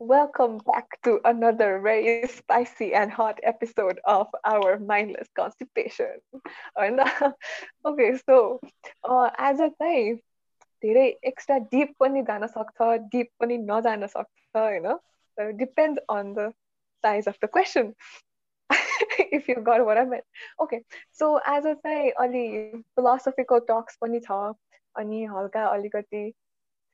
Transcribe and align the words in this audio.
Welcome 0.00 0.58
back 0.58 1.00
to 1.04 1.20
another 1.24 1.80
very 1.80 2.26
spicy 2.26 2.94
and 2.94 3.12
hot 3.12 3.38
episode 3.42 4.00
of 4.04 4.26
our 4.44 4.78
mindless 4.78 5.28
constipation. 5.34 6.20
होइन 6.78 7.00
okay 7.86 8.16
so 8.16 8.60
आज 9.08 9.60
चाहिँ 9.60 10.14
धेरै 10.82 11.06
extra 11.24 11.58
deep 11.58 11.94
पनि 12.00 12.22
जान 12.22 12.46
सक्छ 12.46 12.96
डिप 13.12 13.30
पनि 13.40 13.58
नजान 13.58 14.06
सक्छ 14.06 14.56
होइन 14.56 14.98
Depends 15.38 16.02
on 16.10 16.32
the 16.34 16.50
size 17.04 17.28
of 17.28 17.38
the 17.44 17.48
question 17.52 17.92
if 19.32 19.48
you 19.50 19.60
गर 19.62 19.80
वर 19.82 20.04
मेन 20.06 20.22
ओके 20.62 20.80
सो 21.18 21.34
आज 21.50 21.66
चाहिँ 21.66 22.10
अलि 22.20 22.46
फिलोसफिकल 22.74 23.60
टक्स 23.68 23.96
पनि 24.00 24.20
छ 24.20 24.42
अनि 24.94 25.24
हल्का 25.26 25.66
अलिकति 25.68 26.30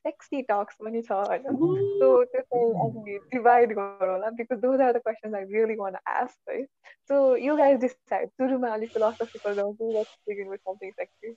sexy 0.05 0.41
talks 0.49 0.81
पनि 0.81 1.01
छ 1.01 1.17
होइन 1.21 1.55
सो 1.99 2.09
त्यो 2.25 2.41
चाहिँ 2.41 2.73
हामी 2.73 3.17
डिभाइड 3.31 3.73
गरौँ 3.73 4.09
होला 4.09 4.29
because 4.39 4.59
those 4.59 4.81
are 4.81 4.91
the 4.93 5.01
questions 5.05 5.35
I 5.35 5.43
really 5.45 5.75
want 5.75 5.95
ask 6.07 6.49
है 6.49 6.63
सो 7.09 7.19
यु 7.37 7.55
गाइज 7.57 7.79
डिसाइड 7.81 8.29
सुरुमा 8.31 8.73
अलिक 8.73 8.91
philosophical 8.93 9.55
जाउँछु 9.55 9.91
let's 9.93 10.17
begin 10.29 10.49
with 10.49 10.57
something 10.59 10.91
sexy 10.91 11.33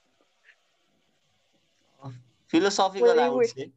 philosophical 2.52 3.20
I 3.20 3.28
would 3.28 3.44
say 3.46 3.70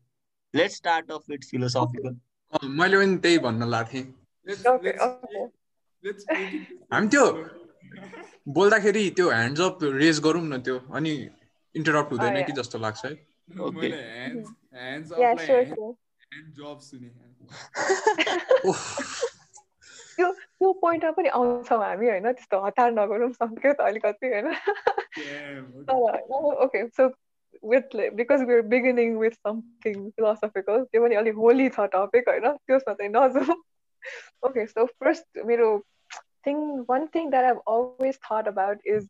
let's 0.53 0.75
start 0.75 1.11
off 1.11 1.29
with 1.29 1.49
philosophical 1.51 2.19
मैले 2.53 2.97
पनि 2.97 3.17
त्यही 3.17 3.37
भन्न 3.37 3.63
लाग्थेँ 3.63 4.03
ओके 4.71 4.91
ओके 4.97 5.39
हामी 6.93 7.07
त्यो 7.07 7.25
बोल्दाखेरि 8.47 9.09
त्यो 9.09 9.29
ह्यान्ड्स 9.29 9.61
अप 9.61 9.79
रेज 9.83 10.19
गरौँ 10.19 10.41
न 10.41 10.61
त्यो 10.61 10.77
अनि 10.93 11.29
इन्टरप्ट 11.75 12.11
हुँदैन 12.11 12.45
कि 12.45 12.51
जस्तो 12.51 12.77
लाग्छ 12.79 13.05
है। 13.05 13.13
त्यो 20.17 20.73
पोइन्टमा 20.73 21.11
पनि 21.11 21.29
आउँछौँ 21.29 21.79
हामी 21.79 22.07
होइन 22.07 22.31
त्यस्तो 22.31 22.65
हतार 22.65 22.91
नगरौँ 22.91 23.31
सङ्केत 23.31 23.81
अलिकति 23.81 24.27
होइन। 24.27 24.47
Okay 26.55 26.87
so 26.87 27.09
with 27.63 27.95
because 28.15 28.43
we 28.43 28.53
are 28.53 28.61
beginning 28.69 29.17
with 29.17 29.31
something 29.31 30.09
philosophical 30.09 30.83
त्यो 30.83 31.03
पनि 31.03 31.15
अलिक 31.15 31.35
होली 31.35 31.69
छ 31.69 31.87
टपिक 31.93 32.29
होइन 32.29 32.51
त्यसमा 32.51 32.93
चाहिँ 32.93 33.11
नजाउँ। 33.11 33.55
ओके 34.43 34.65
सो 34.67 34.85
फर्स्ट 34.99 35.45
मेरो 35.45 35.71
thing 36.45 36.57
one 36.89 37.07
thing 37.15 37.29
that 37.29 37.45
I've 37.45 37.61
always 37.69 38.19
thought 38.25 38.47
about 38.47 38.87
is 38.87 39.07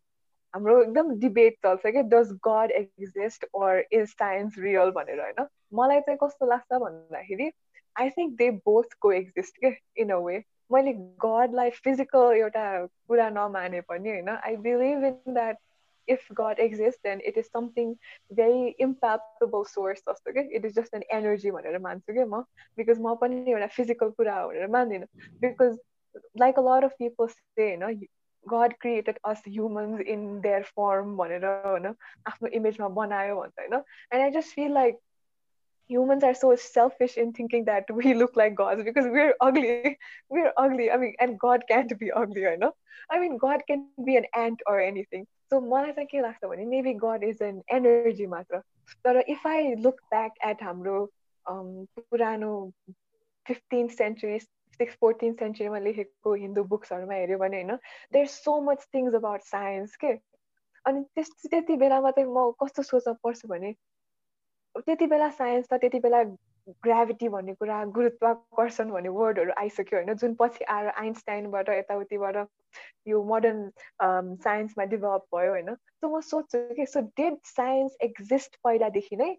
हाम्रो 0.54 0.82
एकदम 0.84 1.12
डिबेट 1.20 1.58
चल्छ 1.66 1.94
कि 1.96 2.04
does 2.14 2.32
God 2.48 2.72
exist 2.76 3.46
or 3.56 3.84
is 3.92 4.08
science 4.08 4.58
real 4.60 4.92
भनेर 4.92 5.22
होइन? 5.22 5.46
मलाई 5.74 6.00
चाहिँ 6.00 6.18
कस्तो 6.24 6.46
लाग्छ 6.46 6.82
भन्दाखेरि 6.82 7.52
I 7.96 8.10
think 8.10 8.38
they 8.38 8.50
both 8.66 8.94
coexist 9.12 9.58
के 9.66 9.76
इन 10.02 10.10
अ 10.10 10.18
वे 10.26 10.44
मैले 10.72 10.94
गडलाई 11.26 11.70
फिजिकल 11.86 12.36
एउटा 12.36 12.66
कुरा 12.86 13.30
नमाने 13.30 13.82
पनि 13.82 14.10
होइन। 14.10 14.30
I 14.30 14.56
believe 14.68 15.04
in 15.06 15.34
that 15.34 15.58
if 16.08 16.28
God 16.40 16.60
exist 16.60 17.00
then 17.04 17.22
it 17.26 17.38
is 17.38 17.46
something 17.46 17.94
very 18.34 18.68
impactable 18.88 19.64
source 19.74 20.04
जस्तो 20.10 20.34
कि 20.34 20.48
it 20.56 20.66
is 20.66 20.76
just 20.76 20.96
an 20.96 21.04
energy 21.18 21.52
भनेर 21.52 21.80
मान्छु 21.80 22.14
कि 22.14 22.24
म 22.24 22.42
बिकज 22.78 23.00
म 23.00 23.16
पनि 23.22 23.44
एउटा 23.52 23.68
फिजिकल 23.76 24.10
कुरा 24.18 24.40
हो 24.40 24.48
भनेर 24.50 24.68
मान्दिनँ 24.78 25.08
because 25.42 25.78
like 26.40 26.60
a 26.60 26.64
lot 26.70 26.84
of 26.84 26.96
people 27.00 27.28
say 27.28 27.74
होइन 27.76 28.06
God 28.46 28.74
created 28.82 29.20
us 29.26 29.44
humans 29.48 30.02
in 30.16 30.26
their 30.42 30.64
form 30.78 31.16
भनेर 31.18 31.46
होइन 31.46 31.88
आफ्नो 32.28 32.48
इमेजमा 32.62 32.88
बनायो 33.00 33.36
भन्छ 33.42 33.60
होइन 33.60 33.74
and 33.74 34.24
I 34.24 34.32
just 34.40 34.56
feel 34.56 34.74
like 34.74 35.00
humans 35.90 36.24
are 36.24 36.34
so 36.34 36.56
selfish 36.56 37.18
in 37.18 37.34
thinking 37.34 37.66
that 37.66 37.92
we 37.92 38.14
look 38.22 38.36
like 38.36 38.56
gods 38.56 38.84
because 38.84 39.06
we're 39.06 39.36
ugly. 39.42 39.98
We're 40.30 40.54
ugly. 40.58 40.90
I 40.90 40.98
mean, 40.98 41.16
and 41.20 41.38
God 41.40 41.64
can't 41.68 41.98
be 42.00 42.12
ugly, 42.12 42.48
I 42.48 42.56
know. 42.56 42.74
I 43.10 43.20
mean, 43.20 43.38
God 43.38 43.64
can 43.68 43.88
be 44.06 44.16
an 44.16 44.26
ant 44.34 44.62
or 44.66 44.80
anything. 44.80 45.28
So 45.52 45.60
मलाई 45.62 45.92
चाहिँ 45.92 46.08
के 46.08 46.22
लाग्छ 46.22 46.46
भने 46.46 46.66
maybe 46.66 46.94
God 47.00 47.24
is 47.24 47.42
an 47.42 47.62
energy 47.70 48.28
मात्र 48.28 48.62
तर 49.06 49.24
if 49.28 49.46
I 49.46 49.76
look 49.80 49.98
back 50.12 50.38
at 50.44 50.62
हाम्रो 50.64 51.00
पुरानो 51.46 52.52
fifteenth 53.46 53.92
century 53.92 54.40
six 54.40 54.96
fourteen 55.02 55.34
सेन्चुरीमा 55.34 55.80
लेखेको 55.80 56.34
हिन्दू 56.34 56.64
बुक्सहरूमा 56.74 57.14
हेऱ्यो 57.14 57.38
भने 57.38 57.58
होइन 57.58 57.76
there 58.14 58.28
so 58.28 58.60
much 58.62 58.86
things 58.94 59.16
about 59.16 59.42
science 59.46 59.96
के 59.96 60.14
अनि 60.86 61.04
त्यस 61.16 61.32
त्यति 61.50 61.76
बेलामा 61.84 62.12
चाहिँ 62.12 62.30
म 62.30 62.52
कस्तो 62.64 62.84
सोच्न 62.84 63.14
पर्छु 63.24 63.48
भने 63.48 63.74
त्यति 64.76 65.08
बेला 65.08 65.30
साइन्स 65.42 65.68
त 65.68 65.82
त्यति 65.82 66.00
बेला 66.00 66.24
ग्राभिटी 66.86 67.28
भन्ने 67.30 67.54
कुरा 67.54 67.84
गुरुत्वाकर्षण 67.94 68.90
भन्ने 68.92 69.10
वर्डहरू 69.10 69.52
आइसक्यो 69.58 70.00
होइन 70.00 70.14
जुन 70.16 70.36
पछि 70.40 70.64
आएर 70.74 70.88
आइन्सटाइनबाट 70.90 71.70
यताउतिबाट 71.70 72.36
यो 73.08 73.24
मोडर्न 73.32 73.70
साइन्समा 74.44 74.86
डेभलप 74.92 75.26
भयो 75.36 75.52
होइन। 75.52 75.74
सो 75.76 76.10
म 76.10 76.20
सोध्छु 76.22 76.60
कि 76.76 76.86
सो 76.86 77.02
डेड 77.18 77.38
साइन्स 77.46 77.98
एक्जिस्ट 78.04 78.56
पहिलादेखि 78.64 79.16
नै? 79.16 79.36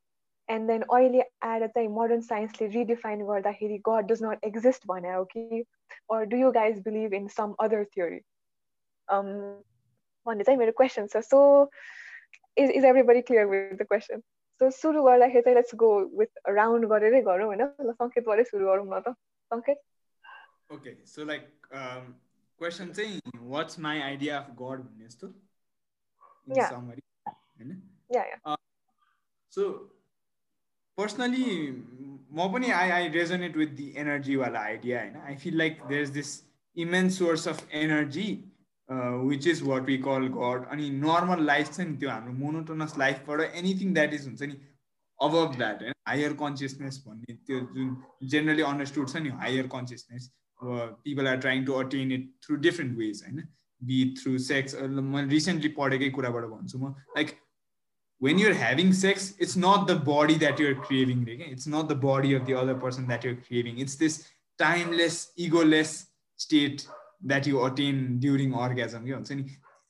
एन्ड 0.49 0.69
देन 0.69 0.82
अहिले 0.82 1.22
आएर 1.44 1.66
चाहिँ 1.66 1.88
मोडर्न 1.88 2.21
साइन्सले 2.21 2.69
रिडिफाइन 2.69 3.25
गर्दाखेरि 3.27 3.78
गड 3.88 4.12
डज 4.12 4.22
नट 4.25 4.44
एक्जिस्ट 4.44 4.87
भने 4.88 5.12
हो 5.15 5.25
कि? 5.25 5.65
Or 6.11 6.25
do 6.25 6.37
you 6.37 6.50
guys 6.53 6.78
believe 6.84 7.15
in 7.15 7.28
some 7.38 7.55
other 7.61 7.84
theory 7.97 8.21
भन्ने 9.09 10.44
चाहिँ 10.44 10.59
मेरो 10.59 10.72
क्वेसन 10.77 11.06
छ। 11.06 11.16
So 11.25 11.71
is 12.56 12.71
is 12.71 12.84
everybody 12.84 13.21
clear 13.22 13.47
with 13.47 13.75
the 13.77 13.87
question 13.88 14.22
so 14.62 14.71
सुरु 14.71 15.03
गर्दाखेरि 15.03 15.43
चाहिँ 15.43 15.55
लेट्स 15.56 15.75
गो 15.75 15.89
विथ 16.19 16.39
राउन्ड 16.49 16.87
गरेरै 16.91 17.21
गरौँ 17.27 17.47
होइन? 17.47 17.62
ल 17.83 17.93
सङ्केतबाटै 17.93 18.45
सुरु 18.50 18.67
गरौँ 18.67 18.87
न 18.87 19.00
त। 19.03 19.15
Sanket? 19.50 19.78
Okay 20.73 20.93
so 21.06 21.25
like 21.25 21.43
question 21.73 22.93
चाहिँ 22.93 23.21
what's 23.55 23.78
my 23.87 24.00
idea 24.00 24.39
of 24.39 24.47
God 24.61 24.84
भन्ने 24.84 25.06
जस्तो? 25.06 25.27
होइन? 26.47 27.73
सो 29.53 29.62
पर्सनली 30.99 31.47
म 32.31 32.47
पनि 32.53 32.71
I 32.71 32.91
I 32.91 33.09
resonate 33.19 33.56
with 33.56 33.75
the 33.83 33.89
एनर्जीवाला 33.97 34.61
idea 34.61 35.00
होइन? 35.00 35.17
I 35.17 35.37
feel 35.43 35.59
like 35.59 35.83
there 35.89 36.03
is 36.03 36.11
this 36.21 36.31
immense 36.77 37.19
source 37.19 37.49
of 37.49 37.59
energy 37.83 38.29
which 38.88 39.47
is 39.47 39.62
what 39.62 39.87
we 39.87 39.97
call 40.09 40.26
God 40.34 40.66
अनि 40.72 40.91
normal 41.06 41.44
life 41.47 41.72
छ 41.72 41.88
नि 41.88 41.97
त्यो 41.97 42.10
हाम्रो 42.10 42.32
मोनोटोनस 42.44 42.98
लाइफबाट 42.98 43.41
एनिथिङ 43.62 43.94
द्याट 43.94 44.15
इज 44.15 44.26
हुन्छ 44.26 44.50
नि 44.53 44.60
अबभ 45.20 45.56
द्याट 45.56 45.82
होइन 45.82 45.98
हायर 46.09 46.32
कन्सियसनेस 46.44 47.03
भन्ने 47.06 47.34
त्यो 47.34 47.60
जुन 47.75 47.97
जेनरली 48.34 48.62
अन्डरस्टुड 48.70 49.09
छ 49.15 49.25
नि 49.26 49.37
higher 49.44 49.72
consciousness 49.76 50.31
people 51.06 51.28
are 51.28 51.38
trying 51.47 51.65
to 51.65 51.78
attain 51.84 52.12
it 52.19 52.32
through 52.47 52.56
different 52.69 52.98
ways 52.98 53.22
होइन 53.28 53.48
बी 53.82 54.03
थ्रु 54.22 54.37
सेक्स 54.48 54.75
मैले 55.14 55.28
रिसेन्टली 55.37 55.72
पढेकै 55.78 56.10
कुराबाट 56.19 56.50
भन्छु 56.56 56.78
म 56.78 56.94
like 57.16 57.38
when 58.20 58.38
you're 58.38 58.54
having 58.54 58.93
sex, 58.93 59.34
it's 59.41 59.56
not 59.56 59.88
the 59.88 59.97
body 59.97 60.34
that 60.38 60.60
you're 60.60 60.76
craving. 60.76 61.22
It's 61.28 61.66
not 61.66 61.88
the 61.88 61.97
body 61.97 62.34
of 62.34 62.47
the 62.47 62.54
other 62.54 62.75
person 62.75 63.09
that 63.09 63.25
you're 63.25 63.38
craving. 63.49 63.78
It's 63.78 63.97
this 63.97 64.19
timeless, 64.59 65.32
egoless 65.37 66.06
state 66.38 66.87
that 67.25 67.47
you 67.47 67.65
attain 67.65 68.19
during 68.19 68.55
orgasm. 68.55 69.06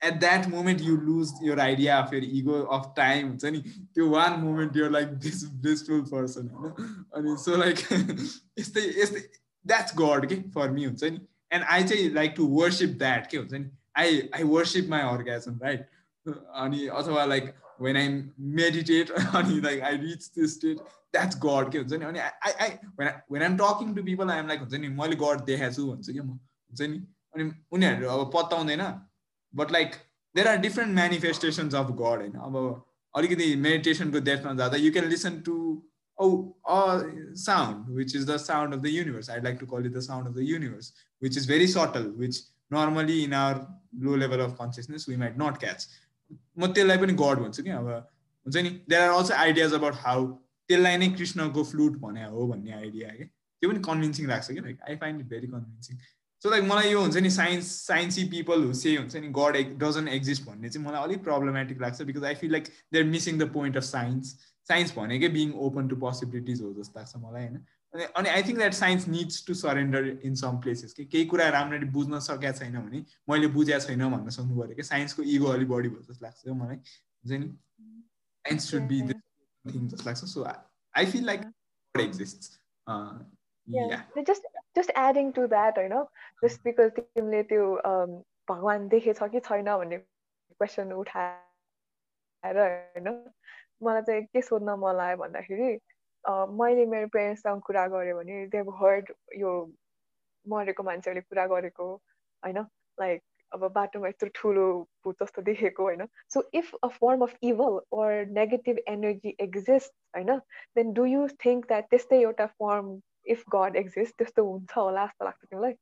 At 0.04 0.20
that 0.20 0.48
moment, 0.50 0.80
you 0.80 0.96
lose 0.96 1.32
your 1.40 1.60
idea 1.60 1.96
of 1.96 2.12
your 2.12 2.22
ego 2.22 2.66
of 2.66 2.94
time. 2.96 3.38
To 3.38 4.08
one 4.08 4.44
moment, 4.44 4.74
you're 4.74 4.90
like 4.90 5.20
this 5.20 5.44
blissful 5.44 6.02
person. 6.02 6.50
I 7.14 7.36
so 7.36 7.56
like 7.56 7.86
it's 8.56 8.70
the, 8.70 8.80
it's 8.80 9.10
the 9.10 9.22
that's 9.64 9.92
God 9.92 10.24
okay, 10.24 10.44
for 10.52 10.70
me. 10.70 10.86
And 11.50 11.64
I 11.64 11.84
say 11.84 12.08
like 12.08 12.34
to 12.36 12.46
worship 12.46 12.98
that. 12.98 13.32
I, 13.94 14.28
I 14.32 14.44
worship 14.44 14.88
my 14.88 15.04
orgasm, 15.04 15.58
right? 15.62 15.84
अनि 16.28 16.86
अथवा 16.88 17.24
like 17.26 17.52
when 17.78 17.96
I 17.96 18.24
meditate, 18.38 19.10
like 19.62 19.82
I 19.82 19.94
reach 19.94 20.32
this 20.32 20.54
state, 20.54 20.78
that's 21.12 21.34
God. 21.34 21.74
And 21.74 22.18
I, 22.18 22.30
I, 22.42 22.78
when, 22.94 23.08
I, 23.08 23.14
when 23.28 23.42
I'm 23.42 23.56
talking 23.56 23.94
to 23.94 24.02
people, 24.02 24.30
I'm 24.30 24.46
like, 24.48 24.60
मैले 24.60 25.18
God 25.18 25.46
देखाएको 25.46 25.74
छु 25.74 25.86
भन्छु 25.86 26.12
क्या 26.12 26.22
म 26.22 26.38
हुन्छ 26.72 26.82
नि 26.82 27.02
अनि 27.34 27.50
उनीहरू 27.72 28.08
अब 28.08 28.30
पत्ताउँदैन। 28.34 28.82
But 29.54 29.72
like 29.72 29.94
there 30.34 30.48
are 30.48 30.56
different 30.66 30.94
manifestations 30.94 31.74
of 31.74 31.90
God 32.02 32.20
होइन 32.20 32.34
अब 32.48 32.58
अलिकति 33.14 33.54
मेडिटेसनको 33.64 34.20
डेथमा 34.28 34.52
जाँदा 34.60 34.76
you 34.84 34.92
can 34.92 35.08
listen 35.08 35.40
to 35.48 35.56
Aum 36.18 36.26
sound 37.40 37.90
which 37.96 38.14
is 38.16 38.24
the 38.30 38.36
sound 38.46 38.74
of 38.74 38.80
the 38.80 38.86
universe 38.86 39.30
I 39.30 39.40
like 39.42 39.58
to 39.60 39.66
call 39.66 39.86
it 39.86 39.92
the 39.92 40.00
sound 40.06 40.28
of 40.28 40.34
the 40.34 40.46
universe 40.48 40.92
which 41.22 41.36
is 41.38 41.48
very 41.48 41.66
subtle 41.74 42.06
which 42.18 42.40
normally 42.72 43.18
in 43.24 43.34
our 43.34 43.66
low 44.04 44.16
level 44.16 44.40
of 44.40 44.56
consciousness 44.60 45.06
we 45.08 45.16
might 45.24 45.34
not 45.42 45.58
catch 45.64 45.88
म 46.58 46.66
त्यसलाई 46.66 46.98
पनि 46.98 47.12
God 47.14 47.42
भन्छु 47.44 47.62
कि? 47.62 47.70
अब 47.70 47.88
हुन्छ 48.46 48.56
नि? 48.56 48.70
There 48.88 49.02
are 49.02 49.10
also 49.16 49.34
ideas 49.34 49.74
about 49.74 49.94
how 50.00 50.26
त्यसलाई 50.68 50.96
नै 50.96 51.08
कृष्णको 51.18 51.64
फ्लुट 51.64 51.96
भने 52.04 52.24
हो 52.24 52.46
भन्ने 52.48 52.72
आइडिया 52.72 53.08
कि? 53.16 53.24
त्यो 53.24 53.70
पनि 53.70 53.80
कन्भिन्सिङ 53.88 54.28
लाग्छ 54.28 54.50
कि? 54.50 54.60
Like 54.60 54.78
I 54.88 54.96
find 55.02 55.20
it 55.20 55.28
very 55.28 55.46
convincing 55.48 55.98
so 56.44 56.50
like 56.50 56.64
मलाई 56.64 56.90
यो 56.90 57.00
हुन्छ 57.00 57.16
नि 57.16 57.30
साइन्स 57.30 57.66
साइन्सी 57.86 58.24
पिपल 58.30 58.64
हु 58.64 58.72
से 58.74 58.96
हुन्छ 58.96 59.16
नि 59.16 59.28
गड 59.34 59.56
एक 59.56 59.76
डजन्ट 59.78 60.08
एक्जिस्ट 60.08 60.46
भन्ने 60.46 60.68
चाहिँ 60.68 60.86
मलाई 60.86 61.02
अलिक 61.02 61.22
प्रब्लमेटिक 61.24 61.80
लाग्छ 61.82 62.02
because 62.08 62.24
I 62.24 62.34
feel 62.40 62.52
like 62.52 62.64
they 62.92 62.98
are 62.98 63.04
missing 63.10 63.38
the 63.38 63.48
point 63.52 63.76
of 63.76 63.84
science 63.84 64.32
science 64.68 64.94
भनेकै 64.96 65.28
बिङ 65.36 65.52
ओपन 65.66 65.88
टु 65.88 65.96
पोसिबिलिटिज 66.02 66.62
हो 66.62 66.72
जस्तो 66.74 66.98
लाग्छ 66.98 67.16
मलाई 67.16 67.42
होइन? 67.42 67.56
अनि 67.94 68.04
अनि 68.18 68.28
I 68.28 68.42
think 68.42 68.58
that 68.58 68.74
science 68.74 69.06
needs 69.08 69.44
to 69.46 69.54
surrender 69.54 70.08
in 70.24 70.34
some 70.42 70.58
places 70.60 70.92
कि 70.94 71.04
केही 71.14 71.24
कुरा 71.32 71.48
राम्ररी 71.56 71.86
बुझ्न 71.96 72.20
सकेको 72.26 72.58
छैन 72.58 72.78
भने 72.78 73.04
मैले 73.30 73.46
बुझेको 73.58 73.86
छैन 73.86 74.08
भन्न 74.14 74.34
सक्नु 74.38 74.60
पऱ्यो 74.60 74.76
कि 74.76 74.82
साइन्सको 74.90 75.22
इगो 75.36 75.46
अलिक 75.52 75.68
बढी 75.68 75.88
भयो 75.88 76.02
जस्तो 76.08 76.26
लाग्छ 76.26 76.56
मलाई 76.62 76.76
हुन्छ 76.76 77.40
नि? 77.44 77.48
साइन्स 78.44 78.70
सुड 78.70 78.88
बी 78.94 79.00
थिङ 79.02 79.88
जस्तो 79.88 80.10
लाग्छ. 80.10 80.24
So 80.24 80.44
I 80.44 81.06
feel 81.06 81.24
like 81.26 81.40
exist 81.94 82.50
just 83.68 84.46
just 84.76 84.90
adding 84.98 85.30
to 85.32 85.46
that 85.48 85.78
होइन 85.78 86.04
जस्ट 86.42 86.62
बिकज 86.64 86.90
तिमीले 86.98 87.42
त्यो 87.44 87.66
भगवान् 88.48 88.88
देखेछ 88.88 89.22
कि 89.24 89.40
छैन 89.42 89.64
भन्ने 89.66 89.98
क्वेसन 89.98 90.92
उठाएर 90.94 92.58
होइन 92.58 93.08
मलाई 93.82 94.02
चाहिँ 94.02 94.22
के 94.26 94.42
सोध्न 94.42 94.78
मन 94.78 94.96
लाग्यो 94.96 95.16
भन्दाखेरि 95.18 95.72
मैले 96.54 96.86
मेरो 96.86 97.06
पेरेन्ट्ससँग 97.08 97.60
कुरा 97.62 97.86
गरेँ 97.88 98.14
भने 98.14 98.46
दे 98.48 98.58
हर्ड 98.76 99.12
यो 99.36 99.52
मरेको 100.46 100.82
मान्छेहरूले 100.82 101.20
कुरा 101.24 101.46
गरेको 101.48 101.86
होइन 102.42 102.58
लाइक 102.98 103.22
अब 103.52 103.64
बाटोमा 103.72 104.08
यस्तो 104.08 104.26
ठुलो 104.34 104.66
भूत 105.04 105.22
जस्तो 105.22 105.42
देखेको 105.42 105.82
होइन 105.82 106.06
so 106.28 106.42
if 106.54 106.74
a 106.82 106.88
form 106.90 107.22
of 107.22 107.34
evil 107.44 107.80
or 107.92 108.12
negative 108.32 108.78
energy 108.88 109.36
exist 109.40 109.92
होइन 110.14 110.36
then 110.76 110.92
do 110.92 111.04
you 111.06 111.26
think 111.44 111.66
that 111.66 111.90
त्यस्तै 111.90 112.20
एउटा 112.20 112.46
फर्म 112.54 112.94
इफ 113.26 113.44
गड 113.52 113.76
एक्जिस्ट 113.76 114.16
त्यस्तो 114.18 114.44
हुन्छ 114.44 114.76
होला 114.76 115.06
जस्तो 115.06 115.24
लाग्छ 115.24 115.44
तिमीलाई 115.44 115.72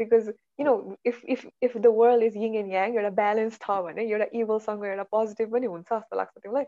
because 0.00 0.28
you 0.60 0.64
know 0.64 0.74
if 1.06 1.24
if 1.26 1.46
if 1.62 1.76
the 1.76 1.92
world 1.94 2.22
is 2.24 2.36
yin 2.38 2.56
and 2.56 2.72
yang 2.72 2.96
एउटा 2.96 3.10
ब्यालेन्स 3.16 3.58
छ 3.60 3.78
भने 3.82 4.04
एउटा 4.06 4.26
इभलसँग 4.34 4.84
एउटा 4.86 5.08
पोजिटिभ 5.10 5.52
पनि 5.52 5.66
हुन्छ 5.68 5.88
जस्तो 5.88 6.16
लाग्छ 6.16 6.38
तिमीलाई 6.38 6.64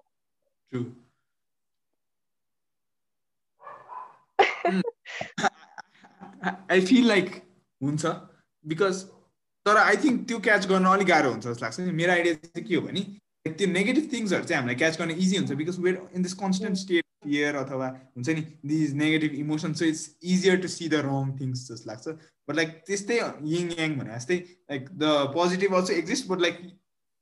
आई 6.70 6.80
फिल 6.82 7.08
लाइक 7.08 7.30
हुन्छ 7.80 8.16
बिकज 8.64 9.04
तर 9.66 9.76
आई 9.78 9.96
थिङ्क 9.98 10.26
त्यो 10.28 10.38
क्याच 10.40 10.66
गर्न 10.68 10.84
अलिक 10.88 11.08
गाह्रो 11.08 11.30
हुन्छ 11.30 11.46
जस्तो 11.46 11.64
लाग्छ 11.64 11.94
मेरो 11.94 12.12
आइडिया 12.12 12.34
चाहिँ 12.36 12.66
के 12.66 12.74
हो 12.74 12.82
भने 12.82 13.06
त्यो 13.46 13.68
नेगेटिभ 13.70 14.10
थिङ्सहरू 14.12 14.44
चाहिँ 14.44 14.58
हामीलाई 14.58 14.78
क्याच 14.78 14.98
गर्न 14.98 15.10
इजी 15.18 15.36
हुन्छ 15.36 15.60
because 15.60 15.78
we're 15.80 16.00
in 16.14 16.22
this 16.22 16.34
constant 16.36 16.76
state 16.78 17.07
fear 17.24 17.56
अथवा 17.56 17.88
हुन्छ 18.16 18.28
नि 18.28 18.42
दिज 18.72 18.94
नेगेटिभ 18.96 19.34
इमोसन 19.44 19.72
चाहिँ 19.80 19.92
it's 19.92 20.04
easier 20.34 20.60
to 20.62 20.68
see 20.74 20.88
the 20.88 21.00
wrong 21.06 21.32
things 21.40 21.64
जस्तो 21.70 21.90
लाग्छ। 21.90 22.16
बट 22.48 22.56
लाइक 22.56 22.76
त्यस्तै 22.86 23.18
यङ 23.54 23.72
याङ 23.78 23.96
भने 24.00 24.14
जस्तै 24.14 24.38
like 24.72 24.88
the 24.92 25.12
positive 25.38 25.74
also 25.80 25.92
exist 25.94 26.28
but 26.28 26.40
like 26.46 26.60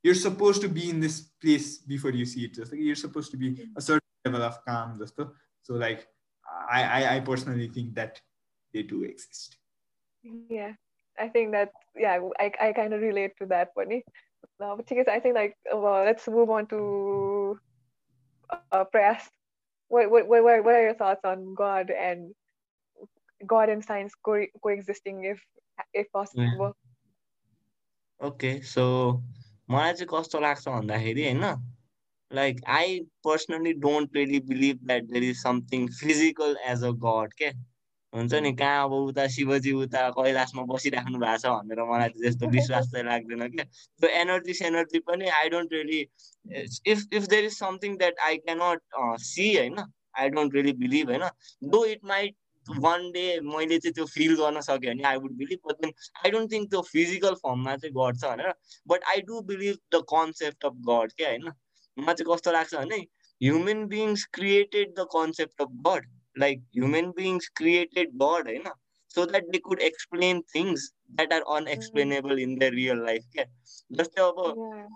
you're 0.04 0.16
suppose 0.22 0.62
to 0.62 0.68
be 0.78 0.88
in 0.90 1.00
this 1.00 1.20
place 1.44 1.68
before 1.88 2.16
you 2.16 2.26
see 2.34 2.44
it 2.44 2.60
जस्तो 2.60 2.76
कि 2.76 2.88
you're 2.88 3.02
suppose 3.04 3.32
to 3.32 3.38
be 3.44 3.54
a 3.76 3.80
certain 3.90 4.30
level 4.30 4.46
of 4.48 4.62
calm 4.66 4.98
जस्तो। 5.04 5.30
So 5.68 5.78
like 5.84 6.08
I 6.46 6.82
I 6.82 7.02
I 7.12 7.20
personally 7.30 7.68
think 7.76 7.94
that 7.94 8.18
they 8.74 8.82
do 8.94 9.04
exist 9.12 9.62
Yeah, 10.50 10.72
I 11.18 11.28
think 11.34 11.52
that 11.54 11.74
yeah, 12.04 12.22
I 12.44 12.46
I 12.64 12.72
kind 12.76 12.94
of 12.94 13.02
relate 13.02 13.34
to 13.40 13.46
that 13.50 13.68
पनि 13.74 13.98
No, 14.60 14.76
but 14.76 14.90
I 15.08 15.20
think 15.20 15.34
like 15.36 15.56
well, 15.72 16.04
let's 16.04 16.26
move 16.28 16.50
on 16.50 16.66
to 16.68 17.58
uh, 18.50 18.84
Prayas 18.84 19.28
what, 19.89 20.09
what, 20.11 20.27
what, 20.27 20.43
what 20.43 20.75
are 20.75 20.83
your 20.83 20.93
thoughts 20.93 21.25
on 21.25 21.53
God 21.53 21.91
and 21.91 22.33
God 23.45 23.69
and 23.69 23.83
science 23.83 24.13
co- 24.23 24.53
coexisting 24.63 25.23
if 25.23 25.41
if 25.93 26.11
possible? 26.11 26.75
Okay, 28.21 28.61
so 28.61 29.21
मलाई 29.71 29.93
चाहिँ 29.93 30.07
कस्तो 30.11 30.39
लाग्छ 30.39 30.67
भन्दाखेरि 30.67 31.23
होइन 31.23 31.43
like 32.31 32.61
I 32.67 32.99
personally 33.23 33.73
don't 33.83 34.15
really 34.15 34.39
believe 34.39 34.79
that 34.83 35.03
there 35.03 35.23
is 35.23 35.41
something 35.43 35.87
physical 35.99 36.57
as 36.65 36.83
a 36.83 36.91
god 37.05 37.33
के 37.33 37.51
हुन्छ 38.12 38.34
नि? 38.34 38.52
कहाँ 38.54 38.84
अब 38.84 38.92
उता 38.92 39.26
शिवजी 39.28 39.72
उता 39.82 40.08
कैलाशमा 40.18 40.62
बसिराख्नु 40.72 41.18
भएको 41.18 41.38
छ 41.38 41.46
भनेर 41.46 41.82
मलाई 41.90 42.08
त्यस्तो 42.16 42.48
विश्वास 42.50 42.90
चाहिँ 42.92 43.04
लाग्दैन 43.06 43.48
क्या। 43.50 43.64
त्यो 44.00 44.08
एनर्जी 44.20 44.54
सेनर्जी 44.60 44.98
पनि 45.10 45.28
I 45.40 45.48
don't 45.54 45.72
really 45.72 46.00
if 46.92 46.98
if 47.12 47.22
there 47.26 47.44
is 47.44 47.58
something 47.58 47.96
that 47.98 48.18
I 48.28 48.36
cannot 48.46 48.80
see 49.26 49.46
होइन 49.56 49.84
आई 50.18 50.28
डोन्ट 50.36 50.54
रियली 50.54 50.72
बिलिभ 50.82 51.10
होइन 51.10 51.28
though 51.70 51.84
it 51.84 52.04
might 52.12 52.34
one 52.66 53.10
day 53.12 53.24
मैले 53.40 53.78
चाहिँ 53.78 53.92
त्यो 53.94 54.04
फिल 54.14 54.34
गर्न 54.36 54.60
सक्यो 54.60 54.92
भने 54.92 55.02
I 55.08 55.16
would 55.24 55.36
believe 55.38 55.58
but 55.68 55.82
then 55.82 55.92
I 56.24 56.30
don't 56.30 56.52
think 56.52 56.70
त्यो 56.70 56.80
फिजिकल 56.88 57.34
फर्ममा 57.44 57.76
चाहिँ 57.76 57.94
गर्छ 57.94 58.24
भनेर। 58.24 58.52
But 58.88 59.04
I 59.12 59.20
do 59.28 59.40
believe 59.50 59.76
the 59.94 60.02
concept 60.14 60.64
of 60.64 60.82
God 60.88 61.12
क्या 61.16 61.28
होइन? 61.28 61.52
मलाई 61.96 62.14
चाहिँ 62.14 62.34
कस्तो 62.34 62.52
लाग्छ 62.52 62.74
भने 62.74 62.96
human 63.40 63.86
beings 63.88 64.24
created 64.34 64.94
the 64.98 65.06
concept 65.12 65.62
of 65.62 65.68
God 65.88 66.08
like 66.36 66.60
human 66.72 67.12
beings 67.12 67.48
created 67.60 68.08
God, 68.18 68.48
you 68.48 68.62
know, 68.62 68.72
so 69.10 69.24
that 69.26 69.44
they 69.52 69.60
could 69.60 69.82
explain 69.82 70.42
things 70.54 70.92
that 71.14 71.32
are 71.32 71.44
unexplainable 71.48 72.38
in 72.38 72.58
their 72.58 72.72
real 72.72 72.98
life. 73.04 73.24
क्या 73.34 73.44
जस्तै 73.98 74.22
अब 74.22 74.38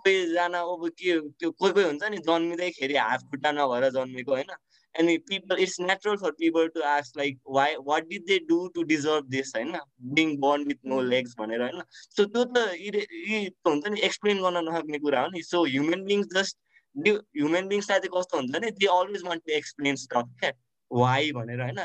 कतिजना 0.05 0.59
अब 0.73 0.87
के 0.99 1.19
त्यो 1.39 1.51
कोही 1.51 1.71
कोही 1.73 1.85
हुन्छ 1.85 2.03
नि 2.11 2.17
जन्मिँदैखेरि 2.27 2.95
हात 2.95 3.21
खुट्टा 3.31 3.51
नभएर 3.51 3.89
जन्मेको 3.97 4.31
होइन 4.35 4.51
अनि 4.95 5.17
people 5.29 5.59
it's 5.63 5.79
natural 5.81 6.17
for 6.23 6.31
people 6.39 6.67
to 6.75 6.81
ask 6.93 7.17
like 7.17 7.37
why 7.57 7.75
what 7.89 8.07
did 8.07 8.25
they 8.27 8.39
do 8.49 8.57
to 8.75 8.83
deserve 8.89 9.29
this 9.35 9.55
होइन 9.55 9.77
being 10.17 10.35
born 10.39 10.63
with 10.67 10.79
no? 10.85 11.01
Legs 11.13 11.35
भनेर 11.39 11.61
होइन 11.61 11.81
सो 12.17 12.25
त्यो 12.25 12.43
त 12.55 12.57
हुन्छ 13.67 13.87
नि 13.87 14.01
एक्सप्लेन 14.09 14.41
गर्न 14.41 14.67
नसक्ने 14.67 14.99
कुरा 15.05 15.21
हो 15.21 15.29
नि। 15.35 15.43
So 15.43 15.63
human 15.65 16.03
beings 16.11 16.27
just 16.35 16.57
human 16.95 17.67
बिङ्सलाई 17.67 17.99
चाहिँ 17.99 18.13
कस्तो 18.17 18.37
हुन्छ 18.37 18.61
नि 18.65 18.71
they 18.81 18.91
always 18.97 19.23
want 19.25 19.43
to 19.47 19.53
explain 19.61 19.95
stuff 20.03 20.35
क्या 20.41 20.51
why 20.91 21.31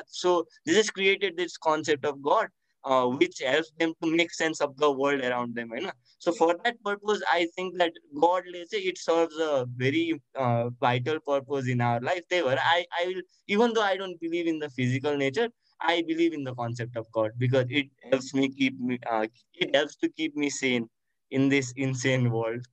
so 0.08 0.44
this 0.66 0.76
has 0.76 0.90
created 0.90 1.36
this 1.36 1.56
concept 1.56 2.04
of 2.04 2.22
god 2.22 2.48
uh, 2.84 3.06
which 3.06 3.40
helps 3.40 3.72
them 3.78 3.92
to 4.02 4.10
make 4.16 4.32
sense 4.32 4.60
of 4.60 4.76
the 4.76 4.90
world 4.90 5.20
around 5.24 5.54
them 5.54 5.70
right? 5.72 5.90
so 6.18 6.32
for 6.32 6.54
that 6.64 6.82
purpose 6.84 7.22
i 7.32 7.46
think 7.56 7.76
that 7.78 7.92
god 8.20 8.42
let's 8.52 8.70
say, 8.70 8.78
it 8.78 8.98
serves 8.98 9.36
a 9.38 9.66
very 9.76 10.20
uh, 10.36 10.68
vital 10.80 11.18
purpose 11.20 11.68
in 11.68 11.80
our 11.80 12.00
life. 12.00 12.22
They 12.30 12.42
were 12.42 12.58
i 12.60 12.84
i 13.00 13.06
will 13.06 13.22
even 13.48 13.72
though 13.74 13.82
i 13.82 13.96
don't 13.96 14.20
believe 14.20 14.46
in 14.46 14.58
the 14.58 14.70
physical 14.70 15.16
nature 15.16 15.48
i 15.80 16.02
believe 16.08 16.32
in 16.32 16.44
the 16.44 16.54
concept 16.54 16.96
of 16.96 17.06
god 17.12 17.32
because 17.38 17.66
it 17.70 17.86
helps 18.10 18.34
me 18.34 18.48
keep 18.48 18.78
me 18.80 18.98
uh, 19.10 19.26
it 19.54 19.74
helps 19.74 19.96
to 19.96 20.08
keep 20.10 20.36
me 20.36 20.50
sane 20.50 20.88
in 21.30 21.48
this 21.48 21.72
insane 21.76 22.30
world. 22.30 22.64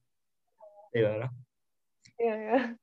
They 0.93 1.01
were, 1.03 1.29
yeah 2.19 2.37
yeah. 2.37 2.73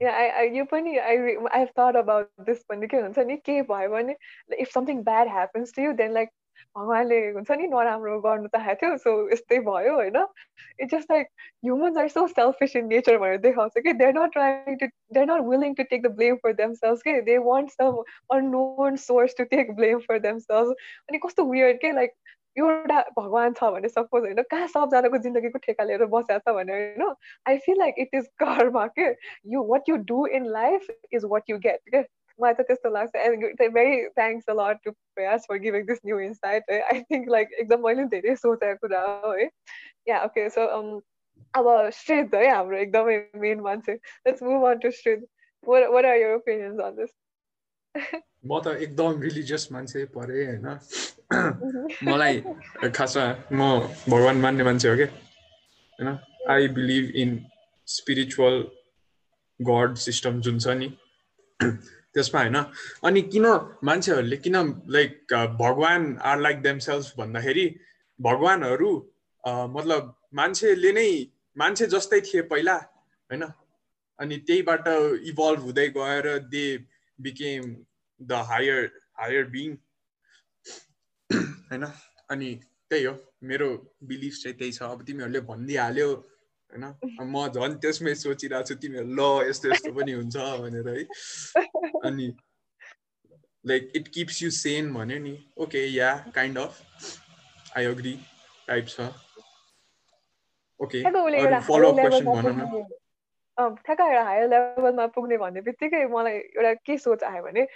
Yeah 0.00 0.10
I, 0.12 0.24
I 0.40 0.44
यो 0.52 0.64
पनि 0.64 0.98
I 1.00 1.14
I've 1.52 1.70
thought 1.72 1.96
about 1.96 2.30
this 2.46 2.64
पनि 2.70 2.88
के 2.88 2.96
हुन्छ 2.98 3.18
नि 3.26 3.36
के 3.44 3.60
भयो 3.70 3.88
भने 3.90 4.16
if 4.58 4.70
something 4.70 5.02
bad 5.02 5.28
happens 5.28 5.72
to 5.72 5.82
you 5.82 5.94
then 5.94 6.14
like 6.14 6.34
भगवान्ले 6.76 7.18
हुन्छ 7.32 7.50
नि 7.50 7.66
नराम्रो 7.68 8.18
गर्नु 8.20 8.48
चाहेको 8.48 8.80
थियो 8.80 8.96
सो 8.98 9.12
यस्तै 9.30 9.58
भयो 9.68 9.94
होइन 9.94 10.16
it's 10.16 10.94
just 10.94 11.10
like 11.10 11.26
humans 11.64 11.96
are 11.98 12.08
so 12.08 12.26
selfish 12.28 12.76
in 12.76 12.86
nature 12.88 13.18
भनेर 13.18 13.38
देखाउँछ 13.44 13.78
कि 13.86 13.92
they're 14.02 14.12
not 14.18 14.32
trying 14.32 14.76
to 14.82 14.86
they're 14.86 15.26
not 15.30 15.44
willing 15.48 15.74
to 15.74 15.82
take 15.90 16.02
the 16.02 16.12
blame 16.16 16.36
for 16.42 16.52
themselves 16.80 17.02
के 17.02 17.20
they 17.28 17.38
want 17.48 17.70
some 17.70 18.02
unknown 18.36 18.96
source 19.04 19.36
to 19.38 19.44
take 19.54 19.74
blame 19.76 19.98
for 20.08 20.18
themselves 20.44 20.88
अनि 21.08 21.18
कस्तो 21.26 21.44
weird 21.50 21.80
के 21.80 21.92
like 21.92 22.14
एउटा 22.58 23.00
भगवान् 23.18 23.54
छ 23.54 23.70
भने 23.72 23.88
सपोज 23.88 24.22
होइन 24.22 24.42
कहाँ 24.50 24.66
सबजनाको 24.74 25.18
जिन्दगीको 25.24 25.58
ठेका 25.66 25.84
लिएर 25.84 26.04
बसेको 26.14 26.38
छ 26.50 26.54
भने 26.56 26.72
होइन 26.72 27.14
I 27.48 27.58
feel 27.66 27.78
like 27.78 27.94
it 27.98 28.14
is 28.14 28.26
karma 28.42 28.86
के? 28.98 29.08
You 29.54 29.64
what 29.72 29.88
you 29.88 29.96
do 30.12 30.26
in 30.38 30.46
life 30.52 30.86
is 31.12 31.24
what 31.24 31.50
you 31.50 31.58
get 31.66 31.80
के? 31.94 32.04
मलाई 32.38 32.54
त 32.54 32.60
त्यस्तो 32.68 32.90
लाग्छ 32.90 33.16
and 33.16 33.44
very 33.74 33.96
thanks 34.16 34.50
a lot 34.50 34.78
to 34.84 34.90
Prayas 34.92 35.46
for 35.48 35.58
giving 35.58 35.84
this 35.86 36.00
new 36.06 36.18
insight 36.20 36.70
है 36.70 36.80
आई 36.82 37.00
थिङ्क 37.12 37.28
लाइक 37.30 37.52
एकदम 37.52 37.86
मैले 37.86 38.04
धेरै 38.14 38.34
सोचेको 38.36 38.86
कुरा 38.86 39.00
हो 39.24 39.32
है? 39.32 39.48
या 40.08 40.24
ओके 40.24 40.48
सो 40.56 40.66
अब 41.54 41.68
श्रेद 41.92 42.34
है 42.34 42.48
हाम्रो 42.48 42.76
एकदमै 42.78 43.16
मेन 43.44 43.60
मान्छे. 43.60 43.92
लेट्स 44.26 44.42
मुभ 44.42 44.66
अन 44.70 44.78
टु 44.78 44.90
श्रेद 44.90 45.26
what 45.68 46.04
are 46.04 46.16
your 46.16 46.34
opinions 46.34 46.80
on 46.80 46.96
this 46.96 47.10
म 47.96 48.60
त 48.64 48.76
एकदम 48.80 49.20
रिलिजियस 49.20 49.68
मान्छे 49.72 50.04
परे 50.16 50.44
होइन? 50.46 50.66
मलाई 52.08 52.40
खासमा 52.94 53.26
म 53.52 53.60
भगवान् 54.08 54.40
मान्ने 54.40 54.64
मान्छे 54.64 54.88
हो 54.88 54.96
क्या 54.96 55.06
होइन? 55.06 56.18
I 56.50 56.68
believe 56.68 57.10
in 57.16 57.30
spiritual 57.88 58.56
God 59.60 59.94
system 59.96 60.40
जुन 60.40 60.58
छ 60.58 60.76
नि। 60.76 60.88
त्यसमा 62.14 62.40
होइन? 62.40 62.58
अनि 63.04 63.22
किन 63.32 63.46
मान्छेहरूले 63.84 64.36
किन 64.36 64.56
लाइक 64.88 65.34
भगवान् 65.60 66.06
आर 66.22 66.40
लाइक 66.40 66.62
देमसेल्स 66.62 67.12
भन्दाखेरि 67.18 67.66
भगवान्हरू 68.20 68.92
मतलब 69.44 70.14
मान्छेले 70.34 70.92
नै 70.92 71.08
मान्छे 71.56 71.86
जस्तै 71.86 72.20
थिए 72.20 72.42
पहिला 72.52 72.76
होइन? 73.30 73.44
अनि 74.18 74.36
त्यहीबाट 74.46 74.88
इभल्भ 75.32 75.60
हुँदै 75.60 75.88
गएर 75.88 76.28
they 76.52 76.66
became 77.18 77.62
the 78.20 78.32
higher 78.50 78.80
higher 79.18 79.44
being 79.50 79.76
होइन? 81.70 81.84
अनि 82.30 82.54
त्यही 82.90 83.04
हो 83.04 83.14
मेरो 83.42 83.68
बिलिफ 84.04 84.34
चाहिँ 84.42 84.56
त्यही 84.58 84.72
छ। 84.72 84.82
अब 84.82 85.04
तिमीहरूले 85.06 85.40
भनिदिइहाल्यो 85.50 86.08
होइन? 86.12 86.84
म 87.20 87.46
झन् 87.48 87.78
त्यसमै 87.82 88.14
सोचिरहेको 88.14 88.68
छु 88.68 88.74
तिमीहरू 88.82 89.08
ल 89.08 89.48
यस्तो 89.48 89.72
यस्तो 89.72 89.92
पनि 89.98 90.12
हुन्छ 90.12 90.36
भनेर 90.62 90.88
है? 90.88 91.04
अनि 92.04 92.26
like 93.64 93.92
it 93.96 94.08
keeps 94.14 94.42
you 94.42 94.50
sane 94.50 94.92
भन्यो 94.94 95.18
नि। 95.18 95.34
Okay 95.58 95.86
yeah 95.86 96.10
kind 96.34 96.58
of 96.58 96.72
I 97.76 97.84
agree 97.84 98.14
type 98.68 98.86
छ। 98.88 99.08
ओके 100.80 101.02
फलोअप 101.02 101.96
क्वेसन 101.96 102.24
भन 102.26 102.46
न। 102.52 102.84
ठ्याक्क 103.58 104.00
एउटा 104.00 104.22
हायर 104.22 104.48
लेभलमा 104.48 105.06
पुग्ने 105.14 105.36
भन्ने 105.38 105.60
बित्तिकै 105.68 106.04
मलाई 106.06 106.38
एउटा 106.38 106.72
के 106.86 106.96
सोच 106.98 107.22
आयो 107.24 107.42
भने 107.42 107.66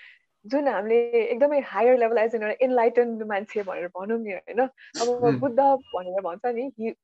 जुन 0.45 0.69
हामीले 0.69 1.21
एकदमै 1.23 1.61
हायर 1.67 1.99
लेभल 1.99 2.19
एज 2.19 2.35
एन 2.35 2.43
एउटा 2.43 2.65
इन्लाइटन्ड 2.65 3.23
मान्छे 3.29 3.63
भनेर 3.63 3.87
भनौँ 3.97 4.19
नि 4.19 4.33
होइन। 4.33 4.61
अब 4.61 5.39
बुद्ध 5.41 5.59
भनेर 5.95 6.21
भन्छ 6.21 6.53
नि 6.55 6.95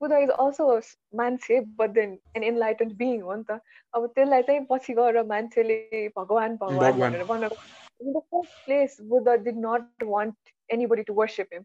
बुद्ध 0.00 0.14
इज 0.16 0.30
अल्सो 0.30 0.78
मान्छे 1.16 1.60
but 1.78 1.90
then 1.90 2.18
an 2.36 2.44
enlightened 2.44 2.96
being 2.96 3.20
हो 3.22 3.34
नि 3.34 3.44
त। 3.50 3.60
अब 3.94 4.06
त्यसलाई 4.14 4.42
चाहिँ 4.42 4.66
पछि 4.70 4.94
गएर 4.94 5.22
मान्छेले 5.26 6.08
भगवान् 6.16 6.56
भगवान् 6.56 7.00
भनेर 7.00 7.24
बनाएको 7.24 7.56
in 8.00 8.12
the 8.12 8.22
first 8.30 8.52
place 8.66 8.96
Buddha 9.10 9.28
did 9.28 9.58
not 9.66 10.04
want 10.06 10.54
anybody 10.70 11.02
to 11.02 11.14
worship 11.14 11.48
him 11.52 11.62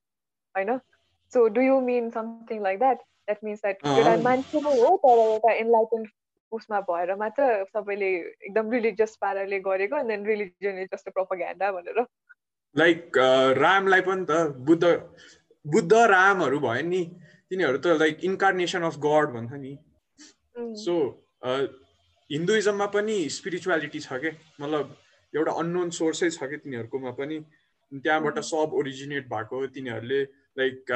होइन? 0.55 0.77
So 1.33 1.47
do 1.47 1.61
you 1.61 1.79
mean 1.81 2.09
something 2.09 2.61
like 2.63 2.79
that 2.79 2.97
that 2.97 3.43
means 3.43 3.61
that 3.61 3.85
एउटा 3.87 4.15
मान्छे 4.23 4.61
नै 4.61 4.79
हो 4.81 4.95
तर 5.05 5.19
एउटा 5.23 5.53
इन्लाइटन्ड 5.63 6.07
उसमा 6.55 6.79
भएर 6.89 7.15
मात्र 7.17 7.47
सबैले 7.69 8.09
एकदम 8.17 8.71
रिलिजियस 8.71 9.15
पाराले 9.21 9.59
गरेको 9.67 9.97
and 9.97 10.09
then 10.09 10.25
religion 10.27 10.79
is 10.81 10.87
just 10.93 11.09
propaganda 11.17 11.71
भनेर 11.71 12.05
लाइक 12.75 13.17
रामलाई 13.59 14.01
पनि 14.07 14.25
त 14.29 14.39
बुद्ध 14.67 14.83
बुद्ध 15.65 15.93
रामहरू 16.11 16.59
भयो 16.61 16.87
नि 16.87 17.03
तिनीहरू 17.51 17.77
त 17.77 17.99
लाइक 17.99 18.23
इन्कार्नेसन 18.25 18.81
अफ 18.85 18.97
गड 19.03 19.31
भन्छ 19.33 19.61
नि। 19.61 19.73
सो 20.81 20.95
हिन्दुइजममा 22.29 22.85
पनि 22.93 23.17
स्पिरिचुअलिटी 23.31 23.99
छ 23.99 24.19
क्या 24.21 24.31
मतलब 24.61 24.95
एउटा 25.33 25.51
अननोन 25.61 25.89
सोर्सै 25.97 26.29
छ 26.29 26.49
कि 26.51 26.57
तिनीहरूकोमा 26.63 27.11
पनि। 27.19 27.39
त्यहाँबाट 27.91 28.39
सब 28.45 28.73
ओरिजिनेट 28.73 29.27
भएको 29.29 29.65
तिनीहरूले 29.73 30.21
लाइक 30.57 30.91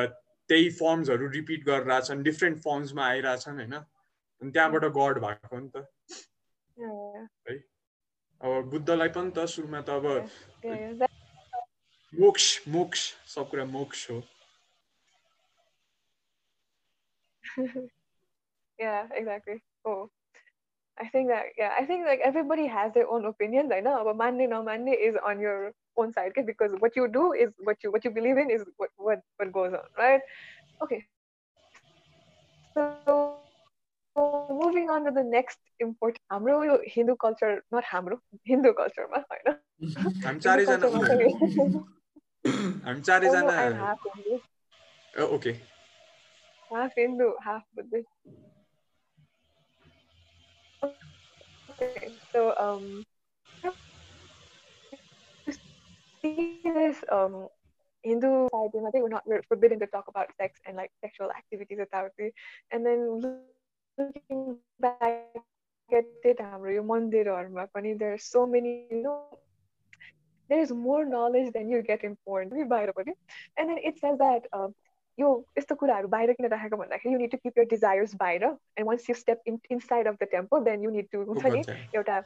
त्यही 0.49 0.69
फर्म्सहरू 0.77 1.27
रिपिट 1.31 1.65
गरेर 1.65 1.99
छन् 2.07 2.23
डिफ्रेन्ट 2.23 2.57
फर्म्समा 2.63 3.03
आइरहेछन् 3.07 3.59
होइन? 3.59 3.75
अनि 4.42 4.50
त्यहाँबाट 4.50 4.84
गड 4.98 5.18
भएको 5.24 5.58
नि 5.60 5.70
त 5.76 5.86
है 7.48 7.56
अब 8.44 8.70
बुद्धलाई 8.70 9.08
पनि 9.18 9.30
त 9.36 9.46
सुरुमा 9.56 9.80
त 9.88 9.90
अब 9.90 10.06
मोक्ष 12.12 12.46
मोक्ष 12.68 13.12
सब 13.34 13.50
कुरा 13.50 13.64
मोक्ष 13.78 14.10
हो 14.10 14.22
yeah, 18.78 19.06
exactly. 19.12 19.62
Oh, 19.84 20.10
I 20.98 21.08
think 21.08 21.28
that 21.28 21.44
yeah, 21.58 21.72
I 21.78 21.84
think 21.86 22.06
like 22.06 22.20
everybody 22.24 22.66
has 22.66 22.92
their 22.94 23.08
own 23.08 23.24
opinions. 23.24 23.72
I 23.72 23.80
know, 23.80 24.02
but 24.04 24.16
manne 24.16 24.48
no 24.48 24.62
manne 24.62 24.88
is 24.88 25.16
on 25.24 25.40
your 25.40 25.72
own 25.96 26.12
side, 26.12 26.30
okay? 26.30 26.42
Because 26.42 26.72
what 26.78 26.96
you 26.96 27.08
do 27.08 27.32
is 27.32 27.50
what 27.62 27.76
you 27.82 27.92
what 27.92 28.04
you 28.04 28.10
believe 28.10 28.38
in 28.38 28.50
is 28.50 28.64
what 28.76 28.90
what 28.96 29.20
what 29.36 29.52
goes 29.52 29.72
on, 29.72 29.86
right? 29.98 30.20
Okay. 30.82 31.04
So 32.74 33.37
Moving 34.62 34.88
on 34.96 35.04
to 35.04 35.10
the 35.10 35.26
next 35.34 35.60
import 35.86 36.18
हाम्रो 36.32 36.62
यो 36.64 36.78
Hindu 36.96 37.14
culture 37.26 37.60
not 37.74 37.84
हाम्रो 37.92 38.20
हिन्दू 38.48 38.72
कल्चरमा 38.80 39.22
होइन 39.34 39.46
हामी 40.24 40.40
चारैजना 40.48 40.86
हामी 42.88 43.00
चारैजना 43.10 43.94
okay 45.36 45.52
half 46.70 46.92
Hindu, 46.96 47.32
half 47.42 47.62
Buddhist. 47.74 48.08
Okay, 51.70 52.10
so 52.32 52.54
um, 52.58 53.04
see 56.22 56.60
this 56.64 57.02
um 57.10 57.48
Hindu 58.04 58.48
society, 58.48 58.78
I 58.86 58.90
think 58.90 59.02
we're 59.02 59.08
not 59.08 59.26
we're 59.26 59.42
forbidden 59.42 59.78
to 59.80 59.86
talk 59.86 60.08
about 60.08 60.28
sex 60.36 60.60
and 60.66 60.76
like 60.76 60.90
sexual 61.00 61.30
activities 61.30 61.78
without 61.78 62.10
it. 62.18 62.34
And 62.70 62.84
then 62.84 63.22
looking 63.99 64.43
back 64.79 65.41
at 65.91 66.27
it 66.31 66.41
हाम्रो 66.41 66.71
यो 66.71 66.83
मन्दिरहरूमा 66.83 67.65
पनि 67.75 67.93
there 68.03 68.17
so 68.25 68.45
many 68.47 68.73
you 68.91 69.01
know 69.01 69.15
there 70.49 70.61
is 70.61 70.71
more 70.83 71.05
knowledge 71.05 71.49
than 71.57 71.71
you 71.71 71.81
get 71.89 72.05
inform 72.05 72.49
कि 72.49 72.63
बाहिर 72.73 72.91
पनि। 72.99 73.13
And 73.59 73.69
then 73.69 73.77
it 73.77 73.97
says 74.03 74.17
that 74.23 74.47
यो 75.17 75.29
यस्तो 75.57 75.75
कुराहरू 75.75 76.07
बाहिर 76.07 76.33
किन 76.33 76.47
राखेको 76.49 76.77
भन्दाखेरि 76.77 77.13
you 77.13 77.19
need 77.19 77.31
to 77.31 77.37
keep 77.37 77.57
your 77.59 77.65
desires 77.69 78.15
बाहिर। 78.19 78.43
And 78.43 78.87
once 78.87 79.09
you 79.09 79.15
step 79.15 79.41
in 79.47 79.59
inside 79.71 80.07
of 80.07 80.15
the 80.23 80.27
temple 80.31 80.63
then 80.69 80.83
you 80.83 80.91
need 80.91 81.07
to 81.11 81.23
हुन्छ 81.31 81.45
नि 81.45 81.61
एउटा 81.95 82.19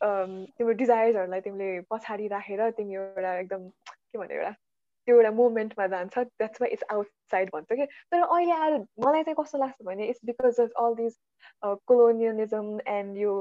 तिम्रो 0.00 0.72
डिजायर्सहरूलाई 0.82 1.40
तिमीले 1.46 1.80
पछाडि 1.90 2.26
राखेर 2.34 2.70
तिमी 2.76 2.94
एउटा 2.94 3.38
एकदम 3.38 3.68
के 3.68 4.18
भन्ने 4.18 4.34
एउटा 4.34 4.52
त्यो 5.10 5.18
एउटा 5.18 5.30
मुभमेन्टमा 5.36 5.86
जान्छ। 5.88 6.18
द्याट्स 6.18 6.60
वाइ 6.62 6.70
इट्स 6.70 6.84
आउटसाइड 6.90 7.50
भन्छ 7.54 7.72
कि 7.72 7.86
तर 8.12 8.22
अहिले 8.22 8.52
आएर 8.54 8.74
मलाई 9.04 9.22
चाहिँ 9.22 9.34
कस्तो 9.38 9.58
लाग्छ 9.58 9.82
भने 9.84 10.06
it's 10.08 10.20
because 10.24 10.60
of 10.60 10.70
all 10.78 10.94
this 10.94 11.16
colonialism 11.90 12.68
and 12.88 13.16
यो 13.18 13.32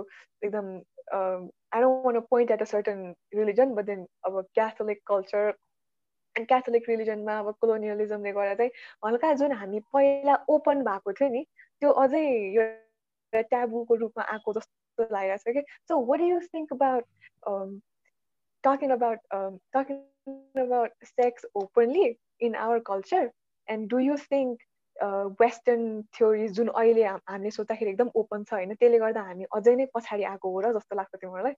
एकदम 0.43 0.71
I 1.13 1.81
don't 1.81 2.05
want 2.05 2.19
point 2.29 2.51
at 2.51 2.61
a 2.61 2.65
certain 2.71 3.03
religion 3.35 3.73
but 3.75 3.85
then 3.85 4.05
अब 4.25 4.41
क्याथोलिक 4.53 5.01
कल्चर 5.07 5.53
एन्ड 6.35 6.47
क्याथोलिक 6.47 6.89
रिलिजनमा 6.89 7.37
अब 7.39 7.53
कोलोनियलिजमले 7.61 8.31
गर्दा 8.31 8.55
चाहिँ 8.55 8.71
हल्का 9.05 9.33
जुन 9.43 9.51
हामी 9.61 9.79
पहिला 9.93 10.37
ओपन 10.49 10.83
भएको 10.83 11.13
थियो 11.13 11.29
नि 11.29 11.43
त्यो 11.81 11.91
अझै 12.05 12.23
यो 12.55 12.65
ट्याबुको 13.33 13.95
रूपमा 14.05 14.25
आएको 14.35 14.53
जस्तो 14.53 15.07
लागिरहेको 15.11 15.51
छ 15.51 15.55
कि 15.59 15.65
so 15.87 16.01
what 16.05 16.25
you 16.29 16.39
think 16.49 16.73
about 16.73 17.79
talking 18.63 18.91
about 18.91 19.19
um, 19.31 19.59
talking 19.73 19.99
about 20.55 20.91
sex 21.11 21.45
openly 21.55 22.17
in 22.39 22.55
our 22.55 22.79
culture? 22.79 23.31
And 23.67 23.89
do 23.89 23.99
you 23.99 24.17
think 24.17 24.65
western 25.39 26.01
theories 26.15 26.51
जुन 26.51 26.67
अहिले 26.67 27.03
हामीले 27.03 27.51
सोच्दाखेरि 27.51 27.91
एकदम 27.91 28.09
ओपन 28.21 28.43
छ 28.43 28.53
होइन 28.53 28.73
त्यसले 28.75 28.97
गर्दा 28.99 29.21
हामी 29.27 29.45
अझै 29.57 29.75
नै 29.75 29.85
पछाडि 29.95 30.23
आएको 30.31 30.49
हो 30.55 30.61
र 30.61 30.71
जस्तो 30.77 30.95
लाग्छ 30.99 31.15
तिमीहरूलाई? 31.21 31.55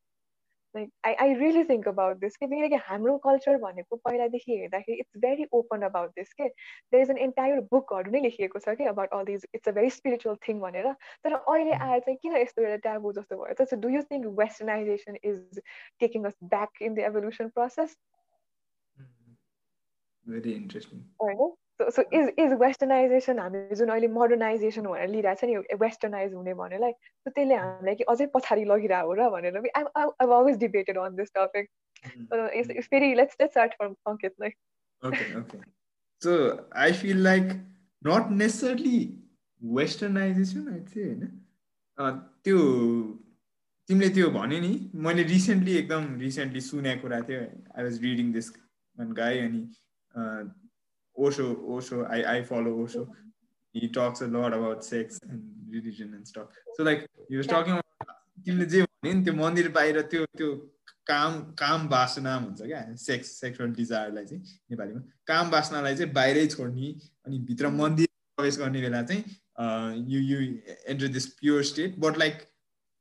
Like 0.75 0.89
I 1.05 1.13
I 1.23 1.33
really 1.39 1.63
think 1.69 1.87
about 1.87 2.17
this 2.17 2.37
कि 2.37 2.47
किनकि 2.47 2.75
हाम्रो 2.89 3.17
कल्चर 3.23 3.57
भनेको 3.63 3.95
पहिलादेखि 4.09 4.57
हेर्दाखेरि 4.59 4.99
it's 4.99 5.17
very 5.25 5.47
open 5.59 5.81
about 5.89 6.09
this 6.19 6.33
के 6.33 6.47
देयर 6.47 7.01
इज 7.01 7.09
एन 7.11 7.17
एन्टायर 7.25 7.59
बुकहरू 7.73 8.11
नै 8.11 8.21
लेखिएको 8.27 8.59
छ 8.59 8.75
कि 8.77 8.85
about 8.93 9.17
all 9.19 9.25
these 9.31 9.45
it's 9.55 9.67
a 9.67 9.75
very 9.79 9.89
spiritual 9.97 10.37
thing 10.47 10.61
भनेर। 10.67 10.93
तर 11.23 11.33
अहिले 11.41 11.81
आएर 11.89 11.99
चाहिँ 12.07 12.17
किन 12.21 12.37
यस्तो 12.37 12.63
एउटा 12.63 12.77
ट्याबु 12.87 13.13
जस्तो 13.19 13.41
भयो? 13.43 13.57
त 13.63 13.81
do 13.83 13.89
you 13.97 14.01
think 14.13 14.31
westernization 14.39 15.19
is 15.23 15.61
taking 16.05 16.31
us 16.31 16.37
back 16.55 16.81
in 16.81 16.93
the 16.93 17.09
evolution 17.11 17.49
process 17.59 17.97
very 20.33 20.53
interesting 20.53 20.99
होइन? 21.23 21.51
सो 21.95 22.01
इज 22.13 22.31
इज 22.39 22.53
वेस्टर्नाइजेसन 22.61 23.39
हामी 23.39 23.61
जुन 23.75 23.89
अहिले 23.89 24.07
मोडर्नाइजेसन 24.15 24.87
भनेर 24.87 25.09
लिइरहेको 25.09 25.41
छ 25.41 25.49
नि 25.51 25.77
वेस्टर्नाइज 25.83 26.33
हुने 26.33 26.53
भनेलाई 26.59 26.91
सो 26.91 27.29
त्यसले 27.29 27.55
हामीलाई 27.55 27.95
कि 27.95 28.09
अझै 28.13 28.27
पछाडि 28.35 28.65
लगिरहेको 28.71 29.07
हो 29.07 29.15
र 29.19 29.29
भनेर 29.35 29.57
I 29.71 30.05
always 30.27 30.59
debated 30.65 30.97
on 31.05 31.15
this 31.15 31.33
topic 31.37 31.69
फेरि 32.89 33.13
let's 33.15 33.41
let's 33.41 33.53
start 33.53 33.73
from 33.73 33.97
Sanket 34.09 34.35
नै 34.41 34.51
okay 35.01 35.25
okay 35.39 35.63
so 36.21 36.37
I 36.83 36.93
feel 37.01 37.23
like 37.23 37.57
not 38.01 38.31
necessarily 38.37 39.01
westernization 39.61 40.71
चाहिँ 40.85 41.09
होइन? 41.09 41.35
त्यो 42.43 42.57
तिमीले 43.89 44.09
त्यो 44.15 44.29
भन्यो 44.31 44.59
नि 44.61 44.73
मैले 45.05 45.23
रिसेन्टली 45.29 45.77
एकदम 45.77 46.03
रिसेन्टली 46.19 46.61
सुनेको 46.61 47.01
कुरा 47.01 47.19
थियो 47.29 47.39
I 47.41 47.83
was 47.83 48.01
reading 48.03 48.31
this 48.33 48.51
guy 48.97 49.39
अनि 49.39 49.61
Osho, 51.15 51.47
Osho, 51.67 52.05
I, 52.05 52.37
I 52.37 52.43
follow 52.43 52.83
Osho. 52.83 53.07
He 53.73 53.87
talks 53.87 54.21
a 54.21 54.27
lot 54.27 54.53
about 54.53 54.83
sex 54.83 55.19
and 55.29 55.41
religion 55.69 56.13
and 56.13 56.27
stuff. 56.27 56.47
So 56.75 56.83
like 56.83 57.07
he 57.29 57.37
was 57.37 57.47
talking 57.47 57.73
about 57.73 57.85
तिमीले 58.45 58.65
जे 58.65 58.81
भन्यो 58.81 59.13
नि 59.13 59.23
त्यो 59.23 59.33
मन्दिर 59.33 59.67
बाहिर 59.71 60.01
त्यो 60.11 60.25
त्यो 60.37 60.49
काम 61.07 61.33
काम 61.59 61.87
बासना 61.89 62.37
भन्छ 62.39 62.61
क्या? 62.61 62.81
सेक्स 62.97 63.27
सेक्सुअल 63.41 63.71
डिजायरलाई 63.73 64.25
चाहिँ 64.25 64.41
नेपालीमा। 64.71 65.01
काम 65.27 65.51
बासनालाई 65.51 65.95
चाहिँ 65.95 66.13
बाहिरै 66.13 66.45
छोड्ने 66.47 66.89
अनि 67.25 67.39
भित्र 67.49 67.69
मन्दिर 67.69 68.07
प्रवेश 68.37 68.57
गर्ने 68.59 68.81
बेला 68.81 69.01
चाहिँ 69.11 69.23
you 70.09 70.19
you 70.19 70.37
enter 70.89 71.07
this 71.17 71.25
pure 71.39 71.63
state 71.71 71.99
but 71.99 72.17
like 72.17 72.41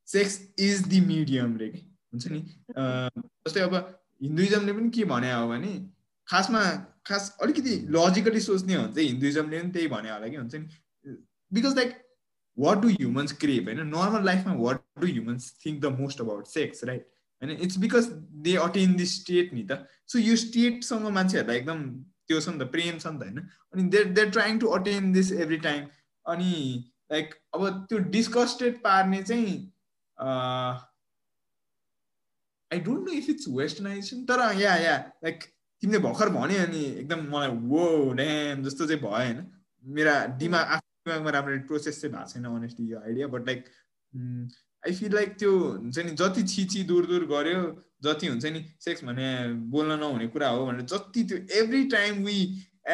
sex 0.09 0.41
is 0.69 0.87
the 0.89 1.01
medium 1.01 1.57
रे 1.57 1.69
हुन्छ 2.13 2.27
नि? 2.29 2.41
जस्तै 3.47 3.61
अब 3.61 3.75
हिन्दुइजमले 4.23 4.73
पनि 4.73 4.91
के 4.99 5.05
भने 5.15 5.33
हो 5.33 5.49
भने 5.49 5.73
खासमा 6.31 6.63
खास 7.07 7.37
अलिकति 7.43 7.75
लजिकली 7.97 8.41
सोच्ने 8.41 8.75
हो 8.75 8.83
भने 8.83 8.93
चाहिँ 8.95 9.09
हिन्दुइजमले 9.09 9.61
पनि 9.61 9.71
त्यही 9.73 9.89
भने 9.95 10.11
होला 10.11 10.29
कि 10.29 10.37
हुन्छ 10.37 10.55
नि? 10.55 10.67
Because 11.53 11.77
like 11.77 11.97
what 12.59 12.79
do 12.79 12.89
humans 12.89 13.33
crave 13.41 13.69
होइन? 13.69 13.81
नर्मल 13.87 14.25
लाइफमा 14.27 14.55
what 14.59 14.83
do 15.01 15.07
humans 15.07 15.53
think 15.65 15.81
the 15.83 15.93
most 16.01 16.21
about 16.21 16.47
sex 16.47 16.85
right 16.85 17.09
होइन 17.43 17.57
it's 17.67 17.79
because 17.87 18.09
they 18.47 18.55
attain 18.67 18.97
this 18.97 19.17
state 19.21 19.53
नि 19.55 19.67
त. 19.71 19.87
सो 20.07 20.19
यो 20.19 20.37
स्टेटसँग 20.37 21.09
मान्छेहरूलाई 21.19 21.57
एकदम 21.57 21.83
त्यो 22.29 22.41
छ 22.41 22.49
नि 22.49 22.59
त 22.59 22.71
प्रेम 22.73 22.99
छ 22.99 23.07
नि 23.07 23.19
त 23.19 23.23
होइन? 23.23 23.39
अनि 23.75 23.83
they're 23.91 24.13
they're 24.19 24.31
trying 24.31 24.59
to 24.59 24.67
attain 24.79 25.13
this 25.13 25.33
every 25.45 25.59
time 25.69 25.87
अनि 26.27 26.55
लाइक 27.13 27.35
अब 27.55 27.87
त्यो 27.89 27.99
डिस्कस्टेड 28.17 28.83
पार्ने 28.83 29.23
चाहिँ 29.23 29.55
I 32.71 32.81
don't 32.81 33.09
know 33.09 33.13
if 33.13 33.31
it's 33.31 33.49
westernisation 33.57 34.25
तर 34.27 34.51
या 34.59 34.75
या 34.77 34.99
लाइक 35.25 35.45
तिमीले 35.83 35.99
भर्खर 35.99 36.29
भन्यो 36.29 36.63
अनि 36.63 36.85
एकदम 36.85 37.21
मलाई 37.33 37.51
वो 37.73 37.85
ड्याम 38.15 38.63
जस्तो 38.65 38.87
चाहिँ 38.87 39.01
भयो 39.03 39.11
होइन 39.11 39.47
मेरा 39.85 40.15
दिमाग 40.41 40.73
आफ्नो 40.77 40.91
दिमागमा 41.07 41.31
राम्ररी 41.31 41.59
प्रोसेस 41.69 42.01
चाहिँ 42.01 42.15
भएको 42.15 42.31
छैन 42.33 42.45
अनेस्टली 42.47 42.87
यो 42.91 42.99
idea 43.01 43.27
but 43.35 43.47
like 43.47 43.65
I 44.83 44.93
feel 44.95 45.15
like 45.15 45.37
त्यो 45.39 45.53
हुन्छ 45.59 45.99
नि 45.99 46.11
जति 46.21 46.43
छिची 46.53 46.83
दूर 46.91 47.07
दूर 47.07 47.25
गऱ्यो 47.33 47.63
जति 48.05 48.27
हुन्छ 48.27 48.45
नि 48.57 48.65
सेक्स 48.81 49.05
भने 49.05 49.31
बोल्न 49.73 49.99
नहुने 50.01 50.27
कुरा 50.37 50.49
हो 50.49 50.67
भनेर 50.67 50.87
जति 50.93 51.25
त्यो 51.33 51.39
every 51.63 51.85
time 51.97 52.23
we 52.27 52.39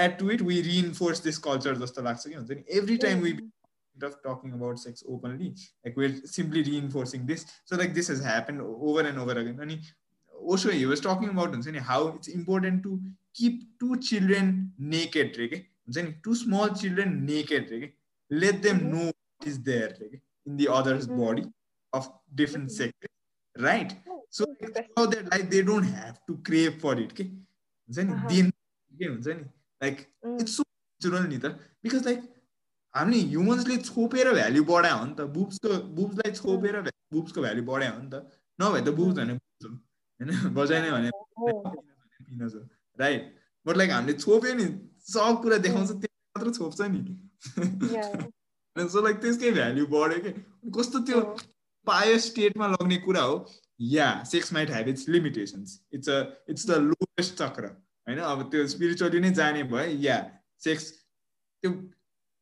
add 0.05 0.19
to 0.19 0.31
it 0.31 0.43
we 0.43 0.61
reinforce 0.63 1.23
this 1.25 1.39
culture 1.49 1.77
जस्तो 1.85 2.03
लाग्छ 2.03 2.27
कि 2.29 2.35
हुन्छ 2.35 2.51
नि 2.51 2.65
every 2.79 2.97
time 3.07 3.21
we 3.23 3.39
talking 4.25 4.53
about 4.53 4.79
sex 4.79 5.03
openly 5.09 5.55
like 5.85 5.97
we're 5.97 6.15
simply 6.25 6.63
reinforcing 6.63 7.27
this. 7.27 7.47
So 7.65 7.77
like 7.77 7.95
this 7.95 8.09
has 8.09 8.23
happened 8.23 8.61
over 8.61 9.01
and 9.01 9.19
over 9.19 9.33
again. 9.33 9.59
And 9.61 9.79
he 10.73 10.87
was 10.87 11.01
talking 11.01 11.29
about 11.31 11.55
how 11.81 12.09
it's 12.09 12.29
important 12.29 12.83
to 12.83 13.01
keep 13.35 13.79
two 13.79 13.97
children 13.99 14.73
naked 14.79 15.35
two 16.23 16.35
small 16.35 16.69
children 16.69 17.25
naked 17.25 17.93
let 18.31 18.63
them 18.63 18.91
know 18.91 19.07
what 19.07 19.47
is 19.47 19.59
there 19.63 19.95
in 20.47 20.57
the 20.57 20.69
other's 20.69 21.07
body 21.07 21.45
of 21.93 22.11
different 22.35 22.71
sex 22.71 22.93
right 23.59 23.95
so 24.31 24.47
how 24.97 25.07
that 25.07 25.31
like 25.31 25.51
they 25.51 25.63
don't 25.63 25.85
have 25.85 26.19
to 26.27 26.37
crave 26.45 26.81
for 26.81 26.95
it 26.99 27.13
okay 27.13 27.31
like 29.81 30.09
it's 30.39 30.57
so 30.57 30.65
natural 31.01 31.29
neither 31.29 31.59
because 31.83 32.05
like 32.05 32.23
हामी 32.97 33.19
ह्युमन्सले 33.31 33.77
छोपेर 33.87 34.29
value 34.35 34.63
बढायो 34.69 34.97
हो 34.99 35.05
नि 35.07 35.15
त 35.17 35.25
बुब्सको 35.33 35.71
बुब्सलाई 35.97 36.33
छोपेर 36.37 36.77
बुब्सको 37.15 37.43
value 37.45 37.65
बढायो 37.71 37.93
हो 37.97 37.99
नि 38.05 38.09
त 38.13 38.15
नभए 38.63 38.81
त 38.87 38.95
बुब्स 39.01 39.17
भने 39.19 39.35
बुब्स 39.35 39.86
होइन? 40.21 40.55
बजाएन 40.55 40.85
भने 40.93 41.11
राइट। 43.01 43.23
बट 43.67 43.77
लाइक 43.77 43.91
हामीले 43.91 44.13
छोप्यो 44.13 44.55
नि 44.55 44.67
सब 45.13 45.43
कुरा 45.43 45.57
देखाउँछ 45.67 45.91
त्यो 45.91 46.11
मात्र 46.37 46.51
छोप्छ 46.59 46.81
नि। 46.91 47.01
सो 48.89 49.03
लाइक 49.05 49.17
त्यसकै 49.23 49.51
भ्याल्यु 49.51 49.87
बढ्यो 49.87 50.19
कि? 50.27 50.31
कस्तो 50.79 50.99
त्यो 51.09 51.21
पायो 51.87 52.19
स्टेटमा 52.29 52.67
लग्ने 52.69 52.97
कुरा 53.09 53.23
हो। 53.23 53.35
Yeah 53.81 54.07
sex 54.31 54.53
might 54.53 54.71
have 54.71 54.89
its 54.89 55.09
limitations 55.09 55.81
it's 55.95 56.09
a 56.09 56.23
it's 56.51 56.67
the 56.71 56.71
lowest 56.87 57.35
chakra 57.35 57.65
होइन? 57.65 58.19
अब 58.19 58.43
त्यो 58.51 58.67
स्पिरिचुअली 58.77 59.21
नै 59.21 59.31
जाने 59.43 59.63
भयो। 59.75 60.01
या 60.09 60.17
सेक्स 60.65 60.91
त्यो 60.93 61.71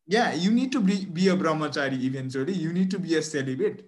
yeah 0.08 0.34
you 0.34 0.50
need 0.50 0.70
to 0.72 0.80
be, 0.86 0.94
be 1.06 1.28
a 1.28 1.34
brahmachari 1.34 1.98
eventually. 2.06 2.52
You 2.52 2.72
need 2.72 2.90
to 2.90 2.98
be 2.98 3.14
a 3.16 3.22
celibate. 3.22 3.78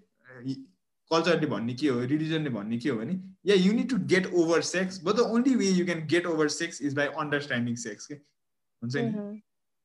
कल्चरले 1.11 1.47
भन्ने 1.47 1.75
के 1.75 1.89
हो 1.89 2.01
रिलिजनले 2.13 2.51
भन्ने 2.51 2.79
के 2.79 2.89
हो 2.89 2.97
भने 2.99 3.15
yeah 3.47 3.55
you 3.57 3.73
need 3.73 3.89
to 3.91 3.97
get 4.13 4.27
over 4.43 4.61
sex 4.69 5.01
but 5.05 5.15
the 5.17 5.27
only 5.35 5.55
way 5.57 5.69
you 5.71 5.85
can 5.87 6.07
get 6.09 6.27
over 6.27 6.49
sex 6.55 6.83
is 6.83 6.95
by 6.97 7.07
understanding 7.25 7.77
sex 7.83 8.07
के 8.07 8.15
हुन्छ 8.15 8.97
नि? 8.97 9.43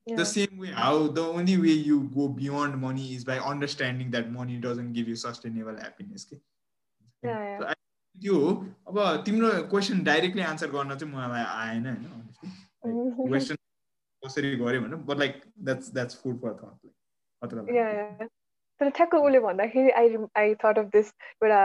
The 0.08 0.24
same 0.24 0.62
way 0.62 0.68
how 0.78 1.08
the 1.10 1.20
only 1.36 1.56
way 1.58 1.74
you 1.74 2.00
go 2.16 2.28
beyond 2.40 2.75
money 2.84 3.08
is 3.16 3.25
by 3.28 3.38
understanding 3.51 4.12
that 4.12 4.28
money 4.32 4.58
doesn't 4.66 4.94
give 4.96 5.10
you 5.10 5.16
sustainable 5.24 5.75
happiness 5.80 6.24
के 6.25 6.38
त्यो 7.24 8.36
हो। 8.40 8.50
अब 8.88 8.98
तिम्रो 9.25 9.50
question 9.70 10.04
directly 10.04 10.42
answer 10.44 10.72
गर्न 10.72 10.96
चाहिँ 10.96 11.13
मलाई 11.13 11.44
आएन 11.48 11.86
होइन? 11.86 12.04
क्वेसन 12.86 13.56
कसरी 14.24 14.56
गऱ्यो 14.58 14.82
भने 14.82 14.96
but 15.10 15.18
like 15.20 15.42
that's 15.60 15.94
that's 15.94 16.16
food 16.24 16.36
for 16.42 16.51
thought 17.44 17.54
तर 18.82 18.89
ठ्याक्क 18.91 19.15
उसले 19.15 19.39
भन्दाखेरि 19.41 19.89
I 19.94 20.15
I 20.38 20.54
thought 20.58 20.78
of 20.80 20.86
this 20.94 21.13
एउटा 21.41 21.63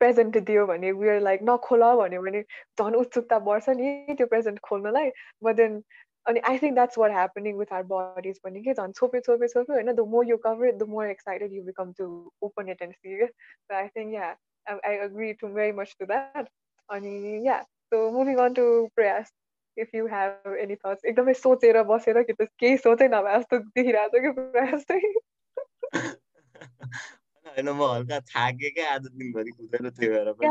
प्रेजेन्ट 0.00 0.36
दियो 0.40 0.66
भने 0.66 0.90
उयो 0.92 1.18
लाइक 1.20 1.40
नखोल 1.44 1.82
भन्यो 1.96 2.20
भने 2.22 2.42
झन् 2.78 2.94
उत्सुकता 2.96 3.38
बढ्छ 3.44 3.74
नि 3.76 3.90
त्यो 4.12 4.26
प्रेजेन्ट 4.28 4.60
खोल्नलाई 4.62 5.10
बट 5.42 5.56
देन 5.56 5.82
अनि 6.26 6.40
I 6.42 6.58
think 6.58 6.74
that's 6.74 6.98
what 6.98 7.10
happening 7.12 7.56
with 7.56 7.72
our 7.72 7.82
bodies 7.86 8.38
पनि 8.38 8.62
के 8.62 8.74
झन् 8.74 8.92
छोपे 8.92 9.20
छोपे 9.20 9.48
छोपे 9.48 9.72
होइन 9.72 9.92
the 9.92 10.06
more 10.08 10.26
you 10.26 10.36
cover 10.38 10.72
the 10.74 10.88
more 10.88 11.06
excited 11.08 11.52
you 11.52 11.62
become 11.64 11.92
to 11.98 12.06
open 12.42 12.68
it 12.68 12.82
and 12.82 12.94
see 12.94 13.16
क्या 13.16 13.78
I 13.78 13.88
think 13.88 14.14
yeah 14.14 14.30
I 14.66 14.96
agree 15.00 15.32
to 15.34 15.48
very 15.50 15.72
much 15.72 15.96
to 16.00 16.06
that 16.06 16.48
अनि 16.88 17.42
yeah 17.46 17.60
so 17.92 18.10
moving 18.10 18.38
on 18.38 18.54
to 18.54 18.64
Prayas 18.94 19.32
if 19.76 19.94
you 19.94 20.06
have 20.08 20.54
any 20.58 20.76
thoughts 20.76 21.04
एकदमै 21.04 21.34
सोचेर 21.36 21.82
बसेर 21.86 22.22
कि 22.22 22.32
त 22.32 22.48
केही 22.58 22.76
सोचै 22.78 23.08
नभए 23.10 23.38
जस्तो 23.38 23.58
देखिरहेको 23.58 24.18
छ 24.18 24.22
कि 24.22 24.32
प्रयास 24.40 24.88
चाहिँ 24.88 26.16
होइन 26.58 27.68
म 27.68 27.82
हल्का 27.92 28.20
थाकेँ 28.20 28.70
क्या 28.70 28.86
आज 28.94 29.06
दिनभरि 29.06 29.50
कुदेर 29.50 29.88
त्यही 29.88 30.08
भएर 30.08 30.32
पनि 30.32 30.48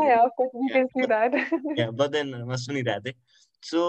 बदेन 1.98 2.34
म 2.44 2.56
सुनिरहेको 2.56 3.04
थिएँ। 3.04 3.14
So 3.62 3.80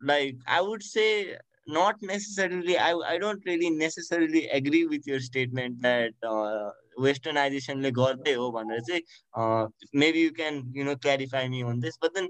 like 0.00 0.30
I 0.48 0.60
would 0.60 0.82
say 0.82 1.04
not 1.70 1.96
really 3.46 3.70
necessarily 3.70 4.40
agree 4.58 4.84
with 4.86 5.08
your 5.08 5.20
statement 5.20 5.78
that 5.82 6.14
वेस्टर्नाइजेसनले 7.00 7.90
गर्दै 7.90 8.32
हो 8.32 8.50
भनेर 8.50 8.80
चाहिँ 8.80 9.02
maybe 9.94 10.24
you 10.24 10.30
can 10.30 10.72
you 10.76 10.84
know 10.84 10.94
clarify 10.96 11.62
but 11.62 12.10
then 12.18 12.28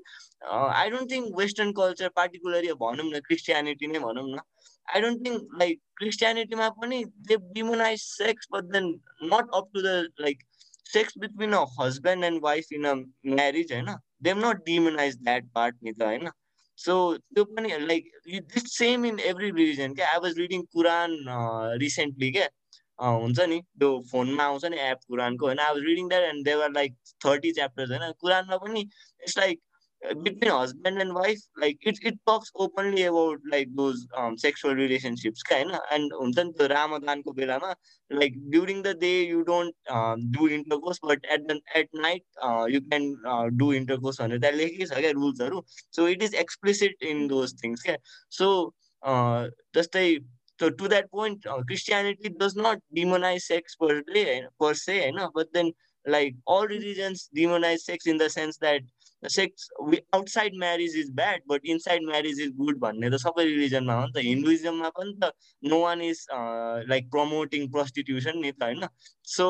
I 0.52 0.90
don't 0.90 1.12
western 1.38 1.72
culture 1.72 2.08
particularly 2.16 2.72
भनौँ 2.84 3.10
न 3.10 3.20
क्रिस्टियानिटी 3.20 3.86
नै 3.86 3.98
भनौँ 3.98 4.26
न। 4.28 4.38
I 4.87 4.99
don't 5.01 5.23
think 5.23 5.43
like 5.57 5.79
Christianity 5.97 6.55
मा 6.55 6.69
पनि 6.81 6.99
they 7.27 7.37
demonize 7.57 8.05
sex 8.19 8.47
but 8.49 8.71
then 8.71 8.99
not 9.33 9.45
up 9.53 9.71
to 9.75 9.81
the 9.81 9.95
like 10.19 10.45
sex 10.85 11.13
between 11.15 11.53
a 11.53 11.65
husband 11.79 12.25
and 12.25 12.41
wife 12.41 12.71
in 12.71 12.85
a 12.85 12.95
marriage 13.23 13.71
होइन 13.71 13.95
they 14.21 14.29
have 14.29 14.43
not 14.45 14.65
demonized 14.65 15.25
that 15.25 15.49
part 15.53 15.75
नि 15.83 15.93
त 15.93 16.11
होइन 16.11 16.29
so 16.79 16.95
त्यो 17.35 17.43
पनि 17.45 17.77
like 17.85 18.11
this 18.53 18.65
same 18.77 19.05
in 19.05 19.19
every 19.31 19.49
religion 19.51 19.93
क्या 19.95 20.11
I 20.11 20.19
was 20.23 20.37
reading 20.39 20.61
Quran 20.75 21.15
recently 21.81 22.31
क्या 22.31 22.47
हुन्छ 22.99 23.47
नि 23.53 23.59
त्यो 23.79 23.89
फोनमा 24.11 24.43
आउँछ 24.43 24.65
नि 24.65 24.77
एप 24.81 24.99
कुरानको 25.07 25.45
होइन 25.45 25.59
I 25.59 25.73
was 25.73 25.83
reading 25.83 26.07
that 26.09 26.23
and 26.23 26.45
there 26.45 26.71
like 26.71 26.95
thirty 27.25 27.51
chapters 27.59 27.91
होइन 27.91 28.11
कुरानमा 28.21 28.57
पनि 28.65 28.81
it's 28.81 29.37
like 29.37 29.61
Uh, 30.10 30.14
between 30.14 30.50
husband 30.50 31.00
and 31.00 31.14
wife 31.14 31.40
like 31.56 31.78
it, 31.82 31.98
it 32.02 32.18
talks 32.26 32.50
openly 32.56 33.04
about 33.04 33.38
like 33.50 33.68
those 33.74 34.06
um, 34.16 34.36
sexual 34.36 34.74
relationships 34.74 35.42
kind 35.42 35.70
of. 35.72 35.80
And 35.90 36.10
the 36.10 36.68
ramadan 36.70 37.22
ko 37.22 37.32
like 38.10 38.34
during 38.50 38.82
the 38.82 38.94
day 38.94 39.24
you 39.24 39.44
don't 39.44 39.74
uh, 39.88 40.16
do 40.30 40.48
intercourse 40.48 40.98
but 41.02 41.18
at 41.30 41.46
the 41.48 41.60
at 41.74 41.88
night 41.94 42.22
uh, 42.42 42.66
you 42.68 42.80
can 42.80 43.16
uh, 43.26 43.48
do 43.56 43.72
intercourse 43.72 44.20
on 44.20 44.32
it. 44.32 44.44
Rules 45.14 45.40
are 45.40 45.52
so 45.90 46.06
it 46.06 46.22
is 46.22 46.32
explicit 46.34 46.92
in 47.00 47.28
those 47.28 47.52
things 47.52 47.82
so 48.28 48.72
uh 49.02 49.48
just 49.74 49.94
a 49.96 50.20
so 50.58 50.70
to 50.70 50.88
that 50.88 51.10
point 51.10 51.46
uh, 51.46 51.62
christianity 51.66 52.28
does 52.28 52.56
not 52.56 52.78
demonize 52.96 53.42
sex 53.42 53.76
per 53.76 54.02
se 54.14 54.42
per 54.60 54.74
se 54.74 55.06
you 55.06 55.12
know? 55.12 55.30
but 55.34 55.52
then 55.52 55.72
like 56.06 56.34
all 56.46 56.66
religions 56.66 57.28
demonize 57.36 57.80
sex 57.80 58.06
in 58.06 58.16
the 58.18 58.28
sense 58.28 58.58
that 58.58 58.82
sex 59.24 59.68
outside 60.14 60.54
marriage 60.58 60.96
is 60.98 61.10
bad 61.16 61.42
but 61.48 61.66
inside 61.74 62.02
marriage 62.06 62.40
is 62.40 62.50
good 62.56 62.78
भन्ने 62.80 63.10
त 63.10 63.20
सबै 63.22 63.44
रिलिजनमा 63.44 63.94
हो 63.94 64.06
नि 64.06 64.12
त। 64.12 64.24
हिन्दुइजममा 64.26 64.88
पनि 64.98 65.12
त 65.22 65.30
no 65.62 65.78
one 65.80 66.02
is 66.02 66.26
like 66.90 67.10
promoting 67.10 67.70
prostitution 67.72 68.38
नि 68.38 68.52
त 68.52 68.62
होइन। 68.62 68.86
सो 69.36 69.46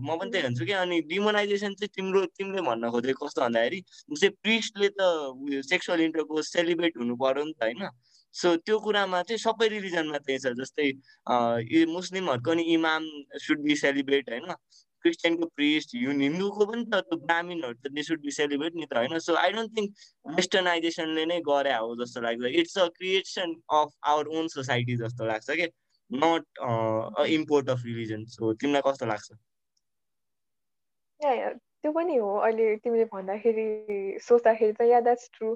म 0.00 0.16
पनि 0.20 0.30
त्यही 0.30 0.46
भन्छु 0.46 0.64
कि 0.66 0.72
अनि 0.80 1.00
डिमोनाइजेसन 1.12 1.74
चाहिँ 1.74 1.92
तिम्रो 1.96 2.24
तिमीले 2.38 2.62
भन्न 2.68 2.90
खोजेको 2.90 3.26
कस्तो 3.26 3.40
भन्दाखेरि 3.42 3.80
जस्तै 4.12 4.28
प्रिस्टले 4.42 4.88
त 4.98 5.62
सेक्सुअल 5.70 6.00
इन्टरकोर्स 6.08 6.52
सेलिब्रेट 6.52 6.98
हुनु 6.98 7.16
पर्यो 7.24 7.44
नि 7.44 7.52
त 7.52 7.62
होइन। 7.64 7.88
सो 8.34 8.56
त्यो 8.66 8.78
कुरामा 8.84 9.22
चाहिँ 9.22 9.38
सबै 9.38 9.68
रिलिजनमा 9.68 10.18
त्यही 10.26 10.38
छ 10.38 10.54
जस्तै 10.60 10.88
मुस्लिमहरूको 11.92 12.54
नि 12.54 12.62
इमाम 12.74 13.02
सुड 13.44 13.60
बी 13.62 13.76
सेलिब्रेट 13.82 14.30
होइन। 14.30 14.54
क्रिस्चियनको 15.04 15.46
प्रिस्ट 15.60 15.94
हिन्दूको 16.00 16.66
पनि 16.72 16.84
त 16.84 17.00
त्यो 17.08 17.18
ब्राह्मिनहरू 17.22 17.78
त 17.78 17.94
दे 17.96 18.02
सुड 18.08 18.20
बी 18.26 18.36
सेलिब्रेट 18.38 18.82
नि 18.82 18.86
त 18.90 19.00
होइन 19.02 19.24
सो 19.28 19.38
आई 19.44 19.56
डोन्ट 19.56 19.76
थिङ्क 19.78 20.36
वेस्टर्नाइजेसनले 20.36 21.24
नै 21.32 21.40
गरे 21.48 21.74
हो 21.78 21.96
जस्तो 22.02 22.26
लाग्छ। 22.26 22.52
It's 22.62 22.78
a 22.78 22.86
creation 22.98 23.56
of 23.80 23.96
our 24.12 24.36
own 24.38 24.48
society 24.58 24.96
जस्तो 25.02 25.32
लाग्छ 25.32 25.58
कि 25.62 25.68
not 26.10 26.62
a 26.68 27.24
import 27.38 27.70
of 27.70 27.84
religion 27.86 28.24
so 28.36 28.52
तिमीलाई 28.62 28.90
कस्तो 28.90 29.06
लाग्छ? 29.06 29.28
त्यो 31.20 31.92
पनि 31.92 32.16
हो। 32.16 32.28
अहिले 32.38 32.66
तिमीले 32.84 33.04
भन्दाखेरि 33.12 33.66
सोच्दाखेरि 34.26 34.72
त 34.72 34.88
या 34.90 35.00
द्याट्स 35.06 35.30
ट्रु 35.36 35.48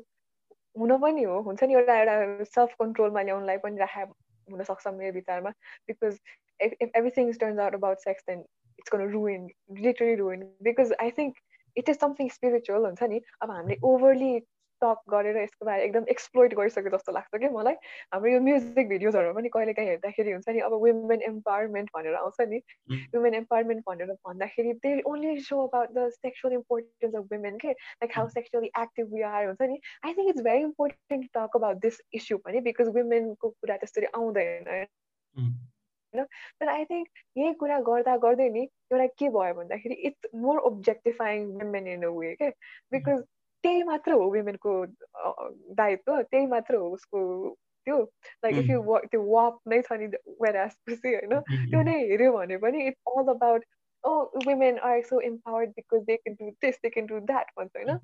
हुन 0.76 0.96
पनि 1.04 1.22
हो। 1.28 1.40
हुन्छ 1.46 1.64
नि 1.64 1.74
एउटा 1.74 1.94
एउटा 2.00 2.44
सेल्फ 2.54 2.74
कन्ट्रोलमा 2.80 3.22
ल्याउनलाई 3.28 3.58
पनि 3.64 3.80
राखे 3.84 4.02
हुनसक्छ 4.48 4.86
मेरो 4.98 5.12
विचारमा। 5.14 5.50
Because 5.88 6.20
if 6.60 6.90
everything 6.94 7.32
turns 7.34 7.58
out 7.58 7.74
about 7.74 8.00
sex, 8.00 8.22
then 8.26 8.44
it's 8.78 8.90
going 8.90 9.04
to 9.06 9.12
ruin, 9.16 9.48
literally 9.68 10.20
ruin. 10.20 10.46
Because 10.62 10.92
I 11.00 11.10
think 11.10 11.34
it 11.76 11.88
is 11.88 11.98
something 11.98 12.30
spiritual 12.30 12.86
हुन्छ 12.86 13.02
नि 13.02 13.20
अब 13.42 13.50
हामीले 13.50 13.76
ओभरली 13.84 14.38
टक 14.82 14.98
गरेर 15.10 15.36
यसको 15.36 15.66
बारे 15.66 15.84
एकदम 15.84 16.04
एक्सप्लोइट 16.10 16.54
गरिसके 16.54 16.90
जस्तो 16.90 17.12
लाग्छ 17.12 17.38
कि 17.42 17.48
मलाई। 17.54 17.74
हाम्रो 18.14 18.30
यो 18.32 18.40
म्युजिक 18.40 18.88
भिडियोजहरू 18.88 19.32
पनि 19.34 19.48
कहिले 19.54 19.72
काहीँ 19.78 19.88
हेर्दाखेरि 19.88 20.32
हुन्छ 20.32 20.48
नि 20.48 20.60
अब 20.66 20.72
वुमेन 20.82 21.22
एम्पावरमेन्ट 21.28 21.90
भनेर 21.96 22.14
आउँछ 22.14 22.40
नि। 22.50 22.60
वुमेन 23.14 23.34
एम्पावरमेन्ट 23.34 23.82
भनेर 23.88 24.12
भन्दाखेरि 24.28 24.72
they 24.84 25.00
only 25.12 25.34
so 25.48 25.66
about 25.66 25.90
the 25.98 26.08
sexual 26.16 26.54
importance 26.54 27.14
of 27.14 27.24
women 27.32 27.58
के 27.64 27.70
like 27.70 28.12
how 28.16 28.28
sexually 28.36 28.70
active 28.82 29.14
we 29.14 29.22
are 29.30 29.46
हुन्छ 29.46 29.62
नि। 29.62 29.80
I 30.04 30.14
think 30.14 30.28
it's 30.34 30.42
very 30.46 30.62
important 30.68 31.26
talk 31.38 31.56
about 31.62 31.82
this 31.86 32.00
issue 32.20 32.38
पनि 32.46 32.60
बिकज 32.70 32.94
वुमेनको 32.98 33.50
कुरा 33.50 33.76
त्यसरी 33.82 34.06
आउँदैन। 34.14 34.86
होइन 36.14 36.24
तर 36.60 36.68
आई 36.68 36.84
थिङ्क 36.84 37.08
यही 37.36 37.52
कुरा 37.54 37.78
गर्दा 37.80 38.16
गर्दै 38.16 38.48
नि 38.50 38.62
एउटा 38.92 39.06
के 39.18 39.28
भयो 39.28 39.54
भन्दाखेरि 39.54 39.94
it's 40.02 40.30
more 40.34 40.58
objectifying 40.64 41.46
women 41.54 41.88
in 41.88 42.02
a 42.02 42.10
way 42.10 42.34
के 42.34 42.50
बिकज 42.92 43.22
त्यही 43.64 43.82
मात्र 43.82 44.12
हो 44.12 44.28
वुमेनको 44.30 44.74
दायित्व 45.74 46.20
त्यही 46.22 46.46
मात्र 46.46 46.76
हो 46.76 46.90
उसको 46.90 47.22
त्यो 47.86 47.98
लाइक 48.44 48.56
इफ 48.56 48.70
यु 48.70 48.98
त्यो 49.06 49.22
वाक 49.24 49.58
नै 49.66 49.80
छ 49.82 49.98
नि 49.98 50.06
वेरासपछि 50.40 51.14
होइन 51.14 51.40
त्यो 51.48 51.82
नै 51.82 51.98
हेऱ्यो 52.04 52.32
भने 52.32 52.56
पनि 52.58 52.86
it's 52.86 53.16
all 53.16 53.34
about 53.34 53.64
oh 54.04 54.14
women 54.46 54.78
are 54.84 55.02
so 55.02 55.20
empowered 55.22 55.70
because 55.70 56.04
they 56.04 56.16
can 56.16 56.34
do 56.34 56.50
this 56.60 56.80
they 56.82 56.90
can 56.90 57.06
do 57.06 57.20
that 57.26 57.50
भन्छ 57.58 57.76
होइन 57.76 57.98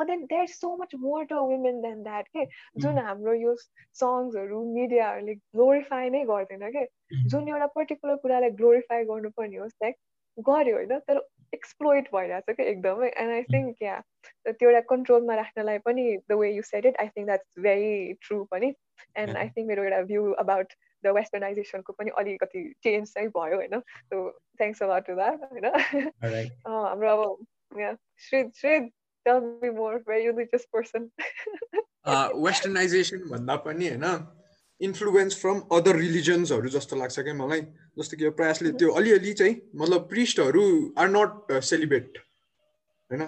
but 0.00 0.10
then 0.10 0.26
there's 0.28 0.58
so 0.58 0.76
much 0.76 0.94
more 1.06 1.22
to 1.30 1.40
women 1.48 1.80
than 1.86 2.04
that 2.04 2.28
के 2.36 2.44
जुन 2.82 2.98
हाम्रो 3.06 3.32
यो 3.38 3.54
सङ्ग्सहरू 4.02 4.60
मिडियाहरूले 4.76 5.34
ग्लोरिफाई 5.56 6.10
नै 6.14 6.22
गर्दैन 6.30 6.70
के 6.76 6.84
जुन 7.32 7.48
एउटा 7.48 7.66
पर्टिकुलर 7.74 8.16
कुरालाई 8.22 8.56
ग्लोरिफाई 8.60 9.04
गर्नुपर्ने 9.10 9.56
होस् 9.64 9.76
लाइक 9.84 9.96
गर्यो 10.48 10.76
होइन? 10.76 10.98
तर 11.08 11.20
एक्सप्लोइट 11.54 12.08
भइरहेको 12.14 12.52
छ 12.52 12.56
क्या 12.56 12.66
एकदमै 12.72 13.08
एन्ड 13.24 13.32
आई 13.32 13.42
थिङ्क 13.54 13.82
या 13.82 13.96
त्यो 14.46 14.68
एउटा 14.68 14.80
कन्ट्रोलमा 14.92 15.34
राख्नलाई 15.40 15.82
पनि 15.88 16.04
the 16.30 16.38
way 16.42 16.52
you 16.52 16.62
said 16.68 16.86
it 16.92 17.00
I 17.04 17.12
think 17.16 17.26
that's 17.32 17.64
very 17.66 17.96
true 18.28 18.38
पनि। 18.54 18.72
एन्ड 19.24 19.36
आई 19.42 19.52
थिङ्क 19.56 19.68
मेरो 19.72 19.84
एउटा 19.88 20.00
भ्यू 20.12 20.22
अबाउट 20.44 20.78
द 21.04 21.14
वेस्टर्नाइजेसनको 21.18 21.96
पनि 21.98 22.16
अलिकति 22.22 22.64
चेन्ज 22.88 23.12
चाहिँ 23.14 23.28
भयो 23.36 23.60
होइन? 23.62 23.80
So 24.12 24.22
thanks 24.62 24.82
about 24.88 25.10
to 25.10 25.18
that 25.20 25.44
होइन? 25.52 25.70
हाम्रो 26.66 27.16
अब 27.16 27.98
श्रेद 28.28 28.52
श्रेद 28.62 28.90
tell 29.26 29.40
me 29.62 29.70
more 29.70 29.96
very 30.10 30.26
religious 30.30 30.64
person. 30.74 31.10
Westernisation 32.44 33.28
भन्दा 33.30 33.56
पनि 33.64 33.88
होइन 33.88 34.06
इन्फ्लुएन्स 34.80 35.40
फ्रम 35.40 35.58
अदर 35.76 35.96
रिलिजन्सहरू 35.96 36.68
जस्तो 36.76 36.96
लाग्छ 36.96 37.20
क्या 37.20 37.34
मलाई? 37.34 37.60
जस्तो 37.98 38.16
कि 38.16 38.30
प्रयासले 38.38 38.70
त्यो 38.80 38.92
अलिअलि 39.00 39.32
चाहिँ 39.40 39.54
मतलब 39.80 40.08
प्रिस्टहरू 40.08 40.62
आर 40.98 41.08
नट 41.16 41.52
सेलिब्रेट 41.70 42.18
होइन? 43.10 43.22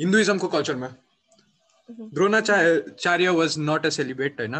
हिन्दुइजमको 0.00 0.48
कल्चरमा 0.56 0.88
Dronacharya 2.14 3.28
was 3.38 3.58
not 3.58 3.86
a 3.86 3.88
celebrate 3.98 4.40
होइन? 4.40 4.56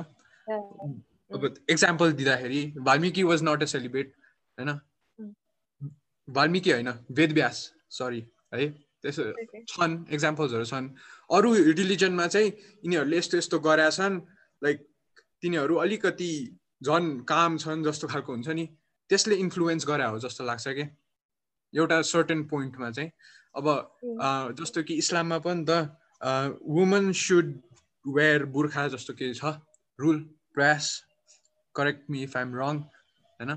अब 1.34 1.42
एक्जाम्पल 1.70 2.12
दिँदाखेरि 2.20 2.62
Valmiki 2.86 3.22
was 3.32 3.42
not 3.48 3.62
a 3.62 3.66
celebrate 3.74 4.14
होइन? 4.58 4.70
वाल्मिकी 6.28 6.70
होइन 6.70 6.88
वेदव्यास 7.18 7.56
सरी 7.98 8.22
है? 8.54 8.72
त्यसो 9.02 9.24
छन् 9.72 9.94
इक्जाम्पल्सहरू 10.12 10.64
छन्। 10.64 10.86
अरू 11.30 11.48
रिलिजनमा 11.78 12.26
चाहिँ 12.26 12.48
यिनीहरूले 12.84 13.16
यस्तो 13.18 13.36
यस्तो 13.38 13.58
गरेका 13.58 13.90
छन् 13.90 14.16
लाइक 14.62 14.78
तिनीहरू 15.42 15.74
अलिकति 15.84 16.32
झन् 16.82 17.08
काम 17.24 17.56
छन् 17.58 17.84
जस्तो 17.84 18.06
खालको 18.08 18.32
हुन्छ 18.32 18.48
नि। 18.48 18.66
त्यसले 19.10 19.34
इन्फ्लुएन्स 19.36 19.84
गरे 19.86 20.04
हो 20.04 20.18
जस्तो 20.18 20.44
लाग्छ 20.44 20.68
कि? 20.68 20.84
एउटा 21.74 21.96
सर्टेन 22.02 22.40
पोइन्टमा 22.50 22.90
चाहिँ। 22.90 23.10
अब 23.56 23.66
जस्तो 24.58 24.82
कि 24.82 24.94
इस्लाममा 24.94 25.38
पनि 25.46 25.64
त 25.68 25.70
वुमन 26.62 27.12
सुड 27.16 27.46
वेयर 28.04 28.44
बुर्खा 28.54 28.86
जस्तो 28.94 29.12
के 29.14 29.32
छ। 29.34 29.44
Rule 29.98 30.18
Prayas 30.54 30.84
correct 31.74 32.10
me 32.10 32.22
if 32.22 32.36
I'm 32.36 32.54
wrong 32.58 32.76
होइन? 33.40 33.50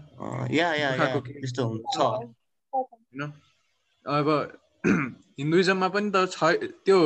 अब 4.06 4.30
हिन्दुइजममा 5.40 5.88
पनि 5.88 6.12
त 6.16 6.28
छ 6.32 6.44
त्यो 6.86 7.00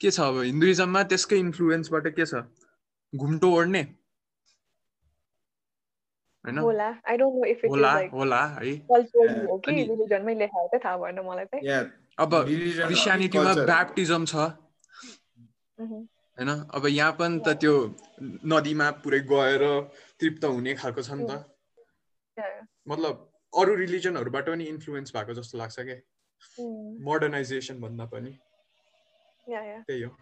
के 0.00 0.10
छ 0.10 0.20
अब? 0.20 0.38
हिन्दुइजममा 0.42 1.02
त्यसकै 1.02 1.36
इन्फ्लुएन्सबाट 1.38 2.06
के 2.16 2.26
छ? 2.26 2.42
घुम्टो 3.12 3.50
ओढ्ने। 3.54 3.82
अब 12.18 12.30
क्रिस्चियनिटीमा 12.88 13.52
ब्याप्टिजम 13.64 14.24
छ। 14.24 14.34
होइन? 16.38 16.50
अब 16.74 16.86
यहाँ 16.86 17.12
पनि 17.18 17.38
त 17.46 17.54
त्यो 17.62 17.74
नदीमा 18.52 18.90
पुरै 19.04 19.20
गएर 19.32 19.62
तृप्त 20.20 20.44
हुने 20.44 20.74
खालको 20.74 21.02
छ 21.02 21.10
नि 21.20 21.26
त। 21.30 21.32
मतलब 22.88 23.14
अरू 23.54 23.74
रिलिजनहरूबाट 23.74 24.46
पनि 24.48 24.64
इन्फ्लुएन्स 24.74 25.14
भएको 25.16 25.34
जस्तो 25.34 25.58
लाग्छ 25.58 25.78
क्या 25.80 25.96
मोडर्नाइजेसन 27.02 27.80
भन्दा 27.80 28.04
पनि। 28.04 28.30
त्यही 29.82 30.02
हो। 30.02 30.16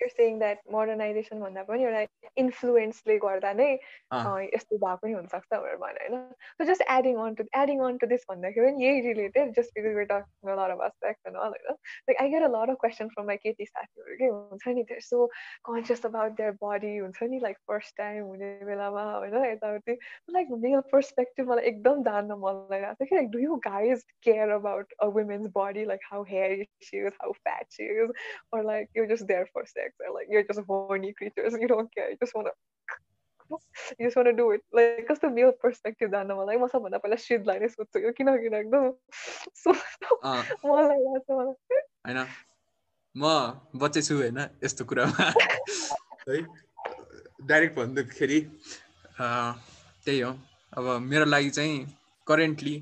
You're 0.00 0.12
saying 0.16 0.38
that 0.40 0.58
modernization 0.74 1.40
भन्दा 1.40 1.62
पनि 1.68 1.84
एउटा 1.84 2.30
इन्फ्लुएन्सले 2.42 3.16
गर्दा 3.24 3.52
नै 3.58 3.68
यस्तो 4.54 4.78
भएको 4.84 5.06
नि 5.06 5.12
हुनसक्छ 5.12 5.52
भनेर 5.52 5.76
भने 5.82 6.06
होइन? 6.06 6.32
So 6.60 6.64
just 6.70 6.84
adding 6.96 7.16
on 7.24 7.34
to 7.40 7.44
adding 7.62 7.80
on 7.88 7.98
to 8.02 8.06
this 8.12 8.24
भन्दाखेरि 8.30 8.70
पनि 8.70 8.84
यही 8.84 9.00
रिलेटेड 9.06 9.52
जस्ट 9.58 9.70
बिकज 9.78 9.94
वेट 9.96 10.12
होइन? 10.12 11.36
Like 12.10 12.16
I 12.22 12.30
get 12.34 12.42
a 12.42 12.50
lot 12.56 12.70
of 12.70 12.76
question 12.84 13.08
from 13.14 13.26
my 13.26 13.36
केटी 13.44 13.66
साथीहरू 13.66 14.16
के 14.22 14.30
हुन्छ 14.34 14.68
नि? 14.68 14.82
They're 14.90 15.00
so 15.08 15.26
conscious 15.70 16.06
about 16.06 16.36
their 16.42 16.56
body 16.64 16.96
हुन्छ 16.96 17.22
नि? 17.22 17.40
लाइक 17.46 17.58
फर्स्ट 17.72 17.96
टाइम 18.02 18.22
हुने 18.24 18.52
बेलामा 18.70 19.04
होइन? 19.16 19.36
यताउति। 19.44 19.98
लाइक 20.38 20.48
मेल 20.66 20.80
पर्सपेक्टिभ 20.92 21.50
मलाई 21.50 21.64
एकदम 21.72 22.02
जान्न 22.10 22.40
मन 22.46 22.62
लागिरहेको 22.72 23.04
थियो 23.04 23.08
कि 23.08 23.16
like 23.16 23.30
do 23.36 23.44
you 23.46 23.60
guys 23.68 24.04
care 24.22 24.56
about 24.58 24.92
a 25.02 25.06
women's 25.18 25.46
body 25.56 25.84
like 25.92 26.00
how 26.12 26.24
hair 26.34 26.52
is 26.60 27.12
how 27.22 27.32
fat 27.32 27.80
is 27.80 28.12
or 28.52 28.62
like 28.64 28.88
you're 28.94 29.06
just 29.06 29.26
there 29.26 29.46
for 29.52 29.64
sex 29.90 30.06
or 30.06 30.14
like 30.14 30.28
you're 30.30 30.42
just 30.42 30.60
horny 30.66 31.12
creatures 31.12 31.56
you 31.60 31.68
don't 31.68 31.94
care. 31.94 32.10
You 32.10 32.16
just 32.20 32.34
want 32.34 32.48
to 32.48 32.54
you 33.98 34.06
just 34.06 34.16
want 34.16 34.28
to 34.28 34.32
do 34.32 34.50
it. 34.52 34.62
Like 34.72 35.06
कस्तो 35.10 35.30
मेल 35.30 35.50
perspective 35.62 36.10
जान्न 36.10 36.32
मलाई 36.40 36.56
म 36.56 36.66
सबभन्दा 36.74 36.98
पहिला 37.04 37.16
सिद्धलाई 37.24 37.58
नै 37.60 37.68
सोध्छु 37.68 37.98
यो 38.06 38.12
किनकि 38.18 38.46
एकदम 38.60 38.84
मलाई 40.66 40.98
लाग्छ 41.06 41.30
मलाई 41.30 41.82
होइन 42.06 42.26
म 43.14 43.24
बच्चे 43.84 44.02
छु 44.02 44.14
होइन 44.20 44.38
यस्तो 44.64 44.84
कुरामा 44.92 45.30
है 46.28 46.40
डाइरेक्ट 47.50 47.74
भन्दाखेरि 47.76 48.40
त्यही 49.18 50.20
हो 50.20 50.30
अब 50.78 50.86
मेरो 51.02 51.24
लागि 51.24 51.50
चाहिँ 51.50 51.78
currently 52.26 52.76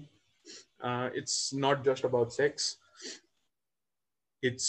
it's 1.21 1.51
not 1.64 1.83
just 1.85 2.05
about 2.05 2.31
sex 2.33 2.77
it's 4.42 4.68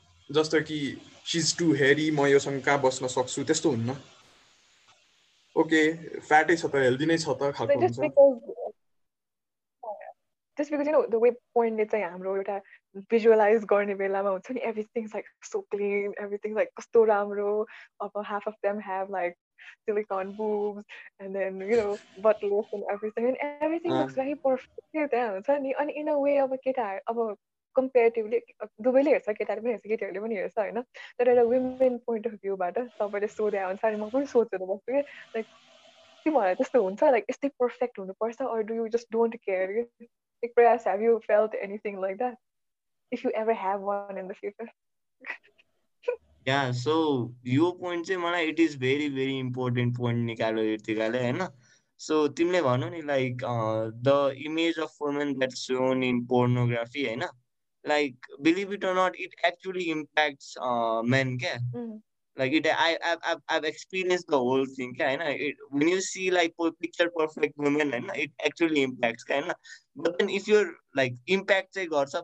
जस्तो 0.37 0.61
कि 0.69 0.79
सिज 1.31 1.57
टु 1.59 1.71
हेरी 1.81 2.09
म 2.11 2.25
योसँग 2.31 2.61
कहाँ 2.65 2.81
बस्न 2.81 3.07
सक्छु? 3.07 3.43
त्यस्तो 3.43 3.69
हुन्न। 3.69 3.95
ओके 5.55 5.81
फ्याटै 6.19 6.55
छ 6.55 6.65
त 6.65 6.75
हेल्दी 6.87 7.05
नै 7.05 7.17
छ 7.17 7.35
त 7.41 7.51
खालको 7.57 7.79
हुन्छ। 7.79 7.99
just 10.57 10.69
because 10.71 10.87
you 10.87 10.93
know 10.93 11.05
the 11.11 11.19
way 11.19 11.31
पोइन्टले 11.55 11.85
चाहिँ 11.91 12.05
हाम्रो 12.05 12.35
एउटा 12.35 12.57
भिजुअलाइज 13.11 13.63
गर्ने 13.71 13.95
बेलामा 14.01 14.29
हुन्छ 14.29 14.51
नि 14.51 14.61
everything 14.69 15.05
like 15.13 15.25
so 15.51 15.59
clean 15.71 16.13
everything 16.23 16.55
like 16.55 16.69
कस्तो 16.77 17.03
राम्रो। 17.11 17.53
अब 18.03 18.11
half 18.31 18.47
of 18.47 18.55
them 18.65 18.79
have 18.89 19.11
like 19.11 19.33
silicone 19.87 20.31
boobs 20.37 20.83
and 21.19 21.35
then 21.35 21.59
you 21.69 21.77
know 21.79 21.93
butt 22.23 22.41
lift 22.43 22.73
and 22.73 22.83
everything 22.93 23.25
and 23.29 23.37
everything 23.65 23.93
looks 23.93 24.15
very 24.19 24.35
perfect 24.45 24.83
त्यहाँ 24.93 25.29
हुन्छ 25.31 25.49
नि। 25.61 25.71
अनि 25.81 25.93
इन 26.01 26.07
अ 26.07 26.15
वे 26.23 26.37
अब 26.43 26.55
केटाहरू 26.63 26.99
अब 27.13 27.17
कम्पेरिटिभली 27.75 28.39
दुवैले 28.81 29.11
हेर्छ 29.11 29.29
केटाले 29.39 29.61
पनि 29.61 29.71
हेर्छ 29.71 29.87
केटीहरूले 29.87 30.21
पनि 30.21 30.35
हेर्छ 30.35 30.57
होइन? 30.57 30.81
तर 31.19 31.29
एउटा 31.29 31.43
वुमेन 31.51 31.97
पोइन्ट 32.07 32.27
अफ 32.27 32.33
भ्यूबाट 32.33 32.79
तपाईँले 33.01 33.27
सोधे 33.27 33.57
अनुसार 33.57 33.95
म 33.95 34.09
पनि 34.09 34.25
सोचेर 34.33 34.65
बस्छु 34.65 34.91
कि 34.91 35.01
लाइक 35.01 35.45
तिमीहरूलाई 36.25 36.55
त्यस्तो 36.55 36.83
हुन्छ? 36.83 37.03
लाइक 37.03 37.25
यस्तै 37.29 37.49
पर्फेक्ट 37.59 37.99
हुनुपर्छ? 37.99 38.41
Or 38.41 38.61
do 38.63 38.73
you 38.75 38.87
just 38.97 39.11
don't 39.11 39.35
care 39.45 39.69
like 39.71 40.53
Prayas 40.55 40.87
have 40.87 41.01
you 41.01 41.17
felt 41.27 41.55
anything 41.55 42.01
like 42.01 42.17
that 42.17 42.37
if 43.11 43.25
you 43.25 43.31
ever 43.41 43.53
have 43.63 43.89
one 43.89 44.17
in 44.17 44.27
the 44.27 44.33
future 44.33 44.71
yeah 46.47 46.59
so 46.73 46.93
यो 47.47 47.71
पोइन्ट 47.81 48.05
चाहिँ 48.07 48.21
मलाई 48.21 48.47
it 48.49 48.59
is 48.59 48.77
very 48.79 49.09
very 49.09 49.37
important 49.39 49.97
point 49.97 50.25
निकाल्यो 50.25 50.63
यतिकाले 50.63 51.19
होइन? 51.23 51.41
So 52.01 52.27
तिमीले 52.37 52.61
भनौ 52.61 52.89
नि 52.89 53.01
like 53.01 53.43
the 54.05 54.13
image 54.45 54.79
of 54.79 54.95
women 55.01 55.33
that 55.33 55.51
shown 55.57 56.03
in 56.03 56.25
pornography 56.25 57.05
होइन? 57.05 57.23
like 57.85 58.15
believe 58.41 58.71
it 58.71 58.83
or 58.83 58.93
not 58.93 59.13
it 59.17 59.31
actually 59.43 59.89
impacts 59.89 60.55
uh, 60.61 61.01
men 61.03 61.37
yeah? 61.41 61.57
Mm-hmm. 61.75 61.97
like 62.37 62.53
it 62.53 62.67
I, 62.67 62.97
I, 63.03 63.17
I've, 63.25 63.41
I've 63.49 63.63
experienced 63.63 64.27
the 64.27 64.37
whole 64.37 64.65
thing 64.65 64.95
yeah? 64.97 65.09
and 65.09 65.21
it, 65.21 65.55
when 65.69 65.87
you 65.87 66.01
see 66.01 66.31
like 66.31 66.53
picture 66.81 67.09
perfect 67.17 67.57
women 67.57 67.93
and 67.93 68.11
it 68.15 68.31
actually 68.45 68.83
impacts 68.83 69.23
kind 69.23 69.45
yeah? 69.47 69.53
but 69.95 70.17
then 70.19 70.29
if 70.29 70.47
you're 70.47 70.73
like 70.95 71.15
impact 71.27 71.77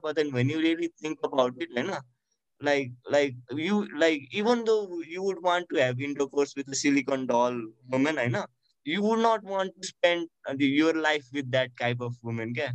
but 0.03 0.15
then 0.15 0.31
when 0.31 0.49
you 0.49 0.59
really 0.59 0.91
think 1.01 1.17
about 1.23 1.53
it 1.57 1.69
yeah? 1.75 1.99
like 2.61 2.91
like 3.09 3.35
you 3.51 3.87
like 3.95 4.21
even 4.31 4.63
though 4.65 5.01
you 5.07 5.21
would 5.21 5.41
want 5.43 5.67
to 5.69 5.81
have 5.81 5.99
intercourse 5.99 6.53
with 6.55 6.67
a 6.69 6.75
silicon 6.75 7.25
doll 7.27 7.55
woman 7.89 8.17
i 8.17 8.27
know 8.27 8.45
you 8.83 9.01
would 9.03 9.19
not 9.19 9.43
want 9.43 9.71
to 9.79 9.87
spend 9.87 10.27
uh, 10.49 10.55
your 10.57 10.93
life 10.93 11.25
with 11.33 11.51
that 11.51 11.69
type 11.79 11.99
of 11.99 12.15
woman 12.23 12.53
yeah? 12.55 12.71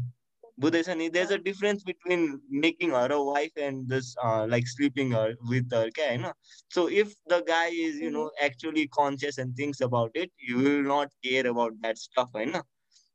Buddhism, 0.60 1.00
there's 1.12 1.30
a 1.30 1.38
difference 1.38 1.84
between 1.84 2.42
making 2.50 2.90
her 2.90 3.08
a 3.12 3.24
wife 3.24 3.52
and 3.58 3.88
this 3.88 4.16
uh, 4.24 4.48
like 4.50 4.66
sleeping 4.66 5.12
her 5.12 5.36
with 5.48 5.72
her 5.72 5.86
okay, 5.90 6.14
you 6.14 6.22
know? 6.24 6.34
so 6.70 6.88
if 6.88 7.14
the 7.28 7.42
guy 7.42 7.68
is 7.68 7.98
you 7.98 8.10
know 8.10 8.32
actually 8.42 8.88
conscious 8.88 9.38
and 9.38 9.56
thinks 9.56 9.82
about 9.82 10.10
it 10.16 10.32
you 10.40 10.58
will 10.58 10.82
not 10.82 11.12
care 11.24 11.46
about 11.46 11.74
that 11.82 12.00
stuff 12.00 12.30
I 12.34 12.46
know 12.46 12.64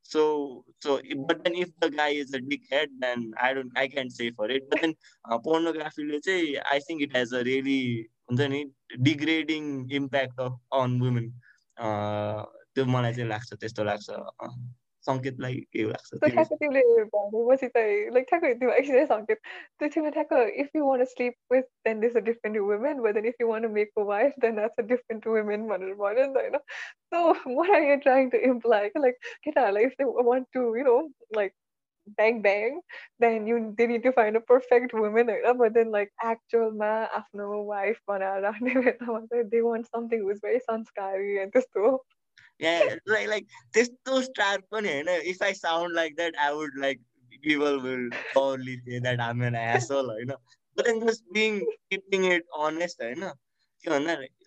so 0.03 0.64
so 0.81 1.01
but 1.27 1.42
then 1.44 1.55
if 1.55 1.70
the 1.81 1.90
guy 1.90 2.09
is 2.09 2.35
a 2.35 2.40
dickhead 2.51 2.88
then 2.98 3.33
i 3.40 3.55
don't 3.55 3.70
i 3.77 3.87
can't 3.87 4.12
say 4.12 4.31
for 4.38 4.51
it 4.51 4.68
but 4.70 4.81
then 4.83 4.94
uh, 5.31 5.38
pornography 5.38 6.05
let's 6.11 6.27
say 6.27 6.59
i 6.70 6.79
think 6.87 7.03
it 7.07 7.14
has 7.16 7.33
a 7.33 7.42
really 7.44 8.09
degrading 9.03 9.88
impact 9.90 10.35
of, 10.38 10.53
on 10.70 10.98
women 11.01 11.33
uh 11.79 12.44
त्यो 12.75 12.85
मलाई 12.88 13.12
चाहिँ 13.14 13.29
लाग्छ 13.29 13.48
त्यस्तो 13.61 13.85
लाग्छ 13.85 14.07
सङ्केतलाई 15.08 15.60
के 15.74 15.84
लाग्छ 15.89 16.20
ठ्याक्क 16.24 16.54
तिमीले 16.54 17.04
भनेपछि 17.15 17.67
चाहिँ 17.76 18.00
लाइक 18.15 18.28
ठ्याक्क 18.30 18.46
त्यो 18.63 18.72
एकछिन 18.80 19.06
सङ्केत 19.13 19.43
त्यो 19.43 19.89
तिमीले 19.96 20.12
ठ्याक्क 20.17 20.34
if 20.65 20.76
you 20.76 20.86
want 20.88 21.04
sleep 21.13 21.54
with 21.54 21.70
then 21.89 22.00
this 22.06 22.17
a 22.17 22.26
different 22.32 22.58
women 22.72 23.02
but 23.08 23.20
then 23.20 23.30
if 23.34 23.46
you 23.46 23.48
want 23.52 23.70
make 23.78 23.91
a 23.98 24.08
wife 24.13 24.41
then 24.48 24.56
that's 24.56 24.84
a 24.86 24.88
different 24.96 25.28
women 25.36 25.67
भनेर 25.67 25.93
भन्यो 26.04 26.26
नि 26.26 26.34
त 26.34 26.43
होइन 26.43 26.58
so 27.13 27.56
what 27.60 27.78
are 27.78 27.88
you 27.91 28.02
trying 28.10 28.30
to 28.36 28.43
imply 28.52 28.91
like 28.98 29.24
केटाहरूलाई 29.43 29.91
if 29.91 30.02
they 30.02 30.12
want 30.32 30.48
to 30.54 30.67
you 30.78 30.84
know 30.91 31.00
like 31.38 31.54
bang 32.15 32.41
bang, 32.41 32.80
then 33.20 33.48
you 33.48 33.74
they 33.78 33.88
need 33.88 34.04
to 34.04 34.12
find 34.12 34.36
a 34.36 34.41
perfect 34.41 34.93
woman, 34.93 35.30
but 35.58 35.74
then 35.74 35.91
like 35.91 36.12
actual 36.22 36.72
ma 36.72 37.08
afno 37.08 37.65
wife 37.65 38.00
they 38.08 39.62
want 39.62 39.88
something 39.93 40.20
who's 40.20 40.39
very 40.41 40.62
sanskari 40.70 41.43
and 41.43 41.52
this 41.54 41.65
too. 41.76 42.00
yeah, 42.60 42.96
like 43.06 43.28
like 43.28 43.46
Tisto 43.76 44.22
it, 44.22 45.08
if 45.08 45.41
I 45.41 45.54
sound 45.54 45.93
like 45.93 46.15
that, 46.17 46.34
I 46.41 46.54
would 46.54 46.72
like 46.78 47.00
people 47.43 47.80
will 47.80 48.10
probably 48.34 48.82
say 48.88 49.00
that 49.00 49.22
I'm 49.22 49.41
an 49.41 49.56
asshole, 49.56 50.17
you 50.20 50.26
know. 50.26 50.38
But 50.76 50.86
then 50.86 51.02
just 51.06 51.24
being 51.34 51.65
keeping 51.89 52.26
it 52.26 52.43
honest, 52.56 53.02
you 53.02 53.15
know. 53.15 53.34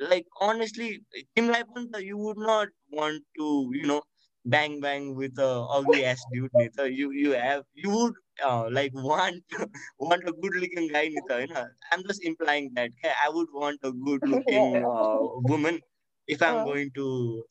Like 0.01 0.27
honestly, 0.40 1.03
in 1.37 1.49
life, 1.49 1.66
you 1.99 2.16
would 2.18 2.38
not 2.38 2.68
want 2.90 3.23
to, 3.38 3.70
you 3.73 3.87
know, 3.87 4.03
bang 4.44 4.81
bang 4.81 5.14
with 5.14 5.38
uh, 5.38 5.42
a 5.42 5.66
ugly 5.79 6.05
ass 6.05 6.23
dude. 6.33 6.51
You 6.79 7.12
you 7.12 7.33
have 7.33 7.62
you 7.75 7.90
would 7.90 8.14
uh, 8.44 8.68
like 8.70 8.92
want 8.94 9.42
want 9.99 10.29
a 10.29 10.33
good 10.33 10.55
looking 10.57 10.88
guy. 10.88 11.03
You 11.03 11.23
know? 11.29 11.66
I'm 11.92 12.03
just 12.05 12.25
implying 12.25 12.73
that 12.75 12.90
I 13.25 13.29
would 13.31 13.49
want 13.53 13.79
a 13.83 13.92
good 13.92 14.20
looking 14.27 14.85
uh, 14.85 15.18
woman 15.53 15.81
if 16.27 16.42
I'm 16.42 16.57
uh-huh. 16.57 16.64
going 16.64 16.90
to 16.96 17.44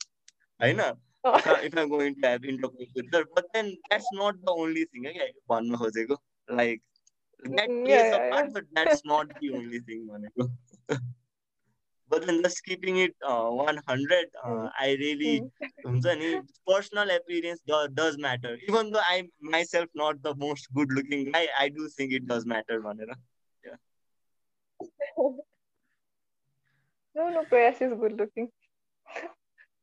Oh. 0.62 0.66
I 0.66 0.74
know. 0.74 0.98
if 1.64 1.78
I'm 1.78 1.90
going 1.90 2.16
to 2.22 2.28
have 2.28 2.46
intercourse 2.46 2.92
with 2.96 3.14
her, 3.14 3.26
but 3.36 3.46
then 3.54 3.76
that's 3.90 4.08
not 4.14 4.36
the 4.44 4.52
only 4.52 4.86
thing. 4.86 5.06
Eh? 5.06 5.10
Okay, 5.10 5.34
one 5.48 5.70
Josego. 5.70 6.18
Like 6.50 6.82
mm, 7.46 7.56
that 7.58 7.68
plays 7.68 7.88
yeah, 7.88 8.10
yeah, 8.10 8.16
a 8.16 8.32
part, 8.32 8.46
yeah. 8.46 8.52
but 8.54 8.64
that's 8.74 9.06
not 9.06 9.28
the 9.40 9.52
only 9.52 9.80
thing, 9.82 10.10
but 12.10 12.26
then 12.26 12.42
just 12.42 12.64
keeping 12.66 12.98
it 12.98 13.16
uh, 13.26 13.50
100 13.50 14.26
uh, 14.44 14.50
mm. 14.50 14.72
i 14.80 14.98
really 15.00 15.44
mm. 15.86 16.42
personal 16.68 17.10
appearance 17.12 17.62
do, 17.68 17.88
does 17.94 18.18
matter 18.18 18.58
even 18.68 18.92
though 18.92 19.06
i'm 19.08 19.30
myself 19.40 19.88
not 19.94 20.22
the 20.24 20.34
most 20.36 20.68
good 20.74 20.92
looking 20.92 21.32
guy 21.32 21.48
i 21.60 21.70
do 21.70 21.88
think 21.88 22.12
it 22.12 22.28
does 22.28 22.46
matter 22.46 22.82
Manera. 22.82 23.16
yeah 23.66 23.78
no 27.16 27.30
no 27.30 27.44
prayas 27.54 27.82
is 27.82 27.94
good 27.94 28.18
looking 28.18 28.50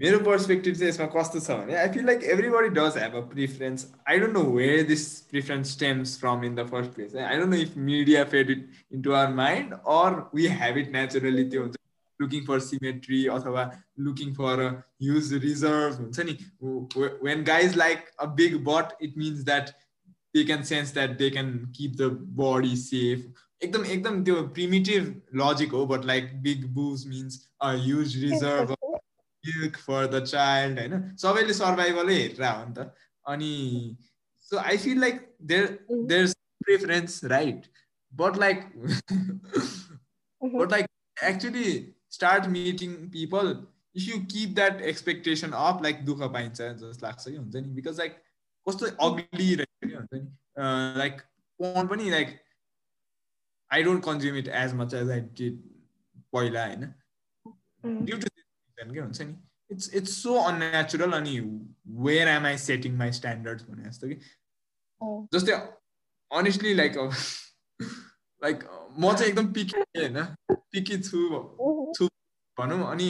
मेरो 0.00 0.18
perspective 0.18 0.74
चाहिँ 0.74 0.88
यसमा 0.88 1.06
कस्तो 1.10 1.40
छ 1.40 1.56
भने 1.58 1.74
I 1.76 1.88
feel 1.88 2.06
like 2.06 2.22
everybody 2.32 2.68
does 2.76 2.96
have 2.98 3.14
a 3.16 3.20
preference 3.32 3.86
I 4.08 4.18
don't 4.18 4.32
know 4.34 4.42
where 4.52 4.82
this 4.86 5.04
preference 5.30 5.72
stems 5.72 6.18
from 6.20 6.44
in 6.44 6.54
the 6.54 6.66
first 6.68 6.90
place 6.92 7.14
I 7.16 7.36
don't 7.38 7.54
know 7.54 7.60
if 7.62 7.76
media 7.84 8.24
fed 8.32 8.50
it 8.50 8.68
into 8.92 9.12
our 9.12 9.34
mind 9.34 9.72
or 9.94 10.18
we 10.34 10.46
have 10.56 10.78
it 10.78 10.92
naturally 10.92 11.44
त्यो 11.50 11.62
हुन्छ 11.62 11.78
looking 12.20 12.44
for 12.46 12.60
symmetry 12.62 13.24
अथवा 13.36 13.70
looking 14.00 14.34
for 14.34 14.64
huge 14.66 15.32
reserve 15.44 16.00
हुन्छ 16.00 16.20
नि 16.20 16.36
when 17.22 17.44
guys 17.44 17.76
like 17.76 18.10
a 18.18 18.26
big 18.34 18.56
but 18.64 19.02
it 19.02 19.18
means 19.18 19.44
that 19.44 19.70
they 20.34 20.44
can 20.44 20.62
sense 20.68 20.94
that 20.94 21.18
they 21.18 21.30
can 21.30 21.56
keep 21.76 21.96
the 21.96 22.10
body 22.38 22.76
safe 22.78 23.42
एकदम 23.62 23.84
एकदम 23.86 24.22
त्यो 24.24 24.42
primitive 24.54 25.12
logic 25.42 25.72
हो 25.72 25.86
but 25.88 26.04
like 26.06 26.32
big 26.42 26.66
boobs 26.74 27.06
means 27.08 27.44
a 27.62 27.72
huge 27.76 28.22
reserve 28.24 28.73
milk 29.46 29.76
for 29.86 30.02
the 30.14 30.20
child 30.32 30.78
होइन? 30.78 31.16
सबैले 31.22 31.54
सर्भाइभलै 31.54 32.14
हेरेर 32.14 32.44
हो 32.44 32.64
नि 32.64 32.74
त। 32.74 32.94
अनि 33.26 33.52
so 34.48 34.56
I 34.58 34.76
feel 34.78 35.00
like 35.00 35.20
their 35.52 35.66
their 35.90 36.26
preference 36.64 37.24
right 37.32 37.66
but 38.12 38.36
like 38.38 38.58
but 40.42 40.70
like 40.70 40.86
actually 41.24 41.70
start 42.10 42.46
meeting 42.56 42.94
people 43.12 43.56
if 43.96 44.08
you 44.08 44.18
keep 44.32 44.54
that 44.54 44.80
expectation 44.92 45.50
of 45.62 45.82
like 45.82 46.04
दुःख 46.04 46.20
पाइन्छ 46.32 46.60
जस्तो 46.60 47.06
लाग्छ 47.06 47.28
कि 47.28 47.36
हुन्छ 47.36 47.56
नि 47.56 47.68
बिकज 47.74 47.98
लाइक 47.98 48.22
कस्तो 48.66 48.86
अग्ली 49.06 49.54
रहेछ 49.54 49.88
कि 49.88 49.94
हुन्छ 49.94 50.12
नि? 50.14 50.26
लाइक 50.98 51.20
पोर्न 51.60 51.86
पनि 51.88 52.10
like 52.10 52.28
I 53.70 53.82
don't 53.82 54.04
consume 54.04 54.36
it 54.36 54.48
as 54.62 54.74
much 54.82 54.94
as 54.94 55.10
I 55.10 55.20
did 55.40 55.58
पहिला 56.32 56.66
होइन? 56.66 56.92
ड्यु 57.84 58.16
टु 58.18 58.28
के 58.92 59.00
हुन्छ 59.00 59.20
नि? 59.20 59.34
इट्स 59.70 59.94
इट्स 59.94 60.22
सो 60.22 60.34
अननेचुरल 60.48 61.12
अनि 61.12 61.38
where 62.06 62.28
am 62.28 62.46
I 62.46 62.58
setting 62.58 62.96
my 62.98 63.12
standards 63.18 63.64
भने 63.68 63.88
जस्तो 63.90 64.08
कि 64.08 64.14
जस्तै 65.34 65.52
अनेस्टली 66.30 66.74
लाइक 66.74 66.96
लाइक 68.42 68.64
म 68.98 69.12
चाहिँ 69.14 69.28
एकदम 69.30 69.52
पिकी 69.52 69.80
होइन? 69.80 70.24
पिकी 70.72 70.98
छु 71.00 71.18
छु 71.96 72.08
भनौँ 72.56 72.90
अनि 72.90 73.08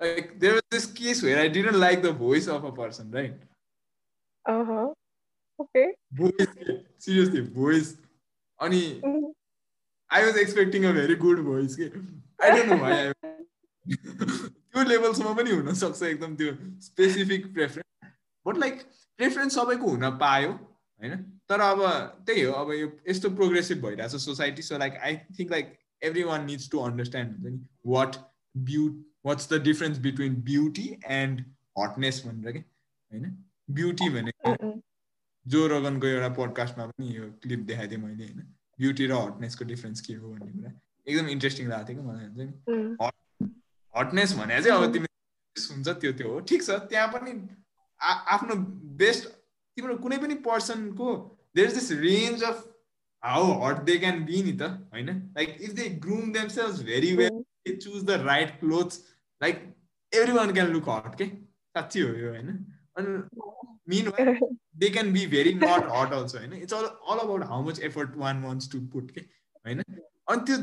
like 0.00 0.38
there 0.38 0.54
was 0.54 0.62
this 0.72 0.86
case 0.98 1.22
where 1.24 1.38
I 1.38 1.48
didn't 1.58 1.76
like 1.76 2.02
the 2.02 2.10
voice 2.18 2.48
of 2.48 2.64
a 2.64 2.70
person 2.76 3.12
right. 3.14 3.40
Voice 6.20 6.48
seriously 7.04 7.40
voice 7.58 7.96
अनि 8.58 8.80
I 10.10 10.24
was 10.24 10.36
expecting 10.38 10.84
a 10.84 10.92
very 10.92 11.14
good 11.24 11.42
voice 11.44 11.76
के 11.80 11.84
आई 12.44 12.50
डोन्ट 12.56 12.72
नो 12.72 12.78
वाइ 12.82 13.12
त्यो 14.74 14.82
लेभलसम्म 14.84 15.34
पनि 15.34 15.50
हुनसक्छ 15.50 16.02
एकदम 16.02 16.36
त्यो 16.36 16.54
specific 16.80 17.52
preference 17.54 18.12
but 18.46 18.58
like 18.58 18.82
preference 19.18 19.54
सबैको 19.54 19.90
हुन 19.90 20.10
पायो 20.18 20.50
होइन? 20.50 21.22
तर 21.48 21.60
अब 21.60 21.82
त्यही 22.26 22.42
हो 22.42 22.52
अब 22.52 22.72
यो 22.72 22.90
यस्तो 23.08 23.30
प्रोग्रेसिभ 23.30 23.86
भइरहेछ 23.86 24.16
society 24.24 24.62
so 24.62 24.78
like 24.78 24.94
I 25.02 25.16
think 25.38 25.50
like 25.50 25.78
every 26.02 26.22
one 26.22 26.44
needs 26.44 26.70
to 26.70 26.78
understand 26.78 27.32
हुन्छ 27.32 27.52
नि 27.52 27.66
what 27.86 28.16
beau 28.56 28.88
what's 29.26 29.52
the 29.52 29.60
difference 29.62 29.98
between 29.98 30.34
beauty 30.42 30.88
and 31.04 31.44
hotness 31.78 32.22
भनेर 32.26 32.52
कि? 32.52 32.58
होइन? 33.12 33.36
ब्युटी 33.70 34.08
भनेको 34.10 34.72
जो 35.46 35.66
रगनको 35.66 36.06
एउटा 36.06 36.28
पोडकास्टमा 36.34 36.86
पनि 36.86 37.16
यो 37.16 37.30
क्लिप 37.42 37.60
देखाइदिएँ 37.60 38.00
मैले 38.00 38.24
होइन? 38.24 38.46
ब्युटी 38.78 39.06
र 39.06 39.12
हटनेसको 39.12 39.64
डिफरेन्स 39.64 40.00
के 40.00 40.14
हो 40.14 40.32
भन्ने 40.32 40.52
कुरा। 40.52 40.72
एकदम 41.06 41.28
इन्ट्रेस्टिङ 41.28 41.68
लागेको 41.68 41.88
थियो 41.88 42.02
कि 42.02 42.08
मलाई 42.08 42.24
हुन्छ 42.24 42.38
नि? 42.38 42.52
हटनेस 43.94 44.32
भने 44.38 44.62
चाहिँ 44.62 44.76
अब 44.78 44.92
तिमी 44.92 45.06
हुन्छ 45.56 45.88
त्यो 45.88 46.12
त्यो 46.18 46.28
हो। 46.32 46.40
ठिक 46.48 46.62
छ 46.62 46.78
त्यहाँ 46.90 47.08
पनि 47.12 47.32
आफ्नो 48.00 48.54
बेस्ट 49.00 49.28
तिम्रो 49.28 49.96
कुनै 50.04 50.18
पनि 50.18 50.34
पर्सनको 50.46 51.14
there 51.56 51.68
is 51.68 51.74
this 51.74 51.90
range 52.00 52.42
of 52.44 52.66
how 53.22 53.52
hot 53.62 53.82
they 53.84 53.96
can 53.98 54.24
be 54.24 54.42
नि 54.42 54.52
त 54.52 54.62
होइन? 54.94 55.08
Like 55.36 55.56
if 55.60 55.72
they 55.72 55.88
groom 56.04 56.32
themselves 56.56 56.82
very 56.84 57.14
well 57.16 57.38
they 57.68 57.76
choose 57.76 58.02
the 58.04 58.20
right 58.26 58.58
clothes 58.60 59.04
like 59.40 59.64
every 60.12 60.32
one 60.32 60.52
can 60.54 60.72
look 60.72 60.88
hot 60.90 61.14
के 61.18 61.26
साँच्ची 61.26 62.00
हो 62.00 62.14
यो 62.14 62.30
होइन 62.30 62.48
अनि 62.98 63.10
mean 63.88 64.10
they 64.80 64.88
can 64.90 65.12
be 65.12 65.26
very 65.34 65.54
not 65.54 65.90
hot 65.92 66.12
also 66.14 66.38
होइन? 66.38 66.52
It's 66.54 66.74
all 66.74 66.84
all 66.84 67.18
about 67.18 67.44
how 67.46 67.68
much 67.68 67.80
effort 67.90 68.16
one 68.16 68.42
wants 68.44 68.72
to 68.72 68.80
put 68.92 69.10
के 69.10 69.20
होइन? 69.20 69.82
अनि 70.30 70.40
त्यो 70.48 70.56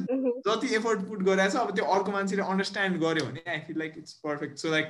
जति 0.47 0.67
एफर्ट 0.75 0.99
पुट 1.07 1.23
गरिरहेको 1.23 1.53
छ 1.53 1.61
अब 1.61 1.75
त्यो 1.75 1.85
अर्को 1.95 2.11
मान्छेले 2.11 2.43
अन्डरस्ट्यान्ड 2.53 2.99
गर्यो 3.01 3.25
भने 3.25 3.43
I 3.51 3.59
feel 3.67 3.77
like 3.79 3.97
it's 3.97 4.13
perfect 4.25 4.57
so 4.57 4.71
like 4.71 4.87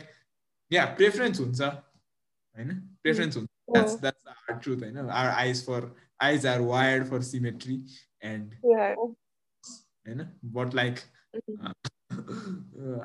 yeah 0.72 0.86
preference 1.00 1.40
हुन्छ 1.40 1.62
होइन? 1.62 2.70
प्रेफरेन्स 3.04 3.38
हुन्छ. 3.38 3.50
द्याट्स 3.72 4.00
द्याट्स 4.02 4.28
आर 4.28 4.58
ट्रुथ 4.58 4.84
होइन? 4.84 4.98
Our 5.10 5.28
eyes 5.30 5.66
for 5.66 5.82
eyes 6.22 6.46
are 6.48 6.62
wired 6.72 7.10
for 7.10 7.22
symmetry 7.24 7.76
and 8.24 8.54
होइन? 8.66 10.20
But 10.58 10.74
like 10.76 10.96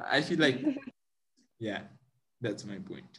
I 0.05 0.23
feel 0.23 0.41
like 0.41 0.57
yeah 1.61 1.79
that's 2.41 2.67
my 2.67 2.79
point 2.91 3.19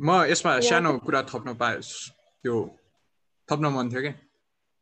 म 0.00 0.22
यसमा 0.24 0.58
सानो 0.66 0.98
कुरा 0.98 1.22
थप्न 1.30 1.54
पाएँ 1.62 1.80
त्यो 1.80 2.54
थप्न 3.48 3.66
मन 3.74 3.90
थियो 3.92 4.00
क्या 4.02 4.14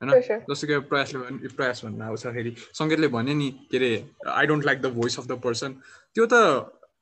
होइन? 0.03 0.41
जस्तो 0.51 0.67
कि 0.67 0.79
प्रयासले 0.79 1.49
प्रयास 1.49 1.85
भन्नु 1.85 2.05
आउँदाखेरि 2.05 2.55
सङ्गीतले 2.73 3.09
भने 3.09 3.35
नि 3.35 3.51
के 3.71 3.77
अरे 3.77 3.93
I 4.29 4.47
don't 4.47 4.65
like 4.65 4.81
the 4.81 4.87
voice 4.87 5.19
of 5.19 5.27
the 5.27 5.33
person 5.33 5.73
त्यो 6.15 6.27
त 6.33 6.35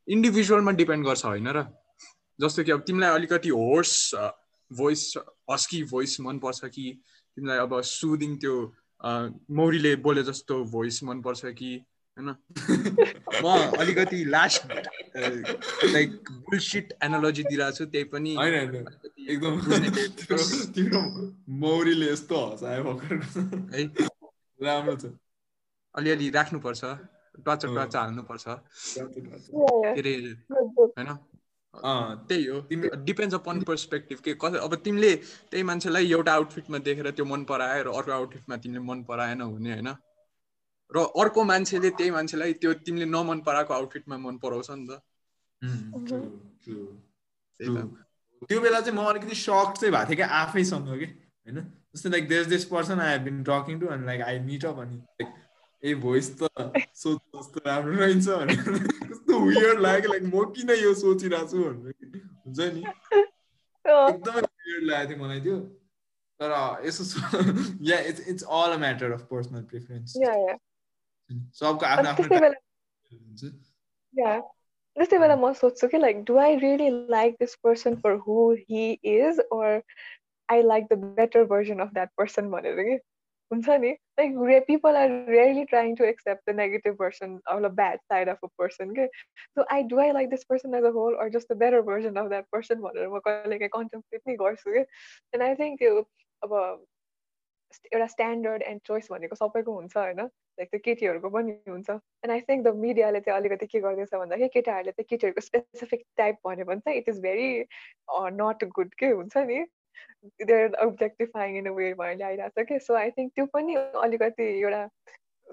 इन्डिभिजुअलमा 0.08 0.70
डिपेन्ड 0.70 1.06
गर्छ 1.06 1.24
होइन 1.24 1.48
र? 1.48 1.66
जस्तो 2.40 2.64
कि 2.64 2.72
अब 2.72 2.80
तिमीलाई 2.80 3.10
अलिकति 3.10 3.48
होर्स 3.48 4.14
भोइस 4.72 5.14
हस्की 5.50 5.84
भोइस 5.84 6.20
मनपर्छ 6.20 6.64
कि 6.64 7.00
तिमीलाई 7.36 7.58
अब 7.58 7.80
सुदिङ 7.80 8.36
त्यो 8.36 8.54
मौरीले 9.50 9.96
बोले 9.96 10.22
जस्तो 10.22 10.64
भोइस 10.64 11.04
मनपर्छ 11.04 11.44
कि 11.44 11.84
होइन? 12.16 12.28
म 13.44 13.46
अलिकति 13.78 14.24
लास्ट 14.24 14.62
लाइक 15.92 16.10
बुलसिट 16.30 16.92
एनालोजी 17.04 17.42
दिइरहेको 17.42 17.76
छु 17.76 17.84
त्यही 17.84 18.04
पनि 18.04 18.30
एकदम 19.30 19.54
मौरीले 21.60 22.12
यस्तो 22.12 22.36
हँसायो 22.46 22.92
है? 22.98 23.84
राम्रो 24.62 24.96
छ। 24.96 25.12
अलिअलि 25.94 26.30
राख्नुपर्छ 26.30 26.84
टच 27.46 27.62
टच 27.66 27.96
हाल्नुपर्छ। 27.96 28.44
के 28.48 30.00
अरे 30.00 30.12
होइन? 30.96 31.16
त्यही 32.28 32.44
हो। 32.44 32.60
डिपेन्ड्स 33.04 33.34
अपन 33.34 33.60
पर्सपेक्टिभ 33.62 34.18
के 34.24 34.34
कसै 34.34 34.58
अब 34.58 34.74
तिमीले 34.74 35.14
त्यही 35.50 35.62
मान्छेलाई 35.62 36.12
एउटा 36.12 36.32
आउटफिटमा 36.32 36.78
देखेर 36.78 37.10
त्यो 37.10 37.24
मन 37.24 37.44
परायो 37.44 37.82
र 37.82 37.88
अर्को 37.92 38.12
आउटफिटमा 38.12 38.56
तिमीले 38.56 38.80
मन 38.80 39.02
पराएन 39.04 39.40
हुने 39.40 39.72
होइन? 39.72 39.88
र 40.90 40.96
अर्को 41.20 41.40
मान्छेले 41.44 41.90
त्यही 41.90 42.10
मान्छेलाई 42.10 42.52
त्यो 42.62 42.72
तिमीले 42.86 43.06
नमन 43.06 43.40
पराएको 43.46 43.74
आउटफिटमा 43.74 44.16
मन 44.18 44.36
पराउँछ 44.38 44.68
नि 44.70 44.86
त। 44.86 44.90
त्यो 48.48 48.58
बेला 48.60 48.80
चाहिँ 48.80 48.96
म 48.98 49.00
अलिकति 49.10 49.34
सक 49.34 49.74
चाहिँ 49.80 49.92
भएको 49.92 50.08
थिएँ 50.08 50.16
कि 50.16 50.22
आफैसँग 50.22 50.88
कि? 50.98 51.06
होइन? 51.46 51.58
जस्तै 51.94 52.08
like 52.10 52.28
there 52.28 52.44
this 52.46 52.64
person 52.70 53.00
I 53.00 53.10
have 53.12 53.22
been 53.24 53.42
talking 53.48 53.74
to 53.80 53.86
अनि 53.86 54.06
लाइक 54.06 54.20
आई 54.22 54.38
मिट 54.46 54.64
अप 54.64 54.78
अनि 54.80 54.96
लाइक 54.96 55.28
ए 55.82 55.94
भोइस 56.02 56.26
त 56.42 56.42
सोच 56.94 57.20
कस्तो 57.36 57.60
राम्रो 57.66 57.96
रहेछ 57.96 58.28
भनेर। 58.28 58.78
कस्तो 59.08 59.32
वियर 59.40 59.78
लाग्यो 59.80 60.08
लाइक 60.12 60.24
म 60.24 60.44
किन 60.52 60.70
यो 60.82 60.92
सोचिरहेको 60.94 61.48
छु 61.50 61.56
भनेर 61.64 61.94
हुन्छ 62.46 62.60
नि? 62.74 62.82
एकदमै 63.84 64.40
वियर 64.40 64.82
लागेको 64.82 65.08
थियो 65.10 65.24
मलाई 65.24 65.40
त्यो। 65.40 65.58
तर 66.40 66.50
यसो 66.86 67.02
yeah 67.88 67.98
it's 68.08 68.20
it's 68.28 68.44
all 68.44 68.70
a 68.72 68.78
matter 68.78 69.12
of 69.12 69.22
personal 69.30 69.62
preference 69.70 70.10
सबको 71.30 71.86
आफ्नो 71.86 72.08
आफ्नो 72.08 72.28
त्यस्तै 74.96 75.18
बेला 75.18 75.34
म 75.36 75.52
सोध्छु 75.52 75.88
कि 75.88 75.98
like 75.98 76.22
do 76.24 76.36
I 76.38 76.56
really 76.56 76.88
like 77.10 77.34
this 77.40 77.54
person 77.64 77.96
for 78.04 78.14
who 78.28 78.44
he 78.60 78.86
is 79.14 79.40
or 79.52 79.82
I 80.48 80.62
like 80.62 80.86
the 80.92 80.98
better 81.18 81.44
version 81.44 81.78
of 81.78 81.92
that 81.92 82.10
person 82.16 82.50
भनेर 82.50 82.82
कि 82.82 82.96
हुन्छ 83.50 83.76
नि 83.80 83.90
like 84.20 84.64
people 84.66 84.96
are 84.96 85.10
really 85.28 85.64
trying 85.64 85.94
to 85.96 86.04
accept 86.04 86.50
the 86.50 86.54
negative 86.56 86.96
version 87.00 87.38
of 87.46 87.60
the 87.62 87.70
bad 87.74 87.98
side 88.12 88.28
of 88.28 88.38
a 88.44 88.48
person 88.58 88.94
के 88.94 89.06
so 89.36 89.66
I 89.74 89.82
do 89.92 90.00
I 90.00 90.12
like 90.12 90.30
this 90.30 90.44
person 90.44 90.74
as 90.74 90.84
a 90.84 90.90
whole 90.96 91.14
or 91.14 91.28
just 91.36 91.52
the 91.52 91.56
better 91.56 91.80
version 91.90 92.16
of 92.24 92.28
that 92.28 92.46
person 92.52 92.80
भनेर 92.80 93.08
म 93.08 93.18
कहिले 93.28 93.58
काहीँ 93.58 93.68
contemplate 93.78 94.22
नै 94.28 94.36
गर्छु 94.36 94.72
कि 94.72 94.78
and 94.78 95.42
I 95.42 95.54
think 95.54 95.78
त्यो 95.78 96.00
अब 96.42 96.58
एउटा 97.92 98.06
स्ट्यान्डर्ड 98.06 98.62
एन्ड 98.62 98.80
चोइस 98.86 99.08
भनेको 99.12 99.36
सबैको 99.36 99.72
हुन्छ 99.74 99.96
होइन? 99.96 100.20
लाइक 100.60 100.68
त्यो 100.70 100.80
केटीहरूको 100.84 101.30
पनि 101.30 101.52
हुन्छ. 101.68 101.90
एन्ड 101.90 102.32
आई 102.32 102.40
थिङ्क 102.50 102.64
द 102.66 102.74
मिडियाले 102.84 103.20
चाहिँ 103.20 103.38
अलिकति 103.40 103.66
के 103.66 103.80
गर्दैछ 103.86 104.14
भन्दाखेरि 104.14 104.48
केटाहरूले 104.58 104.92
चाहिँ 104.92 105.06
केटीहरूको 105.10 105.40
स्पेसिफिक 105.46 106.04
टाइप 106.16 106.38
भन्यो 106.46 106.64
भने 106.72 106.80
चाहिँ 106.86 106.98
it 106.98 107.08
is 107.08 107.20
very 107.28 107.48
not 108.42 108.64
good 108.78 108.94
के 109.02 109.10
हुन्छ 109.20 109.36
नि? 109.50 109.64
They're 110.46 110.74
objectifying 110.86 111.56
in 111.58 111.66
a 111.66 111.72
way 111.72 111.92
भएर 112.00 112.16
ल्याइरहेको 112.16 112.62
छ 112.62 112.66
कि? 112.68 112.78
सो 112.86 112.94
आई 113.02 113.10
थिङ्क 113.18 113.32
त्यो 113.34 113.46
पनि 113.54 113.74
अलिकति 114.06 114.48
एउटा 114.60 114.82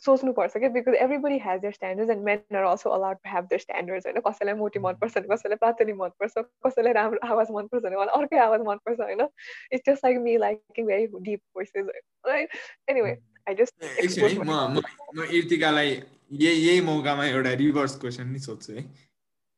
सोच्नुपर्छ 0.02 0.58
कि 0.58 0.70
because 0.76 0.96
everybody 0.96 1.38
has 1.46 1.60
their 1.62 1.74
standards 1.74 2.12
and 2.12 2.24
men 2.26 2.56
are 2.58 2.64
also 2.70 2.90
allowed 2.90 3.18
to 3.18 3.30
have 3.30 3.44
their 3.50 3.60
standards 3.62 4.06
होइन? 4.08 4.20
कसैलाई 4.28 4.56
मोटी 4.62 4.80
मनपर्छ 4.86 5.18
भने 5.18 5.36
कसैलाई 5.36 5.58
पातली 5.62 5.94
मनपर्छ 6.00 6.34
कसैलाई 6.68 6.94
राम्रो 7.00 7.20
आवाज 7.28 7.52
मनपर्छ 7.58 7.84
भने 7.84 7.96
मलाई 7.96 8.22
अर्कै 8.22 8.38
आवाज 8.46 8.62
मनपर्छ 8.68 9.00
होइन? 9.00 9.22
It's 9.74 9.86
just 9.90 10.06
like 10.06 10.18
me 10.26 10.38
liking 10.46 10.88
very 10.88 11.08
deep 11.30 11.40
voices 11.56 11.88
right 12.28 12.50
anyway 12.90 13.18
I 13.50 13.56
just 13.56 13.74
म 14.40 14.82
म 15.16 15.24
इर्तिकालाई 15.40 15.90
यही 16.42 16.68
यही 16.68 16.82
मौकामा 16.82 17.26
एउटा 17.26 17.52
रिभर्स 17.64 18.00
क्वेसन 18.02 18.28
नि 18.28 18.40
सोध्छु 18.40 18.74
है? 18.74 18.84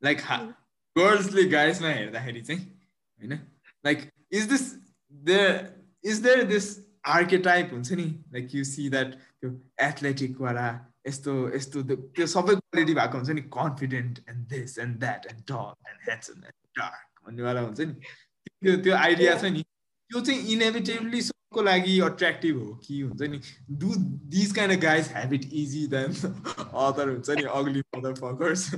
लाइक 0.02 0.18
गर्ल्सले 0.96 1.44
गाइसमा 1.50 1.88
हेर्दाखेरि 1.90 2.40
चाहिँ 2.40 2.60
होइन? 2.60 3.38
Like 3.84 4.10
is 4.32 4.48
this 4.50 4.64
there 5.30 5.54
is 6.04 6.20
there 6.22 6.42
this 6.52 6.66
archetype 7.14 7.72
हुन्छ 7.72 7.92
नि? 7.92 8.04
लाइक 8.32 8.54
यु 8.54 8.64
सी 8.64 8.88
द्याट 8.90 9.14
त्यो 9.46 9.86
एथलेटिकवाला 9.86 10.66
यस्तो 11.06 11.32
यस्तो 11.54 11.82
त्यो 11.88 12.26
सबै 12.26 12.54
क्वालिटी 12.54 12.94
भएको 12.94 13.18
हुन्छ 13.18 13.30
नि 13.30 13.42
confident 13.52 14.18
and 14.28 14.46
this 14.48 14.78
and 14.78 14.98
that 14.98 15.26
and 15.26 15.42
tall 15.42 15.88
and 15.88 16.00
handsome 16.02 16.34
and 16.34 16.78
dark 16.78 17.26
भन्नेवाला 17.26 17.60
हुन्छ 17.60 17.80
नि। 17.80 17.94
त्यो 18.46 18.76
त्यो 18.76 18.94
आइडिया 18.96 19.34
छ 19.38 19.44
नि। 19.44 19.62
त्यो 19.62 20.20
चाहिँ 20.20 20.40
इनेभिटेबली 20.52 21.20
सबको 21.22 21.62
लागि 21.62 21.98
अट्र्याक्टिभ 22.00 22.58
हो 22.58 22.74
कि 22.86 23.00
हुन्छ 23.00 23.22
नि। 23.22 23.40
Do 23.70 23.94
these 24.36 24.52
kind 24.52 24.76
of 24.76 24.82
guys 24.82 25.12
have 25.16 25.32
it 25.32 25.44
easy 25.54 25.86
than 25.86 26.12
other 26.86 27.08
हुन्छ 27.08 27.30
नि 27.30 27.42
ugly 27.42 27.82
mother 27.96 28.14
fuckers 28.14 28.74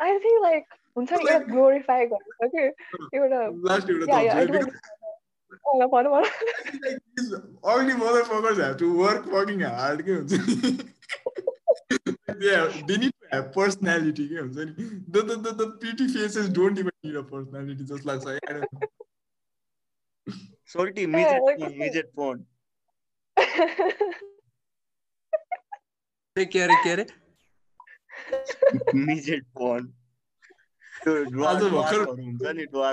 I 0.00 0.18
think 0.18 0.42
like 0.42 0.64
हुन्छ 0.96 1.12
नि 1.12 1.18
एउटा 1.30 1.38
ग्लोरिफाई 1.38 2.06
गर्छ 2.06 2.50
कि 2.50 2.64
एउटा 3.18 3.40
ugly 7.72 7.94
mother 8.02 8.22
fuckers 8.30 8.58
have 8.58 8.76
to 8.78 8.88
work 9.02 9.28
fucking 9.34 9.62
hard 9.64 10.02
के 10.08 10.12
हुन्छ 10.12 10.32
नि 10.40 10.72
they 12.88 12.96
need 13.02 13.12
to 13.12 13.26
have 13.32 13.46
personality 13.56 14.24
के 14.28 14.38
हुन्छ 14.40 14.56
नि 14.70 14.86
the 15.16 15.22
the 15.30 15.36
the, 15.46 15.52
the 15.60 15.66
pretty 15.84 16.06
faces 16.16 16.48
don't 16.58 16.78
even 16.84 16.96
need 17.08 17.16
a 17.22 17.24
personality 17.34 17.84
just 17.92 18.04
like 18.10 18.26
I 18.34 18.38
don't 18.48 18.72
know 18.72 18.90
Salty 20.72 21.04
midget 21.06 21.40
yeah, 21.42 21.66
phone, 21.66 21.78
midget 21.78 22.10
phone. 22.16 22.40
के 26.36 26.60
अरे 26.66 26.74
के 26.84 26.90
अरे 26.90 27.06
midget 28.94 29.44
phone. 29.58 29.88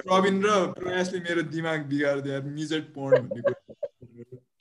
प्रवीण 0.07 0.35
र 0.45 0.51
प्रयासले 0.79 1.19
मेरो 1.19 1.41
दिमाग 1.55 1.79
बिगारिदियो 1.91 2.41
मिजेट 2.57 2.83
पोर्न 2.95 3.21
भन्ने 3.23 3.41
के 3.47 3.53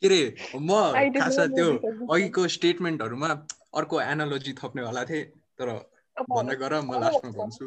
अरे 0.06 0.20
म 0.60 0.70
खास 1.18 1.38
त्यो 1.54 1.68
अघिको 2.10 2.42
स्टेटमेन्टहरूमा 2.56 3.28
अर्को 3.74 3.96
एनालोजी 4.00 4.52
थप्नेवाला 4.62 5.02
थिएँ 5.04 5.24
तर 5.58 5.68
भन्न 6.30 6.50
गर 6.60 6.72
म 6.80 7.00
लास्टमा 7.00 7.30
भन्छु। 7.38 7.66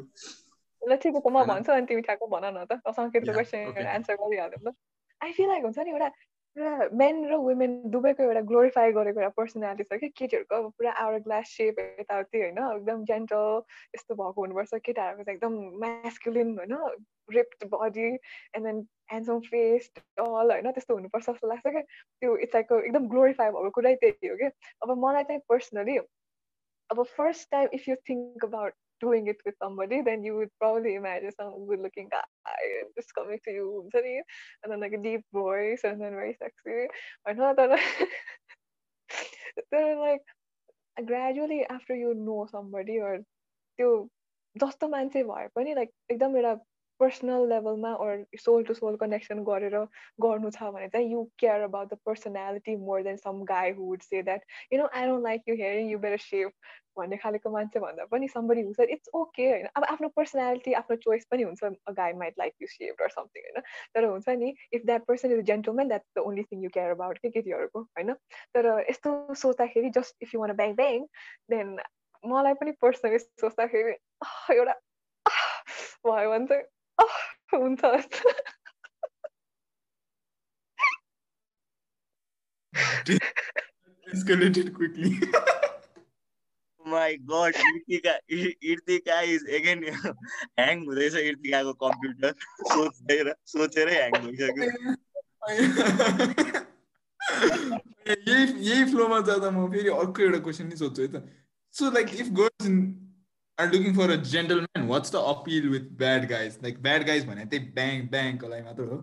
ल 0.81 0.95
ठिक 0.95 1.13
छ 1.15 1.27
म 1.27 1.43
भन्छु 1.47 1.71
अनि 1.71 1.85
तिमी 1.89 2.01
ठ्याक्क 2.01 2.23
भन 2.33 2.45
न 2.55 2.65
त। 2.65 2.71
सङ्केतको 2.97 3.31
क्वेसन 3.33 3.57
एन्सर 3.77 4.15
गरिहाल्यो 4.21 4.59
ल। 4.63 4.67
आई 5.21 5.31
फिल 5.37 5.47
लाइक 5.47 5.63
हुन्छ 5.63 5.79
नि 5.79 5.91
एउटा 5.91 6.09
एउटा 6.57 6.87
मेन 6.97 7.17
र 7.29 7.35
वुमेन 7.37 7.73
दुवैको 7.91 8.23
एउटा 8.23 8.41
ग्लोरिफाई 8.49 8.91
गरेको 8.91 9.19
एउटा 9.19 9.33
पर्सनालिटी 9.37 9.83
छ 9.89 9.99
कि 9.99 10.07
केटीहरूको 10.19 10.55
अब 10.55 10.71
पुरा 10.77 10.91
आवर 11.03 11.19
ग्लास 11.27 11.49
सेप 11.57 11.79
यताउति 11.99 12.39
होइन 12.41 12.57
एकदम 12.59 13.03
जेन्टल 13.05 13.61
यस्तो 13.95 14.15
भएको 14.15 14.41
हुनुपर्छ। 14.41 14.81
केटाहरूको 14.87 15.23
चाहिँ 15.23 15.37
एकदम 15.37 15.53
म्यास्कुलिन 15.83 16.57
होइन 16.57 16.73
ripped 17.29 17.67
body 17.73 18.07
and 18.09 18.65
then 18.65 18.81
handsome 19.11 19.39
face 19.47 19.89
all 20.17 20.51
होइन 20.51 20.71
त्यस्तो 20.71 20.95
हुनुपर्छ 20.95 21.29
जस्तो 21.29 21.47
लाग्छ 21.47 21.65
क्या 21.67 21.81
त्यो 21.81 22.35
इट्स 22.37 22.55
लाइक 22.55 22.71
एकदम 22.81 23.07
ग्लोरिफाई 23.09 23.51
भएको 23.51 23.69
कुरै 23.79 23.95
त्यही 23.95 24.27
हो 24.27 24.35
कि। 24.35 24.51
अब 24.81 24.97
मलाई 25.05 25.23
चाहिँ 25.23 25.41
पर्सनली 25.49 25.97
अब 26.89 27.03
first 27.17 27.49
time 27.51 27.69
if 27.73 27.89
you 27.89 27.95
think 28.09 28.45
about 28.45 28.73
doing 29.00 29.26
it 29.26 29.36
with 29.44 29.54
somebody, 29.62 30.00
then 30.02 30.24
you 30.24 30.36
would 30.36 30.48
probably 30.60 30.94
imagine 30.94 31.32
some 31.36 31.66
good 31.66 31.80
looking 31.80 32.08
guy 32.10 32.22
just 32.96 33.14
coming 33.14 33.38
to 33.44 33.50
you, 33.50 33.90
and 34.62 34.72
then 34.72 34.80
like 34.80 34.92
a 34.92 34.98
deep 34.98 35.22
voice, 35.32 35.80
and 35.84 36.00
then 36.00 36.12
very 36.12 36.36
sexy. 36.38 36.88
Or 37.26 37.34
not 37.34 37.56
that. 37.56 37.78
then 39.70 39.98
like 39.98 40.22
gradually 41.06 41.66
after 41.68 41.94
you 41.94 42.14
know 42.14 42.46
somebody 42.50 42.98
or 43.00 43.18
त्यो 43.78 44.08
जस्तो 44.58 44.88
मान्छे 44.88 45.22
भए 45.26 45.46
पनि 45.54 45.74
like 45.74 45.90
एकदम 46.10 46.36
एउटा 46.36 46.54
personal 46.99 47.47
लेभलमा 47.49 47.93
or 48.05 48.25
soul 48.39 48.63
to 48.63 48.73
soul 48.73 48.95
connection 48.97 49.43
गरेर 49.43 49.77
गर्नु 50.21 50.51
छ 50.51 50.69
भने 50.75 50.87
चाहिँ 50.89 51.11
you 51.11 51.23
care 51.39 51.61
about 51.63 51.93
the 51.93 51.97
personality 52.05 52.75
more 52.85 53.03
than 53.03 53.17
some 53.19 53.43
guy 53.51 53.71
who 53.71 53.83
would 53.85 54.01
say 54.01 54.21
that 54.23 54.41
you 54.73 54.79
know 54.79 54.89
I 54.93 55.07
don't 55.07 55.23
like 55.23 55.49
you 55.49 55.55
hearing 55.55 55.89
you 55.91 55.99
better 55.99 56.23
safe 56.25 56.51
भन्ने 56.97 57.17
खालेको 57.17 57.49
मान्छे 57.49 57.79
भन्दा 57.79 58.05
पनि 58.11 58.27
समबडी 58.27 58.61
हुन्छ 58.61 58.87
इट्स 58.95 59.09
ओके 59.15 59.43
होइन। 59.49 59.67
अब 59.75 59.83
आफ्नो 59.83 60.07
पर्सनालिटी 60.15 60.73
आफ्नो 60.79 60.95
चोइस 61.03 61.25
पनि 61.31 61.43
हुन्छ 61.43 61.63
a 61.63 61.91
guy 61.99 62.13
might 62.21 62.39
like 62.39 62.53
you 62.61 62.67
save 62.67 63.03
or 63.03 63.09
something 63.09 63.43
होइन। 63.43 63.61
तर 63.95 64.05
हुन्छ 64.05 64.35
नि 64.39 64.53
if 64.73 64.85
that 64.85 65.05
person 65.05 65.31
is 65.33 65.45
gentleman 65.45 65.87
that's 65.87 66.11
the 66.17 66.25
only 66.29 66.43
thing 66.43 66.63
you 66.63 66.69
care 66.73 66.91
about 66.91 67.17
के 67.17 67.29
केटीहरूको 67.29 67.81
होइन। 67.81 68.13
तर 68.53 68.67
यस्तो 68.89 69.13
सोच्दाखेरि 69.43 69.89
just 69.99 70.23
if 70.23 70.33
you 70.33 70.41
want 70.41 70.53
bang 70.55 70.75
bang 70.81 71.05
then 71.51 71.77
मलाई 72.23 72.53
पनि 72.63 72.71
पर्सनली 72.81 73.19
सोच्दाखेरि 73.19 73.95
एउटा 74.57 74.75
भयो 76.07 76.29
भने 76.29 76.45
चाहिँ 76.47 76.63
हुन्छ 77.53 77.83
escalated 84.07 84.73
quickly. 84.73 85.11
my 86.85 87.17
god, 87.17 87.53
Irtika, 87.53 88.13
Irtika 88.29 89.23
is 89.23 89.43
again 89.43 89.83
hang 90.57 90.85
हुँदैछ 90.85 91.15
इर्तिकाको 91.21 91.73
कम्प्युटर 91.83 92.31
सोच्दै 92.71 93.17
सोचेरै 93.53 93.93
ह्याङ 93.97 94.11
भइसक्यो 94.23 94.65
यही 98.09 98.45
यही 98.69 98.83
फ्लोमा 98.93 99.19
जाँदा 99.29 99.49
म 99.51 99.67
फेरि 99.75 99.89
अर्को 99.97 100.19
एउटा 100.27 100.39
क्वेसन 100.47 100.65
नि 100.71 100.77
सोध्छु 100.81 101.01
है 101.01 101.09
त 101.13 101.21
so 101.75 101.91
like 101.97 102.15
if 102.23 102.33
girls 102.41 102.65
are 103.59 103.69
looking 103.71 103.93
for 103.93 104.09
a 104.09 104.17
gentleman, 104.17 104.87
what's 104.87 105.09
the 105.09 105.19
appeal 105.19 105.69
with 105.69 105.97
bad 105.97 106.29
guys? 106.29 106.57
Like 106.61 106.81
bad 106.81 107.05
guys 107.05 107.25
भने 107.25 107.45
त्यही 107.45 107.71
ब्याङ 107.75 108.07
ब्याङको 108.13 108.47
लागि 108.51 108.63
मात्र 108.63 108.83
हो? 108.91 108.97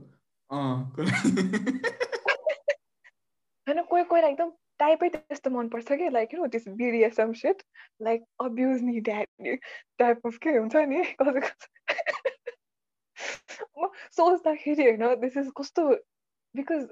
होइन 3.66 3.82
कोही 3.90 4.04
कोही 4.12 4.22
एकदम 4.22 4.50
टाइपै 4.78 5.08
त्यस्तो 5.08 5.50
मनपर्छ 5.50 5.88
कि? 5.92 6.08
Like 6.16 6.34
you 6.34 6.46
this 6.56 6.68
BDSM 6.80 7.32
shit 7.42 7.62
like 8.08 8.24
abuse 8.40 8.82
नि 8.82 9.00
ड्याड 9.10 9.28
टाइप 9.98 10.26
अफ 10.26 10.36
के 10.42 10.50
हुन्छ 10.58 10.84
नि? 10.92 11.00
कसै 11.22 11.40
कसै। 11.48 11.66
सोच्दाखेरि 14.16 14.84
होइन 14.84 15.04
दिस 15.20 15.36
इज 15.36 15.48
कस्तो 15.60 15.82
because 16.56 16.86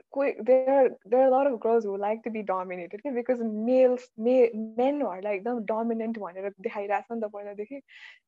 there 0.46 0.70
are 0.70 0.90
there 1.06 1.20
are 1.22 1.28
a 1.28 1.30
lot 1.30 1.46
of 1.46 1.60
girls 1.60 1.84
who 1.84 1.96
like 1.98 2.22
to 2.24 2.30
be 2.30 2.42
dominated 2.42 3.00
because 3.14 3.40
males 3.42 4.08
may, 4.16 4.50
men 4.54 5.02
are 5.02 5.22
like 5.22 5.44
the 5.44 5.62
dominant 5.66 6.18
one 6.18 6.34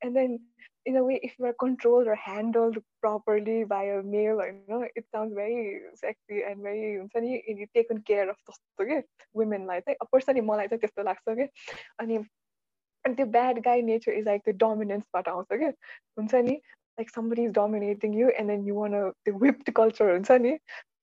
and 0.03 0.17
then 0.17 0.41
in 0.87 0.97
a 0.97 1.05
way 1.05 1.21
if 1.23 1.35
you 1.39 1.45
are 1.47 1.55
controlled 1.59 2.07
or 2.07 2.15
handled 2.15 2.79
properly 3.03 3.65
by 3.65 3.85
a 3.85 4.03
male 4.03 4.41
you 4.47 4.55
know 4.69 4.87
it 4.95 5.05
sounds 5.15 5.35
very 5.35 5.81
sexy 5.95 6.43
and 6.49 6.63
very 6.63 7.01
and 7.15 7.29
you 7.29 7.67
taken 7.75 8.01
care 8.03 8.29
of 8.31 8.37
women 9.35 9.67
like 9.67 9.85
a 10.01 10.07
person 10.07 10.37
in 10.37 10.49
okay? 11.29 11.49
and 12.01 12.27
and 13.05 13.17
the 13.17 13.27
bad 13.27 13.63
guy 13.63 13.81
nature 13.81 14.11
is 14.13 14.27
like 14.27 14.43
the 14.45 14.53
dominance 14.53 15.07
part 15.13 15.29
also 15.29 15.55
okay? 15.55 16.61
like 16.99 17.11
somebody 17.11 17.45
is 17.45 17.53
dominating 17.53 18.13
you 18.13 18.33
and 18.39 18.49
then 18.49 18.65
you 18.65 18.75
want 18.75 18.93
to 18.93 19.13
the 19.25 19.33
whipped 19.33 19.73
culture 19.75 20.11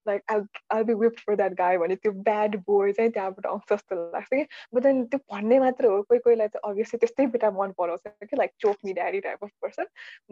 like 0.06 0.22
I 0.32 0.40
I 0.74 0.84
be 0.90 0.94
whipped 1.02 1.20
for 1.26 1.36
that 1.36 1.52
guy 1.58 1.76
भने 1.84 1.96
त्यो 1.96 2.12
bad 2.28 2.56
boy 2.66 2.92
चाहिँ 2.92 3.10
त्यहाँबाट 3.12 3.46
आउँछ 3.46 3.72
जस्तो 3.72 3.96
लाग्छ 4.12 4.28
कि 4.28 4.42
but 4.74 4.82
then 4.82 5.04
त्यो 5.06 5.20
भन्ने 5.34 5.58
मात्र 5.60 5.92
हो 5.94 6.02
कोही 6.10 6.20
कोहीलाई 6.26 6.48
त 6.48 6.64
अभियसली 6.64 6.98
त्यस्तै 7.06 7.26
बेटा 7.36 7.50
मन 7.60 7.72
पराउँछ 7.78 8.28
कि 8.30 8.36
like 8.36 8.52
choke 8.60 8.76
me 8.84 8.92
daddy 9.00 9.20
type 9.28 9.44
of 9.44 9.50
person 9.62 9.86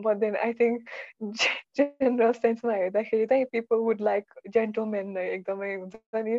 but 0.07 0.23
then 0.27 0.37
I 0.47 0.53
think 0.61 1.49
general 1.77 2.33
सेन्समा 2.43 2.75
हेर्दाखेरि 2.75 3.27
चाहिँ 3.27 3.45
पिपल 3.57 3.85
वुड 3.89 4.01
लाइक 4.11 4.41
जेन्टलमेन 4.55 5.17
एकदमै 5.27 5.75
हुन्छ 5.75 6.25
नि 6.29 6.39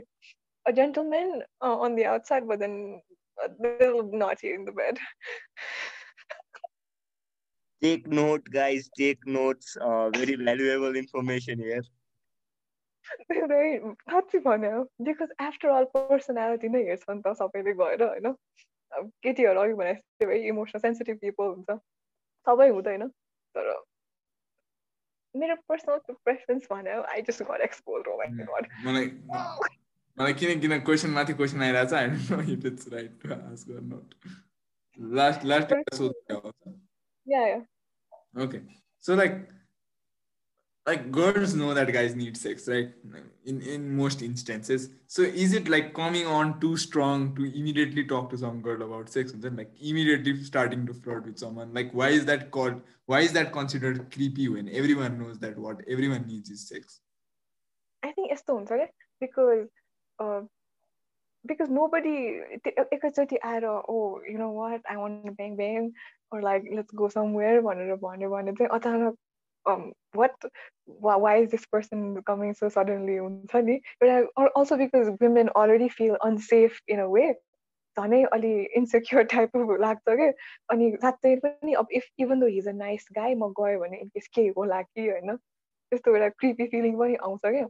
a 0.66 0.74
gentleman 0.74 1.44
uh, 1.62 1.78
on 1.78 1.96
the 1.96 2.06
outside, 2.06 2.48
but 2.48 2.60
then 2.60 3.02
a 3.38 3.50
little 3.62 4.04
naughty 4.04 4.54
in 4.54 4.66
the 4.66 4.72
bed. 4.72 4.98
take 7.82 8.08
note, 8.08 8.44
guys. 8.52 8.90
Take 8.98 9.26
notes. 9.28 9.78
Uh, 9.80 10.10
very 10.10 10.36
valuable 10.36 10.96
information 10.96 11.60
here. 11.60 11.84
साँच्ची 14.10 14.40
भन्यो। 14.40 14.84
Because 15.02 15.34
after 15.40 15.70
all 15.70 15.86
personality 15.94 16.70
नै 16.70 16.84
हेर्छ 16.84 17.10
नि 17.10 17.22
त 17.26 17.34
सबैले 17.40 17.74
गएर 17.74 18.04
होइन? 18.04 18.36
अब 18.92 19.10
केटीहरू 19.24 19.60
अघि 19.60 19.74
भने 19.74 19.94
धेरै 19.94 20.40
इमोसनल 20.48 20.82
सेन्सिटिभ 20.82 21.18
पिपल 21.18 21.46
हुन्छ। 21.46 21.80
सबै 22.48 22.70
हुँदैन। 22.70 23.08
तर 23.56 23.74
मेरो 25.36 25.56
पर्सनल 25.70 25.98
प्रेफरेन्स 26.10 26.68
भन्यो 26.72 27.02
आई 27.12 27.22
जस्ट 27.22 27.44
गट 27.44 27.62
एक्सपोज 27.62 28.04
हो 28.08 28.18
मलाई 28.18 29.06
मलाई 30.18 30.34
किन 30.34 30.60
किन 30.62 30.80
क्वेसन 30.80 31.10
माथि 31.10 31.34
क्वेसन 31.34 31.62
आइरहेको 31.62 31.90
छ 31.90 31.94
I 31.94 32.08
know 32.08 32.42
it 32.54 32.66
it's 32.66 32.88
right 32.94 33.20
to 33.24 33.34
ask 33.34 33.72
or 33.72 33.82
not 33.82 34.14
last 35.00 35.46
last 35.46 35.74
सोध्नु 35.94 36.74
yeah 37.28 37.42
okay 38.46 38.60
so 39.04 39.16
like 39.16 39.42
like 40.89 41.11
girls 41.13 41.55
know 41.55 41.73
that 41.75 41.93
guys 41.93 42.15
need 42.19 42.37
sex 42.43 42.67
right 42.73 42.93
in 43.53 43.61
in 43.73 43.89
most 43.97 44.23
instances 44.27 44.89
so 45.17 45.27
is 45.45 45.57
it 45.59 45.69
like 45.75 45.91
coming 45.99 46.31
on 46.37 46.53
too 46.63 46.77
strong 46.85 47.27
to 47.39 47.49
immediately 47.61 48.05
talk 48.13 48.31
to 48.31 48.39
some 48.45 48.63
girl 48.69 48.85
about 48.87 49.11
sex 49.17 49.33
and 49.33 49.43
then 49.43 49.57
like 49.63 49.75
immediately 49.91 50.35
starting 50.51 50.87
to 50.87 50.95
flirt 50.95 51.27
with 51.31 51.39
someone 51.45 51.75
like 51.81 51.93
why 52.03 52.09
is 52.21 52.25
that 52.31 52.51
called 52.51 52.81
why 53.07 53.21
is 53.21 53.35
that 53.39 53.53
considered 53.59 54.01
creepy 54.15 54.49
when 54.55 54.71
everyone 54.83 55.19
knows 55.23 55.39
that 55.45 55.59
what 55.67 55.83
everyone 55.97 56.27
needs 56.27 56.55
is 56.57 56.67
sex 56.69 57.01
i 58.03 58.13
think 58.13 58.33
it's 58.37 58.49
हुन्छ 58.53 58.89
because 59.21 59.67
uh, 60.21 60.41
because 61.47 61.71
nobody 61.71 62.17
एकैचोटि 62.95 63.37
आएर 63.51 63.65
oh 63.89 64.21
you 64.31 64.39
know 64.39 64.51
what 64.51 64.81
I 64.93 64.97
want 64.97 65.25
to 65.27 65.33
bang 65.33 65.57
bang 65.57 65.93
or 66.33 66.43
like 66.43 66.65
let's 66.79 66.95
go 67.01 67.09
somewhere 67.09 67.63
भनेर 67.69 67.97
भन्यो 68.05 68.31
भने 68.31 68.53
चाहिँ 68.59 68.71
अचानक 68.79 69.17
um 69.66 69.92
what 70.14 70.34
why, 70.86 71.16
why 71.16 71.36
is 71.38 71.50
this 71.52 71.66
person 71.66 72.22
coming 72.24 72.54
so 72.54 72.70
suddenly 72.70 73.20
but 74.00 74.10
also 74.56 74.78
because 74.78 75.12
women 75.22 75.50
already 75.50 75.90
feel 75.90 76.18
unsafe 76.22 76.80
in 76.88 77.00
a 77.00 77.10
way. 77.10 77.34
झनै 77.98 78.22
अलि 78.34 78.52
insecure 78.78 79.24
टाइपको 79.32 79.76
लाग्छ 79.82 80.14
कि। 80.20 80.28
अनि 80.74 80.86
साँच्चै 81.02 81.36
पनि 81.44 81.74
अब 81.82 81.88
if 81.98 82.06
even 82.20 82.40
though 82.40 82.48
he's 82.54 82.68
a 82.68 82.72
nice 82.78 83.08
guy 83.16 83.36
म 83.36 83.50
गएँ 83.60 83.78
भने 83.80 83.98
इनकेस 83.98 84.28
के 84.36 84.48
होला 84.58 84.82
कि 84.82 85.08
होइन। 85.10 85.36
त्यस्तो 85.36 86.16
एउटा 86.16 86.30
क्रिपी 86.42 86.66
फिलिङ 86.72 86.98
पनि 87.00 87.16
आउँछ 87.28 87.42
क्या 87.46 87.68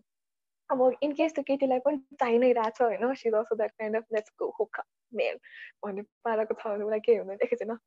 अब 0.69 0.79
इनकेस 1.03 1.33
त्यो 1.35 1.43
केटीलाई 1.47 1.79
पनि 1.85 1.97
चाहि 2.19 2.37
नै 2.39 2.51
रहेछ 2.59 2.81
होइन 2.81 3.13
she's 3.23 3.33
also 3.33 3.55
that 3.55 3.71
kind 3.71 3.97
of 3.97 4.05
let's 4.13 4.31
go 4.39 4.47
hook 4.59 4.81
men 5.19 5.35
भन्ने 5.83 6.01
पाराको 6.23 6.53
छ 6.55 6.67
भने 6.67 6.83
उसलाई 6.83 6.99
केही 7.09 7.17
हुँदैन। 7.17 7.37
एकैछिन 7.43 7.77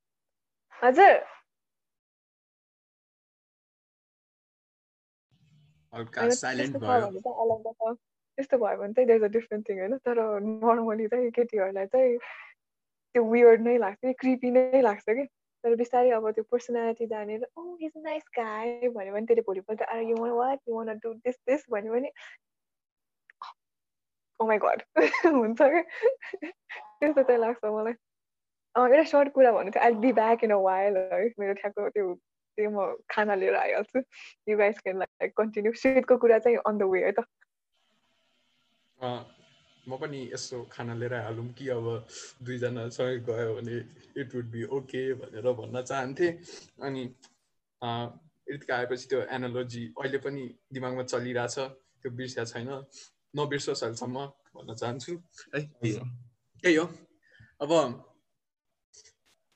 हजुर। 0.83 1.15
त्यस्तो 8.39 8.59
भयो 8.59 8.77
भने 8.77 8.93
चाहिँ 8.93 9.07
देयर 9.07 9.25
अ 9.25 9.29
डिफ्रेन्ट 9.29 9.69
थिङ 9.69 9.79
होइन 9.79 9.97
तर 9.99 10.19
नर्मली 10.43 11.07
चाहिँ 11.07 11.31
केटीहरूलाई 11.31 11.87
चाहिँ 11.87 12.19
त्यो 12.19 13.25
वियर्ड 13.25 13.61
नै 13.61 13.77
लाग्छ 13.79 14.15
क्रिपी 14.19 14.51
नै 14.51 14.81
लाग्छ 14.83 15.05
कि 15.09 15.25
तर 15.65 15.75
बिस्तारै 15.75 16.11
अब 16.11 16.31
त्यो 16.31 16.45
पर्सनालिटी 16.51 17.07
जानेर 17.07 17.47
ओ 17.57 17.75
हिज 17.75 17.93
नाइस 17.97 18.25
गाई 18.37 18.89
भन्यो 18.89 19.13
भने 19.13 19.27
त्यसले 19.27 19.43
भोलिपल्ट 19.43 19.83
आएर 19.83 20.03
you 20.03 20.17
want 20.17 20.31
what 20.31 20.59
you 20.69 20.75
want 20.75 20.99
do 20.99 21.15
this 21.15 21.37
this 21.47 21.65
भन्यो 21.71 21.93
भने 21.93 22.11
ओ 24.41 24.47
माई 24.47 24.59
गड 24.59 24.83
हुन्छ 25.27 25.63
कि 25.63 25.83
त्यस्तो 26.43 27.23
चाहिँ 27.23 27.41
लाग्छ 27.41 27.65
मलाई 27.65 27.93
एउटा 28.75 29.03
सर्ट 29.03 29.33
कुरा 29.33 29.53
भन्नु 29.53 29.71
थियो 29.71 29.85
I 29.85 29.93
be 29.93 30.13
back 30.13 30.45
in 30.45 30.51
a 30.51 30.61
while 30.61 30.97
है 30.97 31.29
मेरो 31.39 31.55
ठ्याक्क 31.55 31.79
त्यो 31.79 32.15
त्यो 32.57 32.71
म 32.71 32.87
खाना 33.11 33.35
लिएर 33.35 33.55
आइहाल्छु 33.57 33.99
you 34.49 34.57
guys 34.59 34.79
can 34.81 34.99
like 34.99 35.33
continue 35.37 35.73
सिटको 35.77 36.17
कुरा 36.19 36.39
चाहिँ 36.39 36.59
अन 36.65 36.79
द 36.79 36.91
वे 36.91 37.05
है 37.05 37.13
त 37.13 37.25
म 39.87 39.97
पनि 39.97 40.21
यसो 40.33 40.63
खाना 40.73 40.95
लिएर 40.95 41.15
हालौँ 41.17 41.47
कि 41.55 41.69
अब 41.71 41.87
दुईजनासँग 42.43 43.25
गयो 43.29 43.55
भने 43.55 43.77
इट 44.21 44.35
वुड 44.35 44.47
बी 44.51 44.63
ओके 44.77 45.03
भनेर 45.15 45.53
भन्न 45.55 45.83
चाहन्थेँ 45.83 46.33
अनि 46.83 47.03
इर्तिक 48.47 48.71
आएपछि 48.73 49.07
त्यो 49.09 49.21
एनालोजी 49.31 49.85
अहिले 49.99 50.19
पनि 50.19 50.43
दिमागमा 50.73 51.03
चलिरहेछ 51.05 51.59
त्यो 52.01 52.11
बिर्सिया 52.13 52.45
छैन 52.47 52.69
नबिर्सोस् 53.35 53.83
अहिलेसम्म 53.85 54.27
भन्न 54.57 54.75
चाहन्छु 54.75 55.13
है 55.55 55.63
त्यही 55.63 56.75
हो 56.75 56.87
अब 57.61 57.73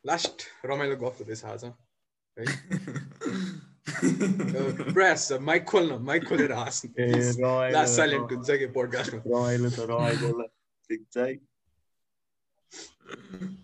लास्ट 0.04 0.42
रमाइलो 0.66 0.96
गफ 0.96 1.18
हुँदैछ 1.20 1.44
आज 1.46 1.64
प्रयास 4.92 5.32
माइक 5.40 5.64
खोल्न 5.64 5.98
माइक 6.02 6.24
खोलेर 6.28 6.52
हाँस्नु 6.52 6.90
ए, 6.98 7.06
रमाइलो, 7.40 7.72
लास्ट 7.72 7.94
साइलेन्ट 7.96 8.32
हुन्छ 8.32 8.50
कि 8.58 8.66
पोडकास्टमा 8.66 9.20
रमाइलो 9.26 9.70
त 9.70 9.78
रमाइलो 9.90 10.28
ल 10.40 10.46
ठिक 10.90 11.06
छ 11.12 11.16
है 11.18 11.34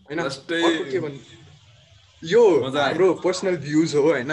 होइन 0.07 0.21
Lastै- 0.21 0.65
अर्को 0.65 0.85
के 0.93 0.99
भन्नु 1.01 1.21
यो। 2.23 2.43
हाम्रो 2.77 3.15
पर्सनल 3.25 3.57
भ्युज 3.57 3.95
हो 3.95 4.03
होइन 4.03 4.33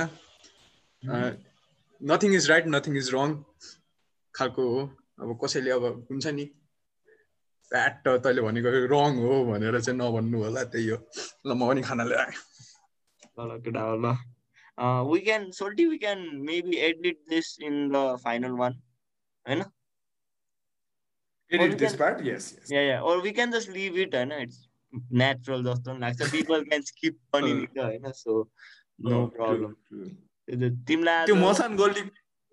nothing 2.02 2.34
is 2.36 2.50
right 2.52 2.66
nothing 2.68 2.98
is 2.98 3.10
wrong 3.14 3.36
खालको 4.34 4.62
हो 4.70 4.82
अब 5.22 5.40
कसैले 5.44 5.72
अब 5.72 5.84
हुन्छ 6.12 6.26
नि 6.28 6.46
प्याट 7.72 8.08
तैँले 8.08 8.42
भनेको 8.42 8.70
रङ 8.70 9.12
हो 9.26 9.44
भनेर 9.46 9.80
चाहिँ 9.82 9.98
नभन्नु 10.00 10.38
होला 10.44 10.64
त्यही 10.64 10.88
हो। 10.90 10.98
ल 11.48 11.54
म 11.54 11.68
पनि 11.68 11.82
खाना 11.82 12.04
ल्याएँ 12.04 12.34
ल 13.40 13.60
केटा 13.66 13.82
हो 14.78 14.90
ल 15.04 15.12
we 15.12 15.20
can 15.22 15.50
Soaltee 15.52 15.86
we 15.86 15.98
can 15.98 16.20
maybe 16.42 16.78
edit 16.88 17.20
this 17.30 17.58
in 17.62 17.88
the 17.90 18.06
final 18.24 18.52
one 18.58 18.82
होइन 19.46 19.64
Edit 21.52 21.74
this 21.78 21.96
part? 21.96 22.22
Yes, 22.22 22.46
yes. 22.54 22.72
Yeah 22.72 22.82
yeah 22.82 23.02
or 23.02 23.16
we 23.22 23.32
can 23.32 23.52
just 23.52 23.70
leave 23.70 23.98
it 24.04 24.16
होइन 24.16 24.32
इट्स 24.34 24.62
नेचुरल 25.14 25.64
जस्तो 25.64 25.92
पनि 25.92 26.00
लाग्छ 26.00 26.32
पिपल 26.32 26.64
क्यान 26.64 26.82
स्किप 26.82 27.18
पनि 27.34 27.54
त 27.68 27.80
होइन 27.80 28.12
सो 28.12 28.38
नो 29.02 29.20
Oh, 29.20 29.28
true. 29.30 29.70
तिमीलाई 30.88 31.26
त्यो 31.26 31.36
मसान 31.36 31.76
गोल्डी 31.76 32.02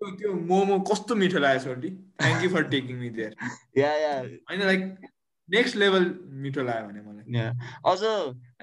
त्यो- 0.01 0.35
मोमो 0.49 0.79
कस्तो 0.81 1.15
मिठो 1.15 1.39
लाग्यो 1.39 1.63
सोल्टी 1.63 1.89
thank 2.21 2.43
you 2.43 2.49
for 2.49 2.63
taking 2.69 2.97
me 2.99 3.09
there 3.17 3.35
yeah 3.77 3.91
yeah 3.95 4.13
होइन 4.19 4.61
लाइक 4.61 4.85
नेक्स्ट 5.51 5.75
लेभल 5.75 6.03
मिठो 6.43 6.63
लाग्यो 6.63 6.87
भने 6.87 7.01
मलाई। 7.01 7.25
या 7.35 7.47
अझ 7.91 8.01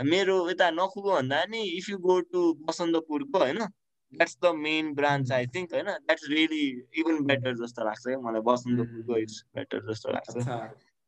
मेरो 0.06 0.36
यता 0.50 0.70
नखुको 0.70 1.10
भन्दा 1.12 1.44
नि 1.50 1.60
इफ 1.78 1.90
यु 1.90 1.98
गो 2.06 2.20
टु 2.32 2.40
बसन्तपुरको 2.68 3.38
होइन 3.38 3.58
that's 4.12 4.36
the 4.42 4.52
main 4.56 4.94
branch 4.94 5.32
I 5.32 5.46
think 5.54 5.74
होइन? 5.74 5.90
द्याट्स 6.06 6.24
रियली 6.30 6.64
इभन 7.00 7.24
बेटर 7.30 7.54
जस्तो 7.62 7.84
लाग्छ 7.84 8.02
क्या 8.06 8.18
मलाई 8.26 8.42
बसन्तपुरको 8.48 9.16
इट्स 9.18 9.44
बेटर 9.56 9.78
जस्तो 9.90 10.12
लाग्छ। 10.12 10.36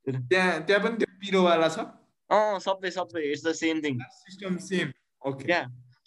त्यहाँ 0.07 0.53
त्यहाँ 0.66 0.83
पनि 0.83 0.97
त्यो 0.97 1.11
पिरोवाला 1.20 1.68
छ? 1.68 1.78
अँ 2.31 2.59
सबै 2.61 2.91
सबै 2.91 3.22
it's 3.31 3.45
the 3.47 3.53
same 3.59 3.81
thing 3.85 3.95
system 4.18 4.57
same 4.66 4.93
okay 5.22 5.61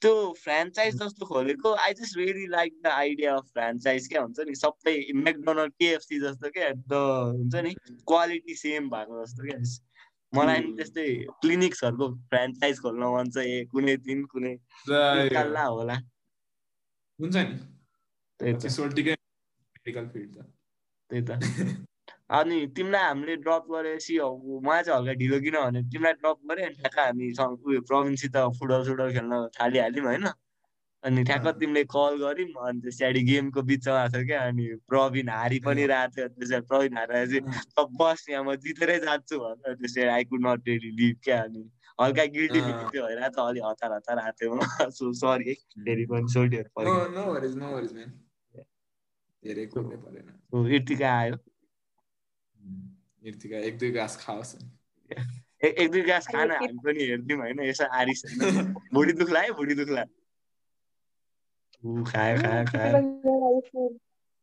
त्यो 0.04 0.34
फ्रेन्चाइज 0.34 0.96
जस्तो 0.96 1.26
खोलेको 1.26 1.74
I 1.74 1.94
just 1.94 2.18
really 2.18 2.48
like 2.48 2.82
the 2.84 2.88
idea 2.88 3.36
of 3.36 3.44
franchise 3.44 4.08
क्या 4.08 4.22
हुन्छ 4.22 4.40
नि? 4.40 4.56
सबै 4.56 5.08
मेकडोनल्ड 5.16 5.72
केएफसी 5.72 6.20
जस्तो 6.20 6.50
क्या 6.50 6.70
द 6.70 6.94
हुन्छ 7.36 7.56
नि? 7.56 7.74
क्वालिटी 8.08 8.56
सेम 8.56 8.90
भएको 8.90 9.26
जस्तो 9.26 9.44
क्या। 9.44 9.60
मलाई 10.34 10.60
नि 10.60 10.74
त्यस्तै 10.76 11.08
क्लिनिक्सहरूको 11.42 12.10
फ्रेन्चाइज 12.14 12.80
खोल्न 12.80 13.04
मन 13.04 13.30
छ 13.30 13.38
ए 13.38 13.66
कुनै 13.66 13.98
दिन 13.98 14.26
कुनै 14.26 14.54
निकाल्ला 14.90 15.64
होला। 15.64 15.96
हुन्छ 17.20 17.36
नि। 17.36 17.58
त्यही 21.10 21.22
त। 21.22 21.32
त 22.34 22.36
त 22.36 22.40
अनि 22.40 22.68
तिमीलाई 22.68 23.04
हामीले 23.04 23.36
ड्रप 23.36 23.66
गरेपछि 23.70 24.20
मलाई 24.66 24.84
चाहिँ 24.84 25.00
हल्का 25.00 25.14
ढिलो 25.14 25.40
किन 25.40 25.54
भने 25.54 25.82
तिमीलाई 25.84 26.14
ड्रप 26.14 26.38
गऱ्यो 26.50 26.66
अनि 26.66 26.76
ठ्याक्क 26.76 27.00
हामी 27.00 27.32
उयो 27.66 27.82
प्रविन्ससित 27.82 28.38
फुटबल 28.60 28.84
सुटबल 28.84 29.12
खेल्न 29.14 29.48
थालिहाल्यौँ 29.62 30.06
होइन। 30.06 30.26
अनि 31.04 31.24
ठ्याक्क। 31.24 31.48
तिमीले 31.60 31.84
कल 31.84 32.18
गर्यौँ 32.18 32.68
अनि 32.68 32.82
त्यसपछि 32.82 33.22
गेमको 33.24 33.62
बिचमा 33.62 34.08
थियो 34.08 34.26
क्या 34.26 34.42
अनि 34.42 34.66
प्रवीण 34.88 35.30
हारि 35.30 35.60
पनि 35.60 35.86
रहेको 35.86 36.16
थियो। 36.18 36.28
त्यसरी 36.28 36.62
प्रवीण 36.62 36.98
हारेर 36.98 37.28
चाहिँ 37.28 37.42
"अब 37.78 37.98
बस 38.02 38.26
यहाँ 38.30 38.44
म 38.44 38.56
जितेरै 38.56 39.00
जान्छु 39.00 39.40
भनेर 39.40 39.74
त्यसरी 39.76 40.04
I 40.04 40.24
could 40.24 40.48
not 40.48 40.68
really 40.68 40.90
leave 40.92 41.18
क्या 41.24 41.42
अनि 41.42 41.70
हल्का 42.02 42.26
गिल्टी 42.26 42.62
थियो 42.62 43.06
भइरहेको 43.08 43.30
थियो 43.30 43.44
अलिक 43.44 43.64
हतार 43.66 43.92
हतार 43.94 44.18
आएको 44.20 44.38
थियो 44.42 44.60
सो 44.98 45.14
सरी 45.14 45.50
है। 45.50 45.56
फेरि 45.86 46.06
पनि 46.06 46.28
सोल्टीहरू 46.28 46.70
परेन। 46.78 47.14
इर्तिका 50.76 51.18
आयो। 51.20 51.36
नृतिका 53.24 53.58
एक 53.68 53.78
दुई 53.78 53.92
घाँस 53.92 54.16
खाओस् 54.22 54.56
एक 55.66 55.78
एक 55.80 55.92
दुई 55.92 56.02
गाँस 56.02 56.28
खान 56.28 56.52
हामी 56.52 56.78
पनि 56.86 57.04
हेर्थ्यौँ 57.04 57.40
होइन 57.40 57.60
यसो 57.64 57.86
आरिस 58.00 58.24
होइन। 58.26 58.74
भुँडी 58.94 59.14
दुख्ला 59.14 59.40
है 59.40 59.52
भुँडी 59.52 59.76
दुख्ला। 59.76 60.04
खायो 62.12 62.38
खायो 62.42 62.66
खायो। 62.66 63.90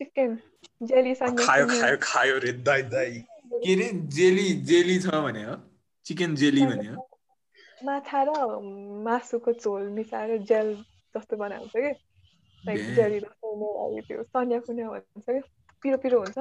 चिकन 0.00 0.38
जेली 0.82 1.14
खायो 1.14 1.66
खायो 1.66 1.96
खायो 2.02 2.38
रे 2.38 2.52
दाइ 2.68 2.82
दाइ। 2.82 3.12
के 3.52 3.74
अरे 3.74 3.88
जेली 4.16 4.52
जेली 4.64 4.98
छ 5.00 5.06
भने 5.24 5.44
हो? 5.44 5.56
चिकन 6.06 6.34
जेली 6.36 6.66
भने 6.66 6.88
हो? 6.88 7.08
माछा 7.84 8.22
र 8.28 8.30
मासुको 9.04 9.52
झोल 9.52 9.88
मिसाएर 9.90 10.36
जेल 10.50 10.74
जस्तो 11.14 11.36
बनाएको 11.36 11.66
छ 11.66 11.84
कि. 11.84 11.92
जेली 12.64 13.20
जस्तो 13.20 14.00
त्यो 14.08 14.22
सन्या 14.22 14.58
कुन्या 14.60 14.88
भन्छ 14.88 15.26
कि? 15.28 15.40
पिरो 15.82 15.96
पिरो 15.98 16.18
हुन्छ। 16.20 16.38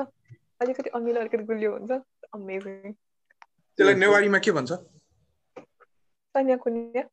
अलिकति 0.61 0.89
अमिलो 0.95 1.19
अलिकति 1.19 1.43
गुलियो 1.49 1.71
हुन्छ। 1.71 1.91
अमेजिङ 2.35 2.91
त्यसलाई 2.91 3.95
नेवारीमा 3.95 4.39
के 4.45 4.51
भन्छ? 4.57 4.71
सन्या 6.35 6.55
कुन्या। 6.63 7.03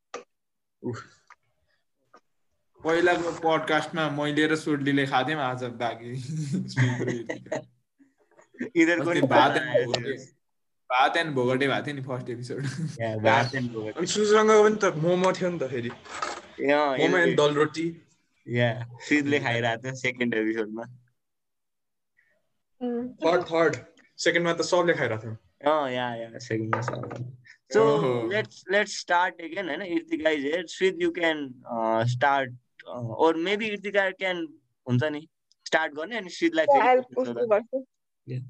पहिलाको 2.81 3.31
पडकास्टमा 3.43 4.03
मैले 4.19 4.45
र 4.47 4.57
सोल्टीले 4.57 5.05
खाँथ्यौँ 5.13 5.41
आज 5.43 5.63
बाँकी 5.83 6.11
भात 9.27 9.57
एन्ड 9.57 9.71
भोगटे। 9.87 10.15
भात 10.91 11.17
एन्ड 11.17 11.31
भोगटे 11.35 11.67
भएको 11.69 11.87
थियो 11.87 11.95
नि 11.97 12.03
फर्स्ट 12.09 12.27
एपिसोड। 12.31 12.63
अनि 13.97 14.07
सुजसँग 14.07 14.51
पनि 14.51 14.77
त 14.83 14.85
मोमो 15.05 15.29
थियो 15.39 15.49
नि 15.51 15.59
त 15.59 15.65
फेरि। 15.71 15.91
मोमो 16.61 17.17
एन्ड 17.19 17.37
दल 17.41 17.55
रोटी 17.55 17.87
yeah, 18.47 18.77
सिधले 19.09 19.39
खाइरहेको 19.41 19.83
थियो 19.83 19.95
सेकेन्ड 20.03 20.35
एपिसोडमा 20.35 20.85
थर्ड 22.83 23.45
थर्ड 23.51 23.77
सेकेन्डमा 24.19 24.53
त 24.53 24.61
सबले 24.71 24.95
खाइरहेको 24.95 25.23
थियो 25.23 25.73
अँ 25.73 25.91
या 25.91 26.07
या 26.15 26.39
सेकेन्डमा 26.39 26.81
सो। 26.83 28.29
लेट्स 28.33 28.65
लेट्स 28.71 28.99
स्टार्ट 29.01 29.41
अगेन 29.43 29.69
होइन 29.69 29.83
Irtika 29.83 30.31
is 30.31 30.45
here 30.45 30.67
Shrid 30.67 31.03
you 31.03 31.11
can 31.21 31.49
start 32.09 32.55
or 33.27 33.37
maybe 33.49 33.67
Irtika 33.67 34.11
can 34.11 34.47
हुन्छ 34.87 35.03
नि? 35.05 35.27
स्टार्ट 35.67 35.95
गर्ने 35.95 36.17
अनि 36.17 36.31
Yeah, 36.31 36.83
I'll 36.83 37.03
फेरि 37.03 37.21
उसको 37.23 37.47
गर्छु 37.47 37.85
Yeah. 38.27 38.41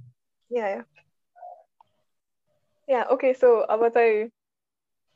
Yeah, 0.51 0.69
yeah. 0.69 0.83
Yeah, 2.89 3.05
okay, 3.15 3.33
so 3.35 3.49
अब 3.75 3.89
चाहिँ 3.89 4.31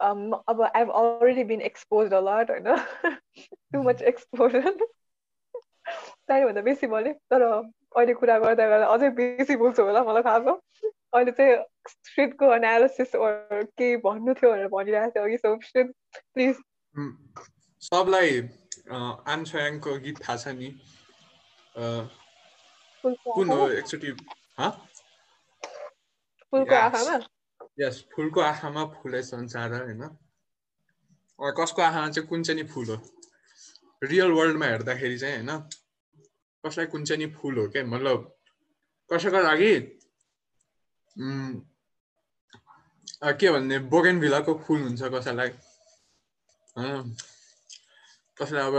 um, 0.01 0.35
अब 0.49 0.61
I've 0.75 0.89
already 0.91 1.45
been 1.45 1.61
exposed 1.61 2.13
a 2.13 2.21
lot 2.21 2.49
होइन? 2.51 2.67
Too 3.75 3.83
much 3.83 4.01
exposure. 4.03 4.63
चाहिँभन्दा 6.31 6.61
बेसी 6.63 6.87
बोलेँ 6.87 7.13
तर 7.33 7.45
अहिले 7.97 8.15
कुरा 8.21 8.39
गर्दा 8.39 8.65
गर्दा 8.73 8.87
अझै 8.95 9.11
बेसी 9.19 9.57
बोल्छु 9.63 9.83
होला 9.83 10.03
मलाई 10.09 10.23
थाहा 10.23 10.39
छ। 10.41 10.49
अहिले 11.15 11.33
चाहिँ 11.39 11.55
स्ट्रिटको 11.91 12.53
एनालिसिस 12.55 13.13
केही 13.17 13.97
भन्नु 14.07 14.35
थियो 14.41 14.51
भनेर 14.53 14.69
भनिरहेको 14.75 15.11
थियो 15.15 15.25
अघि 15.25 15.39
सो 15.43 15.49
स्ट्रिट 15.69 15.89
प्लिज 16.35 16.55
सबलाई 17.83 18.31
आन्सयाङको 19.35 19.91
गीत 20.07 20.23
थाहा 20.23 20.37
छ 20.37 20.55
नि? 20.61 20.69
कुन 23.05 23.47
हो 23.51 23.69
एकचोटि 23.81 24.11
हँ? 24.61 24.71
फुलको. 26.53 26.75
आँखामा? 26.75 27.15
यस 27.81 27.97
फुलको 28.15 28.41
आँखामा 28.41 28.85
फुलै 28.95 29.23
संसार 29.25 29.75
होइन? 29.75 30.03
कसको 31.59 31.83
आँखामा 31.83 32.09
चाहिँ 32.11 32.29
कुन 32.29 32.43
चाहिँ 32.43 32.63
नि 32.63 32.69
फुल 32.69 32.89
हो? 32.91 32.97
रियल 34.03 34.31
वर्ल्डमा 34.39 34.67
हेर्दाखेरि 34.67 35.19
चाहिँ 35.19 35.37
होइन? 35.37 35.51
कसलाई 36.65 36.87
कुन 36.93 37.05
चाहिँ 37.05 37.19
नि 37.19 37.27
फुल 37.35 37.59
हो 37.59 37.65
क्या 37.69 37.85
मतलब 37.87 38.19
कसैको 39.11 39.41
लागि 39.43 39.73
के 43.41 43.51
भन्ने 43.53 43.79
बोगेन 43.93 44.21
भिलाको 44.21 44.53
फुल 44.67 44.81
हुन्छ 44.83 45.03
कसैलाई। 45.15 45.51
कसैलाई 48.37 48.65
अब 48.67 48.77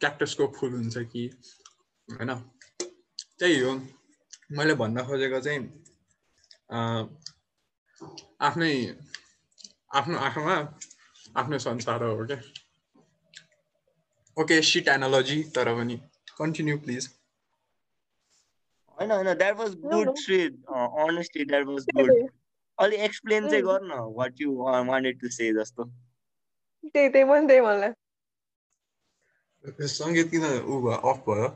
क्याक्टसको 0.00 0.46
फुल 0.56 0.72
हुन्छ 0.72 0.96
कि 1.12 1.24
होइन? 2.08 2.30
त्यही 3.38 3.58
हो। 3.60 3.72
मैले 4.56 4.74
भन्न 4.74 5.04
खोजेको 5.06 5.40
चाहिँ 5.40 5.62
आफ्नै 8.46 8.72
आफ्नो 9.98 10.16
आँखामा 10.18 10.56
आफ्नो 11.36 11.58
संसार 11.58 12.02
हो 12.04 12.26
क्या 12.26 12.40
ओके 14.36 14.60
सिट 14.62 14.88
एनालोजी 14.88 15.42
तर 15.56 15.68
पनि। 15.76 15.96
कन्टिन्यू 16.38 16.78
प्लिज 16.78 17.08
होइन 18.98 19.10
होइन 19.10 19.32
that 19.34 19.56
was 19.56 19.74
No, 19.74 19.90
good 19.94 20.08
no. 20.08 20.14
Shrid 20.20 20.64
honestly 21.04 21.44
that 21.44 21.66
was 21.66 21.86
good 21.94 22.12
अलिक 22.78 23.00
एक्सप्लेन 23.00 23.48
चाहिँ 23.48 23.62
Mm. 23.62 23.68
गर 23.68 23.82
न 23.84 24.00
what 24.16 24.40
you 24.40 24.54
wanted 24.86 25.20
to 25.20 25.28
say 25.36 25.52
जस्तो. 25.54 25.84
त्यही 26.94 27.08
त्यही 27.08 27.24
मन 27.24 27.46
त्यही 27.46 27.60
मलाई 27.60 27.92
सङ्गीत 29.92 30.30
किन 30.30 30.44
ऊ 30.44 30.80
भयो 30.82 30.98
अफ 31.10 31.24
भयो। 31.28 31.48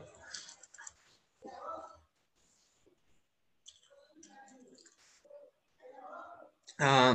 अँ, 6.79 7.13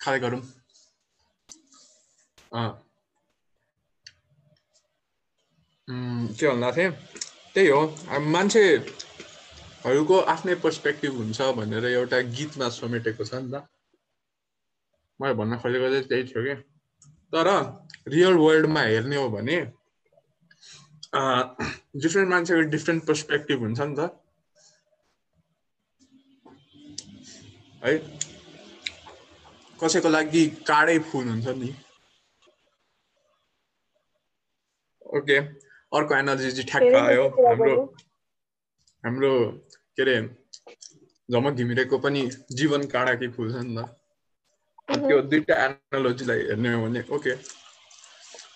खाँदै 0.00 0.18
गरौँ। 0.18 0.42
के 5.88 6.72
थिएँ 6.72 6.90
त्यही 7.54 7.68
हो 7.68 7.80
मान्छेहरूको 8.20 10.18
आफ्नै 10.26 10.54
पर्सपेक्टिभ 10.54 11.12
हुन्छ 11.14 11.42
भनेर 11.56 11.84
एउटा 11.86 12.20
गीतमा 12.30 12.68
समेटेको 12.68 13.24
छ 13.24 13.34
नि 13.34 13.50
त 13.52 13.62
मैले 15.20 15.34
भन्न 15.34 15.56
खोजेको 15.56 15.90
चाहिँ 15.90 16.04
त्यही 16.04 16.24
थियो 16.24 16.42
कि 16.42 16.54
तर 17.32 17.48
रियल 18.08 18.34
वर्ल्डमा 18.34 18.80
हेर्ने 18.82 19.16
हो 19.16 19.28
भने 19.30 19.58
डिफ्रेन्ट 21.96 22.30
मान्छेको 22.30 22.60
डिफ्रेन्ट 22.70 23.06
पर्सपेक्टिभ 23.06 23.60
हुन्छ 23.60 23.80
नि 23.80 23.94
त 23.98 24.10
है 27.84 27.98
कसैको 29.78 30.08
लागि 30.08 30.46
काडै 30.66 30.98
फुल 30.98 31.28
हुन्छ 31.28 31.56
नि 31.56 31.70
ओके 35.06 35.65
अर्को 35.92 36.14
एनर्जी 36.14 36.50
चाहिँ 36.50 36.68
ठ्याक्क 36.68 36.94
आयो। 36.94 37.28
हाम्रो 37.46 37.74
हाम्रो 39.04 39.32
के 39.96 40.02
अरे 40.02 40.16
झमक 41.28 41.52
घिमिरेको 41.52 41.98
पनि 41.98 42.22
जीवन 42.52 42.86
काँडाकै 42.86 43.28
फुल 43.28 43.52
छ 43.52 43.62
नि 43.64 43.76
त। 43.76 43.88
त्यो 45.06 45.20
दुइटा 45.22 45.54
एनालोजीलाई 45.64 46.40
हेर्ने 46.40 46.72
हो 46.72 46.82
भने 46.82 47.00
ओके। 47.10 47.32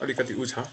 अलिकति 0.01 0.35
ऊ 0.35 0.47
छ। 0.47 0.67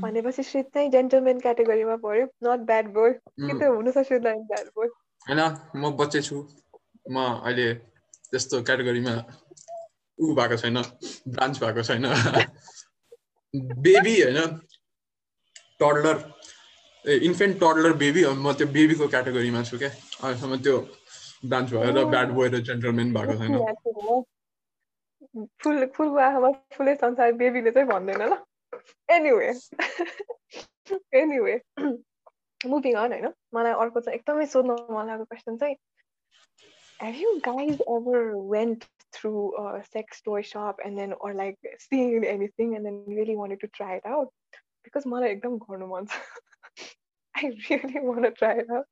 भनेपछि 0.00 0.42
श्रीत 0.42 0.66
चाहिँ 0.74 0.90
जेन्टलमेन 0.90 1.40
क्याटेगोरीमा 1.40 1.96
पर्यो 1.96 2.26
नट 2.44 2.60
ब्याड 2.66 2.86
बोय 2.92 3.12
कि 3.12 3.52
त 3.52 3.62
हुनु 3.62 3.92
छ 3.92 4.06
श्रीत 4.08 4.22
ब्याड 4.22 4.66
बोय 4.76 4.88
होइन 5.26 5.40
म 5.76 5.90
बच्चै 5.96 6.22
छु। 6.22 6.36
म 7.10 7.16
अहिले 7.18 7.74
त्यस्तो 8.30 8.62
क्याटेगोरीमा 8.62 9.14
ऊ 10.18 10.34
भएको 10.34 10.56
छैन 10.56 10.82
ब्रान्च 11.28 11.60
भएको 11.60 11.82
छैन। 11.82 12.06
बेबी 13.82 14.14
होइन। 14.22 14.60
Toddler 15.80 16.16
a 17.04 17.16
infant 17.28 17.56
toddler 17.60 17.92
baby 18.02 18.24
म 18.24 18.52
त्यो 18.58 18.66
बेबीको 18.76 19.08
क्याटेगोरीमा 19.14 19.62
छु 19.70 19.78
क्या? 19.78 19.90
अहिलेसम्म 20.22 20.56
त्यो 20.66 20.76
ब्रान्च 21.44 21.72
भएर 21.72 22.04
ब्याड 22.14 22.28
बोय 22.38 22.48
र 22.48 22.60
जेन्टलमेन 22.70 23.12
भएको 23.14 23.34
छैन। 23.40 23.54
फुल 25.62 25.84
फुलको 25.96 26.18
आँखामा 26.28 26.50
फुलै 26.76 26.94
संसार 27.02 27.32
बेबीले 27.42 27.70
चाहिँ 27.70 27.88
भन्दैन 27.88 28.22
ल। 28.28 28.34
एनिवे 29.16 29.50
एनिवे 31.20 31.54
मुभिङ 32.66 32.94
अन 33.04 33.12
होइन? 33.12 33.26
मलाई 33.54 33.72
अर्को 33.84 34.00
चाहिँ 34.00 34.18
एकदमै 34.18 34.46
सोध्न 34.54 34.70
मन 34.90 35.06
लागेको 35.06 35.24
क्वेसन 35.24 35.56
चाहिँ 35.62 35.76
have 37.00 37.16
you 37.16 37.32
guys 37.42 37.80
ever 37.96 38.36
went 38.52 38.84
through 39.12 39.42
a 39.56 39.84
sex 39.90 40.20
toy 40.20 40.42
shop 40.42 40.80
and 40.84 40.98
then 40.98 41.12
or 41.20 41.32
like 41.32 41.56
seen 41.78 42.24
anything 42.24 42.74
and 42.74 42.84
then 42.84 42.96
really 43.18 43.36
wanted 43.36 43.60
to 43.60 43.68
try 43.68 43.94
it 43.98 44.08
out? 44.14 44.32
Because 44.88 45.08
मलाई 45.14 45.30
एकदम 45.36 45.56
गर्नु 45.64 45.86
मन 45.94 46.06
छ 46.12 46.14
want 48.10 48.24
to 48.24 48.30
try 48.38 48.54
it 48.60 48.70
out. 48.76 48.86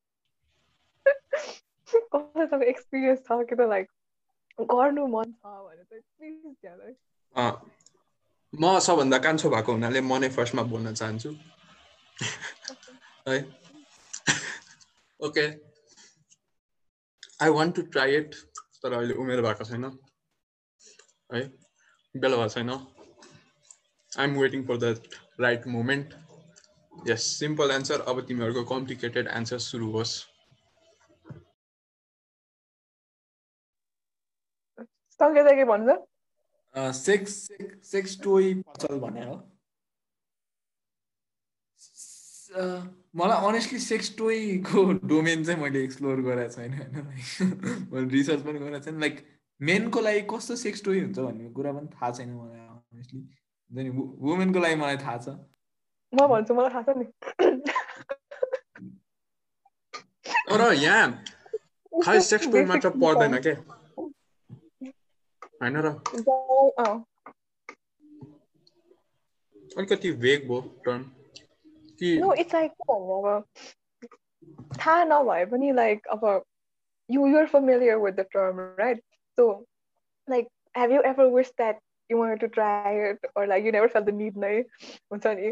कसैसँग 2.14 2.62
experience 2.62 3.20
छ 3.26 3.38
कि 3.50 3.54
त 3.56 3.68
like 3.70 3.86
गर्नु 4.72 5.06
मन 5.14 5.32
छ 5.32 5.44
भने 5.44 5.84
चाहिँ 5.84 6.02
प्लिज 6.02 6.54
ज्यादा 6.62 6.84
म 8.52 8.78
सबभन्दा 8.86 9.18
कान्छो 9.24 9.50
भएको 9.50 9.72
हुनाले 9.72 10.00
म 10.00 10.18
नै 10.22 10.28
फर्स्टमा 10.36 10.62
बोल्न 10.72 10.92
चाहन्छु. 11.00 11.30
है. 13.28 13.38
Okay 15.20 15.44
I 17.44 17.50
want 17.56 17.74
to 17.76 17.82
try 17.94 18.16
it 18.16 18.34
तर 18.82 18.92
अहिले 18.92 19.14
उमेर 19.24 19.40
भएको 19.48 19.64
छैन। 19.70 19.84
है 21.34 21.42
बेला 22.14 22.36
भएको 22.36 22.54
छैन। 22.54 22.70
I 22.70 24.24
am 24.24 24.32
waiting 24.40 24.66
for 24.66 24.76
the 24.84 24.84
right 25.40 25.66
moment 25.66 26.14
yes 27.08 27.22
simple 27.38 27.70
answer 27.70 28.00
अब 28.00 28.20
तिमीहरूको 28.26 28.64
कम्प्लिकेटेड 28.74 29.28
एन्सर 29.28 29.58
सुरु 29.58 29.90
होस्। 29.90 30.14
के 35.20 35.64
भन्छ 35.64 36.94
सेक्स 36.94 37.48
सेक्स 37.82 38.20
टोय 38.22 38.54
पसल 38.54 38.98
भने 39.00 39.24
हो। 39.26 39.36
मलाई 43.16 43.46
अनेस्टली 43.48 43.78
सेक्स 43.78 44.16
टोयको 44.18 44.92
डोमेन 45.08 45.44
चाहिँ 45.44 45.60
मैले 45.60 45.84
एक्सप्लोर 45.84 46.20
गरेको 46.22 46.52
छैन 46.52 46.74
होइन? 46.74 47.88
मैले 47.92 48.08
रिसर्च 48.08 48.42
पनि 48.42 48.58
गरेको 48.58 48.84
छैन। 48.84 49.00
लाइक 49.00 49.26
मेनको 49.60 50.00
लागि 50.00 50.20
कस्तो 50.30 50.56
सेक्स 50.56 50.84
टोय 50.84 51.00
हुन्छ 51.00 51.18
भन्ने 51.18 51.50
कुरा 51.50 51.72
पनि 51.72 51.88
थाहा 51.94 52.10
छैन 52.10 52.30
मलाई 52.34 52.60
अनेस्टली 52.60 53.20
वुमेनको 53.70 54.60
लागि 54.60 54.76
मलाई 54.82 54.96
थाहा 54.96 55.18
छ। 55.18 55.28
म 56.12 56.26
भन्छु 56.28 56.54
मलाई 56.54 56.70
थाहा 56.74 56.82
छ 56.82 56.88
नि। 56.98 57.06
तर 60.50 60.62
यहाँ 60.72 61.06
खालि 61.92 62.20
सेक्स 62.20 62.46
टोय 62.52 62.64
मात्र 62.64 62.88
पर्दैन 63.02 63.34
के? 63.46 63.52
होइन 65.62 65.76
र? 65.86 65.88
अलिकति 69.78 70.10
भेग 70.24 70.40
भयो 70.48 70.60
टर्म 70.84 71.02
नो 72.20 72.32
इट्स 72.34 72.54
लाइक 72.54 72.72
के 72.72 72.84
भन्नु 72.92 73.16
अब 73.22 73.44
थाहा 74.78 75.04
नभए 75.04 75.44
पनि 75.52 75.72
लाइक 75.72 76.06
अब 76.16 76.22
you 77.10 77.26
you're 77.26 77.46
familiar 77.46 77.96
with 78.04 78.16
the 78.16 78.24
term 78.36 78.54
right? 78.78 79.00
So 79.38 79.66
like 80.28 80.48
have 80.74 80.90
you 80.90 81.02
ever 81.10 81.28
wished 81.28 81.56
that 81.58 81.76
you 82.09 82.17
wanted 82.17 82.39
to 82.41 82.49
try 82.49 82.91
it 83.09 83.19
or 83.35 83.47
like 83.47 83.63
you 83.63 83.71
never 83.71 83.89
felt 83.89 84.05
the 84.05 84.15
need 84.21 84.35
नै 84.43 84.53
हुन्छ 85.13 85.33
नि 85.39 85.51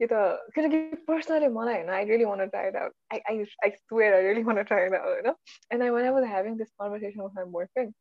कि 0.00 0.06
त 0.12 0.14
किनकि 0.54 0.80
पर्सनली 1.10 1.48
मलाई 1.58 1.74
होइन 1.74 1.90
I 1.98 2.04
really 2.10 2.24
wanna 2.30 2.46
try 2.54 2.68
it 2.68 2.76
out 2.82 2.92
I 3.12 3.20
I 3.30 3.44
I 3.64 3.70
swear 3.76 4.14
I 4.14 4.22
really 4.26 4.42
wanna 4.48 4.62
try 4.70 4.86
it 4.86 4.94
out 4.94 5.06
होइन 5.08 5.34
and 5.72 5.82
I 5.82 5.90
wanna 5.96 6.02
I 6.04 6.10
was 6.18 6.24
having 6.32 6.56
this 6.56 6.70
conversation 6.82 7.22
with 7.22 7.38
my 7.38 7.50
boy 7.56 7.64
friend 7.64 7.92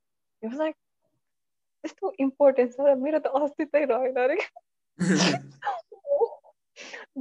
it 0.44 0.54
like 0.64 0.76
त्यस्तो 1.84 2.14
importance 2.28 2.76
छ 2.82 2.98
मेरो 3.06 3.20
त 3.28 3.44
अस्तित्वै 3.44 3.86
रहेन 3.94 4.22
अरे 4.26 4.38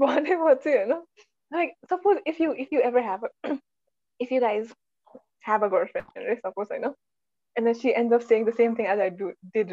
भनेपछि 0.02 0.76
होइन 0.76 0.92
like 1.54 1.74
suppose 1.88 2.18
if 2.26 2.40
you 2.40 2.52
if 2.52 2.72
you 2.72 2.80
ever 2.80 3.00
have 3.00 3.24
a 3.24 3.58
if 4.18 4.30
you 4.30 4.40
guys 4.40 4.72
have 5.40 5.62
a 5.62 5.68
girlfriend 5.68 6.06
right 6.16 6.40
suppose 6.44 6.72
I 6.76 6.78
know 6.78 6.94
and 7.56 7.66
then 7.66 7.78
she 7.78 7.94
ends 7.94 8.12
up 8.12 8.22
saying 8.22 8.46
the 8.46 8.52
same 8.52 8.74
thing 8.74 8.86
as 8.86 8.98
I 8.98 9.08
do 9.10 9.32
did 9.54 9.70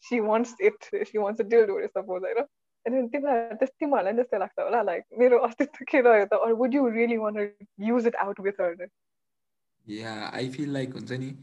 She 0.00 0.20
wants 0.20 0.54
it 0.58 0.90
she 1.08 1.18
wants 1.18 1.40
a 1.40 1.44
dildo 1.44 1.92
suppose 1.92 2.22
I 2.24 2.34
know 2.34 2.46
and 2.86 2.94
then 2.94 3.08
तिमीलाई 3.10 3.56
त्यस 3.60 3.70
तिमीहरूलाई 3.80 4.12
पनि 4.12 4.38
लाग्छ 4.38 4.58
होला 4.58 4.82
like 4.82 5.04
मेरो 5.18 5.38
अस्तित्व 5.38 5.84
के 5.90 6.00
रह्यो 6.00 6.26
त? 6.32 6.34
Would 6.60 6.72
you 6.74 6.88
really 6.88 7.18
want 7.18 7.36
to 7.36 7.50
use 7.78 8.06
it 8.06 8.14
out 8.26 8.38
with 8.38 8.56
her 8.58 8.90
yeah 9.86 10.30
I 10.32 10.48
feel 10.48 10.70
like 10.78 10.92
हुन्छ 10.92 11.12
नि 11.12 11.34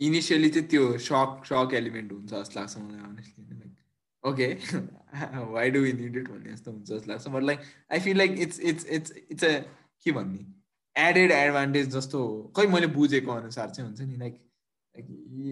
इनिसियली 0.00 0.48
चाहिँ 0.50 0.68
त्यो 0.68 0.98
सक 0.98 1.42
सक 1.44 1.74
एलिमेन्ट 1.74 2.12
हुन्छ 2.12 2.34
जस्तो 2.34 2.60
लाग्छ 2.60 2.78
मलाई 2.78 3.00
honestly 3.00 3.58
okay 4.24 4.46
why 5.52 5.70
do 5.70 5.80
need 5.80 6.16
it 6.16 6.28
भन्ने 6.28 6.52
जस्तो 6.52 6.70
हुन्छ 6.72 6.92
जस्तो 6.92 7.12
लाग्छ. 7.12 7.28
But 7.28 7.42
like 7.42 7.60
I 7.92 8.00
feel 8.00 8.18
like 8.18 8.30
it's 8.38 8.60
it's 8.60 8.86
it's 8.86 9.12
it's 9.30 9.44
a 9.44 9.58
के 10.04 10.12
भन्ने 10.12 10.46
एडेड 11.08 11.30
एडभान्टेज 11.30 11.88
जस्तो 11.88 12.52
खै 12.56 12.66
मैले 12.66 12.86
बुझेको 12.86 13.32
अनुसार 13.32 13.70
चाहिँ 13.70 13.90
हुन्छ 13.90 14.00
नि 14.00 14.16
like 14.16 14.47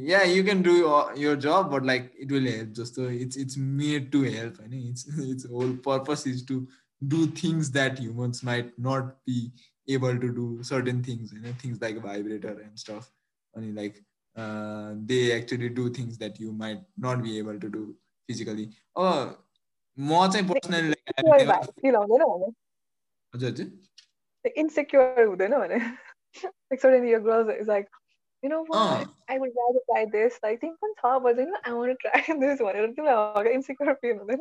yeah 0.06 0.22
you 0.22 0.44
can 0.44 0.62
do 0.62 0.76
your 1.18 1.36
job 1.40 1.70
but 1.74 1.86
like 1.86 2.12
it 2.16 2.32
will 2.32 2.48
help 2.48 2.74
जस्तो 2.74 3.10
it's 3.10 3.38
it's 3.38 3.58
made 3.58 4.12
to 4.12 4.22
help 4.24 4.60
होइन 4.60 4.74
it's 4.80 5.06
it's 5.22 5.46
whole 5.52 5.76
purpose 5.86 6.24
is 6.28 6.48
to 6.48 6.60
do 7.02 7.26
things 7.44 7.72
that 7.74 8.00
humans 8.00 8.44
might 8.46 8.74
not 8.80 9.12
be 9.28 9.40
able 9.88 10.18
to 10.18 10.28
do 10.36 10.48
certain 10.64 11.04
things 11.04 11.34
होइन 11.34 11.58
things 11.64 11.82
like 11.82 12.00
vibrator 12.02 12.62
and 12.62 12.78
stuff 12.78 13.12
अनि 13.54 13.72
like 13.74 14.04
they 15.08 15.20
actually 15.32 15.70
do 15.80 15.90
things 15.90 16.18
that 16.18 16.42
you 16.42 16.52
might 16.58 16.86
not 17.06 17.24
be 17.24 17.38
able 17.38 17.60
to 17.60 17.68
do 17.70 17.86
physically 18.30 18.70
अब 18.98 19.38
म 19.98 20.28
चाहिँ 20.28 20.48
personally 20.48 20.96
हजुर 23.34 23.50
हजुर 23.50 24.52
insecure 24.58 25.26
हुँदैन 25.26 25.58
भने 25.58 25.80
like 26.72 26.80
suddenly 26.80 27.10
your 27.10 27.20
girls 27.20 27.50
is 27.52 27.68
like 27.68 27.90
you 28.47 28.51
know 28.53 28.63
what? 28.67 28.81
Uh. 28.81 29.05
I 29.29 29.39
would 29.43 29.55
rather 29.61 29.83
try 29.91 30.03
this 30.15 30.39
like 30.43 30.61
think 30.61 30.77
पनि 30.83 30.95
छ 31.01 31.15
बजेन 31.25 31.53
I 31.65 31.73
want 31.79 31.91
to 31.93 31.97
try 32.03 32.21
this 32.43 32.61
भनेर 32.61 32.93
तिमीलाई 32.99 33.17
हल्का 33.37 33.51
इन्सेक्योर 33.59 33.93
फिल 34.03 34.17
हुँदैन 34.19 34.41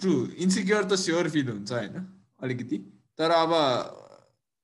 ट्रु 0.00 0.14
इन्सेक्योर 0.46 0.82
त 0.84 0.98
स्योर 1.04 1.28
फिल 1.36 1.48
हुन्छ 1.48 1.72
होइन 1.72 1.94
अलिकति। 2.42 2.78
तर 3.18 3.30
अब 3.30 3.52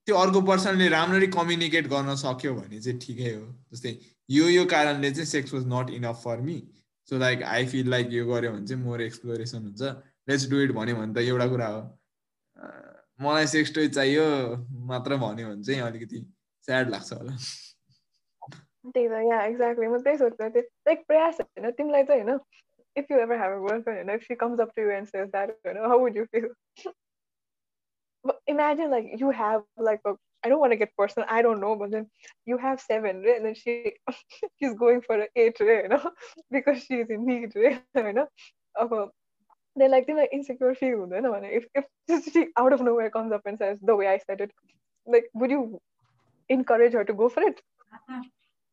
त्यो 0.06 0.16
अर्को 0.16 0.40
पर्सनले 0.48 0.88
राम्ररी 0.88 1.26
कम्युनिकेट 1.36 1.86
गर्न 1.88 2.14
सक्यो 2.24 2.54
भने 2.54 2.80
चाहिँ 2.80 2.98
ठिकै 3.00 3.32
हो। 3.34 3.46
जस्तै 3.72 3.92
यो 4.30 4.48
यो 4.48 4.64
कारणले 4.72 5.10
चाहिँ 5.10 5.26
sex 5.32 5.54
was 5.54 5.64
not 5.72 5.90
enough 6.00 6.22
for 6.24 6.40
me 6.48 6.56
so 7.08 7.18
like 7.18 7.42
I 7.52 7.66
feel 7.66 7.90
like 7.90 8.12
यो 8.12 8.26
गऱ्यो 8.26 8.52
भने 8.52 8.66
चाहिँ 8.66 8.82
मोर 8.82 9.00
एक्सप्लोरेसन 9.02 9.62
हुन्छ। 9.62 9.82
लेट्स 10.28 10.48
डु 10.50 10.56
इट 10.66 10.72
भन्यो 10.80 10.96
भने 10.96 11.12
त 11.14 11.18
एउटा 11.28 11.46
कुरा 11.54 11.68
हो। 11.74 11.80
मलाई 13.24 13.46
सेक्स 13.52 13.74
टोय 13.74 13.88
चाहियो 13.88 14.24
मात्र 14.90 15.16
भन्यो 15.24 15.48
भने 15.48 15.62
चाहिँ 15.64 15.80
अलिकति 15.82 16.18
स्याड 16.66 16.90
लाग्छ 16.90 17.12
होला। 17.12 17.36
त्यही 18.93 19.07
त 19.07 19.23
या 19.29 19.45
एक्ज्याक्टली 19.45 19.87
म 19.87 19.97
त्यही 20.03 20.17
सोच्छु 20.17 20.49
त्यो 20.49 20.61
लाइक 20.61 21.03
प्रयास 21.07 21.41
होइन 21.41 21.69
तिमीलाई 21.77 22.03
चाहिँ 22.03 22.23
होइन 22.23 22.37
if 22.95 23.11
you 23.11 23.19
ever 23.19 23.41
have 23.41 23.53
a 23.53 23.67
girlfriend 23.67 23.97
होइन 23.97 24.15
if 24.15 24.27
she 24.27 24.35
comes 24.43 24.59
up 24.59 24.75
to 24.75 24.81
you 24.81 24.89
and 24.97 25.07
says 25.07 25.27
that 25.31 25.51
होइन 25.65 25.77
how 25.85 25.99
would 25.99 26.17
you 26.17 26.25
feel 26.35 26.53
imagine 28.51 28.91
like 28.91 29.09
you 29.21 29.31
have 29.39 29.63
like 29.87 30.07
a 30.11 30.11
I 30.45 30.49
don't 30.49 30.59
want 30.59 30.73
to 30.73 30.77
get 30.77 30.95
personal, 30.95 31.27
I 31.35 31.41
don't 31.41 31.59
know, 31.59 31.75
but 31.75 31.91
then 31.91 32.07
you 32.45 32.57
have 32.57 32.79
seven, 32.79 33.23
right? 33.23 33.37
And 33.37 33.45
then 33.47 33.55
she 33.55 33.93
she's 34.59 34.75
going 34.75 35.01
for 35.01 35.15
an 35.15 35.27
eight, 35.35 35.59
right? 35.59 35.83
You 35.83 35.89
know, 35.89 36.11
because 36.51 36.83
she's 36.83 37.09
in 37.09 37.25
need, 37.25 37.55
right? 37.55 37.81
You 37.95 38.13
know, 38.13 38.27
of 38.75 38.91
a 38.91 39.07
then 39.75 39.91
like 39.91 40.05
then 40.07 40.17
like 40.17 40.29
insecure 40.31 40.75
feel, 40.75 41.07
you 41.11 41.21
know, 41.21 41.33
if 41.59 41.65
if 41.73 42.31
she 42.31 42.47
out 42.57 42.73
of 42.73 42.81
nowhere 42.81 43.09
comes 43.09 43.31
up 43.31 43.41
and 43.45 43.57
says 43.57 43.79
the 43.81 43.95
way 43.95 44.07
I 44.07 44.19
said 44.19 44.41
it, 44.41 44.51
like 45.07 45.25
would 45.33 45.49
you 45.49 45.81
encourage 46.49 46.93
her 46.93 47.03
to 47.03 47.13
go 47.13 47.29
for 47.29 47.43
it? 47.43 47.61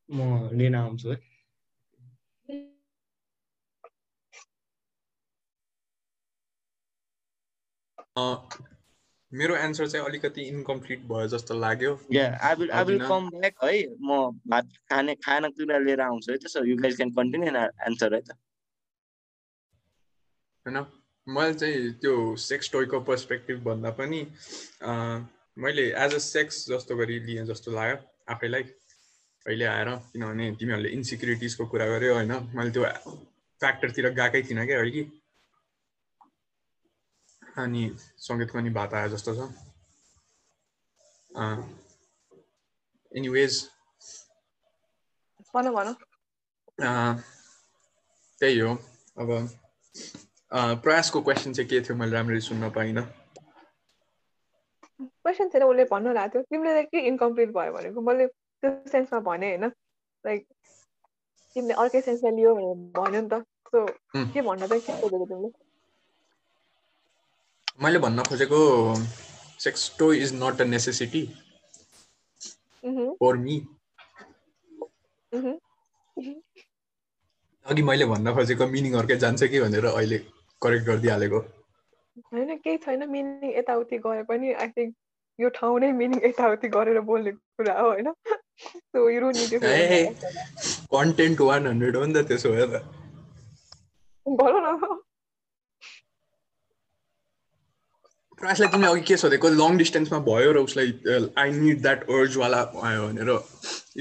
म 0.09 0.49
लिन 0.53 0.75
आउँछु 0.75 1.09
है। 1.09 1.15
मेरो 9.31 9.55
answer 9.55 9.87
चाहिँ 9.87 10.05
अलिकति 10.05 10.41
incomplete 10.49 10.99
भयो 11.07 11.27
जस्तो 11.27 11.53
लाग्यो। 11.59 11.97
Yeah 12.13 12.25
I 12.47 12.55
will 12.55 12.71
I 12.71 12.83
will? 12.83 12.99
Come 13.07 13.29
back 13.29 13.63
है। 13.63 13.71
म 14.01 14.19
भात 14.47 14.69
खाने 14.89 15.15
खानापिना 15.25 15.77
लिएर 15.77 16.01
आउँछु 16.01 16.31
है 16.31 16.37
त्यसो 16.37 16.63
you 16.65 16.77
guys 16.77 16.95
can 16.95 17.11
continue 17.11 17.49
answer 17.87 18.13
है 18.15 18.21
त। 18.21 18.37
होइन 20.65 20.85
मैले 21.27 21.53
चाहिँ 21.53 21.91
त्यो 22.01 22.35
सेक्स 22.41 22.71
टोयको 22.71 22.99
पर्सपेक्टिभ 23.11 23.63
भन्दा 23.63 23.89
पनि 23.99 24.21
अँ, 24.81 25.29
मैले 25.57 25.85
एज 26.05 26.13
अ 26.15 26.17
सेक्स 26.23 26.65
जस्तो 26.69 26.95
गरी 26.95 27.19
लिएँ 27.19 27.45
जस्तो 27.45 27.71
लाग्यो 27.71 27.97
आफैलाई। 28.33 28.63
अहिले 29.47 29.65
आएर 29.65 29.89
किनभने 30.11 30.45
तिमीहरूले 30.59 30.89
इन्सिक्युरिटिजको 30.97 31.65
कुरा 31.71 31.85
गर्यो 31.87 32.13
होइन 32.13 32.33
मैले 32.55 32.71
त्यो 32.75 32.83
फ्याक्टरतिर 33.61 34.05
गएकै 34.19 34.41
थिइनँ 34.49 34.65
क्या 34.67 34.79
अघि 34.81 35.03
अनि 37.63 37.83
सङ्गीतको 38.27 38.59
नि 38.61 38.69
भात 38.77 38.93
आयो 38.93 39.09
जस्तो 39.15 39.31
छ। 39.37 39.39
एनिवेज 43.11 43.53
त्यही 48.39 48.59
हो। 48.59 48.71
अब 49.21 49.29
प्रयासको 50.83 51.21
क्वेसन 51.21 51.53
चाहिँ 51.53 51.69
के 51.69 51.79
थियो 51.81 51.95
मैले 51.97 52.13
राम्ररी 52.15 52.41
सुन्न 52.47 52.69
पाइनँ। 52.75 53.03
क्वेसन 55.01 55.49
थिएन 55.53 55.63
उसले 55.63 55.83
भन्नु 55.91 56.13
भएको 56.13 56.29
थियो 56.33 56.41
तिमीले 56.51 56.83
के 56.83 56.99
इन्कम्प्लिट 57.07 57.49
भयो 57.57 57.71
भनेको? 57.73 58.01
मैले 58.01 58.25
त्यो 58.63 58.71
सेन्समा 58.91 59.19
भने 59.27 59.49
होइन? 59.49 59.65
लाइक 60.23 60.45
तिमीले 61.55 61.73
अर्कै 61.83 62.01
सेन्समा 62.01 62.29
लियो 62.37 62.55
भनेर 62.55 62.75
भन्यो 62.97 63.21
नि 63.21 63.29
त। 63.29 63.43
सो। 63.67 63.85
के 64.33 64.41
भन्न 64.41 64.67
चाहिँ 64.67 64.81
के 64.81 65.01
खोजेको 65.01 65.25
तिमीले? 65.25 65.49
मैले 67.79 67.99
भन्न 67.99 68.23
खोजेको 68.23 68.59
sex 69.59 69.89
toy 69.99 70.11
is 70.13 70.33
not 70.35 70.61
a 70.61 70.65
necessity 70.65 71.25
for 73.19 73.35
me. 73.37 73.57
अघि 77.65 77.83
मैले 77.83 78.05
भन्न 78.05 78.33
खोजेको 78.33 78.67
मिनिङ 78.67 78.93
अर्कै 78.95 79.17
जान्छ 79.17 79.49
कि 79.53 79.59
भनेर 79.61 79.85
अहिले 79.87 80.17
करेक्ट 80.61 80.85
गरिदिइहालेको। 80.85 81.39
होइन 82.27 82.57
केही 82.57 82.77
छैन। 82.77 83.09
मिनिङ 83.09 83.51
यताउति 83.57 83.97
गए 84.05 84.23
पनि 84.23 84.53
आई 84.55 84.67
थिङ्क 84.77 84.95
यो 85.39 85.49
ठाउँ 85.55 85.79
नै 85.79 85.91
मिनिङ 85.93 86.25
यताउति 86.25 86.67
गरेर 86.69 86.99
बोल्ने 87.09 87.31
कुरा 87.31 87.79
हो 87.79 87.87
होइन? 87.89 88.13
So 88.59 89.09
a 89.09 90.03
content 90.93 91.41
one 91.41 91.67
hundred 91.67 91.95
हो 91.95 92.05
नि 92.05 92.13
त 92.13 92.27
त्यसो 92.27 92.51
भए 92.51 92.67
त 92.67 92.81
भन 94.25 94.57
न 94.63 94.97
प्रयासलाई 98.41 98.71
तिमीले 98.71 98.89
अघि 98.91 99.01
के 99.01 99.17
सोधेको 99.17 99.49
लङ 99.49 99.77
डिस्टेन्समा 99.77 100.19
भयो 100.25 100.51
र 100.57 100.63
उसलाई 100.69 100.91
आई 101.43 101.51
निड 101.59 101.81
द्याट 101.81 102.03
अर्जवाला 102.17 102.63
भयो 102.73 103.07
भनेर 103.07 103.31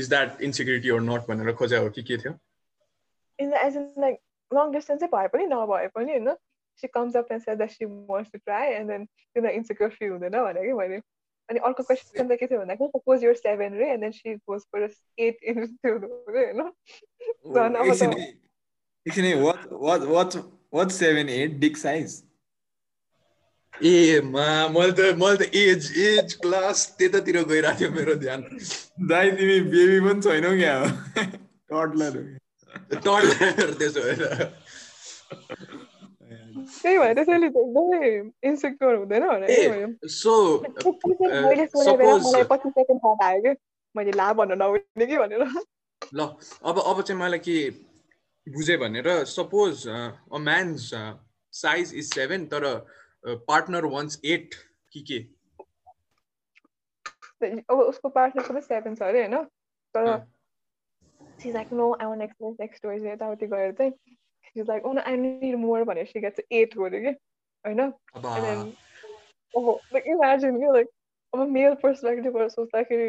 is 0.02 0.08
that 0.08 0.42
insecurity 0.48 0.90
or 0.96 1.00
not 1.02 1.30
भनेर 1.30 1.52
खोजे 1.60 1.78
हो 1.84 1.90
कि 1.98 2.02
के 2.10 2.18
थियो 2.24 2.34
as 3.62 3.76
in 3.76 3.86
like 4.02 4.18
long 4.50 4.74
distance 4.74 5.00
चाहिँ 5.00 5.12
भए 5.14 5.28
पनि 5.32 5.46
नभए 5.46 5.86
पनि 5.94 6.12
होइन 6.12 6.36
she 6.82 6.88
comes 6.88 7.16
up 7.16 7.30
and 7.30 7.42
says 7.42 7.58
that 7.58 7.70
she 7.70 7.86
wants 8.12 8.30
to 8.30 8.38
try 8.38 8.64
and 8.78 8.92
then 8.92 9.06
तिमीलाई 9.36 9.60
insecure 9.60 9.90
feel 9.96 10.12
हुँदैन 10.12 10.38
भने 10.48 10.66
कि 10.66 10.72
मैले 10.80 11.00
अनि 11.50 11.58
अर्को 11.68 11.82
क्वेसन 11.82 12.12
चाहिँ 12.16 12.36
के 12.38 12.46
थियो 12.46 12.60
भन्दाखेरि 12.60 12.90
सपोज 12.98 13.24
युर 13.24 13.34
सेभेन 13.40 13.72
रे 13.78 13.86
and 13.92 14.02
then 14.02 14.12
she 14.12 14.34
goes 14.34 14.62
for 14.72 14.80
eight 15.26 15.36
into 15.54 15.90
रे 16.36 16.44
होइन 16.52 16.60
एकछिन 19.06 19.26
त 19.26 19.42
what 19.42 19.60
what 19.86 20.00
what 20.12 20.30
what 20.76 20.90
seven 20.90 21.28
eight 21.28 21.60
dick 21.60 21.76
size. 21.76 22.14
ए 23.84 24.20
मा 24.24 24.46
मैले 24.74 24.92
त 24.92 25.14
मैले 25.22 25.36
त 25.36 25.54
एज 25.54 25.92
एज 26.02 26.34
क्लास 26.42 26.78
त्यतातिर 26.98 27.36
गइरहेको 27.48 27.78
थियो 27.78 27.90
मेरो 27.96 28.14
ध्यान। 28.22 28.40
दाइ 29.08 29.30
तिमी 29.38 29.58
बेबी 29.72 29.98
पनि 30.06 30.20
छैनौ 30.26 30.52
क्या? 30.60 30.76
टडलर 31.70 32.14
टर्न 33.04 33.74
त्यसो 33.78 34.00
भएर। 34.06 34.22
त्यही 36.66 36.98
भएर 36.98 37.14
त्यसैले 37.14 37.48
त 37.48 37.56
एकदमै 37.56 38.10
इन्सेक्योर 38.50 38.94
हुँदैन 38.96 39.26
भने 39.28 39.46
ए, 39.46 39.56
कि 39.56 39.70
मैले 41.42 42.44
पच्चिस 42.44 42.72
सेकेन्ड 42.72 43.00
थाहा 43.04 43.32
कि 43.38 44.12
ला 44.12 44.32
भन्न 44.32 44.58
नहुने 44.58 45.06
कि 45.06 45.16
भनेर 45.16 45.42
ल 46.14 46.20
अब 46.64 46.78
अब 46.78 47.02
चाहिँ 47.02 47.20
मलाई 47.20 47.38
के 47.38 47.56
बुझेँ 48.46 48.76
भनेर 48.78 49.08
suppose 49.24 49.88
a 49.88 50.38
man's 50.38 50.90
size 51.52 51.94
is 51.94 52.12
seven 52.14 52.46
तर 52.46 52.64
पार्टनर 53.24 53.84
वान्स 53.94 54.20
एट 54.24 54.54
कि 54.92 55.00
के 55.10 55.18
अब 57.70 57.78
उसको 57.78 58.08
पार्टनरको 58.08 58.52
पनि 58.52 58.62
सेभेन 58.62 58.94
छ 58.94 59.02
अरे 59.02 59.20
होइन 59.20 59.44
तर 59.94 60.26
no, 61.72 61.96
I 62.00 62.06
want 62.06 62.20
to 62.20 62.26
experience 62.26 62.58
next 62.58 62.82
door. 62.82 62.92
यताउति 62.92 63.46
गएर 63.46 63.72
चाहिँ 63.72 63.92
she's 64.56 64.66
like, 64.68 64.82
oh 64.84 64.92
no, 64.92 65.02
I 65.04 65.16
need 65.16 65.54
more 65.58 65.84
भनेर 65.84 66.06
she 66.12 66.20
gets 66.24 66.40
eight 66.50 66.74
गऱ्यो 66.76 67.00
कि 67.06 67.12
होइन 67.64 67.80
अब 67.80 68.26
and 68.32 68.44
then 68.48 68.60
अब 69.54 69.66
like 69.96 70.06
imagine 70.16 70.58
कि 70.62 70.68
like 70.78 70.90
अब 71.32 71.48
मेल 71.56 71.74
पर्सपेक्टिभबाट 71.82 72.50
सोच्दाखेरि 72.50 73.08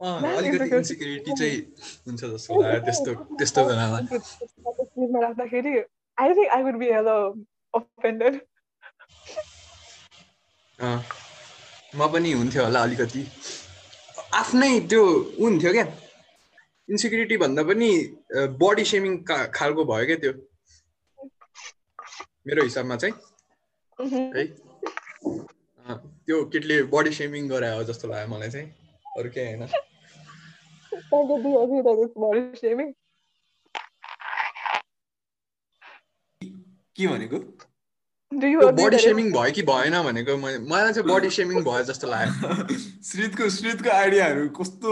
अलिकति 0.00 0.48
insecurity- 0.48 0.76
इन्सिक्युरिटी 0.78 1.32
चाहिँ 1.38 1.58
हुन्छ 2.06 2.20
जस्तो 2.24 2.60
लाग्यो 2.62 2.80
त्यस्तो 2.86 3.14
त्यस्तो 3.38 3.64
बेलामा 3.68 3.98
राख्दाखेरि 5.26 5.74
I 6.18 6.26
think 6.38 6.48
I 6.56 6.62
would 6.64 6.78
be 6.80 6.88
hella 6.94 7.14
offended. 7.74 8.34
अँ, 10.78 10.98
म 11.96 12.06
पनि 12.12 12.32
हुन्थ्यो 12.32 12.62
होला 12.64 12.82
अलिकति 12.88 13.22
आफ्नै 14.40 14.70
त्यो 14.92 15.02
हुन्थ्यो 15.40 15.72
क्या 15.72 15.84
इन्सिक्युरिटी 16.88 17.36
भन्दा 17.42 17.62
पनि 17.70 17.90
बडी 18.62 18.84
सेमिङ 18.92 19.12
खालको 19.58 19.84
भयो 19.90 20.06
क्या 20.10 20.16
त्यो 20.24 20.32
मेरो 22.46 22.62
हिसाबमा 22.62 22.96
चाहिँ. 22.96 23.14
है 24.36 24.44
त्यो 26.26 26.44
केटीले 26.52 26.76
बडी 26.92 27.10
सेमिङ 27.10 27.48
गरायो 27.48 27.82
जस्तो 27.90 28.08
लाग्यो 28.08 28.28
मलाई 28.34 28.50
चाहिँ 28.50 28.66
अरू 29.18 29.28
केही 29.34 29.54
होइन? 29.54 29.68
के 36.96 37.06
भनेको? 37.06 37.38
बडी 38.80 38.98
सेमिङ 38.98 39.32
भयो 39.32 39.52
कि 39.54 39.62
भएन 39.62 39.96
भनेको 40.02 40.36
मलाई 40.36 40.92
चाहिँ 40.92 41.08
बडी 41.08 41.30
सेमिङ 41.30 41.62
भयो 41.64 41.82
जस्तो 41.90 42.06
लाग्यो। 42.08 42.78
श्रितको 43.10 43.48
श्रितको 43.56 43.90
आइडियाहरू 43.90 44.48
कस्तो 44.60 44.90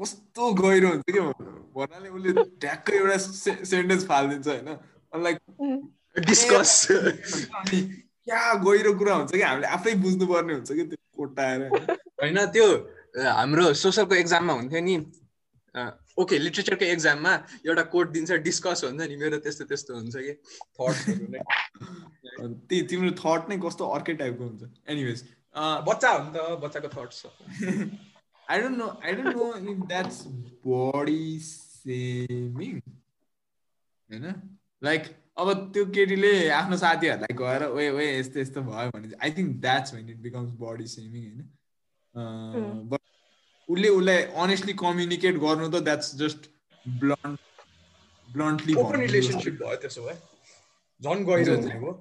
कस्तो 0.00 0.52
गहिरो 0.62 0.88
हुन्छ 0.88 1.04
क्या 1.10 1.24
भन्नाले 1.76 2.08
उसले 2.08 2.44
ट्याक्कै 2.64 2.96
एउटा 2.96 3.16
सेन्टेन्स 3.74 4.02
फालिदिन्छ 4.08 4.48
होइन। 4.48 4.68
लाइक 5.22 5.38
डिस्कस 6.18 6.72
अनि 6.90 7.80
क्या 8.26 8.42
गहिरो 8.64 8.92
कुरा 8.98 9.14
हुन्छ 9.14 9.32
कि? 9.32 9.42
हामीले 9.42 9.66
आफै 9.76 9.94
बुझ्नुपर्ने 10.02 10.52
हुन्छ 10.54 10.70
कि 10.72 10.84
त्यो 10.90 10.98
कोटाएर 11.16 11.60
होइन। 12.22 12.38
त्यो 12.56 12.66
हाम्रो 13.16 13.72
सोसलको 13.82 14.14
एक्जाममा 14.14 14.52
हुन्थ्यो 14.52 14.80
नि 14.80 14.96
ओके 16.18 16.38
लिट्रेचरको 16.38 16.84
एक्जाममा 16.84 17.32
एउटा 17.66 17.82
कोड 17.92 18.06
दिन्छ 18.12 18.30
डिस्कस 18.44 18.84
हुन्छ 18.84 19.02
नि 19.08 19.16
मेरो 19.22 19.38
त्यस्तो 19.44 19.64
त्यस्तो 19.68 19.94
हुन्छ 19.94 20.16
कि। 20.16 20.32
थट्सहरू 20.76 21.26
नै। 21.32 21.40
अनि 22.40 22.54
त्यही 22.68 22.82
तिम्रो 22.90 23.10
थट 23.20 23.48
नै 23.48 23.56
कस्तो 23.64 23.82
अर्कै 23.96 24.14
टाइपको 24.22 24.44
हुन्छ? 24.44 24.62
एनिवेज 24.88 25.18
बच्चा 25.88 26.10
हो 26.10 26.18
नि 26.24 26.30
त 26.32 26.38
बच्चाको 26.64 26.88
thoughts 26.96 27.18
I 28.48 28.56
don't 28.60 28.76
know 28.78 28.88
I 29.04 29.12
don't 29.12 29.36
know 29.36 29.46
if 29.72 29.78
that's 29.92 30.16
body 30.66 31.22
shaming 31.44 32.74
होइन? 34.10 34.26
लाइक 34.82 35.02
अब 35.36 35.48
त्यो 35.72 35.84
केटीले 35.96 36.32
आफ्नो 36.58 36.76
साथीहरूलाई 36.82 37.34
गएर 37.38 37.64
ओए 37.66 37.88
ओए 37.90 38.06
यस्तो 38.18 38.40
यस्तो 38.40 38.60
भयो 38.68 38.90
भने 38.94 39.16
I 39.24 39.30
think 39.38 39.56
that's 39.60 39.94
when 39.94 40.08
it 40.10 40.20
becomes 40.26 40.50
body 40.62 40.86
shaming 40.92 41.22
होइन? 41.24 41.42
बट 42.92 43.02
उसले 43.68 43.88
उसलाई 43.98 44.22
अनेस्टली 44.44 44.74
कम्युनिकेट 44.84 45.34
गर्नु 45.44 45.68
त 45.68 45.82
that's 45.88 46.14
just 46.22 46.50
blunt 46.86 47.64
bluntly 48.28 48.74
open 48.82 49.00
relationship 49.00 49.54
भयो 49.62 49.76
त्यसो 49.84 50.02
भए। 50.06 50.16
झन् 51.00 51.24
गहिरो 51.26 51.56
चाहिँ 51.62 51.80
हो 51.80 51.92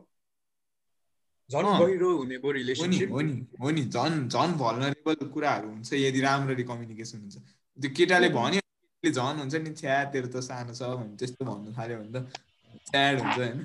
झन्। 1.50 1.68
गहिरो 1.84 2.10
हुने 2.18 2.38
भयो 2.38 2.48
हो 2.48 2.52
नि 2.52 2.60
रिलेसनसिप 2.60 3.12
हो 3.12 3.22
नि 3.22 3.36
हो 3.62 3.72
नि 3.72 3.84
झन् 3.86 4.18
झन् 4.30 4.58
भलनरेबल 4.64 5.28
कुराहरू 5.36 5.68
हुन्छ 5.70 5.94
यदि 5.94 6.22
राम्ररी 6.22 6.64
कम्युनिकेसन 6.72 7.18
हुन्छ। 7.20 7.36
त्यो 7.80 7.90
केटाले 7.98 8.30
भन्यो 8.40 9.12
झन् 9.12 9.40
हुन्छ 9.40 9.56
नि 9.68 9.72
छ्या 9.76 10.04
तेरो 10.16 10.28
त 10.34 10.48
सानो 10.50 10.74
छ 10.74 10.96
भने 10.98 11.16
त्यस्तो 11.20 11.42
भन्नु 11.46 11.70
थाल्यो 11.78 11.98
भने 12.00 12.12
त 12.16 12.54
स्याड 12.90 13.20
हुन्छ 13.20 13.38
होइन 13.38 13.60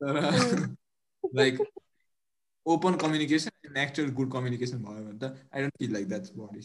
तर 0.00 0.14
like 1.40 1.60
open 2.66 2.94
communication 3.04 3.50
and 3.66 3.76
actual 3.86 4.10
good 4.20 4.32
communication 4.32 4.84
भयो 4.84 5.04
भने 5.04 5.18
त 5.18 5.24
I 5.54 5.62
don't 5.62 5.74
feel 5.78 5.92
like 5.92 6.08
that's 6.08 6.32
body 6.36 6.60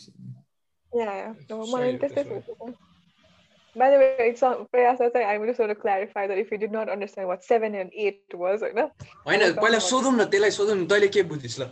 मलाई 1.74 1.92
नि 1.92 1.98
त्यस्तै. 1.98 2.76
By 3.76 3.88
the 3.92 3.98
way, 4.02 4.30
it's 4.30 4.42
on 4.42 4.66
Prayasa 4.74 5.08
I 5.24 5.38
just 5.46 5.60
want 5.60 5.72
to 5.72 5.76
clarify 5.76 6.22
that 6.30 6.40
if 6.40 6.52
you 6.52 6.58
did 6.58 6.72
not 6.72 6.90
understand 6.90 7.28
what 7.28 7.44
seven 7.44 7.76
and 7.76 7.92
eight 7.94 8.34
was, 8.34 8.62
होइन? 8.62 8.80
होइन 9.26 9.54
पहिला 9.60 9.80
सोधौँ 9.88 10.14
न 10.14 10.26
त्यसलाई 10.32 10.52
सोधौँ 10.52 10.76
न 10.78 10.88
तैँले 10.94 11.08
के 11.08 11.24
बुझिस् 11.32 11.60
ल 11.60 11.70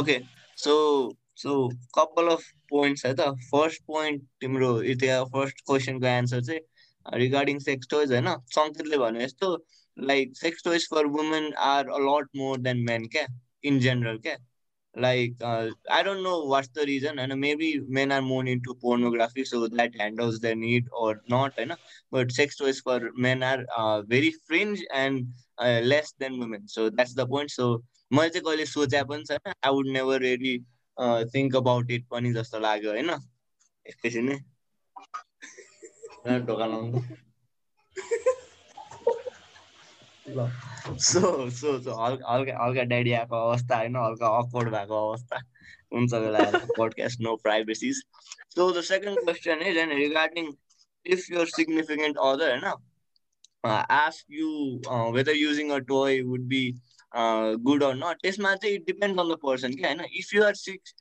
okay. 0.00 0.18
So 0.64 0.74
so 1.34 1.50
couple 1.98 2.30
of 2.34 2.44
points 2.72 3.02
है 3.06 3.14
त 3.18 3.26
फर्स्ट 3.50 3.82
पोइन्ट 3.86 4.22
तिम्रो 4.40 4.70
त्यहाँ 5.02 5.24
फर्स्ट 5.34 5.64
क्वेसनको 5.66 6.06
एन्सर 6.06 6.40
चाहिँ 6.50 6.62
रिगार्डिङ 7.06 7.58
सेक्स 7.60 7.88
टोइज 7.90 8.12
होइन 8.12 8.28
सङ्केतले 8.54 8.98
भने 8.98 9.24
जस्तो 9.26 9.56
like 9.96 10.36
sex 10.36 10.64
toys 10.64 10.88
for 10.90 11.06
women 11.16 11.52
are 11.64 11.88
a 11.88 11.98
lot 12.00 12.28
more 12.36 12.58
than 12.60 12.78
men 12.86 13.06
क्या? 13.08 13.26
इन 13.64 13.78
जेनरल 13.80 14.18
क्या? 14.18 14.36
Like 14.94 15.42
I 15.42 16.02
don't 16.02 16.20
know 16.22 16.30
what's 16.48 16.68
the 16.74 16.84
reason 16.86 17.18
होइन 17.18 17.38
maybe 17.38 17.72
men 17.98 18.12
are 18.12 18.20
more 18.22 18.48
into 18.60 18.74
pornography 18.82 19.44
so 19.44 19.66
that 19.68 19.96
handles 19.96 20.40
the 20.40 20.46
need 20.56 20.88
or 21.02 21.22
not 21.32 21.58
होइन 21.58 21.72
but 22.12 22.30
sex 22.32 22.58
toys 22.58 22.80
for 22.84 23.10
men 23.18 23.42
are 23.42 23.64
very 24.08 24.30
fringe 24.48 24.84
and 24.94 25.32
less 25.84 26.14
than 26.20 26.38
women 26.40 26.66
so 26.66 26.88
that's 26.90 27.14
the 27.16 27.28
point 27.28 27.50
so 27.50 27.72
मैले 28.12 28.28
चाहिँ 28.28 28.44
कहिले 28.44 28.66
सोचे 28.66 29.02
पनि 29.04 29.24
छैन। 29.24 29.52
I 29.64 29.72
would 29.72 29.88
never 29.88 30.20
really 30.20 30.58
think 31.34 31.56
about 31.56 31.90
it 31.90 32.06
पनि 32.10 32.32
जस्तो 32.32 32.58
लाग्यो 32.60 32.90
होइन 32.90 33.10
एकैछिन 33.86 34.28
ल 34.32 34.38
सो 40.98 41.50
सो 41.50 41.78
सो 41.80 41.94
हल्का 41.94 42.32
हल्का 42.32 42.64
हल्का 42.64 42.82
ड्याडी 42.82 43.12
आएको 43.12 43.36
अवस्था 43.48 43.78
होइन 43.78 43.96
हल्का 43.96 44.28
अकवर्ड 44.38 44.70
भएको 44.70 45.00
अवस्था 45.08 45.40
हुन्छ 45.92 46.12
बेला 46.14 46.44
podcast 46.76 47.20
no 47.20 47.34
privacies 47.42 48.02
so 48.54 48.70
the 48.72 48.82
second 48.84 49.18
question 49.20 49.66
is 49.66 49.76
होइन 49.76 49.96
regarding 49.98 50.52
if 51.06 51.30
your 51.30 51.46
significant 51.48 52.16
other 52.28 52.50
होइन 52.50 52.64
ask 53.64 54.24
you 54.30 54.48
whether 55.12 55.36
using 55.36 55.70
a 55.70 55.78
toy 55.90 56.20
would 56.22 56.46
be 56.48 56.64
good 57.12 57.82
or 57.82 57.94
not 57.94 58.22
त्यसमा 58.22 58.54
चाहिँ 58.54 58.74
it 58.74 58.86
depend 58.86 59.20
on 59.20 59.28
the 59.28 59.36
person 59.42 59.74
क्या 59.74 59.88
होइन 59.88 60.00
if 60.14 60.34
you 60.34 60.44
are 60.44 60.54
secure 60.54 60.94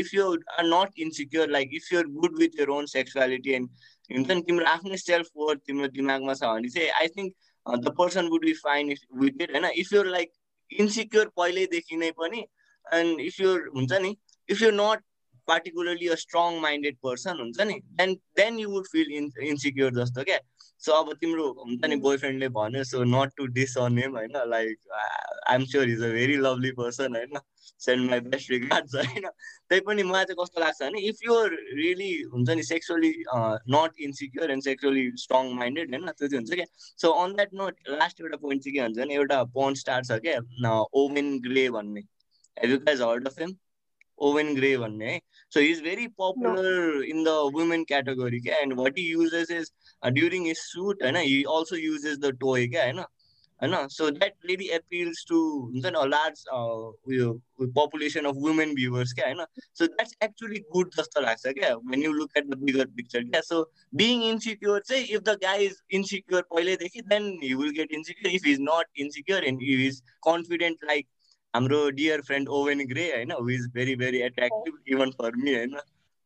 if 0.00 0.14
you 0.14 0.30
are 0.32 0.64
not 0.66 0.98
insecure 0.98 1.50
like 1.50 1.70
if 1.74 1.92
you 1.92 1.98
are 1.98 2.06
good 2.18 2.38
with 2.38 2.60
your 2.60 2.68
own 2.70 2.86
sexuality 2.88 3.52
and 3.52 3.68
हुन्छ 4.16 4.30
नि 4.30 4.42
तिम्रो 4.42 4.66
आफ्नै 4.66 4.96
self 4.96 5.30
worth 5.36 5.60
तिम्रो 5.66 5.88
दिमागमा 5.88 6.34
छ 6.34 6.52
भने 6.52 6.68
चाहिँ 6.68 6.90
I 6.90 7.08
think 7.08 7.34
the 7.66 7.94
person 7.98 8.28
would 8.28 8.44
be 8.44 8.52
fine 8.52 8.94
with 9.14 9.42
it 9.42 9.50
होइन 9.50 9.64
इफ 9.64 9.92
युर 9.92 10.06
लाइक 10.06 10.32
इन्सिक्योर 10.70 11.32
पहिल्यैदेखि 11.36 11.96
नै 11.96 12.10
पनि 12.10 12.46
एन्ड 12.86 13.20
इफ 13.20 13.40
युर 13.40 13.68
हुन्छ 13.76 13.92
नि 13.92 14.16
if 14.48 14.62
you 14.62 14.70
not 14.70 15.04
particularly 15.48 16.08
a 16.08 16.14
strong 16.14 16.60
minded 16.60 16.96
person 17.02 17.40
हुन्छ 17.40 17.60
नि 17.60 17.80
then 18.00 18.14
then 18.36 18.58
you 18.58 18.70
would 18.70 18.86
feel 18.92 19.12
in 19.12 19.30
insecure 19.42 19.94
जस्तो 19.94 20.24
क्या? 20.24 20.38
सो 20.84 20.92
अब 20.92 21.12
तिम्रो 21.20 21.44
हुन्छ 21.58 21.84
नि 21.88 21.96
बोयफ्रेन्डले 22.06 22.48
भन्यो 22.56 22.84
so 22.84 23.02
not 23.04 23.30
to 23.36 23.46
diss 23.58 23.76
on 23.78 23.98
him 23.98 24.16
होइन? 24.16 24.36
Like 24.48 24.78
I'm 24.94 25.64
sure 25.64 25.88
is 25.90 26.02
a 26.02 26.08
very 26.12 26.36
lovely 26.46 26.70
person 26.80 27.16
होइन? 27.16 27.38
सेन्ड 27.84 28.10
माई 28.10 28.20
बेस्ट 28.26 28.50
रिगार्ड्स 28.50 28.94
होइन? 28.94 29.28
त्यही 29.68 29.80
पनि 29.86 30.02
मलाई 30.02 30.24
चाहिँ 30.24 30.42
कस्तो 30.42 30.60
लाग्छ 30.60 30.82
भने 30.82 31.00
इफ 31.08 31.18
युर 31.24 31.56
रियली 31.76 32.10
हुन्छ 32.32 32.48
नि 32.50 32.62
sexually 32.62 33.12
not 33.76 34.00
insecure 34.08 34.50
and 34.50 34.62
sexually 34.62 35.10
strong 35.24 35.52
minded 35.58 35.94
होइन? 35.94 36.06
त्यो 36.08 36.28
चाहिँ 36.28 36.38
हुन्छ 36.38 36.54
क्या? 36.54 36.66
So 37.02 37.10
on 37.24 37.34
that 37.36 37.54
note 37.62 37.80
last 37.88 38.20
एउटा 38.20 38.36
पोइन्ट 38.36 38.62
चाहिँ 38.64 38.76
के 38.76 38.82
भन्छ 38.82 38.98
भने 38.98 39.14
एउटा 39.14 39.42
पोन 39.54 39.74
स्टार 39.82 40.04
छ 40.04 40.20
क्या 40.26 40.80
ओवेन 41.02 41.38
ग्रे 41.48 41.68
भन्ने। 41.70 42.00
Have 42.56 42.70
you 42.70 42.78
guys 42.78 43.02
heard 43.02 43.26
of 43.28 43.40
him 43.40 43.56
Owen 44.18 44.54
Grey 44.54 44.76
भन्ने 44.78 45.12
है? 45.12 45.20
So 45.52 45.60
is 45.60 45.80
very 45.82 46.06
popular 46.20 47.02
in 47.04 47.24
the 47.24 47.28
women 47.54 47.84
category 47.84 48.40
क्या? 48.40 48.58
And 48.58 48.72
what 48.78 48.98
he 48.98 49.04
uses 49.12 49.50
is 49.50 49.70
during 50.02 50.46
his 50.46 50.56
shoot 50.58 51.02
होइन 51.02 51.16
he 51.18 51.42
also 51.50 51.76
uses 51.78 52.18
the 52.18 52.36
toy 52.40 52.66
क्या 52.68 52.84
होइन 52.84 53.04
होइन 53.60 53.86
so 53.88 54.10
that 54.10 54.32
really 54.46 54.68
appeals 54.70 55.24
to 55.28 55.38
हुन्छ 55.60 55.86
नि 55.86 56.08
large 56.08 56.44
उयो 56.50 57.32
पपुलेसन 57.74 58.24
अफ 58.24 58.34
वुमेन 58.38 58.74
भ्युवर्स 58.74 59.12
क्या 59.12 59.26
होइन 59.26 59.44
सो 59.74 59.86
द्याट्स 59.86 60.16
एक्चुली 60.22 60.58
गुड 60.72 60.90
जस्तो 60.96 61.20
लाग्छ 61.20 61.52
क्या 61.58 61.74
when 61.86 62.02
you 62.02 62.12
look 62.12 62.36
at 62.36 62.46
the 62.46 62.58
bigger 62.60 62.86
picture 62.96 63.24
क्या 63.24 63.40
सो 63.42 63.62
बिङ 63.94 64.24
इन्सिक्योर 64.24 64.80
चाहिँ 64.82 65.04
if 65.06 65.22
the 65.22 65.36
guy 65.42 65.66
is 65.66 65.80
insecure 65.92 66.42
पहिल्यैदेखि 66.50 67.00
then 67.08 67.32
he 67.42 67.54
will 67.54 67.70
get 67.72 67.92
insecure 67.92 68.34
if 68.34 68.46
is 68.46 68.60
not 68.62 69.00
insecure 69.00 69.44
and 69.44 69.62
if 69.64 69.86
is 69.86 70.00
confident 70.22 70.84
like 70.84 71.08
हाम्रो 71.54 71.88
dear 71.92 72.20
friend 72.22 72.48
Owen 72.54 72.86
Grey 72.86 73.10
होइन 73.10 73.30
who 73.32 73.48
is 73.50 73.68
very 73.74 73.94
very 73.96 74.18
attractive 74.22 74.78
even 74.88 75.10
for 75.12 75.36
me 75.36 75.54
होइन 75.54 75.78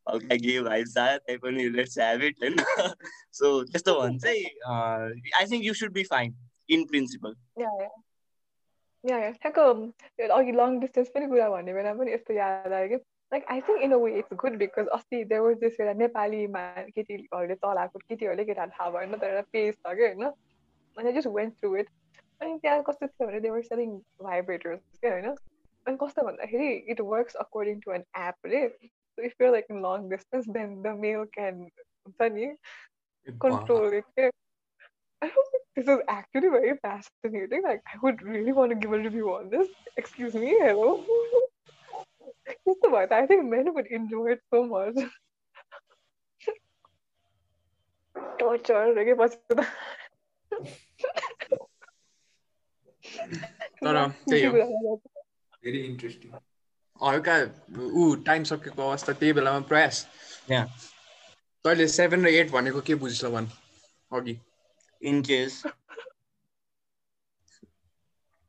हल्का 0.06 0.34
गे 0.34 0.60
vibes 0.60 0.98
आयो 0.98 1.18
त्यही 1.18 1.38
पनि 1.38 1.68
let's 1.68 1.98
it 1.98 2.42
होइन 2.42 2.56
so 3.32 3.52
त्यस्तो 3.64 4.00
भने 4.00 4.18
चाहिँ 4.18 4.44
I 5.34 5.46
think 5.46 5.64
you 5.64 5.74
should 5.74 5.92
be 5.92 6.04
fine 6.04 6.36
in 6.68 6.84
principle 6.84 7.34
अघि 10.30 10.52
लङ 10.52 10.78
डिस्टेन्स 10.80 11.08
पनि 11.08 11.26
कुरा 11.26 11.48
भन्ने 11.48 11.74
बेला 11.74 11.94
पनि 11.94 12.12
यस्तो 12.12 12.34
याद 12.34 12.72
आयो 12.72 12.88
कि 12.88 12.96
like 13.32 13.44
I 13.50 13.60
think 13.60 13.82
in 13.82 13.92
a 13.92 13.96
way 13.96 14.18
it's 14.18 14.34
good 14.34 14.56
because 14.56 14.86
अस्ति 14.88 15.24
दिस 15.24 15.80
एउटा 15.80 15.92
नेपालीमा 15.92 16.62
केटीहरूले 16.88 17.54
चलाएको 17.54 17.98
केटीहरूले 17.98 18.44
केटाहरू 18.44 18.70
थाहा 18.70 18.90
भएन 18.90 19.16
तर 19.16 19.26
एउटा 19.26 19.42
पेज 19.52 19.74
छ 19.74 19.94
कि 19.94 20.02
होइन 20.02 20.24
अनि 20.96 21.12
जस्ट 21.12 21.28
वेन्ट 21.28 21.58
थ्रु 21.58 21.76
इट 21.76 21.88
अनि 22.40 22.58
त्यहाँ 22.58 22.82
कस्तो 22.82 23.06
थियो 23.06 23.28
भने 23.28 23.40
देवर 23.40 23.62
सेलिङ 23.62 23.96
भाइब्रेटर्स 24.22 24.80
क्या 25.00 25.12
होइन 25.12 25.28
अनि 25.86 25.96
कस्तो 25.96 26.22
भन्दाखेरि 26.22 26.72
it 26.88 27.00
works 27.00 27.34
according 27.34 27.80
to 27.80 27.92
an 27.92 28.04
app 28.18 28.46
रे 28.46 28.62
So 29.20 29.26
if 29.26 29.34
you're 29.38 29.52
like 29.52 29.66
in 29.68 29.82
long 29.82 30.08
distance, 30.08 30.46
then 30.48 30.80
the 30.82 30.94
male 30.94 31.26
can 31.34 31.68
funny 32.16 32.54
control 33.38 33.92
it. 33.92 34.04
Yeah. 34.16 34.30
don't 35.26 35.46
think 35.50 35.64
this 35.76 35.88
is 35.88 35.98
actually 36.08 36.48
very 36.48 36.78
fascinating. 36.80 37.62
Like, 37.62 37.82
I 37.86 37.98
would 38.02 38.22
really 38.22 38.52
want 38.52 38.70
to 38.70 38.76
give 38.76 38.92
a 38.92 38.98
review 38.98 39.34
on 39.34 39.50
this. 39.50 39.68
Excuse 39.98 40.32
me, 40.34 40.56
hello. 40.58 41.04
Just 42.66 42.78
about 42.86 43.12
I 43.12 43.26
think 43.26 43.44
men 43.44 43.74
would 43.74 43.88
enjoy 43.88 44.32
it 44.32 44.40
so 44.52 44.64
much. 44.64 44.96
Torture, 48.38 48.94
Very 55.62 55.86
interesting. 55.86 56.32
हल्का 57.00 57.36
ऊ 58.00 58.14
time 58.26 58.44
सकेको 58.52 58.88
अवस्था 58.88 59.12
त्यही 59.12 59.32
बेलामा 59.32 59.60
प्रयास. 59.68 60.06
तैँले 61.64 61.86
seven 61.88 62.24
र 62.26 62.28
at 62.28 62.50
भनेको 62.50 62.80
के 62.86 62.94
बुझ्छ 63.02 63.24
भन् 63.24 63.46
अघि 64.10 64.36
इन्चेस 65.02 65.62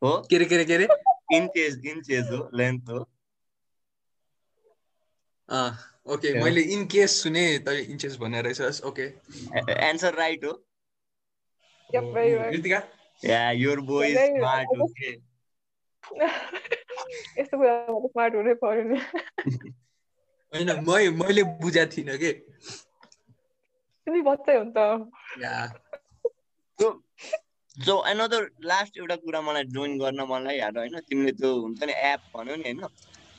हो 0.01 0.11
के 0.29 0.35
अरे 0.35 0.45
के 0.45 0.55
अरे 0.55 0.65
के 0.65 0.73
अरे 0.75 0.87
इन्चेस 1.37 1.75
इन्चेस 1.91 2.27
हो 2.31 2.49
लेन्थ 2.57 2.89
हो 2.89 2.99
ओके. 6.13 6.33
मैले 6.43 6.61
इन 6.73 6.85
केस 6.91 7.21
सुने 7.23 7.43
तैँले 7.65 7.81
इन्चेस 7.91 8.15
भनेर 8.21 8.43
रहेछस् 8.45 8.81
ओके 8.91 9.03
एन्सर 9.89 10.13
राइट 10.15 10.45
हो. 10.45 10.51
Kritika 11.89 12.81
yeah 13.23 13.51
your 13.51 13.79
boy. 13.91 14.15
Smart 14.15 14.69
हो 14.79 14.87
के 14.99 15.11
यस्तो 17.37 17.57
कुरामा 17.57 17.99
त 17.99 18.11
स्मार्ट 18.11 18.35
हुनै 18.35 18.53
पर्यो 18.63 18.83
नि 18.83 18.97
होइन 20.53 20.69
मै 20.87 21.03
मैले 21.19 21.43
बुझाएको 21.61 21.91
थिइनँ 21.95 22.17
कि? 22.17 22.31
तिमी 24.07 24.21
बच्चै 24.21 24.55
हो 24.57 24.63
नि 24.63 24.71
त 24.75 24.79
सो 27.77 27.93
एनदर 28.07 28.41
लास्ट 28.63 28.97
एउटा 28.97 29.15
कुरा 29.15 29.41
मलाई 29.41 29.63
जोइन 29.73 29.97
गर्न 29.99 30.21
मलाई 30.29 30.57
याद 30.57 30.77
होइन 30.77 30.99
तिमीले 31.09 31.31
त्यो 31.33 31.51
हुन्छ 31.59 31.83
नि 31.83 31.93
एप 32.09 32.21
भन्यो 32.35 32.55
नि 32.55 32.63
होइन। 32.63 32.81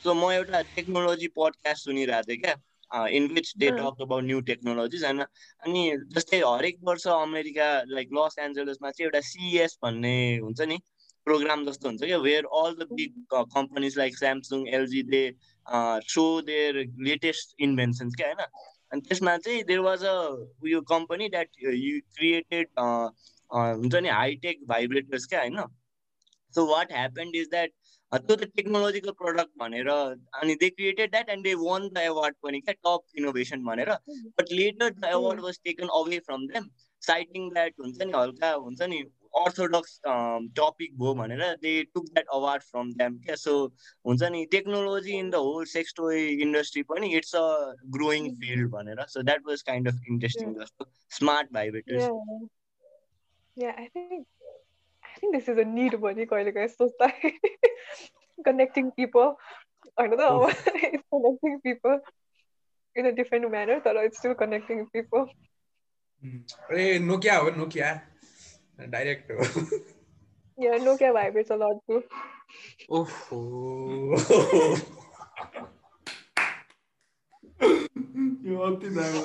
सो 0.03 0.13
म 0.13 0.31
एउटा 0.31 0.61
टेक्नोलोजी 0.75 1.27
पडकास्ट 1.35 1.83
सुनिरहेको 1.85 2.27
थिएँ 2.29 2.41
क्या 2.41 3.05
इन 3.17 3.27
विच 3.33 3.53
डे 3.57 3.67
अँ। 3.67 3.75
टक 3.77 4.01
अबाउट 4.01 4.23
न्यू 4.23 4.39
टेक्नोलोजिज 4.49 5.03
होइन। 5.05 5.21
अनि 5.63 5.81
जस्तै 6.15 6.39
हरेक 6.39 6.77
वर्ष 6.83 7.07
अमेरिका 7.09 7.67
लाइक 7.89 8.09
लस 8.13 8.35
एन्जलसमा 8.39 8.91
चाहिँ 8.91 9.07
एउटा 9.07 9.21
सिएस 9.27 9.77
भन्ने 9.83 10.15
हुन्छ 10.37 10.61
नि 10.63 10.77
प्रोग्राम 11.27 11.65
जस्तो 11.65 11.87
हुन्छ 11.89 12.03
क्या 12.03 12.17
where 12.19 12.45
all 12.61 12.75
the 12.75 12.87
big 12.91 13.13
companies 13.33 13.97
like 13.97 14.17
Samsung 14.17 14.67
LG 14.75 15.03
they 15.09 15.23
show 16.13 16.25
their 16.41 16.83
latest 17.01 17.55
inventions 17.59 18.15
क्या 18.15 18.27
होइन 18.27 18.45
अनि 18.91 19.01
त्यसमा 19.01 19.37
चाहिँ 19.37 19.63
देयर 19.63 19.79
वाज 19.79 20.03
अ 20.05 20.15
उयो 20.63 20.81
कम्पनी 20.89 21.29
द्याट 21.29 21.49
यु 21.59 21.99
क्रिएटेड 22.15 22.67
हुन्छ 22.79 23.95
नि 23.95 24.09
हाइटेक 24.09 24.67
भाइब्रेटर्स 24.67 25.25
क्या 25.25 25.39
होइन 25.39 25.63
so 26.53 26.65
what 26.65 26.91
happened 26.91 27.35
is 27.35 27.49
that 27.49 27.71
त्यो 28.11 28.35
त 28.35 28.45
टेक्नोलोजिकल 28.55 29.11
प्रडक्ट 29.19 29.51
भनेर 29.59 29.87
अनि 29.89 30.55
they 30.55 30.69
created 30.69 31.11
that 31.11 31.29
and 31.29 31.43
they 31.43 31.53
won 31.61 31.87
the 31.89 31.97
award 31.97 32.35
पनि 32.43 32.59
क्या 32.61 32.73
टप 32.87 33.17
इनोभेसन 33.17 33.63
भनेर। 33.63 33.89
But 34.39 34.51
later 34.51 34.89
the 34.89 35.05
award 35.11 35.39
was 35.41 35.59
taken 35.63 35.87
away 35.99 36.19
from 36.27 36.45
them 36.47 36.67
citing 37.01 37.49
that 37.53 37.73
हुन्छ 37.79 38.01
नि 38.01 38.11
हल्का 38.15 38.51
हुन्छ 38.65 38.81
नि 38.91 39.03
अर्थोडक्स 39.41 39.99
टपिक 40.59 40.97
भयो 40.99 41.13
भनेर 41.15 41.41
they 41.61 41.73
took 41.93 42.05
that 42.05 42.27
award 42.39 42.61
from 42.63 42.91
them 43.01 43.17
क्या? 43.19 43.35
सो 43.35 43.53
हुन्छ 44.07 44.23
नि 44.31 44.45
technology 44.51 45.13
in 45.19 45.29
the 45.29 45.35
whole 45.49 45.65
sex 45.75 45.93
toy 45.97 46.17
industry 46.47 46.83
पनि 46.91 47.13
इट्स 47.17 47.35
अ 47.35 47.45
ग्रोइङ 47.97 48.33
फिल्ड 48.41 48.69
भनेर। 48.71 49.05
So 49.07 49.23
that 49.23 49.47
was 49.47 49.61
kind 49.71 49.87
of 49.87 49.95
interesting 50.09 50.53
जस्तो। 50.59 50.91
Smart 51.19 51.53
vibrators 51.53 52.09
Yeah, 53.61 53.73
I 53.79 53.83
think 53.95 54.13
I 55.03 55.11
think 55.17 55.35
this 55.35 55.47
is 55.51 55.59
a 55.63 55.65
need 55.71 55.95
भने 56.03 56.25
कहिले 56.25 56.51
काहीँ 56.51 56.67
सोच्दा। 56.67 57.07
Connecting 58.45 58.87
people 58.91 59.27
I 59.97 60.05
don't 60.07 60.21
know 60.21 60.47
it's 60.47 61.03
connecting 61.15 61.59
people 61.65 61.99
in 62.95 63.09
a 63.09 63.11
different 63.19 63.51
manner 63.51 63.75
but 63.83 63.99
it's 64.01 64.21
still 64.23 64.33
connecting 64.39 64.81
people 64.95 65.27
ए 66.79 66.97
Nokia 67.03 67.35
हो 67.37 67.51
Nokia 67.59 67.91
direct 68.79 69.31
हो. 69.31 69.37
Yeah 70.57 70.77
Nokia 70.85 71.11
vibrates 71.13 71.51
a 71.51 71.55
lot 71.55 71.77
too 71.87 72.01
ओहो. 72.89 73.39
यो 78.45 78.59
अति 78.67 78.89
दामी 78.97 79.21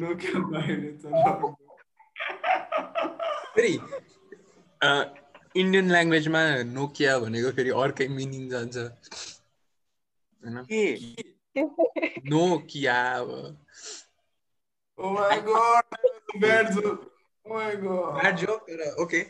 लोकल 0.00 0.40
बाहिर 0.52 0.80
छ 1.02 1.54
फेरि 3.56 3.72
इन्डियन 5.60 5.86
ल्याङ्ग्वेजमा 5.90 6.42
नोकिया 6.76 7.18
भनेको 7.24 7.50
फेरि 7.58 7.70
अर्कै 7.84 8.08
मिनिङ 8.16 8.48
जान्छ 8.54 8.76
होइन 10.42 10.56
के 10.72 10.82
नोकिया 12.34 12.98
अब 13.20 13.30
Oh 14.98 15.08
my 15.14 15.36
god, 15.46 15.84
bad 16.42 16.68
joke. 16.74 17.00
Oh 17.48 17.54
my 17.54 17.74
god. 17.76 18.22
Bad 18.22 18.38
joke. 18.38 18.68
Okay. 18.98 19.28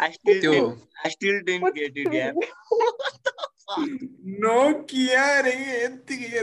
I 0.00 0.12
still, 0.12 0.40
didn't, 0.40 0.78
I 1.04 1.08
still 1.10 1.40
didn't 1.44 1.74
get 1.74 1.92
it, 1.94 2.12
yeah. 2.12 2.32
No 4.24 4.82
Kia 4.84 5.44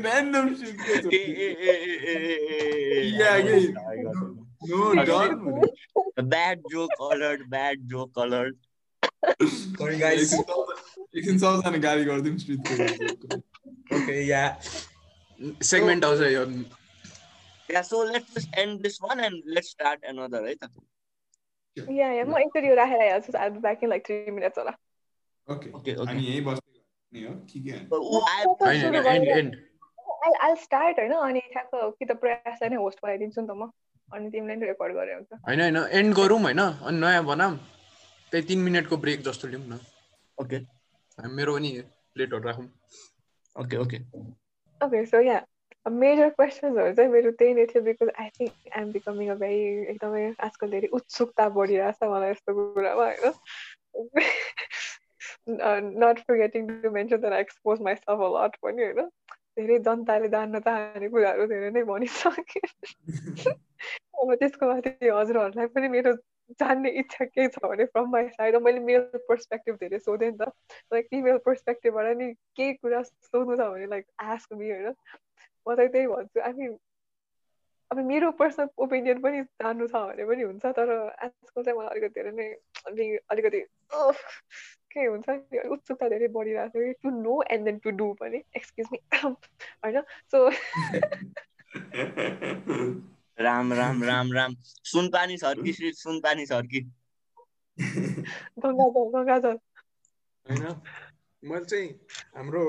random 0.03 0.55
shit. 0.55 0.75
Yeah, 3.17 3.37
yeah. 3.37 3.71
No, 4.61 5.05
dog. 5.05 5.39
Bad 6.17 6.61
joke 6.71 6.91
alert, 6.99 7.41
bad 7.49 7.77
joke 7.87 8.15
alert. 8.15 8.55
Sorry 9.77 9.97
guys. 9.97 10.33
लेकिन 11.15 11.37
सब 11.39 11.61
सारे 11.63 11.79
गाली 11.79 12.05
कर 12.05 12.21
दिम 12.21 12.37
street 12.37 12.61
Okay, 13.97 14.21
yeah. 14.27 14.55
Segment 15.61 16.03
also. 16.03 16.27
Yeah, 17.69 17.81
so 17.81 17.99
let's 18.03 18.47
end 18.53 18.83
this 18.83 18.99
one 18.99 19.19
and 19.19 19.35
let's 19.45 19.69
start 19.69 19.99
another, 20.03 20.41
right? 20.43 20.59
Yeah 21.97 22.11
yeah 22.13 22.23
म 22.25 22.37
एकचोटि 22.37 22.73
राखेर 22.81 23.01
हेर्छु 23.01 23.37
I 23.37 23.49
be 23.49 23.59
back 23.65 23.83
in 23.83 23.89
like 23.89 24.03
3 24.11 24.31
minutes 24.35 24.57
होला 24.57 24.73
ओके 25.47 25.71
ओके 25.79 25.91
अनि 26.05 26.21
यही 26.27 26.41
बस्दै 26.47 26.73
गर्ने 26.77 27.27
हो 27.27 27.33
ठीक 27.49 27.63
है 27.67 27.77
and 29.15 29.27
and 29.37 29.55
I 30.25 30.31
I 30.47 30.55
start 30.63 30.99
हैन 30.99 31.13
अनि 31.13 31.41
ठ्याक्क 31.53 31.73
कि 31.99 32.05
त 32.05 32.17
प्रयास 32.23 32.63
नै 32.63 32.77
होस्ट 32.83 32.99
बनाइदिन्छु 33.03 33.41
नि 33.41 33.47
त 33.47 33.49
म 33.57 33.69
अनि 34.07 34.29
तिमीले 34.31 34.55
नि 34.55 34.65
रेकर्ड 34.71 34.93
गरे 34.99 35.13
हुन्छ 35.13 35.31
हैन 35.49 35.61
हैन 35.61 35.77
एन्ड 35.99 36.15
गरौँ 36.21 36.39
हैन 36.47 36.59
अनि 36.59 36.97
नयाँ 36.99 37.23
बनाम 37.25 37.53
त्यही 38.31 38.43
3 38.55 38.63
मिनेटको 38.63 38.97
ब्रेक 39.03 39.19
जस्तो 39.27 39.47
लिउँ 39.47 39.65
न 39.67 39.79
ओके 40.37 40.57
मेरो 41.37 41.51
पनि 41.57 41.69
प्लेटहरू 42.13 42.43
राखौँ 42.47 42.67
okay 43.55 43.77
okay 43.83 43.97
okay 44.81 45.05
so 45.11 45.21
yeah 45.21 45.37
major 45.95 46.29
क्वेसन्सहरू 46.29 46.93
चाहिँ 46.93 47.11
मेरो 47.11 47.31
त्यही 47.31 47.53
नै 47.53 47.65
थियो 47.65 47.81
because 47.83 48.09
I 48.19 48.29
think 48.29 48.53
I'm 48.73 48.91
becoming 48.91 49.29
a 49.29 49.35
very 49.35 49.59
एकदमै 49.87 50.23
आजकल 50.39 50.69
धेरै 50.69 50.87
उत्सुकता 50.91 51.49
बढिरहेको 51.49 52.05
छ 52.05 52.09
मलाई 52.11 52.31
यस्तो 52.31 52.53
कुरामा 52.53 53.05
होइन 53.05 53.33
not 55.97 56.19
forgetting 56.19 56.67
to 56.81 56.91
mention 56.91 57.17
that 57.17 57.33
I 57.33 57.41
expose 57.41 57.81
myself 57.81 58.21
a 58.21 58.31
lot 58.37 58.55
पनि 58.61 58.83
होइन? 58.83 59.09
धेरै 59.57 59.79
जनताले 59.79 60.29
जान्न 60.29 60.59
चाहने 60.59 61.09
कुराहरू 61.09 61.45
धेरै 61.47 61.69
नै 61.71 61.83
भनिसके 61.83 62.59
अब 64.17 64.33
त्यसको 64.35 64.67
माथि 64.67 64.91
हजुरहरूलाई 65.09 65.67
पनि 65.67 65.87
मेरो 65.87 66.13
जान्ने 66.59 66.89
इच्छा 66.89 67.25
केही 67.25 67.47
छ 67.47 67.59
भने 67.63 67.85
फ्रम 67.85 68.11
माई 68.11 68.27
साइड 68.29 68.55
मैले 68.55 68.79
मेल 68.79 69.01
पर्सपेक्टिभ 69.27 69.75
धेरै 69.75 69.99
सोधेँ 69.99 70.31
नि 70.31 70.37
त। 70.37 70.51
लाइक 70.93 71.07
फिमेल 71.07 71.37
पर्सपेक्टिभबाट 71.45 72.17
नि 72.17 72.33
केही 72.55 72.73
कुरा 72.73 73.01
सोध्नु 73.03 73.57
छ 73.57 73.69
भने 73.69 73.85
लाइक 73.85 74.05
आस्क 74.19 74.53
मी 74.53 74.69
होइन? 74.71 74.93
म 75.67 75.75
चाहिँ 75.75 75.89
त्यही 75.91 76.07
भन्छु 76.07 76.39
आई 76.41 76.53
मिन 76.55 76.77
अब 77.91 77.97
मेरो 78.05 78.31
पर्सनल 78.39 78.67
ओपिनियन 78.77 79.21
पनि 79.21 79.41
जान्नु 79.61 79.87
छ 79.87 79.93
भने 80.07 80.25
पनि 80.25 80.43
हुन्छ 80.43 80.65
तर 80.77 80.89
आजकल 81.19 81.63
चाहिँ 81.63 81.77
मलाई 81.77 81.89
अलिकति 81.89 82.13
धेरै 82.15 82.31
नै 82.33 82.47
अलि- 82.85 83.19
अलिकति 83.29 83.59
के 84.91 85.05
हुन्छ 85.05 85.29
नि 85.29 85.59
उत्सुकता 85.69 86.09
धेरै 86.09 86.27
बढिरहेको 86.29 86.69
छ 86.73 86.77
कि 86.85 86.93
to 87.03 87.09
know 87.19 87.41
and 87.51 87.65
then 87.65 87.77
to 87.79 87.91
do 87.97 88.13
पनि। 88.21 88.43
एक्सक्युज 88.55 88.87
मी 88.91 88.99
होइन 89.85 90.01
सो 90.33 90.49
राम 93.39 93.73
राम 93.73 94.03
राम 94.03 94.31
राम। 94.33 94.55
सुनपानी 94.85 95.37
छर्की 95.37 95.73
श्री 95.73 95.91
सुनपानी 95.95 96.45
छर्की 96.45 96.79
गङ्गा 98.59 98.89
जल 98.89 99.09
गङ्गा 99.15 99.37
जल 99.39 99.57
होइन? 100.45 100.63
मैले 101.47 101.65
चाहिँ 101.65 101.89
हाम्रो 102.35 102.63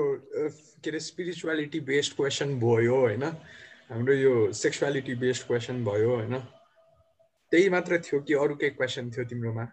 के 0.83 0.89
अरे 0.89 0.99
स्पिरिचुअलिटी 0.99 1.79
बेस्ड 1.89 2.15
क्वेसन 2.15 2.59
भयो 2.59 2.95
होइन? 2.95 3.23
हाम्रो 3.89 4.13
यो 4.13 4.51
सेक्सुअलिटी 4.53 5.15
बेस्ड 5.23 5.47
क्वेसन 5.47 5.83
भयो 5.85 6.15
होइन? 6.15 6.35
त्यही 7.51 7.69
मात्र 7.75 7.97
थियो 8.05 8.21
कि 8.21 8.33
अरू 8.43 8.55
केही 8.55 8.71
क्वेसन 8.79 9.09
थियो 9.11 9.25
तिम्रोमा? 9.29 9.65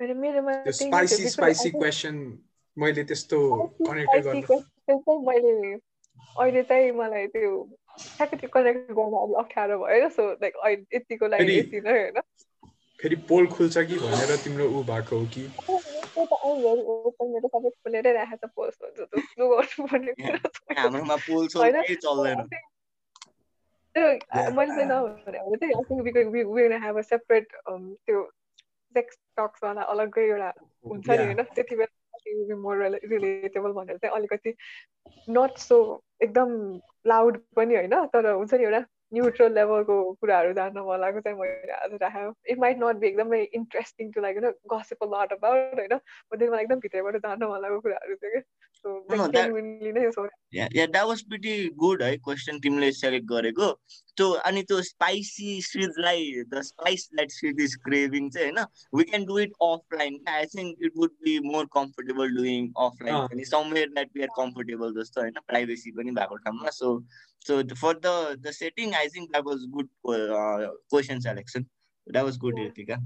त्यो 0.00 0.72
स्पाइसी 0.72 1.28
स्पाइसी 1.30 1.70
क्वेसन 1.70 2.16
मैले 2.76 3.04
त्यस्तो 3.04 3.38
कनेक्ट 3.80 4.16
गर्नु 4.26 5.20
मैले 5.30 5.52
अहिले 6.38 6.62
चाहिँ 6.62 6.90
मलाई 6.92 7.26
त्यो 7.32 7.52
ठ्याक्कै 7.98 8.48
कनेक्ट 8.52 8.90
गर्न 8.98 9.14
अलिक 9.22 9.36
अप्ठ्यारो 9.44 9.78
भयो 9.84 10.08
सो 10.16 10.24
लाइक 10.42 10.54
यतिको 10.94 11.26
लागि 11.32 11.58
यति 11.58 11.80
नै 11.80 11.92
होइन? 12.00 12.20
फेरि 13.00 13.16
पोल 13.30 13.46
खुल्छ 13.56 13.78
कि 13.78 13.96
भनेर 14.04 14.36
तिम्रो 14.44 14.68
ऊ 14.68 14.82
भएको 14.90 15.18
हो 15.18 15.26
कि? 15.36 15.44
त्यो 16.16 16.24
त 16.24 16.32
छ। 20.20 20.34
हाम्रोमा 20.78 21.16
चल्दैन 21.96 22.48
अलग्गै 29.82 30.26
एउटा 30.28 30.52
हुन्छ 30.84 31.10
नि. 31.10 31.16
होइन 31.16 31.42
त्यति 31.42 31.76
बेला 31.76 33.72
भनेर 33.72 34.08
अलिकति 34.08 34.54
नट 35.28 35.58
सो 35.58 36.02
एकदम 36.22 36.80
लाउड 37.06 37.38
पनि 37.56 37.74
होइन 37.74 38.06
तर 38.06 38.32
हुन्छ 38.32 38.54
नि 38.54 38.64
एउटा 38.64 38.84
न्युट्रल 39.12 39.52
लेभलको 39.54 39.96
कुराहरू 40.20 40.52
जान्न 40.52 40.78
मन 40.86 41.00
लागेको 41.00 41.20
चाहिँ 41.20 41.38
मैले 41.38 41.72
आज 41.72 41.92
राखेँ 42.02 42.30
इट 42.52 42.58
माइट 42.60 42.78
नट 42.82 42.96
बी 43.00 43.06
एकदमै 43.06 43.42
इन्ट्रेस्टिङ 43.54 44.10
टु 44.12 44.20
लाइक 44.20 44.38
होइन 44.38 44.54
गसिप 44.72 45.04
लट 45.14 45.32
अबाउट 45.32 45.78
होइन? 45.80 45.98
बट 46.32 46.42
मलाई 46.42 46.62
एकदम 46.62 46.80
भित्रबाट 46.86 47.16
जान्न 47.26 47.44
मन 47.44 47.60
लागेको 47.62 47.80
कुराहरू 47.80 48.16
थियो 48.16 48.30
कि 48.30 48.40
सो 48.84 49.28
जेन्युनली 49.28 49.92
नै 49.92 50.10
so 50.10 50.26
yeah 50.54 50.86
that 50.86 51.06
was 51.06 51.22
pretty 51.28 51.54
good 51.76 52.02
है 52.02 52.16
क्वेसन 52.16 52.58
तिमीले 52.60 52.90
सेलेक्ट 52.92 53.26
गरेको। 53.28 53.70
त्यो 54.16 54.28
अनि 54.48 54.62
त्यो 54.62 54.80
स्पाइसी 54.82 55.60
स्विजलाई 55.62 56.42
द 56.50 56.60
स्पाइस 56.68 57.08
द्याट 57.14 57.30
स्विज 57.30 57.60
इज 57.60 57.74
क्रेभिङ 57.84 58.28
चाहिँ 58.30 58.50
होइन? 58.50 58.66
We 58.94 59.04
can 59.04 59.24
do 59.24 59.38
it 59.38 59.52
offline 59.62 60.18
I 60.28 60.44
think 60.54 60.84
it 60.84 60.92
would 60.96 61.14
be 61.24 61.38
more 61.48 61.64
comfortable 61.74 62.36
doing 62.36 62.68
offline. 62.86 63.26
पनि। 63.26 63.44
Somewhere 63.44 63.88
that 63.88 64.10
we 64.16 64.22
are 64.22 64.34
comfortable 64.36 64.94
जस्तो 65.00 65.20
होइन? 65.20 65.40
प्राइभेसी 65.46 65.90
पनि 65.98 66.10
भएको 66.20 66.36
ठाउँमा। 66.36 66.70
So 66.70 66.96
So 67.46 67.56
for 67.80 67.94
the 67.94 68.14
the 68.44 68.52
setting, 68.52 68.94
I 69.00 69.06
think 69.14 69.32
that 69.32 69.44
was 69.44 69.66
good 69.74 69.88
uh, 70.08 70.68
question 70.90 71.20
selection. 71.20 71.66
That 72.06 72.24
was 72.28 72.36
good, 72.44 72.56
Ritika. 72.62 72.98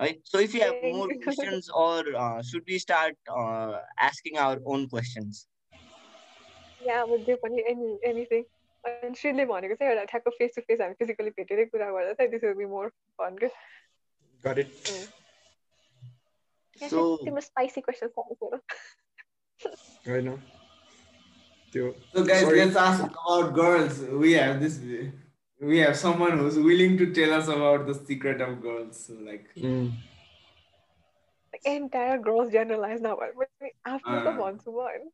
Right. 0.00 0.20
So 0.24 0.38
if 0.38 0.54
you 0.54 0.60
have 0.62 0.76
more 0.82 1.08
questions, 1.24 1.68
or 1.68 2.04
uh, 2.16 2.40
should 2.50 2.64
we 2.72 2.78
start 2.78 3.16
uh, 3.28 3.80
asking 3.98 4.38
our 4.38 4.58
own 4.64 4.88
questions? 4.88 5.46
Yeah, 6.80 7.04
would 7.04 7.26
be 7.26 7.36
funny 7.42 7.64
any 7.74 7.92
anything. 8.14 8.48
अनश्रीले 8.88 9.44
भनेको 9.44 9.74
चाहिँ 9.76 9.92
एउटा 9.92 10.04
ठ्याक्क 10.10 10.28
face 10.36 10.54
to 10.56 10.60
face 10.68 10.78
हामी 10.80 10.94
physically 11.00 11.30
भेटेरै 11.38 11.64
I 11.72 11.88
गर्दा 11.96 12.12
चाहिँ 12.12 12.30
this 12.30 12.44
will 12.44 12.54
be 12.60 12.66
more 12.70 12.86
fun 13.20 13.36
के 13.42 13.48
गट 14.46 14.58
इट 14.62 14.70
सो 16.94 17.02
तिम्रो 17.24 17.42
spicy 17.50 17.80
question 17.88 18.08
I 20.06 20.20
know. 20.22 20.38
So 21.72 21.94
guys, 22.24 22.40
Sorry. 22.40 22.58
let's 22.64 22.76
ask 22.76 23.04
about 23.04 23.54
girls. 23.54 24.00
We 24.00 24.32
have 24.32 24.60
this. 24.60 24.80
We 25.60 25.78
have 25.78 25.96
someone 25.96 26.38
who's 26.38 26.56
willing 26.56 26.98
to 26.98 27.12
tell 27.12 27.32
us 27.32 27.46
about 27.46 27.86
the 27.86 27.94
secret 27.94 28.40
of 28.40 28.60
girls. 28.60 29.06
So 29.06 29.14
like. 29.14 29.46
Mm. 29.56 29.92
Like 31.52 31.62
entire 31.64 32.18
girls 32.18 32.52
generalized 32.52 33.02
now. 33.02 33.18
After 33.84 34.16
uh, 34.18 34.24
the 34.24 34.32
one 34.32 34.58
to 34.58 34.70
one. 34.70 35.12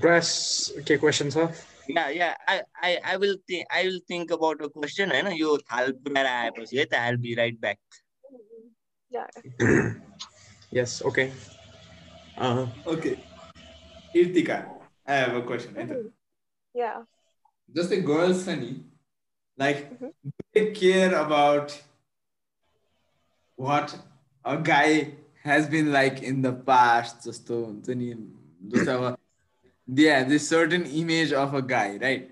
Press 0.00 0.72
Okay, 0.78 0.98
questions, 0.98 1.34
huh? 1.34 1.48
Yeah, 1.88 2.10
yeah. 2.10 2.34
I, 2.46 2.62
I, 2.80 2.98
I 3.04 3.16
will 3.16 3.36
think. 3.48 3.66
I 3.72 3.84
will 3.84 4.00
think 4.06 4.30
about 4.30 4.62
a 4.62 4.68
question. 4.68 5.10
Eh, 5.10 5.18
I 5.18 5.22
know 5.22 5.30
you. 5.30 5.58
I'll 5.70 5.92
be 5.92 7.34
right 7.36 7.60
back. 7.60 7.78
Yeah. 9.10 9.26
yes. 10.70 11.02
Okay. 11.02 11.32
Uh-huh. 12.38 12.66
Okay. 12.86 13.18
Irtika, 14.14 14.68
I 15.06 15.14
have 15.14 15.34
a 15.34 15.42
question. 15.42 15.74
Mm-hmm. 15.74 16.08
Yeah. 16.74 17.02
Just 17.74 17.92
a 17.92 18.00
girl, 18.00 18.32
Sunny, 18.32 18.84
like, 19.56 19.92
mm-hmm. 19.92 20.06
they 20.54 20.70
care 20.70 21.14
about 21.14 21.78
what 23.56 23.98
a 24.44 24.56
guy 24.56 25.14
has 25.42 25.68
been 25.68 25.92
like 25.92 26.22
in 26.22 26.42
the 26.42 26.52
past? 26.52 27.24
Just 27.24 27.46
to, 27.48 27.82
just 28.68 28.86
have 28.86 29.16
yeah, 29.86 30.24
this 30.24 30.48
certain 30.48 30.84
image 30.86 31.32
of 31.32 31.54
a 31.54 31.62
guy, 31.62 31.98
right? 32.00 32.30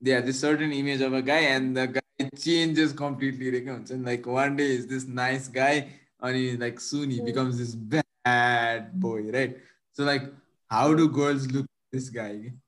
Yeah, 0.00 0.20
this 0.20 0.40
certain 0.40 0.72
image 0.72 1.00
of 1.00 1.12
a 1.12 1.22
guy, 1.22 1.40
and 1.54 1.76
the 1.76 1.86
guy 1.86 2.30
changes 2.36 2.92
completely. 2.92 3.64
Like, 3.90 4.26
one 4.26 4.56
day 4.56 4.70
is 4.70 4.86
this 4.86 5.06
nice 5.06 5.48
guy, 5.48 5.88
अनि 6.20 6.56
like 6.56 6.80
soon 6.80 7.10
he 7.10 7.20
becomes 7.20 7.54
this 7.54 7.76
bad 7.76 8.92
boy 8.94 9.30
right 9.30 9.62
so 9.96 10.04
like 10.04 10.22
how 10.70 10.92
do 10.92 11.08
girls 11.08 11.46
look 11.46 11.66
this 11.66 12.14
guy 12.14 12.38
कि 12.38 12.60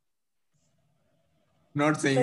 not 1.77 1.97
सेङ 1.97 2.19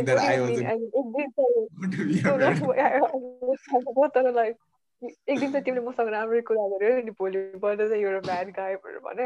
एक 5.30 5.39
दिन 5.39 5.51
त 5.51 5.55
तिमीले 5.55 5.86
मसँग 5.86 6.07
राम्रै 6.07 6.41
कुरा 6.41 6.67
गर्यो 6.67 7.01
नि 7.01 7.11
भोलिबाट 7.11 7.78
चाहिँ 7.78 8.03
एउटा 8.03 8.19
ब्याड 8.19 8.49
गायो 8.49 8.78
भनेर 8.78 8.99
भने। 8.99 9.23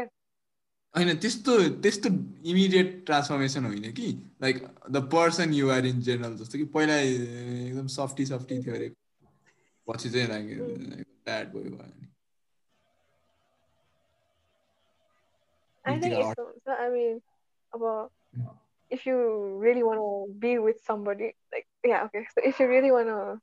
होइन 0.96 1.16
त्यस्तो 1.16 1.68
त्यस्तो 1.68 2.08
इमिडिएट 2.50 3.06
ट्रान्सफर्मेसन 3.06 3.64
होइन 3.64 3.92
कि? 3.92 4.32
Like 4.42 4.66
the 4.90 4.96
person 4.96 5.52
you're 5.52 5.86
in 5.86 6.00
general 6.00 6.36
जस्तो 6.36 6.58
कि 6.58 6.64
पहिला 6.64 6.96
एकदम 6.96 7.86
सफ्टी 7.86 8.26
सफ्टी 8.26 8.62
थियो 8.62 8.94
mm. 9.86 11.04
ब्याड 11.21 11.53
भयो 11.53 11.71
भयो 11.71 11.87
नि 11.87 12.05
I 15.87 15.99
think 15.99 16.13
Irtika, 16.13 16.29
यस्तो 16.29 16.43
हुन्छ 16.43 16.67
I 16.67 16.89
mean 16.89 17.21
अब 17.73 18.09
if 18.91 19.05
you 19.05 19.17
really 19.59 19.83
want 19.83 19.99
to 19.99 20.33
be 20.39 20.57
with 20.59 20.81
somebody 20.81 21.33
like 21.53 21.67
yeah 21.83 22.03
okay 22.03 22.25
so 22.33 22.41
if 22.43 22.59
you 22.59 22.67
really 22.67 22.91
want 22.91 23.07
to 23.07 23.39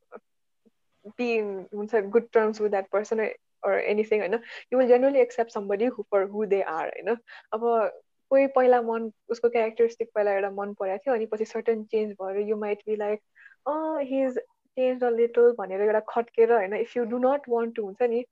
be 1.18 1.39
in 1.39 1.66
हुन्छ 1.75 2.11
good 2.11 2.33
terms 2.33 2.61
with 2.61 2.72
that 2.72 2.91
person 2.91 3.20
or, 3.20 3.31
or 3.62 3.81
anything 3.81 4.20
होइन 4.20 4.41
you 4.70 4.79
will 4.79 4.89
generally 4.89 5.20
accept 5.20 5.53
somebody 5.53 5.87
who 5.87 6.07
for 6.11 6.27
who 6.27 6.47
they 6.47 6.62
are 6.62 6.89
होइन 6.97 7.16
अब 7.53 7.91
कोही 8.31 8.47
पहिला 8.57 8.81
मन 8.83 9.11
उसको 9.31 9.49
characteristic 9.49 10.11
पहिला 10.14 10.33
एउटा 10.33 10.51
मन 10.51 10.72
परेको 10.81 11.03
थियो 11.05 11.14
अनि 11.14 11.27
पछि 11.27 11.45
सर्टन 11.45 11.85
चेन्ज 11.85 12.12
भयो 12.22 12.47
you 12.49 12.57
might 12.57 12.83
be 12.87 12.97
like 12.97 13.20
uh 13.68 14.03
his 14.03 14.39
change 14.80 15.04
a 15.04 15.10
little 15.12 15.52
भनेर 15.58 15.82
एउटा 15.82 16.04
खट्केर 16.10 16.52
होइन 16.54 16.74
if 16.82 16.98
you 16.98 17.06
do 17.14 17.18
not 17.20 17.50
want 17.50 17.76
to 17.76 17.84
हुन्छ 17.86 18.10
नि 18.10 18.24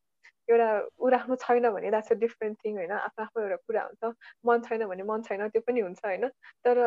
एउटा 0.50 0.68
ऊ 1.00 1.10
राख्नु 1.10 1.36
छैन 1.36 1.70
भने 1.70 1.90
द्याट्स 1.90 2.12
अ 2.12 2.16
डिफ्रेन्ट 2.16 2.58
थिङ 2.66 2.76
होइन 2.76 2.92
आफ्नो 2.92 3.24
आफ्नो 3.26 3.44
एउटा 3.44 3.56
कुरा 3.68 3.84
हुन्छ 3.84 4.14
मन 4.46 4.62
छैन 4.62 4.86
भने 4.88 5.04
मन 5.04 5.22
छैन 5.22 5.48
त्यो 5.48 5.62
पनि 5.62 5.82
हुन्छ 5.82 6.06
होइन। 6.06 6.28
तर 6.64 6.80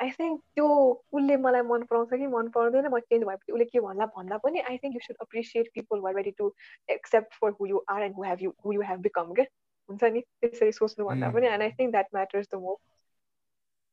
आई 0.00 0.10
थिङ्क 0.10 0.40
त्यो 0.54 0.66
उसले 1.12 1.36
मलाई 1.36 1.62
मन 1.62 1.84
पराउँछ 1.90 2.10
कि 2.14 2.26
मन 2.26 2.48
पराउँदैन 2.48 2.88
म 2.88 2.98
चेन्ज 2.98 3.24
भएपछि 3.24 3.52
उसले 3.52 3.64
के 3.64 3.80
भन्ला 3.80 4.06
भन्दा 4.16 4.38
पनि 4.38 4.60
I 4.60 4.76
think 4.76 4.94
you 4.94 5.00
should 5.00 5.16
appreciate 5.22 5.70
people 5.74 6.00
why 6.00 6.14
ready 6.14 6.30
to 6.38 6.52
accept 6.88 7.40
for 7.40 7.56
who 7.60 7.66
you 7.66 7.84
are 7.88 8.02
and 8.02 8.16
who 8.16 8.24
have 8.24 8.42
you 8.42 8.52
who 8.64 8.72
you 8.72 8.82
have 8.82 9.00
become 9.00 9.32
के 9.34 9.42
हुन्छ 9.88 10.04
नि 10.04 10.20
त्यसरी 10.20 10.72
सोच्नुभन्दा 10.72 11.30
पनि 11.30 11.46
and 11.46 11.62
I 11.62 11.70
think 11.70 11.92
that 11.92 12.14
matters 12.14 12.48
the 12.54 12.54
most 12.60 12.84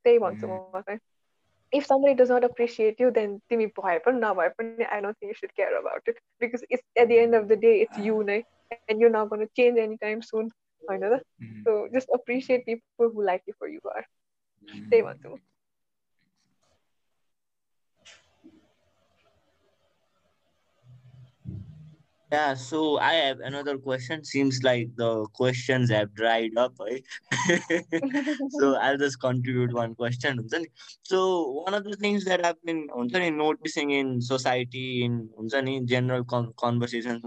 त्यही 0.05 0.19
भन्छु 0.19 0.47
म 0.47 0.81
चाहिँ। 0.81 0.99
if 1.72 1.86
somebody 1.86 2.14
does 2.14 2.30
not 2.30 2.44
appreciate 2.44 3.00
you, 3.00 3.10
then 3.10 3.40
timi 3.50 3.70
bhai 3.74 3.98
pani 4.04 4.20
nabhai 4.20 4.50
pani, 4.56 4.86
I 4.86 5.00
don't 5.00 5.16
think 5.18 5.30
you 5.30 5.34
should 5.34 5.54
care 5.56 5.78
about 5.80 6.02
it 6.06 6.16
because 6.40 6.64
it's 6.70 6.82
at 6.96 7.08
the 7.08 7.18
end 7.18 7.34
of 7.34 7.48
the 7.48 7.56
day 7.56 7.74
it's 7.82 7.98
you 7.98 8.22
नै 8.30 8.42
and 8.88 9.00
you're 9.00 9.10
not 9.10 9.28
going 9.30 9.40
to 9.46 9.50
change 9.56 9.78
anytime 9.78 10.22
soon. 10.22 10.50
होइन 10.90 11.04
त 11.14 11.20
So 11.64 11.88
just 11.92 12.08
appreciate 12.14 12.64
people 12.66 13.10
who 13.14 13.24
like 13.24 13.42
you 13.46 13.54
for 13.58 13.68
you 13.68 13.80
are. 13.94 14.04
त्यही 14.90 15.02
भन्छु 15.02 15.36
Yeah, 22.33 22.55
so 22.55 22.97
I 22.97 23.13
have 23.13 23.41
another 23.41 23.77
question. 23.77 24.23
Seems 24.25 24.63
like 24.63 24.89
the 24.95 25.27
questions 25.35 25.91
have 25.91 26.15
dried 26.15 26.57
up. 26.57 26.73
So 28.49 28.75
I'll 28.81 28.97
just 28.97 29.19
contribute 29.19 29.71
one 29.71 29.93
question. 29.93 30.39
So 31.03 31.61
one 31.63 31.75
of 31.75 31.83
the 31.83 31.95
things 31.95 32.25
that 32.25 32.43
I've 32.43 32.61
been 32.63 32.87
noticing 33.37 33.91
in 33.91 34.19
society, 34.19 35.05
in, 35.05 35.29
in 35.53 35.87
general 35.87 36.23
conversations, 36.57 37.21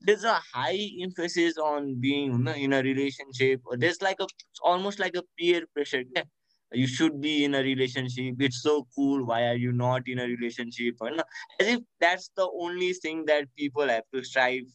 there's 0.00 0.24
a 0.24 0.40
high 0.52 0.88
emphasis 1.00 1.56
on 1.56 2.00
being 2.00 2.48
in 2.56 2.72
a 2.72 2.82
relationship. 2.82 3.60
There's 3.78 4.02
like 4.02 4.18
a 4.20 4.26
almost 4.64 4.98
like 4.98 5.14
a 5.14 5.22
peer 5.38 5.62
pressure. 5.72 6.02
Yeah? 6.16 6.24
you 6.72 6.86
should 6.86 7.20
be 7.20 7.44
in 7.44 7.54
a 7.54 7.62
relationship. 7.62 8.36
It's 8.38 8.62
so 8.62 8.86
cool. 8.94 9.24
Why 9.24 9.46
are 9.46 9.56
you 9.56 9.72
not 9.72 10.06
in 10.06 10.18
a 10.18 10.24
relationship? 10.24 10.96
Uh, 11.00 11.22
as 11.58 11.66
if 11.66 11.80
that's 12.00 12.30
the 12.36 12.48
only 12.60 12.92
thing 12.92 13.24
that 13.26 13.46
people 13.56 13.88
have 13.88 14.04
to 14.14 14.22
strive 14.22 14.66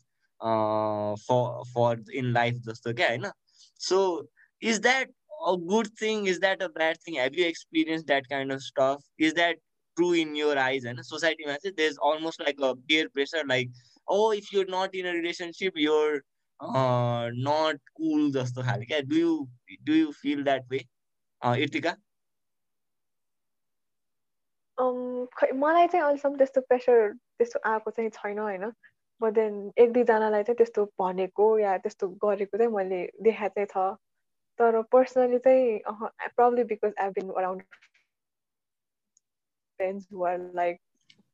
uh, 0.41 1.16
for 1.28 1.64
for 1.74 1.98
in 2.14 2.34
life 2.34 2.56
just 2.66 2.86
okay 2.86 3.20
so 3.78 4.28
is 4.62 4.80
that 4.82 5.08
a 5.48 5.58
good 5.58 5.88
thing? 5.98 6.26
Is 6.26 6.39
that 6.39 6.62
a 6.62 6.70
bad 6.70 6.98
thing? 7.02 7.16
Have 7.16 7.36
you 7.36 7.46
experienced 7.46 8.08
that 8.08 8.28
kind 8.30 8.52
of 8.52 8.62
stuff? 8.62 9.04
Is 9.20 9.34
that 9.34 9.58
true 9.98 10.14
in 10.14 10.36
your 10.36 10.58
eyes? 10.58 10.86
And 10.86 11.00
uh, 11.00 11.04
society 11.04 11.46
there's 11.78 11.98
almost 11.98 12.39
like 12.39 12.58
a 12.62 12.76
peer 12.88 13.10
pressure 13.10 13.43
like 13.48 13.70
oh 14.08 14.32
if 14.32 14.52
you're 14.52 14.68
not 14.68 14.93
in 14.93 15.06
a 15.06 15.12
relationship 15.12 15.74
you're 15.76 16.22
uh, 16.60 17.30
not 17.34 17.76
cool 17.97 18.32
just 18.32 18.55
do 18.55 19.16
you 19.16 19.47
do 19.84 19.93
you 19.93 20.13
feel 20.13 20.43
that 20.43 20.63
way? 20.70 20.88
खै 25.37 25.51
मलाई 25.51 25.87
चाहिँ 25.87 26.03
अहिलेसम्म 26.05 26.37
त्यस्तो 26.37 26.62
pressure 26.62 27.12
त्यस्तो 27.13 27.59
आएको 27.66 27.91
चाहिँ 27.91 28.09
छैन 28.09 28.39
होइन। 28.39 28.71
बट 29.21 29.33
देन 29.33 29.53
एक 29.78 29.91
दुईजनालाई 29.93 30.43
चाहिँ 30.43 30.57
त्यस्तो 30.57 30.86
भनेको 30.99 31.47
या 31.59 31.78
त्यस्तो 31.78 32.07
गरेको 32.25 32.57
चाहिँ 32.57 32.71
मैले 32.74 33.01
देखाएको 33.21 33.66
चाहिँ 33.66 33.67
छ। 33.74 33.97
तर 34.59 34.82
पर्सनली 34.91 35.39
चाहिँ 35.39 35.79
probably 36.36 36.63
because 36.63 36.93
I 36.99 37.09
been 37.09 37.32
around 37.32 37.63
who 40.12 40.24
are 40.24 40.37
like 40.53 40.79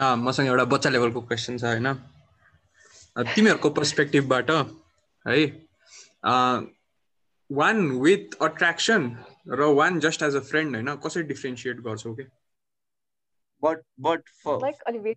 मसँग 0.00 0.46
एउटा 0.46 0.64
बच्चा 0.64 0.90
लेभलको 0.90 1.20
क्वेसन 1.20 1.58
छ 1.58 1.64
होइन? 1.64 1.86
अब 3.16 3.26
तिमीहरूको 3.34 3.70
पर्सपेक्टिभबाट 3.70 4.50
है? 4.50 5.46
वान 7.50 7.76
विथ 8.04 8.34
अट्र्याक्सन 8.42 9.02
र 9.48 9.60
one 9.80 10.00
just 10.00 10.22
as 10.22 10.36
a 10.36 10.40
friend 10.40 10.74
होइन? 10.74 10.96
कसरी 10.96 11.22
डिफ्रेन्सिएट 11.22 11.80
गर्छौ 11.80 12.14
कि 12.14 12.24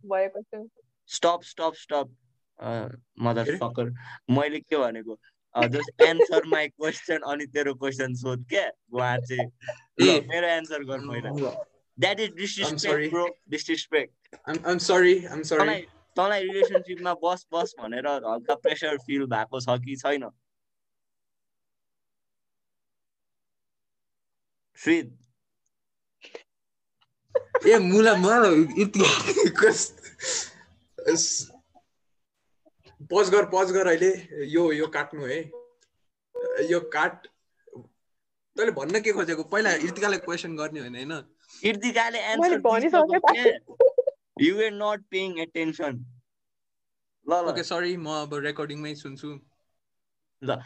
भएको 0.06 0.41
चाहिँ 0.41 0.69
stop 1.11 1.40
stop 1.44 1.73
stop 1.76 2.07
uh, 2.64 2.90
motherfucker. 3.26 3.88
मैले 4.30 4.60
के 4.60 4.78
भनेको? 4.78 5.18
जस्ट 5.68 6.02
एन्सर 6.02 6.45
माई 6.48 6.68
क्वेसन 6.68 7.19
अनि 7.32 7.45
तेरो 7.45 7.73
क्वेसन 7.73 8.14
सोध 8.14 8.45
क्या? 8.49 8.69
उहाँ 8.94 9.18
चाहिँ 9.18 9.48
मेरो 10.28 10.48
एन्सर 10.48 10.84
गर 10.84 10.99
पहिला 11.07 11.30
that 12.02 12.19
is 12.19 12.32
bro. 13.11 13.26
Disrespect. 13.53 14.11
I'm, 14.49 14.65
I'm 14.68 14.78
sorry 14.78 15.15
I'm 15.26 15.41
sorry 15.44 15.82
तँलाई 16.18 16.44
रिलेसनसिपमा 16.44 17.14
बस 17.23 17.45
बस 17.53 17.76
भनेर 17.80 18.07
हल्का 18.07 18.56
प्रेसर 18.56 18.98
फिल 19.07 19.26
भएको 19.34 19.60
छ 19.61 19.80
कि 19.86 19.95
छैन? 19.95 20.23
ए 27.68 27.78
मुला 27.80 28.14
म 28.15 28.26
पज 33.11 33.30
गर 33.30 33.45
पज 33.53 33.72
गर 33.72 33.88
अहिले। 33.88 34.11
यो 34.53 34.72
यो 34.72 34.88
काट्नु 34.88 35.26
है। 35.26 35.40
यो 36.72 36.80
काट। 36.95 37.28
तैँले 38.57 38.72
भन्न 38.72 38.99
के 39.02 39.11
खोजेको? 39.14 39.44
पहिला 39.44 39.72
इर्तिकालाई 39.88 40.19
क्वेसन 40.26 40.56
गर्ने 40.57 40.80
होइन 40.80 40.95
होइन? 40.95 41.14
त। 41.64 42.16
Answer 42.16 42.60
you 44.42 44.58
are 44.58 44.72
not 44.74 45.04
paying 45.10 45.40
attention 45.40 46.04
ल 47.26 47.34
ल 47.34 47.50
ओके 47.50 47.64
सरी 47.64 47.98
म 47.98 48.08
अब 48.22 48.34
रेकर्डिङमै 48.46 48.94
सुन्छु 48.96 49.30
ल 50.42 50.58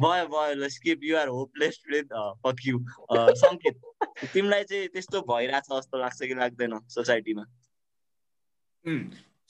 भयो 0.00 0.26
भयो 0.26 0.54
ल 0.54 0.68
skip 0.68 1.04
you're 1.04 1.28
hopeless 1.28 1.80
with 1.90 2.12
fuck 2.44 2.66
you 2.66 2.80
Sanket 3.42 3.80
तिमीलाई 4.34 4.64
चाहिँ 4.64 4.88
त्यस्तो 4.88 5.20
भइरहेछ 5.22 5.70
जस्तो 5.72 5.98
लाग्छ 5.98 6.22
कि 6.22 6.34
लाग्दैन 6.34 6.78
सोसाइटीमा 6.88 7.44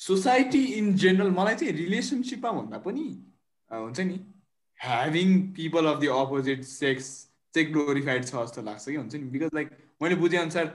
सोसाइटी 0.00 0.64
इन 0.74 0.94
जेनरल 0.94 1.30
मलाई 1.30 1.54
चाहिँ 1.54 1.74
रिलेसनसिपमा 1.74 2.52
भन्दा 2.52 2.78
पनि 2.78 3.06
हुन्छ 3.70 4.00
नि 4.00 4.18
having 4.80 5.40
people 5.52 5.86
of 5.86 6.00
the 6.00 6.08
opposite 6.16 6.64
sex 6.64 7.10
चाहिँ 7.54 7.72
ग्लोरिफाइड 7.72 8.24
छ 8.24 8.34
जस्तो 8.36 8.62
लाग्छ 8.62 8.84
कि 8.88 8.94
हुन्छ 8.94 9.14
नि 9.14 9.30
बिकज 9.36 9.54
लाइक 9.54 9.76
मैले 10.02 10.14
बुझेअनुसार 10.14 10.66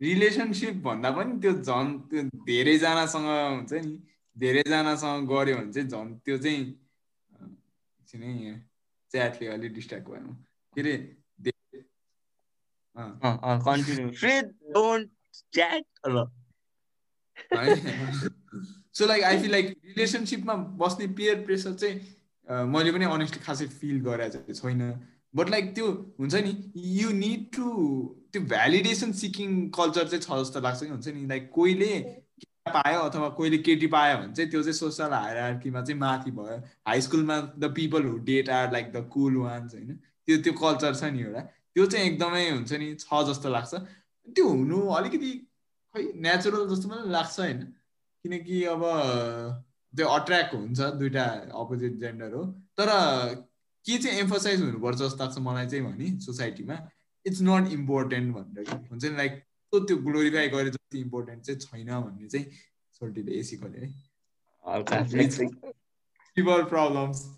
रिलेसनसिप 0.00 0.74
भन्दा 0.82 1.10
पनि 1.10 1.40
त्यो 1.40 1.52
झन् 1.52 1.98
त्यो 2.10 2.22
धेरैजनासँग 2.46 3.26
हुन्छ 3.26 3.72
नि 3.72 3.98
धेरैजनासँग 4.36 5.28
गऱ्यो 5.28 5.56
भने 5.56 5.72
चाहिँ 5.72 5.88
झन् 5.88 6.14
त्यो 6.24 6.38
चाहिँ 6.38 6.62
एकछिन 8.00 8.22
च्याटले 9.10 9.46
अलिक 9.46 9.72
डिस्ट्र्याक्ट 9.74 10.08
भयो 10.08 10.34
के 10.76 10.80
अरे 17.56 17.74
so 18.92 19.06
like 19.06 19.24
I 19.24 19.38
feel 19.40 19.50
like 19.50 19.66
रिलेसनसिपमा 19.84 20.54
बस्ने 20.54 21.06
पियर 21.14 21.44
प्रेसर 21.44 21.74
चाहिँ 21.74 22.66
मैले 22.72 22.92
पनि 22.92 23.04
अनेस्टली 23.04 23.42
खासै 23.44 23.66
फिल 23.66 24.04
चाहिँ 24.28 24.54
छैन। 24.54 24.80
बट 25.34 25.50
लाइक 25.50 25.74
त्यो 25.74 25.86
हुन्छ 26.20 26.34
नि 26.34 26.52
यु 26.76 27.10
निड 27.18 27.44
टु 27.56 27.66
त्यो 28.32 28.42
भ्यालिडेसन 28.42 29.12
सिकिङ 29.20 29.68
कल्चर 29.76 30.08
चाहिँ 30.08 30.22
छ 30.22 30.40
जस्तो 30.42 30.60
लाग्छ 30.60 30.82
कि 30.82 30.88
हुन्छ 30.88 31.08
नि? 31.08 31.26
लाइक 31.26 31.50
कोहीले 31.54 31.98
पायो 32.68 33.00
अथवा 33.00 33.28
कोहीले 33.38 33.58
केटी 33.58 33.86
पायो 33.86 34.16
भने 34.18 34.32
चाहिँ 34.34 34.50
त्यो 34.50 34.62
चाहिँ 34.62 34.74
सोसल 34.74 35.12
हायरार्कीमा 35.12 35.82
चाहिँ 35.82 36.00
माथि 36.00 36.30
भयो। 36.30 36.56
हाई 36.86 37.00
स्कुलमा 37.00 37.40
the 37.58 37.72
people 37.76 38.04
who 38.04 38.16
date 38.24 38.50
are 38.50 38.72
like 38.72 38.92
the 38.92 39.06
cool 39.12 39.36
ones 39.36 39.74
होइन? 39.74 39.94
त्यो 40.26 40.36
त्यो 40.42 40.52
कल्चर 40.60 40.94
छ 40.94 41.04
नि 41.14 41.22
एउटा। 41.22 41.40
त्यो 41.74 41.86
चाहिँ 41.86 42.06
एकदमै 42.10 42.48
हुन्छ 42.50 42.72
नि 42.72 42.94
छ 42.94 43.22
जस्तो 43.28 43.48
लाग्छ। 43.50 43.74
त्यो 44.36 44.48
हुनु 44.48 44.80
अलिकति 44.98 45.32
खै 45.94 46.02
नेचुरल 46.26 46.68
जस्तो 46.74 46.88
पनि 46.88 47.10
लाग्छ 47.10 47.38
होइन? 47.40 47.62
किनकि 48.24 48.62
अब 48.74 48.82
त्यो 49.94 50.06
अट्र्याक्ट 50.08 50.54
हुन्छ 50.54 50.80
दुइटा 51.00 51.24
अपोजिट 51.62 51.92
जेन्डर 52.00 52.34
हो। 52.34 52.44
तर 52.78 52.88
के 53.90 53.98
चाहिँ 53.98 54.18
एम्फोसाइज 54.18 54.60
हुनुपर्छ 54.60 54.98
जस्तो 54.98 55.24
लाग्छ 55.24 55.38
मलाई 55.38 55.66
चाहिँ 55.66 55.84
भने 55.84 56.20
सोसाइटीमा 56.20 56.90
इट्स 57.26 57.38
नट 57.42 57.72
इम्पोर्टेन्ट 57.72 58.36
भनेर 58.36 58.88
हुन्छ 58.90 59.04
नि 59.04 59.16
लाइक 59.16 59.32
त्यो 59.72 59.96
ग्लोरिफाई 59.96 60.48
गरे 60.48 60.70
जति 60.70 60.98
इम्पोर्टेन्ट 60.98 61.42
चाहिँ 61.44 61.60
छैन 61.60 62.00
भन्ने 62.00 62.28
चाहिँ 62.28 62.46
सोल्टीले 62.92 63.32
ए 63.32 63.42
सिकाउने 63.42 63.78
है। 63.78 63.94
प्रब्लम्स 66.64 67.36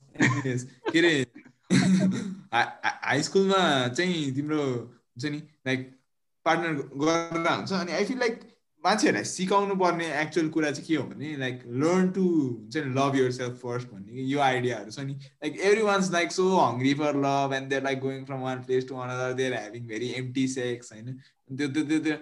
के 0.93 0.99
अरे? 0.99 1.27
हाई 2.55 3.23
स्कुलमा 3.23 3.89
चाहिँ 3.89 4.35
तिम्रो 4.35 4.65
हुन्छ 4.65 5.25
नि 5.25 5.39
लाइक 5.39 5.99
पार्टनर 6.45 6.73
गरेर 6.73 7.49
हुन्छ 7.49 7.73
अनि 7.73 7.93
आई 7.93 8.05
फिल 8.05 8.19
लाइक 8.19 8.52
मान्छेहरूलाई 8.85 9.25
सिकाउनु 9.31 9.75
पर्ने 9.81 10.07
एक्चुअल 10.21 10.49
कुरा 10.55 10.71
चाहिँ 10.71 10.87
के 10.87 10.97
हो 10.97 11.05
भने 11.09 11.37
लाइक 11.39 11.61
लर्न 11.83 12.09
टु 12.13 12.23
हुन्छ 12.25 12.77
नि 12.77 12.91
लभ 12.95 13.17
युर 13.17 13.31
सेल्फ 13.33 13.57
फर्स्ट 13.63 13.89
भन्ने 13.89 14.23
यो 14.31 14.39
आइडियाहरू 14.47 14.91
छ 14.91 15.07
नि। 15.07 15.15
Like 15.15 15.59
every 15.61 15.83
ones 15.83 16.11
like 16.13 16.33
so 16.33 16.49
hungry 16.57 16.95
for 17.01 17.17
love 17.25 17.55
and 17.57 17.69
they're 17.71 17.83
like 17.85 18.01
going 18.01 18.25
from 18.27 18.41
one 18.49 18.63
place 18.69 18.89
to 18.89 18.97
another 19.07 19.33
they're 19.41 19.55
having 19.55 19.87
very 19.89 20.09
empty 20.21 20.47
sex 20.55 20.93
होइन 20.93 21.13
त्यो 21.59 21.69
त्यो 21.69 21.85
त्यो 21.85 21.99
त्यो 22.07 22.17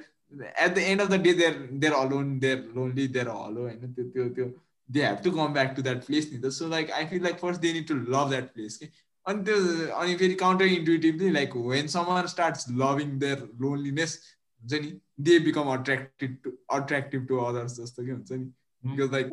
at 0.46 0.74
the 0.74 0.78
end 0.78 1.00
of 1.00 1.08
the 1.10 1.20
day 1.22 1.32
they're 1.34 1.54
they're 1.72 1.92
alone 2.00 2.38
they're 2.40 2.58
lonely 2.76 3.06
they're 3.14 3.28
hollow 3.28 3.60
होइन। 3.60 3.92
त्यो 3.92 4.04
त्यो 4.08 4.28
त्यो 4.34 4.48
they 4.88 5.04
have 5.04 5.22
to 5.24 5.30
come 5.32 5.52
back 5.54 5.72
to 5.76 5.82
that 5.82 6.04
place 6.06 6.28
नि 6.32 6.38
त। 6.40 6.50
So 6.52 6.68
like 6.68 6.90
I 6.98 7.06
feel 7.06 7.22
like 7.22 7.38
first 7.38 7.60
they 7.60 7.72
need 7.72 7.86
to 7.88 7.94
love 7.94 8.28
that 8.30 8.52
place 8.54 8.76
कि 8.76 8.90
अनि 9.26 9.44
त्यो 9.44 9.56
अनि 9.96 10.14
फेरि 10.16 10.34
counter 10.42 10.66
intuitively 10.74 11.30
like 11.30 11.56
when 11.72 11.86
summer 11.94 12.26
starts 12.34 12.66
loving 12.82 13.18
their 13.18 13.48
loneliness 13.62 14.18
हुन्छ 14.60 14.80
नि 14.84 14.90
they 15.26 15.38
become 15.46 15.72
attracted 15.72 16.36
to 16.42 16.50
attractive 16.76 17.26
to 17.28 17.36
others 17.44 17.80
जस्तो 17.80 18.04
कि 18.04 18.10
हुन्छ 18.10 18.32
नि? 18.32 18.44
बिकज 18.84 19.12
लाइक 19.12 19.26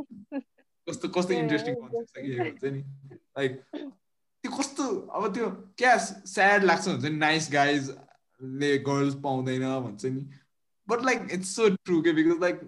कस्तो 0.88 1.08
कस्तो 1.18 1.34
इन्ट्रेस्टिङ 1.34 1.76
कन्सेप्ट 1.76 2.10
छ 2.10 2.22
कि 2.24 2.38
यो 2.38 2.44
हुन्छ 2.44 2.64
नि? 2.74 2.82
लाइक 3.38 3.62
त्यो 3.76 4.52
कस्तो 4.58 4.84
अब 5.20 5.34
त्यो 5.34 5.50
क्या 5.78 5.96
स्याड 6.08 6.64
लाग्छ 6.64 6.88
हुन्छ 6.88 7.04
नि 7.04 7.18
नाइस 7.18 7.50
गाइजले 7.54 8.78
गर्ल्स 8.90 9.16
पाउँदैन 9.24 9.64
भन्छ 9.86 10.06
नि। 10.06 10.26
But 10.88 11.06
like 11.06 11.28
it's 11.34 11.56
so 11.56 11.70
true 11.70 12.02
के? 12.02 12.12
Because 12.14 12.42
like 12.42 12.60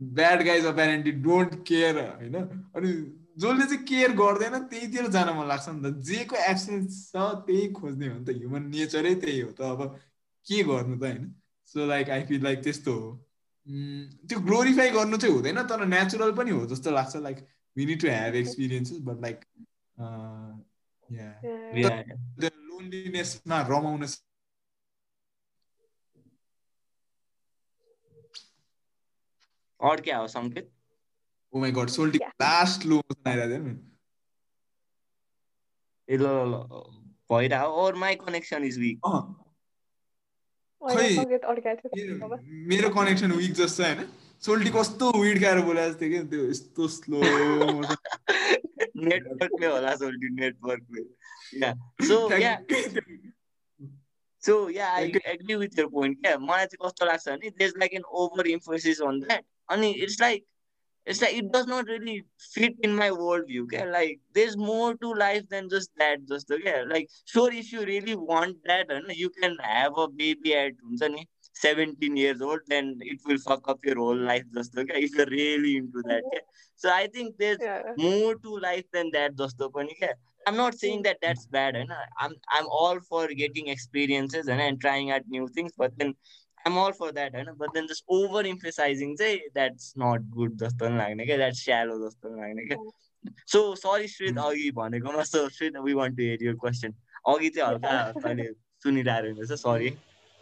bad 0.00 0.42
guys 0.46 0.66
apparently 0.66 1.12
don't 1.28 1.54
care 1.68 2.00
होइन? 2.00 2.34
अनि 2.76 2.92
जसले 3.38 3.64
चाहिँ 3.66 3.84
केयर 3.84 4.12
गर्दैन 4.16 4.58
त्यहीतिर 4.68 5.06
जान 5.14 5.28
मन 5.36 5.46
लाग्छ 5.48 5.68
नि 5.68 5.80
त। 5.82 5.94
जेको 6.10 6.36
एब्सेन्स 6.50 7.00
छ 7.08 7.24
त्यही 7.46 7.72
खोज्ने 7.72 8.08
हो 8.08 8.18
नि 8.18 8.24
त। 8.24 8.36
ह्युमन 8.36 8.62
नेचरै 8.74 9.14
त्यही 9.24 9.40
हो 9.40 9.50
त। 9.52 9.60
अब 9.60 9.98
के 10.46 10.62
गर्नु 10.70 10.96
त 10.96 11.02
होइन? 11.02 11.24
So 11.68 11.86
like 11.86 12.10
I 12.10 12.22
feel 12.26 12.42
like 12.44 12.62
त्यस्तो 12.64 12.92
हो. 12.92 13.08
त्यो 14.28 14.38
ग्लोरिफाई 14.48 14.90
गर्नु 14.90 15.16
चाहिँ 15.16 15.34
हुँदैन 15.34 15.62
तर 15.68 15.84
नेचुरल 15.86 16.32
पनि 16.36 16.50
हो 16.50 16.66
जस्तो 16.72 16.90
लाग्छ 16.90 17.16
like 17.28 17.46
we 17.76 17.86
need 17.86 18.00
to 18.02 18.08
have 18.10 18.34
experiences 18.42 18.98
but 19.08 19.20
like 19.22 19.44
लोनलिनेसमा 22.44 23.60
रमाउन 23.70 24.06
और 29.80 30.00
क्या 30.00 30.18
हो 30.18 30.26
सङ्केत? 30.28 30.70
ओ 31.52 31.58
माई 31.60 31.72
गड 31.72 31.88
सोल्टी 31.90 32.18
लास्ट 32.42 32.84
लो 32.86 32.98
आइरहेको 33.26 33.64
थियो 33.64 33.74
ए 36.08 36.16
ल 36.16 36.26
ल 36.26 36.52
ल 36.52 36.82
भइरह 37.30 37.62
और 37.82 37.94
माई 38.04 38.14
कनेक्सन 38.16 38.64
इज 38.64 38.78
विक 38.80 39.00
खै 40.82 41.08
मेरो 42.66 42.88
कनेक्सन 42.90 43.32
विक 43.32 43.52
जस्तो 43.52 43.82
होइन। 43.82 44.08
सोल्टी 44.42 44.70
कस्तो 44.70 45.10
विड 45.20 45.40
खाएर 45.42 45.60
बोलाएको 45.60 45.94
थियो 46.00 46.10
कि 46.10 46.28
त्यो 46.28 46.48
यस्तो 46.48 46.88
स्लो 46.88 47.20
नेटवर्कले 48.96 49.66
होला 49.66 49.94
सोल्टी 49.96 50.28
नेटवर्कले 50.40 51.02
yeah 51.60 51.72
so 52.06 52.18
yeah 52.42 52.52
so 54.42 54.70
yeah 54.70 54.90
I 54.92 55.12
agree 55.26 55.54
with 55.54 55.78
your 55.78 55.86
point 55.86 56.20
क्या? 56.22 56.36
मलाई 56.38 56.66
चाहिँ 56.66 56.86
कस्तो 56.86 57.06
लाग्छ 57.06 57.28
भने 57.28 57.50
these 57.50 57.72
like 57.78 57.94
an 57.94 58.02
over 58.22 58.46
Infosys 58.46 59.00
on 59.02 59.20
that 59.20 59.44
अनि 59.68 59.90
it's 59.90 60.20
like 60.20 60.44
it's 61.06 61.22
like 61.22 61.34
it 61.34 61.52
does 61.52 61.66
not 61.66 61.86
really 61.86 62.24
fit 62.54 62.74
in 62.82 62.94
my 62.94 63.10
worldview. 63.10 63.62
Okay? 63.64 63.86
Like 63.90 64.20
there's 64.34 64.56
more 64.56 64.94
to 64.96 65.12
life 65.14 65.48
than 65.48 65.68
just 65.68 65.90
that. 65.98 66.26
Just 66.28 66.50
okay? 66.50 66.84
Like 66.84 67.08
sure, 67.24 67.52
if 67.52 67.72
you 67.72 67.84
really 67.84 68.16
want 68.16 68.56
that, 68.66 68.90
and 68.90 69.04
you 69.16 69.30
can 69.30 69.56
have 69.62 69.92
a 69.96 70.08
baby 70.08 70.54
at 70.54 70.72
17 71.54 72.16
years 72.16 72.42
old, 72.42 72.60
then 72.68 72.98
it 73.00 73.20
will 73.26 73.38
fuck 73.38 73.68
up 73.68 73.78
your 73.84 73.96
whole 73.96 74.16
life. 74.16 74.44
Just 74.54 74.76
okay? 74.76 75.00
If 75.00 75.14
you're 75.14 75.26
really 75.26 75.76
into 75.76 76.02
that. 76.06 76.22
Okay? 76.26 76.40
So 76.76 76.90
I 76.92 77.06
think 77.06 77.36
there's 77.38 77.58
Yeah. 77.60 77.82
more 77.96 78.34
to 78.34 78.58
life 78.58 78.84
than 78.92 79.10
that. 79.12 79.36
Just 79.36 79.60
okay? 79.60 80.12
I'm 80.46 80.56
not 80.56 80.78
saying 80.78 81.02
that 81.02 81.18
that's 81.22 81.46
bad. 81.46 81.76
And 81.76 81.90
I'm 82.20 82.34
I'm 82.50 82.66
all 82.66 82.98
for 83.08 83.26
getting 83.28 83.68
experiences 83.68 84.48
and, 84.48 84.60
and 84.60 84.80
trying 84.80 85.10
out 85.10 85.22
new 85.28 85.48
things, 85.48 85.72
but 85.76 85.92
then 85.98 86.14
I'm 86.66 86.76
all 86.82 86.92
for 86.92 87.08
that, 87.12 87.34
होइन? 87.38 87.50
But 87.58 87.74
then 87.74 87.86
just 87.88 88.04
over 88.08 88.40
emphasizing 88.52 89.16
चाहिँ 89.18 89.40
that's 89.54 89.90
not 90.04 90.24
good 90.36 90.56
जस्तो 90.62 90.86
पनि 90.86 90.96
लाग्ने 90.98 91.26
क्या 91.26 91.36
that's 91.42 91.60
shallow 91.66 91.98
जस्तो 92.04 92.28
पनि 92.28 92.40
लाग्ने 92.42 92.62
क्या। 92.70 92.78
So 93.52 93.60
sorry 93.82 94.08
श्रित 94.08 94.38
अघि 94.38 94.70
भनेकोमा 94.80 95.24
so 95.32 95.48
श्रित 95.58 95.78
we 95.84 95.94
want 96.00 96.16
to 96.16 96.22
hear 96.22 96.38
your 96.48 96.56
question. 96.64 96.94
अघि 97.34 97.48
चाहिँ 97.50 97.68
हल्का 97.68 97.92
तैँले 98.24 98.46
सुनिरहेको 98.82 99.40
रहेछ 99.40 99.52
सरी 99.60 99.90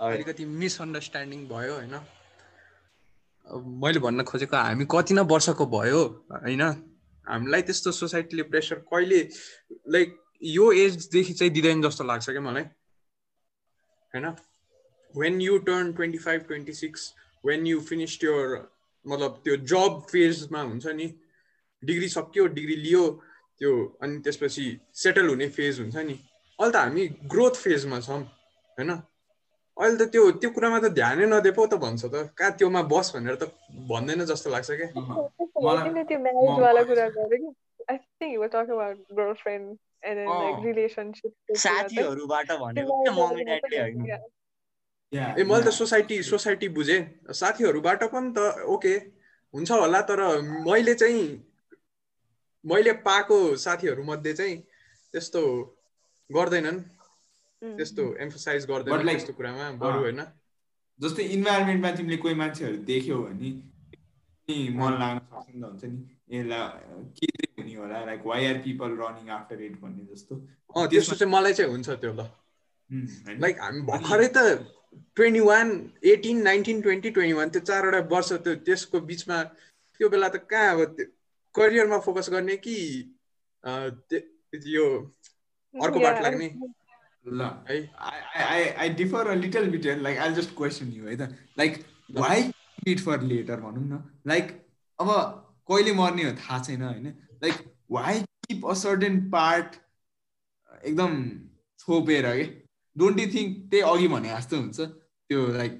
अलिकति 0.00 0.44
मिसअन्डरस्ट्यान्डिङ 0.62 1.46
भयो 1.48 1.74
होइन? 1.74 1.94
अब 3.46 3.66
मैले 3.84 4.00
भन्न 4.06 4.22
खोजेको 4.30 4.56
हामी 4.56 4.84
कति 4.90 5.14
न 5.14 5.20
वर्षको 5.34 5.66
भयो 5.76 6.02
होइन? 6.32 6.62
हामीलाई 7.26 7.62
त्यस्तो 7.68 7.92
सोसाइटीले 8.00 8.42
प्रेसर 8.48 8.78
कहिले 8.88 9.20
लाइक 9.94 10.16
यो 10.56 10.72
एजदेखि 10.72 11.32
चाहिँ 11.32 11.52
दिँदैन 11.52 11.82
जस्तो 11.82 12.04
लाग्छ 12.04 12.30
क्या 12.30 12.40
मलाई। 12.48 12.64
होइन? 14.14 14.26
When 15.14 15.40
you 15.40 15.54
turn 15.66 15.92
25 15.94 16.46
26 16.48 17.14
when 17.44 17.66
you 17.66 17.80
finished 17.80 18.22
your 18.22 18.44
मतलब 19.06 19.40
त्यो 19.44 19.56
जब 19.70 20.00
फेजमा 20.10 20.60
हुन्छ 20.60 20.86
नि 21.00 21.06
डिग्री 21.82 22.08
सक्यो 22.08 22.46
डिग्री 22.58 22.76
लियो 22.76 23.02
त्यो 23.58 23.72
अनि 24.02 24.20
त्यसपछि 24.24 24.66
सेटल 25.02 25.26
हुने 25.28 25.48
फेज 25.56 25.80
हुन्छ 25.80 25.96
नि। 25.96 26.16
अहिले 26.58 26.72
त 26.72 26.76
हामी 26.76 27.04
ग्रोथ 27.32 27.54
फेजमा 27.64 27.98
छौँ 28.00 28.20
होइन? 28.78 28.90
अहिले 28.90 29.96
त 29.98 30.08
त्यो 30.12 30.22
त्यो 30.40 30.50
कुरामा 30.50 30.78
त 30.80 30.86
ध्यानै 30.98 31.26
नदिए 31.26 31.52
पो 31.58 31.66
त 31.66 31.74
भन्छ 31.84 32.02
त। 32.04 32.14
कहाँ 32.38 32.52
त्योमा 32.58 32.82
बस 32.94 33.06
भनेर 33.16 33.34
त 33.34 33.44
भन्दैन 33.90 34.20
जस्तो 34.30 34.48
लाग्छ 34.50 34.70
क्या 34.70 34.88
साथीहरूबाट 41.64 42.48
भनेको 42.64 42.92
ए 45.14 45.44
मैले 45.44 45.64
त. 45.64 45.68
सोसाइटी 45.68 46.22
सोसाइटी 46.22 46.68
बुझेँ। 46.68 47.32
साथीहरूबाट 47.32 48.04
पनि 48.04 48.34
त 48.36 48.38
ओके 48.66 48.94
हुन्छ 49.54 49.70
होला 49.70 50.00
तर 50.00 50.40
मैले 50.40 50.94
चाहिँ 50.94 51.46
मैले 52.66 52.92
पाएको 52.92 53.56
साथीहरू 53.56 54.04
मध्ये 54.04 54.32
चाहिँ 54.32 54.56
त्यस्तो 55.12 55.42
गर्दैनन्। 56.32 56.80
त्यस्तो 57.64 58.16
एम्फोसाइज 58.16 58.66
like- 58.66 59.04
त्यस्तो 59.04 59.32
कुरामा 59.32 59.70
बरु 59.72 59.98
होइन। 59.98 60.26
जस्तै 61.00 61.22
इन्भाइरोमेन्टमा 61.22 61.90
तिमीले 61.90 62.16
कोही 62.16 62.34
मान्छेहरू 62.34 62.76
देख्यौ 62.76 63.18
भने 63.18 63.50
नि 64.48 64.68
मन 64.68 64.92
लाग्न 64.92 65.18
सक्छ 65.18 65.54
नि 65.54 65.62
त 65.62 65.64
हुन्छ 65.64 65.84
नि। 65.84 66.38
यसलाई 66.38 66.68
के 67.20 67.26
चाहिँ 67.26 67.54
हुने 67.58 67.74
होला? 67.74 68.04
Like 68.04 68.22
why 68.26 68.46
are 68.46 68.54
people 68.54 68.90
running 68.90 69.28
after 69.28 69.62
it 69.62 69.80
भन्ने 69.80 70.14
जस्तो। 70.14 70.34
अँ 70.76 70.88
त्यस्तो 70.88 71.16
चाहिँ 71.16 71.32
मलाई 71.32 71.52
चाहिँ 71.52 71.70
हुन्छ 71.70 71.90
त्यो 71.90 72.12
ल? 72.12 72.20
लाइक 73.40 73.60
हामी 73.60 73.80
भर्खरै 73.80 74.28
त 74.36 74.38
twenty 75.16 75.40
one 75.40 75.68
eighteen 76.12 76.42
nineteen 76.42 76.80
twenty 76.82 77.10
twenty 77.10 77.32
one 77.32 77.48
त्यो 77.48 77.60
चारवटा 77.70 77.98
वर्ष 78.14 78.32
त्यो 78.32 78.54
त्यसको 78.68 79.00
बिचमा 79.10 79.42
त्यो 79.42 80.08
बेला 80.08 80.28
त 80.28 80.36
कहाँ 80.50 80.72
अब 80.74 80.84
त्यो 80.96 81.06
करियरमा 81.54 81.98
फोकस 82.06 82.30
गर्ने 82.30 82.56
कि 82.56 82.76
अँ, 83.64 83.90
यो 84.76 84.86
अर्को 85.74 86.00
बाट 86.00 86.22
लाग्ने? 86.22 86.48
ल 87.26 87.42
है। 87.68 87.76
I 88.84 88.88
differ 88.88 89.22
a 89.32 89.36
little 89.36 89.66
bit 89.70 89.84
here. 89.84 89.96
Like, 89.96 90.18
I'll 90.18 90.34
just 90.34 90.54
question 90.54 90.92
you. 90.92 91.06
है 91.06 91.16
त? 91.16 91.28
Why 92.12 92.52
keep 92.84 92.88
it 92.96 93.00
for 93.00 93.16
later 93.18 93.56
भनौँ 93.56 93.84
न? 93.84 94.02
लाइक 94.26 94.50
अब 94.98 95.08
कहिले 95.70 95.92
मर्ने 96.00 96.24
हो 96.24 96.32
थाहा 96.42 96.58
छैन 96.64 96.82
होइन? 96.82 97.06
Like 97.44 97.64
why 97.90 98.20
keep 98.48 98.66
a 98.66 98.74
certain 98.82 99.20
part 99.30 99.76
एकदम 100.84 101.16
छोपेर 101.78 102.26
के 102.36 102.44
डोन्ट 102.96 103.20
यु 103.20 103.26
थिङ्क 103.34 103.56
त्यही 103.70 103.82
अघि 103.92 104.08
भने 104.14 104.28
जस्तो 104.28 104.56
हुन्छ? 104.56 104.80
त्यो 105.30 105.46
लाइक 105.56 105.72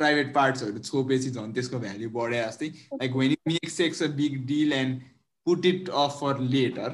प्राइभेट 0.00 0.34
पार्ट्सहरू 0.34 0.78
छोपेपछि 0.78 1.30
झन् 1.30 1.52
त्यसको 1.54 1.78
भ्याल्यु 1.84 2.10
बढे 2.16 2.42
जस्तै 2.42 2.68
like 3.02 3.16
when 3.16 3.30
you 3.30 3.36
make 3.52 3.70
sex 3.70 4.02
a 4.02 4.06
big 4.20 4.44
deal 4.46 4.72
and 4.72 5.02
put 5.46 5.66
it 5.66 5.88
off 6.04 6.18
for 6.20 6.40
later 6.56 6.90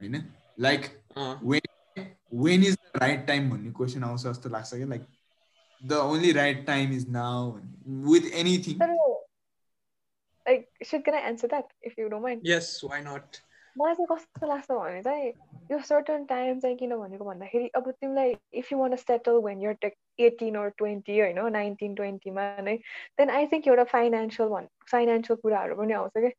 होइन? 0.00 0.22
Like 0.60 0.82
when 1.50 1.64
when 2.44 2.64
is 2.68 2.76
the 2.76 3.00
right 3.00 3.22
time 3.28 3.50
भन्ने 3.50 3.70
क्वेसन 3.72 4.04
आउँछ 4.04 4.22
जस्तो 4.22 4.50
लाग्छ 4.50 4.74
क्या 4.74 4.86
like 4.86 5.06
the 5.82 5.92
only 6.12 6.32
right 6.32 6.66
time 6.66 6.92
is 6.92 7.08
now 7.16 7.50
with 8.10 8.30
anything 8.42 8.78
like 10.46 10.64
should 10.88 11.04
can 11.04 11.14
I 11.16 11.20
answer 11.26 11.48
that 11.50 11.70
if 11.88 11.92
you 11.98 12.06
don't 12.12 12.24
mind? 12.24 12.40
Yes 12.46 12.80
why 12.84 13.00
not 13.02 13.36
मलाई 13.76 13.94
चाहिँ 13.94 14.06
कस्तो 14.10 14.46
लाग्छ 14.46 14.70
भने 14.70 15.02
चाहिँ 15.02 15.32
यो 15.70 15.78
सर्टन 15.82 16.24
टाइम 16.26 16.58
चाहिँ 16.60 16.76
किन 16.76 16.94
भनेको 16.96 17.24
भन्दाखेरि 17.24 17.68
अब 17.74 17.90
तिमीलाई 17.92 18.34
if 18.54 18.72
you 18.72 18.78
want 18.78 18.96
settle 18.98 19.40
when 19.44 19.60
your 19.62 19.72
take 19.80 19.94
eighteen 20.20 20.56
or 20.56 20.68
twenty 20.78 21.18
होइन 21.20 21.38
नाइन्टिन 21.52 21.94
ट्वेन्टीमा 21.94 22.42
नै 22.62 22.76
देन 23.18 23.30
आई 23.32 23.46
थिङ्क 23.52 23.68
एउटा 23.68 23.84
फाइनेन्सियल 23.92 24.48
भन् 24.48 24.66
फाइनेन्सियल 24.90 25.38
कुराहरू 25.42 25.76
पनि 25.76 25.92
आउँछ 25.94 26.12
क्या 26.16 26.30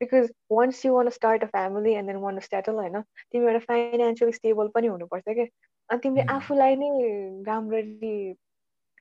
because 0.00 0.30
once 0.52 0.84
you 0.86 0.92
want 0.94 1.08
start 1.16 1.44
a 1.44 1.46
family 1.48 1.94
and 1.94 2.08
then 2.08 2.20
want 2.20 2.38
settle 2.46 2.74
होइन 2.76 3.00
तिमी 3.00 3.46
एउटा 3.46 3.64
फाइनेन्सियल 3.66 4.30
स्टेबल 4.32 4.68
पनि 4.74 4.86
हुनुपर्छ 4.88 5.24
क्या 5.30 5.46
अनि 5.90 5.98
तिमीले 5.98 6.22
Mm. 6.22 6.30
आफूलाई 6.32 6.76
नै 6.76 6.88
राम्ररी 7.46 8.14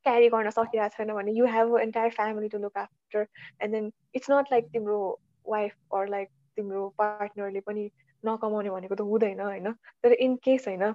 क्यारी 0.06 0.28
गर्न 0.30 0.50
सकिरहेको 0.52 0.98
छैन 0.98 1.14
भने 1.14 1.32
you 1.34 1.46
have 1.52 1.78
entire 1.80 2.12
family 2.12 2.50
to 2.50 2.58
look 2.58 2.78
after 2.78 3.26
and 3.62 3.74
then 3.74 3.92
it's 4.16 4.32
not 4.32 4.52
like 4.52 4.70
तिम्रो 4.74 5.00
वाइफ 5.46 5.74
अर 5.94 6.08
लाइक 6.10 6.30
तिम्रो 6.58 6.84
पार्टनरले 6.98 7.60
पनि 7.62 7.90
नकमाउने 8.24 8.70
भनेको 8.70 8.96
त 8.96 9.02
हुँदैन 9.02 9.40
होइन 9.40 9.72
तर 10.04 10.14
इन 10.20 10.36
केस 10.44 10.68
होइन 10.68 10.94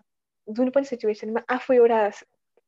जुन 0.49 0.71
पनि 0.71 0.85
सिचुएसनमा 0.85 1.43
आफू 1.49 1.75
एउटा 1.75 2.01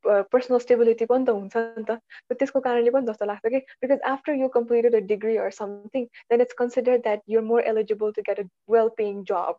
पर्सनल 0.05 0.59
स्टेबिलिटी 0.59 1.07
पनि 1.07 1.25
त 1.25 1.31
हुन्छ 1.31 1.57
नि 1.57 1.85
त 1.85 1.99
त्यसको 2.35 2.61
कारणले 2.61 2.91
पनि 2.91 3.07
जस्तो 3.07 3.27
लाग्छ 3.27 3.47
कि 3.47 3.59
because 3.83 4.01
after 4.05 4.33
you 4.35 4.49
completed 4.49 4.95
a 4.95 5.01
degree 5.07 5.37
or 5.37 5.51
something 5.51 6.07
then 6.31 6.41
it's 6.41 6.55
consider 6.55 6.99
that 6.99 7.23
your 7.29 7.43
more 7.43 7.61
eligible 7.65 8.13
to 8.13 8.23
get 8.23 8.41
a 8.41 8.47
well 8.71 8.89
paying 8.97 9.23
job 9.25 9.57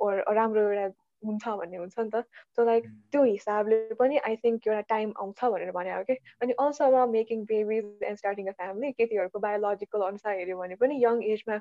or 0.00 0.22
राम्रो 0.34 0.68
एउटा 0.70 0.88
हुन्छ 1.22 1.48
भन्ने 1.60 1.76
हुन्छ 1.76 1.98
नि 1.98 2.10
त। 2.14 2.22
सो 2.56 2.64
लाइक 2.64 2.86
त्यो 3.12 3.22
हिसाबले 3.24 3.78
पनि 3.98 4.16
आई 4.30 4.36
थिङ्क 4.44 4.66
एउटा 4.68 4.80
टाइम 4.94 5.12
आउँछ 5.24 5.44
भनेर 5.54 5.70
भने 5.72 5.92
हो 5.94 6.02
कि 6.04 6.16
अनि 6.42 6.52
अल्सो 6.64 6.84
अब 6.84 7.08
making 7.10 7.44
babies 7.52 8.08
and 8.10 8.18
starting 8.18 8.48
a 8.48 8.56
family 8.62 8.92
केटीहरूको 8.92 9.38
बायोलोजिकल 9.46 10.06
अनुसार 10.08 10.38
हेऱ्यो 10.38 10.58
भने 10.58 10.80
पनि 10.84 11.02
यङ 11.04 11.22
एजमा 11.34 11.60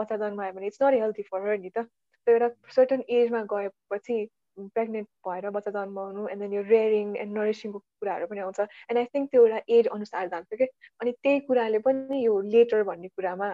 बच्चा 0.00 0.16
जन्मायो 0.24 0.52
भने 0.52 0.66
it's 0.66 0.82
not 0.82 1.00
healthy 1.02 1.22
for 1.30 1.48
her 1.48 1.58
नि 1.58 1.70
त। 1.70 1.86
त्यो 2.26 2.34
एउटा 2.34 2.48
सर्टन 2.74 3.02
एजमा 3.20 3.42
गएपछि 3.54 4.18
प्रेग्नेन्ट 4.74 5.08
भएर 5.26 5.50
बच्चा 5.50 5.70
जन्माउनु 5.74 6.26
एन्ड 6.28 6.42
देन 6.42 6.52
यो 6.52 6.62
रेयरिङ 6.68 7.14
एन्ड 7.16 7.36
नरिसिङको 7.36 7.78
कुराहरू 7.78 8.26
पनि 8.26 8.40
आउँछ। 8.40 8.60
एन्ड 8.60 8.98
आई 8.98 9.04
थिङ्क 9.14 9.30
त्यो 9.30 9.46
एउटा 9.46 9.60
एज 9.76 9.86
अनुसार 9.96 10.28
जान्छ 10.34 10.58
कि 10.60 10.66
अनि 11.00 11.12
त्यही 11.22 11.40
कुराले 11.46 11.78
पनि 11.86 12.18
यो 12.24 12.34
लेटर 12.50 12.82
भन्ने 12.90 13.08
कुरामा 13.16 13.48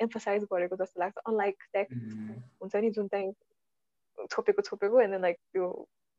एम्फसाइज 0.00 0.46
गरेको 0.52 0.76
जस्तो 0.76 1.00
लाग्छ 1.00 1.26
अनलाइक 1.26 1.62
सेक्स 1.68 1.94
हुन्छ 2.62 2.76
नि 2.76 2.90
जुन 2.90 3.08
चाहिँ 3.08 3.32
छोपेको 4.26 4.62
छोपेको 4.62 5.00
एन्ड 5.00 5.12
देन 5.12 5.22
लाइक 5.22 5.36
त्यो 5.52 5.70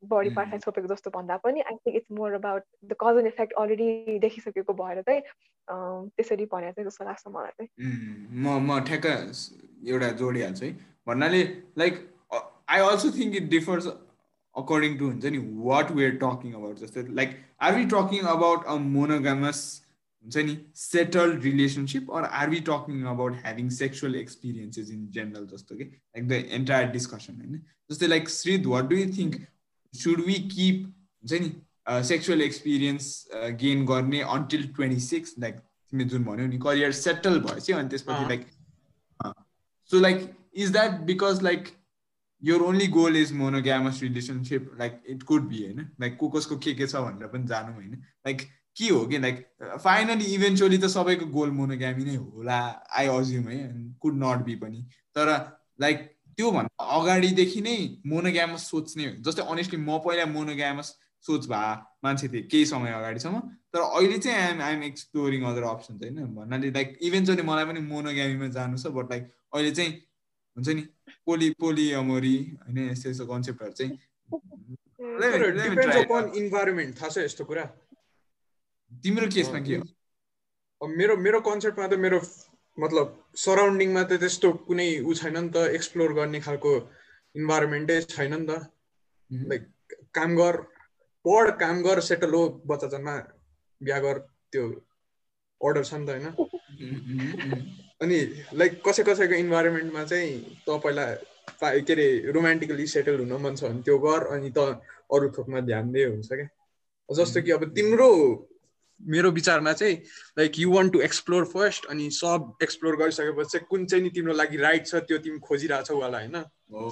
बडी 0.02 0.30
पार्टलाई 0.36 0.58
छोपेको 0.58 0.88
जस्तो 0.94 1.10
भन्दा 1.14 1.36
पनि 1.44 1.60
I 1.60 1.74
think 1.76 1.96
it's 1.96 2.12
more 2.18 2.32
about 2.34 2.62
the 2.84 2.96
cause 3.00 3.18
and 3.18 3.26
effect 3.26 3.52
already 3.62 4.18
देखिसकेको 4.18 4.72
भएर 4.82 5.02
चाहिँ 5.08 5.22
त्यसरी 5.68 6.46
भने 6.52 6.72
चाहिँ 6.72 6.86
जस्तो 6.88 7.04
लाग्छ 7.04 7.34
मलाई 7.34 7.52
चाहिँ। 7.58 7.68
म 8.42 8.58
म 8.68 8.78
ठ्याक्क 8.86 9.06
एउटा 9.88 10.08
जोडिहाल्छु 10.22 10.64
है। 10.66 10.72
भन्नाले 11.06 11.42
like 11.78 12.00
I 12.68 12.80
also 12.88 13.10
think 13.18 13.36
it 13.36 13.50
differs 13.50 13.86
according 14.54 14.98
to 14.98 15.04
हुन्छ 15.10 15.24
नि 15.36 15.38
वाट 15.68 15.90
वेयर 16.00 16.16
टकिङ 16.24 16.52
अबाउट 16.54 16.76
जस्तै 16.78 17.06
like 17.20 17.38
are 17.68 17.76
we 17.76 17.84
talking 17.94 18.32
about 18.32 18.64
a 18.64 18.76
monogamous 18.96 19.62
हुन्छ 20.24 20.44
नि 20.46 20.56
settled 20.76 21.42
relationship 21.44 22.10
or 22.12 22.24
are 22.40 22.50
we 22.50 22.60
talking 22.66 23.04
about 23.12 23.36
having 23.44 23.70
sexual 23.76 24.14
experiences 24.16 24.90
in 24.90 25.06
general 25.16 25.46
जस्तो 25.54 25.76
कि 25.76 25.84
like 25.84 26.28
the 26.28 26.44
entire 26.58 26.90
discussion 26.92 27.40
होइन? 27.40 27.58
जस्तै 27.90 28.06
like 28.06 28.28
श्रीद 28.30 28.66
what 28.66 28.84
do 28.90 28.96
you 28.96 29.10
think 29.16 29.40
should 29.94 30.24
we 30.26 30.34
keep 30.54 30.84
हुन्छ 30.84 31.40
नि 31.42 31.50
sexual 32.08 32.42
experience 32.42 33.06
gain 33.60 33.84
गर्ने 33.86 34.20
until 34.36 34.68
twenty 34.74 35.00
six 35.00 35.34
like 35.40 35.54
तिमीले 35.56 36.08
जुन 36.10 36.24
भन्यौ 36.24 36.46
नि 36.46 36.58
करियर 36.64 36.92
सेटल 36.98 37.40
भएपछि 37.40 37.72
अनि 37.72 37.88
त्यसपछि। 37.88 38.28
Like 38.28 38.46
so 39.90 40.00
like 40.00 40.30
is 40.54 40.72
that 40.72 41.00
because 41.06 41.42
like 41.42 41.68
your 42.42 42.62
only 42.62 42.86
goal 42.88 43.16
is 43.16 43.32
monogamous 43.40 44.02
relationship 44.02 44.70
like 44.78 45.02
it 45.08 45.22
could 45.22 45.48
be 45.48 45.64
होइन? 45.64 45.80
लाइक 46.00 46.16
को 46.16 46.28
कसको 46.28 46.56
के 46.58 46.74
के 46.74 46.86
छ 46.86 46.96
भनेर 47.08 47.28
पनि 47.28 47.46
जानु 47.46 47.74
होइन? 47.74 47.94
लाइक 48.26 48.48
के 48.76 48.88
हो 48.88 49.04
कि 49.06 49.18
लाइक 49.18 49.46
फाइनली 49.84 50.24
इभेन्चुअली 50.34 50.78
त 50.78 50.86
सबैको 50.86 51.26
गोल 51.26 51.50
मोनोग्यामी 51.50 52.04
नै 52.04 52.16
होला 52.16 52.58
आई 52.98 53.06
अज्युम 53.06 53.48
है 53.48 53.58
कुड 54.00 54.14
नट 54.24 54.44
बी 54.44 54.54
पनि। 54.56 54.82
तर 55.16 55.28
लाइक 55.80 55.98
त्योभन्दा 56.38 56.84
अगाडिदेखि 56.96 57.60
नै 57.60 57.76
मोनोग्यामस 58.06 58.70
सोच्ने 58.70 59.06
हो। 59.06 59.14
जस्तै 59.22 59.42
अनेस्टली 59.42 59.80
म 59.80 59.98
पहिला 60.06 60.26
मोनोग्यामस 60.26 60.94
सोच 61.24 61.46
भए 61.46 61.74
मान्छे 62.04 62.28
थिएँ 62.28 62.42
केही 62.48 62.66
समय 62.66 62.92
अगाडिसम्म। 62.92 63.40
तर 63.72 63.80
अहिले 63.80 64.18
चाहिँ 64.18 64.38
I'm 64.38 64.60
I'm 64.62 64.82
exploring 64.82 65.42
other 65.50 65.62
options 65.72 66.02
होइन। 66.02 66.24
भन्नाले 66.34 66.70
लाइक 66.70 66.98
इभेन्चुली 67.02 67.42
मलाई 67.42 67.64
पनि 67.64 67.80
मोनोग्यामीमा 67.88 68.48
जानु 68.56 68.78
छ 68.78 68.86
बट 68.96 69.10
लाइक 69.10 69.28
अहिले 69.54 69.70
चाहिँ 69.70 69.92
हुन्छ 70.56 70.68
नि 70.68 70.82
पोली 71.26 71.50
पोली 71.60 71.90
अमोरी 72.00 72.36
होइन 72.62 72.90
यस्तो 72.90 73.10
यस्तो 73.10 73.26
कन्सेप्टहरू 73.26 73.72
चाहिँ। 73.72 73.98
इन्भाइरोमेन्ट 76.40 77.00
थाहा 77.00 77.08
छ 77.08 77.18
यस्तो 77.18 77.44
कुरा? 77.44 77.64
तिम्रो 78.92 79.26
केसमा 79.26 79.60
के 79.60 79.76
हो? 79.76 79.84
अब 80.82 80.88
मेरो 80.88 81.16
मेरो 81.16 81.40
कन्सेप्टमा 81.40 81.86
त 81.86 81.94
मेरो 81.94 82.20
मतलब 82.78 83.06
सराउन्डिङमा 83.36 84.02
त 84.02 84.12
त्यस्तो 84.12 84.52
कुनै 84.52 85.00
ऊ 85.00 85.14
छैन 85.14 85.36
नि 85.38 85.50
त 85.50 85.56
एक्सप्लोर 85.76 86.12
गर्ने 86.12 86.40
खालको 86.40 86.72
इन्भाइरोमेन्टै 87.36 88.00
छैन 88.02 88.34
नि 88.34 88.46
त। 88.46 88.50
लाइक 89.30 89.62
काम 90.14 90.36
गर 90.36 90.56
पढ 91.24 91.50
काम 91.60 91.82
गर 91.82 92.00
सेटल 92.00 92.32
हो 92.34 92.48
बच्चा 92.66 92.86
जन्मा 92.88 93.14
बिहा 93.82 93.98
गर 93.98 94.18
त्यो 94.52 94.64
अर्डर 95.60 95.84
छ 95.84 95.94
नि 95.94 96.06
त 96.06 96.10
होइन? 96.10 96.26
अनि 98.02 98.18
लाइक 98.54 98.82
कसै 98.84 99.02
कसैको 99.02 99.34
इन्भाइरोमेन्टमा 99.34 100.04
चाहिँ 100.04 100.32
त 100.66 100.80
पहिला 100.84 101.04
पा- 101.60 101.84
के 101.86 101.92
अरे 101.92 102.32
रोमान्टिकली 102.32 102.86
सेटल 102.86 103.18
हुन 103.20 103.32
मन 103.42 103.54
छ 103.56 103.64
भने 103.64 103.82
त्यो 103.82 103.98
गर 103.98 104.26
अनि 104.34 104.50
त 104.50 104.58
अरू 105.12 105.30
थोकमा 105.36 105.60
ध्यान 105.60 105.92
दिए 105.92 106.06
हुन्छ 106.06 106.28
क्या? 106.32 106.48
जस्तो 107.08 107.42
कि 107.42 107.50
अब 107.50 107.64
तिम्रो 107.74 108.08
मेरो 109.00 109.30
विचारमा 109.30 109.72
चाहिँ 109.72 109.96
like 110.38 110.58
you 110.58 110.72
want 110.72 110.92
to 110.92 111.00
explore 111.00 111.44
first 111.44 111.86
अनि 111.86 112.10
सब 112.10 112.52
एक्सप्लोर 112.62 112.96
गरिसकेपछि 112.96 113.50
चाहिँ 113.50 113.66
कुन 113.70 113.86
चाहिँ 113.86 114.04
नि 114.04 114.10
तिम्रो 114.10 114.32
लागि 114.32 114.56
राइट 114.56 114.86
छ 114.86 114.94
त्यो 115.08 115.18
तिमी 115.18 115.38
खोजिरहेछौ 115.38 115.94
होला 116.00 116.18
होइन? 116.18 116.36
हो 116.36 116.88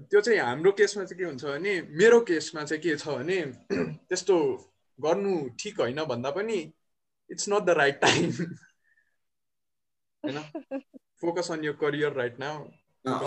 त्यो 0.00 0.20
चाहिँ 0.20 0.38
हाम्रो 0.40 0.72
केसमा 0.72 1.04
चाहिँ 1.04 1.18
के 1.18 1.24
हुन्छ 1.24 1.44
भने 1.44 1.80
मेरो 1.82 2.20
केसमा 2.20 2.64
चाहिँ 2.64 2.82
के 2.82 2.96
छ 2.96 3.08
भने 3.08 3.40
त्यस्तो 4.08 4.36
गर्नु 4.98 5.32
ठिक 5.60 5.80
होइन 5.80 6.04
भन्दा 6.04 6.30
पनि 6.30 6.58
it's 7.30 7.48
not 7.48 7.62
the 7.62 7.70
right 7.76 8.00
time 8.00 8.30
होइन? 10.24 10.38
Focus 11.20 11.50
on 11.50 11.64
your 11.64 11.72
career 11.72 12.12
right 12.12 12.38
now 12.40 12.56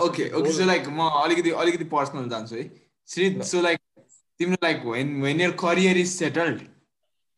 okay 0.06 0.30
okay 0.30 0.52
so 0.52 0.64
like 0.64 0.88
म 0.88 1.08
अलिकति 1.22 1.50
अलिकति 1.62 1.84
पर्सनल 1.84 2.28
जान्छु 2.28 2.56
है। 2.56 3.42
सो 3.42 3.60
लाइक 3.60 3.80
तिम्रो 4.40 4.56
like 4.62 4.84
when 4.84 5.20
when 5.22 5.40
your 5.40 5.50
career 5.50 5.96
is 5.96 6.08
settled 6.08 6.60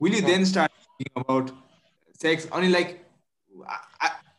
will 0.02 0.14
you 0.14 0.20
then 0.20 0.44
start 0.44 0.72
thinking 0.72 1.22
about 1.22 1.50
sex 2.20 2.48
अनि 2.50 2.68
like 2.68 3.06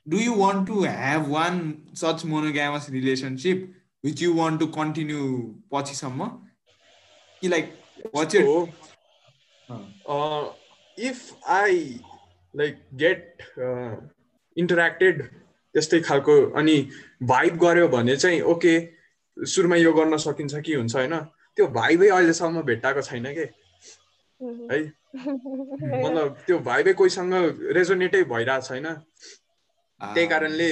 do 0.08 0.18
you 0.18 0.34
want 0.36 0.68
to 0.68 0.84
have 0.84 1.28
one 1.28 1.60
such 1.96 2.26
monogamous 2.26 2.90
relationship 2.90 3.66
which 4.06 4.22
you 4.22 4.34
want 4.34 4.60
to 4.60 4.68
continue 4.68 5.26
पछिसम्म 5.72 6.28
कि 7.42 7.48
like 7.48 7.74
watch 8.16 8.36
if 10.98 11.20
I 11.48 12.00
like 12.56 12.80
get 12.94 13.44
interacted 14.58 15.24
त्यस्तै 15.76 16.00
खालको 16.00 16.36
अनि 16.52 16.78
vibe 17.24 17.58
गऱ्यो 17.58 17.88
भने 17.88 18.16
चाहिँ 18.18 18.42
okay 18.54 18.74
सुरुमा 19.38 19.76
यो 19.76 19.94
गर्न 19.94 20.18
सकिन्छ 20.18 20.56
कि 20.56 20.74
हुन्छ 20.74 20.96
होइन? 20.96 21.14
त्यो 21.60 21.68
भाइबै 21.76 22.08
अहिलेसम्म 22.08 22.62
भेट्टाएको 22.68 23.02
छैन 23.02 23.26
कि? 23.38 23.46
है? 24.72 24.78
मतलब 26.04 26.38
त्यो 26.48 26.60
भाइबै 26.68 26.94
कोहीसँग 26.94 27.34
रेजोनेटै 27.78 28.22
भइरहेको 28.30 28.68
छैन। 28.68 28.88
त्यही 30.02 30.28
कारणले 30.28 30.70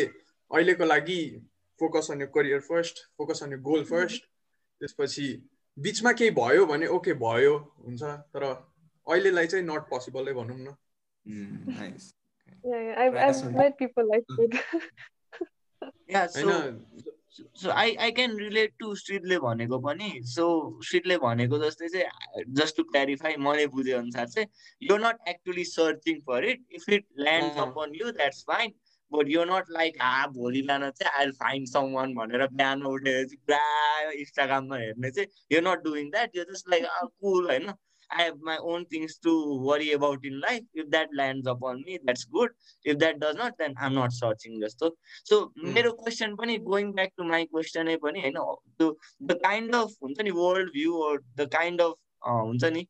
अहिलेको 0.52 0.86
लागि 0.86 1.20
focus 1.80 2.12
on 2.12 2.22
your 2.22 2.28
career 2.38 2.62
first 2.70 3.04
focus 3.18 3.44
on 3.44 3.52
your 3.52 3.60
goal 3.68 3.84
first 3.84 4.24
त्यसपछि 4.24 5.28
बिचमा 5.78 6.12
केही 6.22 6.32
भयो 6.40 6.66
भने 6.66 6.88
ओके 7.00 7.14
भयो 7.26 7.58
हुन्छ। 7.84 8.16
तर 8.32 8.48
अहिलेलाई 8.48 9.48
चाहिँ 9.48 9.66
नट 9.66 9.92
पोसिबलै 9.92 10.34
भनौँ 10.34 10.60
न। 10.60 10.76
So 17.38 17.70
I 17.72 17.96
I 17.96 18.12
can 18.12 18.36
relate 18.40 18.74
to 18.80 18.94
स्ट्रिटले 18.96 19.38
भनेको 19.40 19.80
पनि. 19.80 20.10
सो 20.26 20.48
स्ट्रिटले 20.86 21.18
भनेको 21.18 21.58
जस्तै 21.60 21.88
चाहिँ 21.88 22.44
जस्ट 22.60 22.78
टु 22.78 22.84
क्ल्यारिफाई 22.84 23.36
मैले 23.48 23.68
बुझे 23.78 23.92
अनुसार 23.94 24.28
चाहिँ 24.28 24.48
you're 24.82 24.98
not 24.98 25.28
actually 25.30 25.64
searching 25.66 26.20
for 26.28 26.46
it 26.50 26.66
if 26.72 26.90
it 26.90 27.08
land 27.20 27.58
upon 27.68 27.96
you 27.96 28.12
that's 28.12 28.44
fine 28.48 28.74
but 29.12 29.30
you're 29.30 29.44
not 29.46 29.70
like 29.72 30.02
हा 30.02 30.28
भोलि 30.28 30.62
बिहान 30.62 30.90
चाहिँ 30.92 31.12
आई 31.20 31.32
फाइन 31.42 31.66
सम 31.66 31.92
वान 31.94 32.14
भनेर 32.16 32.48
बिहान 32.48 32.82
उठेर 32.84 33.26
चाहिँ 33.26 33.38
पुरा 33.46 34.12
इन्स्टाग्राममा 34.12 34.78
हेर्ने 34.78 35.12
चाहिँ 35.12 35.28
you're 35.52 35.62
not 35.70 35.84
doing 35.84 36.10
that 36.12 36.36
you're 36.36 36.44
just 36.54 36.70
like 36.70 36.86
cool 37.22 37.46
होइन। 37.52 37.72
I 38.11 38.23
have 38.23 38.41
my 38.43 38.59
own 38.59 38.85
things 38.87 39.17
to 39.19 39.33
worry 39.63 39.93
about 39.93 40.25
in 40.25 40.41
life. 40.41 40.63
If 40.75 40.91
that 40.91 41.09
lands 41.17 41.47
upon 41.47 41.83
me, 41.87 41.99
that's 42.05 42.25
good. 42.25 42.51
If 42.85 42.99
that 42.99 43.21
does 43.21 43.37
not, 43.37 43.55
then 43.59 43.75
I'm 43.79 43.95
not 43.95 44.13
searching 44.13 44.61
जस्तो. 44.61 44.91
So 45.25 45.53
mm. 45.59 45.73
मेरो 45.75 45.97
question 45.97 46.37
पनि 46.37 46.59
going 46.65 46.93
back 46.93 47.15
to 47.17 47.25
my 47.25 47.47
question 47.47 47.87
पनि 48.05 48.21
होइन 48.21 48.39
the 48.79 48.93
the 49.21 49.37
kind 49.37 49.75
of 49.75 49.93
हुन्छ 50.03 50.21
नि 50.21 50.31
world 50.33 50.69
view 50.75 50.97
or 50.97 51.23
the 51.37 51.47
kind 51.49 51.81
of 51.81 51.95
हुन्छ 52.23 52.65
नि 52.73 52.87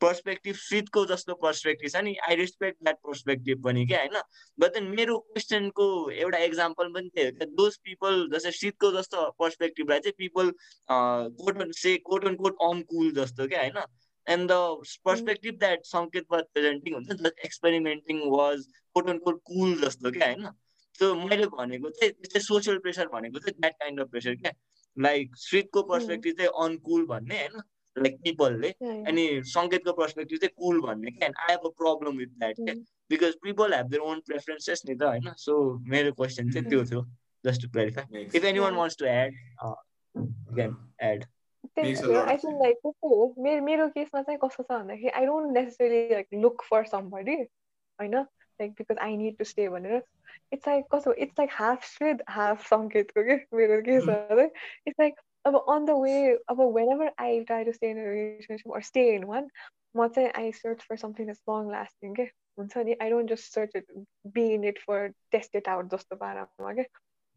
perspective 0.00 0.54
सिटको 0.54 1.04
जस्तो 1.06 1.34
पर्सपेक्टिभ 1.42 1.90
छ 1.90 2.02
नि 2.04 2.14
आई 2.28 2.34
रेस्पेक्ट 2.36 2.82
द्याट 2.84 2.96
पर्सपेक्टिभ 3.06 3.62
पनि 3.64 3.84
क्या 3.86 3.98
होइन 3.98 4.20
बट 4.58 4.74
देन 4.74 4.84
मेरो 4.96 5.18
क्वेसनको 5.28 5.86
एउटा 6.10 6.38
एक्जाम्पल 6.48 6.92
पनि 6.94 7.08
थियो 7.16 7.30
क्या 7.38 7.46
दोज 7.60 7.76
पिपल 7.88 8.28
जस्तै 8.34 8.52
सिटको 8.58 8.90
जस्तो 8.98 9.30
पर्सपेक्टिभलाई 9.38 10.00
चाहिँ 10.06 10.14
people 10.18 10.52
quote 11.40 11.72
say 11.76 11.96
quote 12.10 12.26
and 12.32 12.38
quote 12.38 12.62
unquote 12.92 13.10
जस्तो 13.20 13.48
क्या 13.54 13.60
होइन 13.60 13.80
And 14.27 14.51
the 14.51 14.59
perspective 15.05 15.57
that 15.59 15.85
Sanket 15.85 16.25
was 16.31 16.43
presenting 16.53 16.93
हुन्छ 16.93 17.19
नि 17.19 17.31
experimenting 17.45 18.21
was 18.31 18.67
quote 18.95 19.09
and 19.09 19.21
quote 19.21 19.41
cool 19.45 19.75
जस्तो 19.81 20.11
क्या 20.11 20.27
होइन 20.27 20.49
सो 20.99 21.13
मैले 21.17 21.47
भनेको 21.51 21.89
चाहिँ 21.91 22.13
त्यस्तै 22.13 22.39
सोसियल 22.41 22.77
प्रेसर 22.79 23.07
भनेको 23.09 23.39
चाहिँ 23.39 23.59
द्याट 23.59 23.73
काइन्ड 23.75 23.99
अफ 23.99 24.09
प्रेसर 24.09 24.35
क्या 24.37 24.51
लाइक 24.97 25.35
स्ट्रिटको 25.37 25.83
पर्सपेक्टिभ 25.83 26.35
चाहिँ 26.35 26.51
अनकुल 26.63 27.05
भन्ने 27.05 27.39
होइन 27.39 27.61
लाइक 27.95 28.17
पिपलले 28.21 28.69
अनि 29.05 29.25
सङ्गीतको 29.47 29.93
पर्सपेक्टिभ 29.93 30.39
चाहिँ 30.39 30.53
कुल 30.57 30.81
भन्ने 30.81 31.11
क्या 31.11 31.29
I 31.39 31.51
have 31.51 31.65
a 31.65 31.73
problem 31.77 32.17
with 32.17 32.37
that 32.37 32.55
क्या 32.59 32.75
because 33.09 33.35
people 33.41 33.73
have 33.73 33.89
their 33.89 34.01
own 34.03 34.19
preferences 34.27 34.83
नि 34.89 34.95
त 34.95 35.03
होइन 35.05 35.33
सो 35.39 35.59
मेरो 35.87 36.11
क्वेसन 36.13 36.51
चाहिँ 36.51 36.69
त्यो 36.69 36.83
थियो 36.85 37.05
just 37.43 37.61
to 37.61 37.69
clarify 37.69 38.25
if 38.31 38.43
anyone 38.59 38.75
wants 38.75 38.97
to 38.97 39.05
add 39.07 39.37
can 40.15 40.77
add 41.03 41.25
I 41.81 42.37
think 42.37 42.61
like 42.61 42.77
कस्तो 42.85 43.07
हो 43.15 43.33
मेरो 43.43 43.61
मेरो 43.65 43.87
केसमा 43.97 44.21
चाहिँ 44.21 44.39
कस्तो 44.43 44.63
छ 44.63 44.71
भन्दाखेरि 44.71 45.09
I 45.19 45.25
don't 45.25 45.53
necessary 45.57 46.07
like 46.11 46.41
look 46.45 46.63
for 46.69 46.85
somebody 46.87 47.35
होइन 47.35 48.15
like 48.15 48.71
because 48.79 48.97
I 49.07 49.17
need 49.17 49.37
to 49.37 49.43
stay 49.51 49.67
भनेर 49.75 50.01
इट्स 50.53 50.67
लाइक 50.67 50.85
कस्तो 50.95 51.13
it's 51.25 51.39
like 51.39 51.53
half 51.53 51.85
straight 51.85 52.23
half 52.29 52.67
सङ्केतको 52.69 53.23
के 53.29 53.37
मेरो 53.57 53.81
केसमा 53.81 54.13
चाहिँ 54.33 54.49
इट्स 54.87 54.99
लाइक 54.99 55.21
अब 55.45 55.55
on 55.67 55.85
the 55.85 55.95
way 55.95 56.37
अब 56.49 56.59
whenever 56.73 57.09
I 57.19 57.43
try 57.47 57.63
to 57.63 57.73
stay 57.73 57.89
in 57.89 57.97
a 57.97 58.03
relationship 58.03 58.67
or 58.67 58.81
stay 58.81 59.15
in 59.15 59.27
one 59.27 59.49
म 59.95 60.07
चाहिँ 60.07 60.31
I 60.33 60.51
search 60.51 60.83
for 60.83 60.97
something 60.97 61.25
that's 61.25 61.41
long 61.47 61.67
lasting 61.67 62.15
के 62.15 62.27
हुन्छ 62.59 62.77
नि 62.77 62.95
I 63.01 63.09
don't 63.09 63.27
just 63.27 63.53
search 63.53 63.75
it 63.75 63.91
be 64.37 64.45
in 64.53 64.63
it 64.63 64.79
for 64.85 64.99
test 65.31 65.55
it 65.55 65.67
out 65.67 65.89
जस्तो 65.93 66.15
पारामा 66.15 66.73
के 66.73 66.85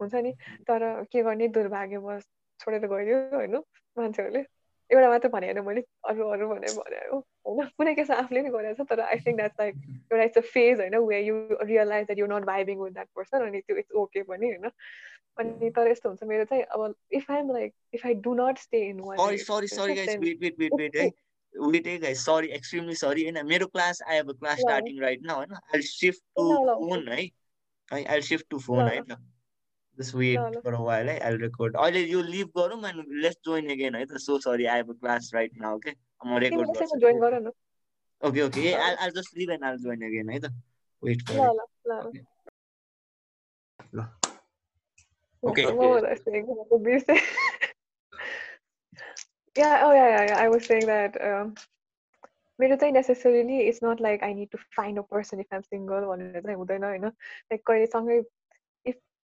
हुन्छ 0.00 0.14
नि 0.26 0.32
तर 0.70 0.86
के 1.12 1.22
गर्ने 1.22 1.48
दुर्भाग्यवश 1.48 2.22
छोडेर 2.61 2.87
गइदियो 2.89 3.19
होइन 3.33 3.57
मान्छेहरूले 3.97 4.45
एउटा 4.91 5.09
मात्र 5.09 5.28
भने 5.28 5.47
होइन 5.47 5.65
मैले 5.66 5.83
अरू 6.05 6.28
अरू 6.28 6.49
भने 6.49 6.73
भने 6.74 6.99
हो 7.07 7.19
होइन 7.47 7.69
कुनै 7.78 7.95
केसमा 7.95 8.16
आफूले 8.16 8.43
नि 8.43 8.51
गरेको 8.51 8.85
छ 8.85 8.89
तर 8.91 9.01
आई 9.03 9.19
थिङ्क 9.20 9.37
द्याट्स 9.37 9.61
लाइक 9.61 9.74
एउटा 10.12 10.23
इट्स 10.23 10.39
अ 10.39 10.47
फेज 10.49 10.81
होइन 10.81 10.97
way 11.05 11.20
you 11.23 11.37
realize 11.65 12.07
that 12.07 12.19
you 12.19 12.27
not 12.27 12.45
vibing 12.45 12.81
with 12.81 12.93
that 12.93 13.09
person 13.15 13.47
अनि 13.47 13.61
त्यो 13.61 13.77
इट्स 13.77 14.01
ओके 14.03 14.23
पनि 14.24 14.47
होइन 14.47 14.70
अनि 15.37 15.70
तर 15.70 15.89
यस्तो 15.89 16.09
हुन्छ 16.09 16.24
मेरो 16.24 16.45
चाहिँ 16.45 16.62
अब 16.70 16.95
if 17.12 17.31
I'm 17.31 17.53
like 17.53 17.73
if 17.95 18.07
I 18.07 18.15
do 18.23 18.35
not 18.35 18.59
stay 18.59 18.83
in 18.89 19.01
one 19.01 19.19
sorry 19.19 19.39
sorry 19.45 19.66
sorry 19.69 19.95
guys 19.95 20.16
wait 20.19 20.41
wait 20.41 20.59
wait 20.59 20.74
wait 20.74 20.97
है 20.97 21.11
वेट 21.55 21.87
है 21.87 21.99
गाइस 21.99 22.24
सरी 22.24 22.49
एक्सट्रिमली 22.55 22.95
सरी 22.97 23.24
हैन 23.24 23.47
मेरो 23.47 23.66
class 23.69 24.03
I 24.03 24.16
have 24.16 24.31
a 24.31 24.39
class 24.39 24.61
starting 24.61 25.01
right 25.01 25.23
now 25.24 25.41
हैन 25.41 25.55
I 25.55 25.83
shift 25.91 26.23
to 26.37 26.53
phone 26.66 27.09
है 27.09 27.28
I 27.89 28.20
shift 28.23 28.47
to 28.51 28.59
phone 28.61 28.89
है 28.89 29.01
just 29.98 30.14
wait 30.14 30.39
for 30.62 30.73
a 30.73 30.82
while 30.82 31.09
eh? 31.09 31.18
I'll 31.23 31.39
record 31.39 31.74
अहिले 31.74 32.09
you 32.09 32.23
leave 32.23 32.52
गरौँ 32.52 32.82
and 32.85 33.05
let's 33.23 33.40
join 33.48 33.70
again 33.70 33.94
है 33.94 34.05
त 34.06 34.20
so 34.27 34.39
sorry 34.39 34.68
I 34.68 34.77
have 34.77 34.90
a 34.90 34.94
class 34.94 35.32
right 35.39 35.55
now 35.64 35.74
okay 35.77 35.94
म 36.24 36.39
record 36.47 36.74
गर्छु 36.77 37.01
join 37.06 37.20
गर 37.20 37.39
न 37.40 37.52
okay 38.23 38.43
okay 38.43 38.74
I'll, 38.74 38.97
I'll 39.01 39.16
just 39.20 39.36
leave 39.36 39.51
and 39.56 39.64
I'll 39.64 39.82
join 39.89 40.02
again 40.10 40.28
है 40.28 40.40
त 40.40 40.52
wait 41.02 41.27
for 41.27 41.35
ल 41.35 41.59
ल 41.86 41.93
ल 43.93 44.09
you 46.90 47.01
saying? 47.01 47.20
yeah, 49.56 49.82
oh 49.85 49.93
yeah, 49.93 50.09
yeah, 50.09 50.24
yeah. 50.28 50.39
I 50.39 50.48
was 50.48 50.64
saying 50.66 50.86
that 50.86 51.18
um 51.23 51.55
मेरो 52.60 52.77
चाहिँ 52.77 52.93
necessarily 52.93 53.59
it's 53.60 53.81
not 53.85 54.01
like 54.01 54.23
I 54.24 54.35
need 54.35 54.48
to 54.51 54.59
find 54.77 54.98
a 54.98 55.02
person 55.10 55.40
if 55.40 55.47
I'm 55.52 55.62
single 55.62 56.05
भनेर 56.06 56.40
चाहिँ 56.43 56.56
हुँदैन 56.56 56.85
होइन 56.85 57.05
like 57.05 57.62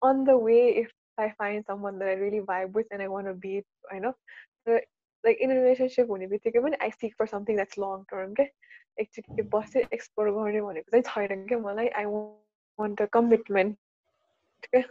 कहिलेसँगै 0.03 0.09
if 0.09 0.09
on 0.09 0.25
the 0.25 0.43
way 0.45 0.69
if 0.81 0.91
I 1.21 1.29
find 1.29 1.65
someone 1.81 1.99
that 1.99 2.11
I 2.11 2.17
really 2.17 2.41
vibe 2.41 2.77
with 2.77 2.93
and 2.93 3.03
I 3.03 3.09
wanna 3.09 3.33
be 3.33 3.59
होइन 3.93 4.13
like 4.69 5.39
in 5.39 5.53
relationship 5.53 6.11
हुने 6.11 6.27
बित्तिकै 6.27 6.61
पनि 6.61 6.77
I 6.83 6.91
seek 6.91 7.15
for 7.19 7.27
something 7.27 7.57
that's 7.57 7.79
long 7.79 8.03
term 8.11 8.35
के 8.35 8.49
एकचोटि 9.01 9.43
बसेर 9.43 9.89
एक्सप्लोर 9.93 10.31
गर्ने 10.31 10.61
भनेको 10.61 11.01
चाहिँ 11.01 11.29
छैन 11.29 11.47
क्या 11.47 11.59
मलाई 11.59 11.89
I 11.89 12.05
want 12.05 13.03
a 13.03 13.07
commitment 13.13 13.77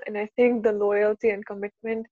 and 0.06 0.18
i 0.18 0.30
think 0.36 0.64
the 0.64 0.72
loyalty 0.72 1.30
and 1.30 1.45
commitment 1.45 2.06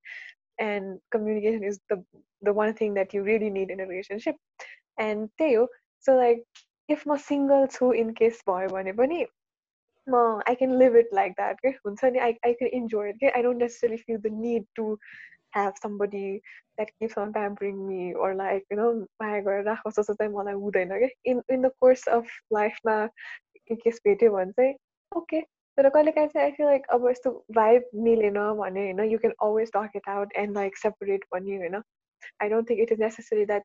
and 0.59 0.99
communication 1.11 1.63
is 1.63 1.79
the 1.89 1.97
the 2.41 2.53
one 2.53 2.73
thing 2.73 2.93
that 2.93 3.13
you 3.13 3.21
really 3.23 3.49
need 3.49 3.69
in 3.69 3.81
a 3.81 3.85
relationship 3.85 4.35
and 4.97 5.29
Teo, 5.37 5.67
so 5.99 6.15
like 6.15 6.43
if 6.89 7.05
my 7.05 7.17
single 7.17 7.67
two 7.67 7.91
in 7.91 8.13
case 8.13 8.41
boy 10.06 10.12
bunny 10.12 10.42
I 10.46 10.54
can 10.54 10.78
live 10.78 10.94
it 10.94 11.06
like 11.12 11.34
that. 11.36 11.56
I, 12.20 12.36
I 12.44 12.54
can 12.58 12.68
enjoy 12.72 13.12
it. 13.20 13.32
I 13.34 13.42
don't 13.42 13.58
necessarily 13.58 13.98
feel 13.98 14.18
the 14.22 14.30
need 14.30 14.64
to 14.76 14.98
have 15.52 15.74
somebody 15.80 16.42
that 16.78 16.90
keeps 16.98 17.16
on 17.16 17.32
pampering 17.32 17.86
me 17.88 18.14
or 18.14 18.34
like, 18.34 18.64
you 18.70 18.76
know, 18.76 19.06
in 21.24 21.42
in 21.48 21.62
the 21.62 21.70
course 21.80 22.02
of 22.06 22.26
life 22.50 22.78
now 22.84 23.08
in 23.66 23.76
case 23.76 24.00
one 24.28 24.52
say, 24.58 24.76
okay, 25.16 25.44
तर 25.78 25.88
कहिलेकाहीँ 25.88 26.28
चाहिँ 26.28 26.44
I 26.46 26.52
feel 26.56 26.66
like 26.66 26.86
अब 26.92 27.08
यस्तो 27.08 27.30
vibe 27.54 27.84
मिलेन 27.94 28.34
भने 28.34 28.80
होइन 28.80 29.10
you 29.10 29.18
can 29.18 29.32
always 29.42 29.70
talk 29.76 29.96
it 29.96 30.08
out 30.08 30.32
and 30.36 30.54
like 30.56 30.76
separate 30.76 31.24
पनि 31.32 31.56
होइन 31.56 31.74
I 32.42 32.48
don't 32.48 32.70
think 32.70 32.80
it 32.80 32.92
is 32.92 33.00
necessary 33.00 33.44
that 33.46 33.62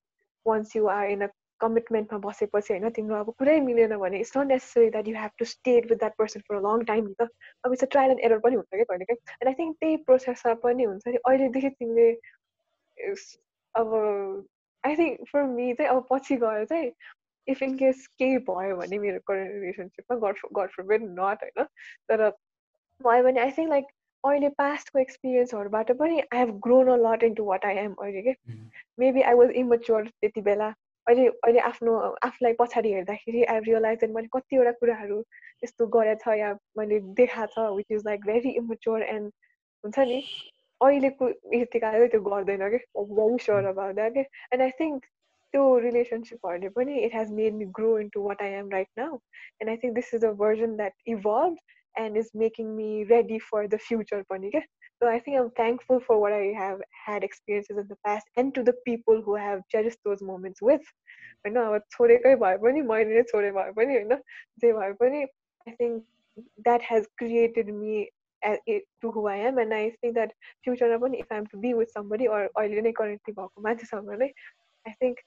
once 0.48 0.76
you 0.76 0.88
are 0.88 1.10
in 1.10 1.22
a 1.22 1.28
कमिटमेन्टमा 1.62 2.20
बसेपछि 2.22 2.74
होइन 2.74 2.90
तिम्रो 2.92 3.16
अब 3.18 3.34
कुरै 3.36 3.60
मिलेन 3.62 3.96
भने 3.98 4.20
it's 4.20 4.38
not 4.38 4.48
necessary 4.48 4.90
that 4.90 5.08
you 5.08 5.16
have 5.18 5.32
to 5.38 5.46
stay 5.48 5.90
with 5.92 5.98
that 5.98 6.16
person 6.18 6.46
for 6.48 6.56
a 6.56 6.62
long 6.62 6.86
time 6.86 7.08
नि 7.08 7.16
त 7.16 7.30
अब 7.64 7.74
it's 7.74 7.84
a 7.84 7.92
trial 7.92 8.12
and 8.12 8.22
error 8.22 8.40
पनि 8.40 8.56
हुन्छ 8.56 8.70
क्या 8.74 8.84
कहिलेकाहीँ 8.86 9.20
एन्ड 9.34 9.48
आई 9.48 9.54
थिङ्क 9.56 9.78
त्यही 9.80 9.98
प्रोसेसमा 10.04 10.54
पनि 10.62 10.84
हुन्छ 10.86 11.08
नि 11.08 11.24
अहिलेदेखि 11.24 11.70
तिमीले 11.76 12.10
अब 13.76 13.96
आई 14.84 14.96
थिङ्क 14.96 15.30
फर 15.32 15.44
मी 15.50 15.74
चाहिँ 15.74 15.92
अब 15.92 16.06
पछि 16.12 16.36
गएर 16.40 16.66
चाहिँ 16.66 16.92
इफ 17.48 17.64
इन 17.64 17.78
केस 17.78 18.08
केही 18.20 18.38
भयो 18.46 18.76
भने 18.78 18.98
मेरो 19.00 19.20
करेन्ट 19.28 19.54
रिलेसनसिपमा 19.54 20.18
God 20.20 20.44
God 20.54 20.70
for 20.70 20.84
bed 20.86 21.08
not 21.14 21.44
होइन 21.44 21.66
तर 22.10 22.30
भयो 23.02 23.24
भने 23.24 23.40
आई 23.40 23.52
थिङ्क 23.52 23.70
लाइक 23.70 23.86
अहिले 24.24 24.50
पास्टको 24.58 25.00
एक्सपिरियन्सहरूबाट 25.00 25.92
पनि 25.98 26.20
I 26.20 26.40
have 26.40 26.50
grown 26.60 26.90
a 26.90 26.96
lot 27.04 27.24
into 27.24 27.44
what 27.46 27.66
I 27.66 27.76
am 27.80 27.94
अहिले 28.00 28.22
के 28.22 28.34
मेबी 29.00 29.22
आई 29.24 29.34
वाज 29.34 29.52
इमच्योर 29.58 30.08
त्यति 30.10 30.42
बेला 30.42 30.74
अहिले 31.10 31.28
अहिले 31.28 31.60
आफ्नो 31.68 31.94
आफूलाई 32.28 32.54
पछाडि 32.62 32.94
हेर्दाखेरि 32.94 33.44
आई 33.54 33.60
रियलाइज 33.68 34.04
मैले 34.16 34.28
कतिवटा 34.34 34.72
कुराहरू 34.82 35.20
यस्तो 35.64 35.88
गरेछ 35.96 36.28
या 36.40 36.50
मैले 36.78 37.00
देखा 37.22 37.46
छ 37.54 37.68
which 37.78 37.96
is 37.98 38.04
like 38.08 38.26
very 38.32 38.52
immature 38.64 39.04
and 39.14 39.32
हुन्छ 39.84 40.08
नि 40.12 40.20
अहिलेको 40.82 41.30
यतिकाले 41.62 42.08
त्यो 42.16 42.22
गर्दैन 42.28 42.68
कि? 42.76 42.84
भेरी 43.04 43.38
स्योर 43.48 43.66
अबाउट 43.72 43.96
द्याट 43.96 44.14
के? 44.14 44.26
एन्ड 44.54 44.62
आई 44.68 44.78
थिङ्क 44.82 45.10
त्यो 45.54 45.66
रिलेसनसिपहरूले 45.88 46.70
पनि 46.78 47.00
it 47.08 47.16
has 47.16 47.32
made 47.42 47.60
me 47.64 47.66
grow 47.80 47.98
into 48.18 48.28
what 48.28 48.42
I 48.48 48.62
am 48.62 48.70
right 48.78 49.04
now 49.04 49.20
and 49.62 49.70
I 49.70 49.84
think 49.84 49.96
this 49.96 50.14
is 50.20 50.26
a 50.26 50.32
version 50.46 50.76
that 50.84 51.12
evolve 51.18 51.58
and 51.96 52.18
is 52.18 52.30
making 52.34 52.76
me 52.76 53.04
ready 53.06 53.40
for 53.40 53.68
the 53.68 53.78
future 53.78 54.24
pani 54.30 54.52
ke? 54.52 54.62
so 55.01 55.09
i 55.09 55.19
think 55.19 55.39
i'm 55.39 55.51
thankful 55.51 56.01
for 56.01 56.21
what 56.21 56.33
i 56.33 56.45
have 56.57 56.81
had 57.07 57.25
experiences 57.25 57.77
in 57.77 57.87
the 57.89 57.99
past 58.05 58.27
and 58.37 58.55
to 58.55 58.63
the 58.63 58.75
people 58.87 59.23
who 59.23 59.37
have 59.37 59.63
cherished 59.69 60.03
those 60.05 60.23
moments 60.23 60.63
with 60.63 60.93
होइन 61.45 61.57
अब 61.57 61.81
छोडेकै 61.93 62.35
भए 62.43 62.57
पनि 62.59 62.83
मैले 62.91 63.15
नै 63.15 63.23
छोडे 63.31 63.51
भए 63.53 63.73
पनि 63.79 63.95
होइन 63.95 64.15
जे 64.59 64.73
भए 64.73 64.93
पनि 65.01 65.23
I 65.23 65.75
think 65.75 66.45
that 66.61 66.87
has 66.91 67.07
created 67.19 67.71
me 67.75 68.05
to 69.03 69.11
who 69.11 69.27
I 69.29 69.41
am 69.49 69.61
and 69.61 69.73
I 69.73 69.91
think 69.91 70.15
that 70.15 70.33
फ्युचरमा 70.65 70.99
पनि 70.99 71.19
if 71.19 71.33
I'm 71.33 71.45
to 71.53 71.59
be 71.59 71.73
with 71.75 71.93
somebody 71.95 72.27
or 72.39 72.49
अहिले 72.53 72.87
नै 72.89 72.93
करेन्टली 73.01 73.35
भएको 73.35 73.67
मान्छेसँग 73.69 74.11
नै 74.23 74.31
आई 74.87 74.93
थिङ्क 74.95 75.21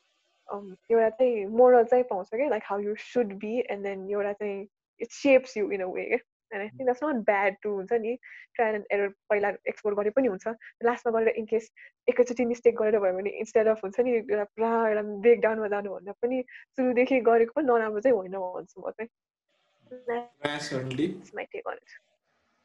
एउटा 0.50 1.10
चाहिँ 1.10 1.46
मोरल 1.62 1.84
चाहिँ 1.86 2.04
पाउँछ 2.10 2.30
कि 2.34 2.50
like 2.50 2.64
how 2.66 2.80
you 2.80 2.96
should 3.04 3.34
be 3.40 3.54
and 3.70 3.84
then 3.84 4.10
एउटा 4.10 4.34
चाहिँ 4.42 4.68
it 5.02 5.12
shapes 5.12 5.58
you 5.58 5.72
in 5.72 5.82
a 5.82 5.92
way 5.94 6.08
And 6.53 6.63
I 6.63 6.69
think 6.69 6.85
that's 6.89 7.03
not 7.05 7.25
bad 7.31 7.53
to 7.63 7.71
हुन्छ 7.77 7.93
नि? 8.05 8.13
ट्रायल 8.55 8.75
एन्ड 8.75 8.87
एरर 8.93 9.09
पहिला 9.31 9.49
एक्सप्लोर 9.73 9.95
गरे 10.01 10.11
पनि 10.17 10.29
हुन्छ। 10.29 10.47
लास्टमा 10.89 11.13
गरेर 11.19 11.35
इनकेस 11.43 11.65
एकैचोटि 12.09 12.45
मिस्टेक 12.53 12.75
गरेर 12.83 12.99
भयो 13.01 13.15
भने 13.19 13.31
इन्स्टेड 13.43 13.67
अफ 13.75 13.81
हुन्छ 13.85 14.01
नि 14.01 14.11
एउटा 14.19 14.45
पुरा 14.57 14.71
एउटा 14.89 15.03
ब्रेकडाउनमा 15.27 15.69
जानुभन्दा 15.75 16.13
पनि 16.23 16.43
सुरुदेखि 16.77 17.21
गरेको 17.31 17.53
पनि 17.57 17.67
नराम्रो 17.73 18.01
चाहिँ 18.01 18.17
होइन 18.17 18.37
भन्छु 18.37 18.77
म 18.81 18.91
चाहिँ। 18.91 19.11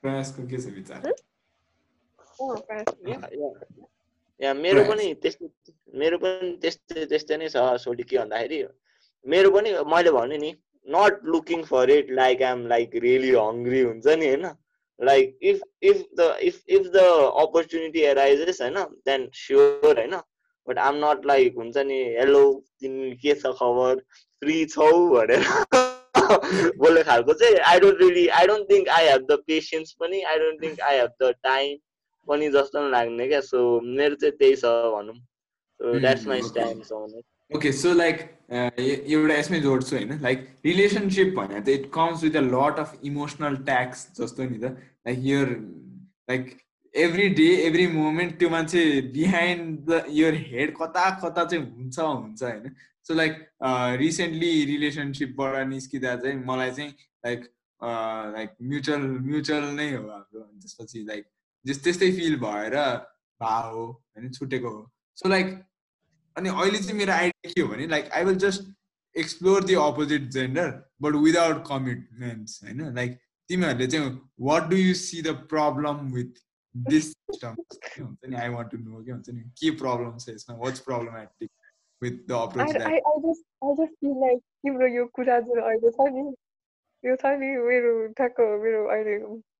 प्रयासको 0.04 0.42
के 0.48 0.58
छ 0.58 0.66
विचार? 0.78 1.02
या 4.40 4.54
मेरो 4.54 4.82
पनि 4.90 5.06
त्यस्तै 5.22 5.48
मेरो 6.02 6.18
पनि 6.24 6.52
त्यस्तै 6.62 7.06
त्यस्तै 7.12 7.38
नै 7.38 7.48
छ 7.50 7.58
सोडी 7.84 8.04
के 8.10 8.18
भन्दाखेरि? 8.18 8.60
मेरो 9.26 9.50
पनि 9.52 9.70
मैले 9.94 10.12
भने 10.18 10.38
नि 10.38 10.52
not 10.88 11.20
looking 11.26 11.64
for 11.64 11.90
it 11.90 12.12
like 12.14 12.42
I'm 12.44 12.66
like 12.68 12.96
really 13.04 13.32
hungry 13.34 13.82
हुन्छ 13.82 14.08
नि 14.16 14.28
होइन 14.28 14.50
like 15.00 15.38
if 15.44 15.62
if 15.84 16.04
the 16.20 16.30
if 16.42 16.62
if 16.70 16.88
the 16.94 17.04
opportunity 17.40 18.02
arises 18.06 18.62
होइन 18.62 18.84
देन 19.06 19.30
स्योर 19.36 19.94
होइन 19.94 20.16
बट 20.68 20.78
आइम 20.80 20.96
नट 21.06 21.26
लाइक 21.26 21.56
हुन्छ 21.56 21.86
नि 21.86 22.02
हेलो 22.18 22.44
तिमी 22.80 23.12
के 23.18 23.34
छ 23.36 23.54
खबर 23.60 24.02
फ्री 24.42 24.64
छौ 24.68 24.92
भनेर 25.10 25.46
बोल्ने 26.78 27.04
खालको 27.04 27.34
चाहिँ 27.34 27.56
I 27.66 27.80
don't 27.80 28.02
really 28.02 28.28
I 28.38 28.48
don't 28.48 28.70
think 28.72 28.90
I 28.92 29.08
have 29.08 29.26
the 29.26 29.40
patience 29.48 29.92
पनि 30.00 30.22
I 30.24 30.40
don't 30.40 30.64
think 30.64 30.82
I 30.82 30.98
have 30.98 31.12
the 31.22 31.34
time 31.44 31.78
पनि 32.28 32.50
जस्तो 32.50 32.80
पनि 32.80 32.92
लाग्ने 32.92 33.28
क्या 33.28 33.42
सो 33.44 33.64
मेरो 33.82 34.16
चाहिँ 34.16 34.38
त्यही 34.38 34.56
छ 34.56 34.76
भनौँ 34.92 35.16
so 35.16 36.00
that's 36.00 36.28
my 36.28 36.42
stand 36.44 36.84
okay 37.52 37.72
so 37.72 37.94
like 37.94 38.20
एउटा 38.52 39.36
यसमै 39.36 39.60
जोड्छु 39.60 39.96
होइन 39.96 40.20
लाइक 40.22 40.48
रिलेसनसिप 40.66 41.34
भनेर 41.36 41.62
चाहिँ 41.62 41.80
it 41.80 41.90
comes 41.94 42.24
with 42.24 42.36
a 42.36 42.42
lot 42.44 42.80
of 42.80 43.00
emotional 43.04 43.56
tax 43.66 44.08
जस्तो 44.20 44.44
नि 44.44 44.58
त 44.58 44.72
like 45.08 45.20
your 45.24 45.50
like 46.30 46.56
every 46.94 47.28
day 47.30 47.48
every 47.66 47.88
moment 47.88 48.38
त्यो 48.40 48.50
मान्छे 48.50 48.84
बिहाइन्ड 49.14 49.80
द 49.90 50.04
यर 50.12 50.36
हेड 50.46 50.74
कता 50.78 51.10
कता 51.20 51.46
चाहिँ 51.46 51.64
हुन्छ 51.66 52.00
हुन्छ 52.00 52.44
होइन 52.44 52.76
सो 53.04 53.14
लाइक 53.14 53.40
रिसेन्टली 54.00 54.52
रिलेसनसिपबाट 54.66 55.68
निस्किँदा 55.68 56.16
चाहिँ 56.16 56.44
मलाई 56.46 56.72
चाहिँ 56.72 56.90
लाइक 57.26 57.48
लाइक 58.36 58.56
म्युचुअल 58.64 59.08
म्युचुअल 59.24 59.70
नै 59.76 59.92
हो 59.94 60.04
हाम्रो 60.08 60.42
त्यसपछि 60.42 61.06
लाइक 61.08 61.26
जस 61.66 61.84
त्यस्तै 61.84 62.12
फिल 62.12 62.36
भएर 62.40 62.78
भा 63.42 63.56
हो 63.62 63.86
होइन 63.86 64.32
छुटेको 64.32 64.70
हो 64.70 64.90
सो 65.18 65.30
लाइक 65.30 65.58
अनि 66.38 66.50
अहिले 66.50 66.80
चाहिँ 66.80 66.98
मेरो 66.98 67.14
आइडिया 67.14 67.52
के 67.54 67.62
हो 67.62 67.68
भने 67.68 67.88
like 67.88 68.12
I 68.14 68.26
will 68.26 68.38
just 68.46 68.74
explore 69.16 69.64
the 69.66 69.76
opposite 69.84 70.30
gender 70.38 70.72
but 71.02 71.16
without 71.28 71.64
commitments 71.70 72.64
होइन? 72.64 72.82
लाइक 72.96 73.20
तिमीहरूले 73.50 73.88
चाहिँ 73.88 74.20
what 74.50 74.70
do 74.70 74.78
you 74.78 74.94
see 75.04 75.22
the 75.22 75.36
problem 75.54 76.08
with 76.16 76.44
this 76.76 77.12
system 77.12 77.56
हुन्छ 78.00 78.30
नि? 78.30 78.36
आई 78.36 78.50
वान्ट 78.50 78.72
टु 78.72 78.78
नो 78.78 79.04
के 79.04 79.12
हुन्छ 79.12 79.30
नि? 79.30 79.42
के 79.62 79.72
प्रब्लम 79.84 80.18
छ 80.18 80.30
यसमा? 80.30 80.56
What's 80.66 80.80
problematic 80.90 81.52
with 82.02 82.18
the 82.28 82.36
approach 82.38 82.70
I, 82.70 82.74
that 82.74 82.88
I, 82.88 82.98
I 83.10 83.14
just 83.22 83.44
I 83.68 83.70
just 83.78 83.94
feel 84.02 84.18
like 84.24 84.42
तिम्रो 84.66 84.88
यो 84.88 85.06
कुरा 85.18 85.40
जुन 85.46 85.62
अहिले 85.62 85.90
छ 85.92 86.06
नि 86.16 86.26
यो 87.04 87.16
छ 87.22 87.32
नि 87.42 87.48
मेरो 87.68 87.94
ठ्याक्क 88.20 88.42
मेरो 88.64 88.82
अहिले 88.96 89.16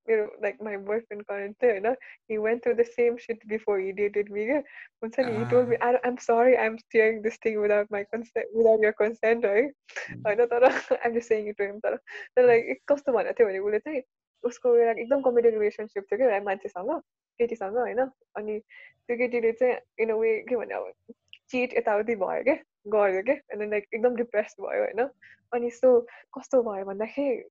मेरो 0.08 0.26
like 0.44 0.58
my 0.64 0.78
boy 0.86 1.00
friend 1.00 1.24
current 1.24 1.56
चाहिँ 1.62 1.80
होइन 1.80 1.96
he 2.30 2.38
went 2.38 2.64
through 2.64 2.74
the 2.74 2.86
same 2.88 3.18
shit 3.18 3.46
before 3.48 3.80
he 3.80 3.92
dated 3.94 4.32
me 4.32 4.46
क्या 4.46 4.62
हुन्छ 5.04 5.20
नि 5.20 5.36
he 5.38 5.50
told 5.52 5.70
me 5.70 5.76
I 5.82 5.96
I'm 6.02 6.16
sorry 6.22 6.56
I 6.56 6.66
am 6.66 6.78
steering 6.78 7.22
this 7.22 7.40
thing 7.46 7.58
without 7.60 7.92
my 7.92 8.04
consent 8.04 8.56
without 8.58 8.84
your 8.84 8.92
consent 9.00 9.46
है 9.46 9.62
होइन 9.62 10.46
तर 10.46 10.64
I'm 10.64 11.14
just 11.14 11.28
saying 11.28 11.50
it 11.50 11.58
to 11.58 11.64
him 11.64 11.80
तर 11.80 11.96
तर 12.36 12.48
like 12.48 12.82
कस्तो 12.88 13.14
भनेको 13.14 13.38
थियो 13.40 13.48
भने 13.48 13.60
उसले 13.60 13.80
चाहिँ 13.80 14.02
उसको 14.44 14.76
एकदम 14.78 15.22
कमिटेड 15.22 15.54
रिलेसनसिप 15.54 16.12
थियो 16.12 16.18
क्या 16.20 16.42
मान्छेसँग 16.42 16.92
केटीसँग 17.40 17.78
होइन 17.78 18.00
अनि 18.36 18.60
त्यो 18.60 19.18
केटीले 19.18 19.52
चाहिँ 19.52 19.78
इन 20.00 20.10
अ 20.10 20.16
वे 20.16 20.38
के 20.50 20.56
भने 20.56 20.76
अब 20.76 21.14
चिट 21.50 21.74
यताउति 21.78 22.16
भयो 22.16 22.44
क्या 22.44 22.56
गऱ्यो 22.88 23.22
क्या 23.24 23.36
अनि 23.54 23.70
लाइक 23.70 23.88
एकदम 23.94 24.16
डिप्रेस 24.16 24.56
भयो 24.60 24.82
होइन 24.82 25.10
अनि 25.52 25.70
सो 25.72 26.00
कस्तो 26.34 26.62
भयो 26.64 26.86
भन्दाखेरि 26.86 27.44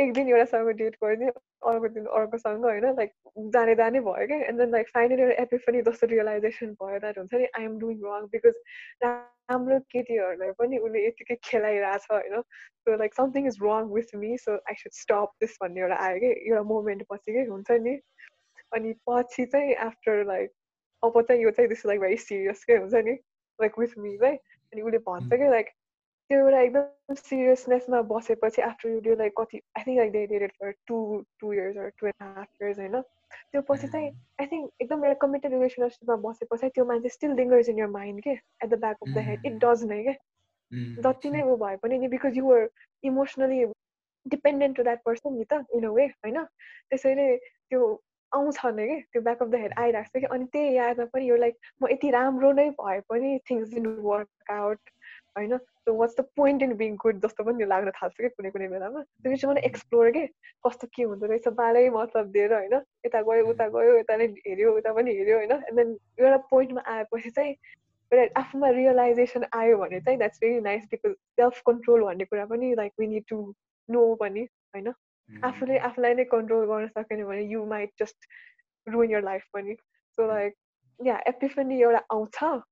एक 0.00 0.12
दिन 0.14 0.28
एउटासँग 0.28 0.68
डेट 0.76 0.96
गरिदियो 1.04 1.32
अर्को 1.70 1.88
दिन 1.94 2.04
अर्कोसँग 2.18 2.64
होइन 2.64 2.84
लाइक 2.98 3.12
जाने 3.54 3.74
जाने 3.80 4.00
भयो 4.00 4.26
क्या। 4.26 4.36
एन्ड 4.48 4.58
देन 4.60 4.70
लाइक 4.72 4.88
फाइनली 4.94 5.22
एउटा 5.22 5.42
एपिफनी 5.42 5.82
जस्तो 5.88 6.06
रियलाइजेसन 6.12 6.72
भयो 6.82 6.98
द्याट 6.98 7.18
हुन्छ 7.18 7.34
नि 7.34 7.46
I 7.58 7.64
am 7.64 7.78
doing 7.78 7.96
wrong 8.04 8.26
because 8.34 8.54
राम्रो 9.04 9.78
केटीहरूलाई 9.94 10.52
पनि 10.60 10.78
उसले 10.78 11.06
यतिकै 11.06 11.36
खेलाइरहेछ 11.44 12.06
होइन। 12.12 12.40
So 12.40 12.96
like 12.96 13.14
something 13.14 13.46
is 13.46 13.58
wrong 13.62 13.90
with 13.94 14.14
me 14.22 14.36
so 14.44 14.54
I 14.54 14.80
should 14.82 14.92
stop 15.00 15.32
this 15.40 15.56
भन्ने 15.62 15.80
एउटा 15.80 15.96
आयो 16.06 16.20
कि 16.20 16.30
एउटा 16.50 16.62
मोमेन्ट 16.70 17.06
पछि 17.10 17.32
कि 17.32 17.44
हुन्छ 17.50 17.78
नि। 17.88 17.98
अनि 18.72 18.92
पछि 19.08 19.44
चाहिँ 19.52 19.74
आफ्टर 19.88 20.24
लाइक 20.26 20.50
अब 21.02 21.20
चाहिँ 21.20 21.42
यो 21.42 21.50
चाहिँ 21.50 21.68
दिस 21.68 21.84
लाइक 21.86 22.00
भेरी 22.00 22.16
सिरियस 22.28 22.64
के 22.64 22.76
हुन्छ 22.76 23.04
नि 23.10 23.12
लाइक 23.58 23.78
विथ 23.78 23.98
मी 23.98 24.18
है 24.22 24.32
अनि 24.36 24.82
उसले 24.82 24.98
भन्छ 25.06 25.32
कि 25.32 25.50
लाइक 25.50 25.70
त्यो 26.30 26.38
एउटा 26.38 26.58
एकदम 26.60 27.14
सिरियसनेसमा 27.14 28.00
बसेपछि 28.10 28.62
आफ्टर 28.62 28.88
यु 29.06 29.14
लाइक 29.16 29.32
कति 29.38 29.60
I 29.78 29.82
think 29.86 29.98
like 29.98 30.12
they 30.12 30.26
dated 30.26 30.52
for 30.60 30.74
two 30.86 30.98
two 31.40 31.52
years 31.52 31.76
to 31.98 32.06
and 32.06 32.22
half 32.22 32.62
years 32.62 32.78
होइन 32.78 33.02
त्यो 33.52 33.62
पछि 33.62 33.88
चाहिँ 33.88 34.10
आई 34.40 34.46
थिङ्क 34.46 34.82
एकदम 34.82 35.04
एउटा 35.04 35.18
कमिटेड 35.26 35.52
रिलेसनसिपमा 35.52 36.16
बसेपछि 36.26 36.68
त्यो 36.68 36.84
मान्छे 36.84 37.08
still 37.08 37.34
lingers 37.34 37.68
in 37.68 37.78
your 37.78 37.86
mind 37.96 38.22
के? 38.22 38.30
At 38.30 38.68
the 38.68 38.78
back 38.80 38.96
of 39.02 39.14
the 39.14 39.24
head 39.28 39.46
it 39.46 39.58
does 39.64 39.84
नै 39.84 40.02
के? 40.04 40.14
जति 41.02 41.30
नै 41.30 41.42
ऊ 41.42 41.56
भए 41.56 41.76
पनि 41.76 41.98
नि 41.98 42.08
because 42.08 42.38
you're 42.38 42.68
emotionally 43.04 43.64
dependent 44.26 44.76
to 44.76 44.82
that 44.82 45.02
person 45.04 45.34
नि 45.34 45.44
त 45.44 45.64
इन 45.74 45.86
अ 45.86 45.90
वे 45.90 46.06
होइन? 46.06 46.44
त्यसैले 46.90 47.26
त्यो 47.42 47.90
आउँछ 48.32 48.66
नै 48.78 48.86
कि? 48.88 49.00
त्यो 49.12 49.22
ब्याक 49.22 49.42
अफ 49.42 49.48
द 49.48 49.64
हेड 49.64 49.78
आइरहेको 49.78 50.18
छ 50.18 50.22
कि? 50.22 50.32
अनि 50.36 50.44
त्यही 50.52 50.76
यादमा 50.76 51.10
पनि 51.14 51.30
यो 51.30 51.36
लाइक 51.36 51.72
म 51.82 51.92
यति 51.92 52.10
राम्रो 52.18 52.52
नै 52.52 52.68
भए 52.78 53.00
पनि 53.08 53.38
थिङ्स 53.50 53.74
इन 53.82 53.86
वर्क 54.06 54.58
आउट 54.58 54.94
होइन? 55.36 55.56
So 55.56 55.94
what's 55.94 56.16
the 56.16 56.24
point 56.36 56.62
in 56.62 56.72
being 56.76 56.96
good 57.02 57.20
जस्तो 57.24 57.44
पनि 57.44 57.64
लाग्न 57.72 57.90
थाल्छ 57.96 58.16
कि 58.20 58.28
कुनै 58.28 58.50
कुनै 58.50 58.68
बेलामा 58.68 59.02
त्यो 59.02 59.36
चाहिँ 59.36 59.50
मलाई 59.52 59.62
एक्सप्लोर 59.70 60.10
के? 60.10 60.26
कस्तो 60.66 60.86
के 60.94 61.02
हुँदो 61.02 61.26
रहेछ? 61.26 61.48
बालै 61.60 61.88
मतलब 61.90 62.30
दिएर 62.36 62.54
होइन? 62.54 62.74
यता 63.06 63.22
गयो 63.28 63.46
उता 63.50 63.68
गयो 63.76 63.98
यता 63.98 64.16
नै 64.16 64.26
हेऱ्यो 64.46 64.76
उता 64.78 64.92
पनि 64.92 65.14
हेऱ्यो 65.18 65.36
होइन? 65.36 65.52
एन्ड 65.52 65.76
देन 65.76 65.96
एउटा 66.18 66.36
पोइन्टमा 66.50 66.82
आएपछि 66.94 67.30
चाहिँ 67.30 67.54
एउटा 68.12 68.40
आफूमा 68.40 68.68
रियलाइजेसन 68.76 69.44
आयो 69.54 69.76
भने 69.78 70.00
चाहिँ 70.00 70.18
that's 70.18 70.38
very 70.40 70.60
nice 70.60 70.86
because 70.90 71.12
self 71.12 71.60
control 71.66 72.02
भन्ने 72.04 72.24
कुरा 72.24 72.46
पनि 72.54 72.74
like 72.74 72.92
we 73.00 73.06
need 73.06 73.24
to 73.28 73.38
know 73.88 74.14
पनि 74.22 74.42
होइन? 74.74 74.92
आफूले 75.30 75.78
आफूलाई 75.88 76.14
नै 76.14 76.24
कन्ट्रोल 76.30 76.66
गर्न 76.66 76.88
सकेन 76.98 77.24
भने 77.24 77.42
you 77.52 77.64
might 77.66 77.90
just 78.00 78.26
ruin 78.86 79.10
your 79.10 79.22
life 79.24 79.44
पनि। 79.54 79.74
सो 80.18 80.26
लाइक 80.26 80.54
या 81.00 81.22
एपिफनी 81.28 81.80
एउटा 81.82 82.02
आउँछ। 82.12 82.62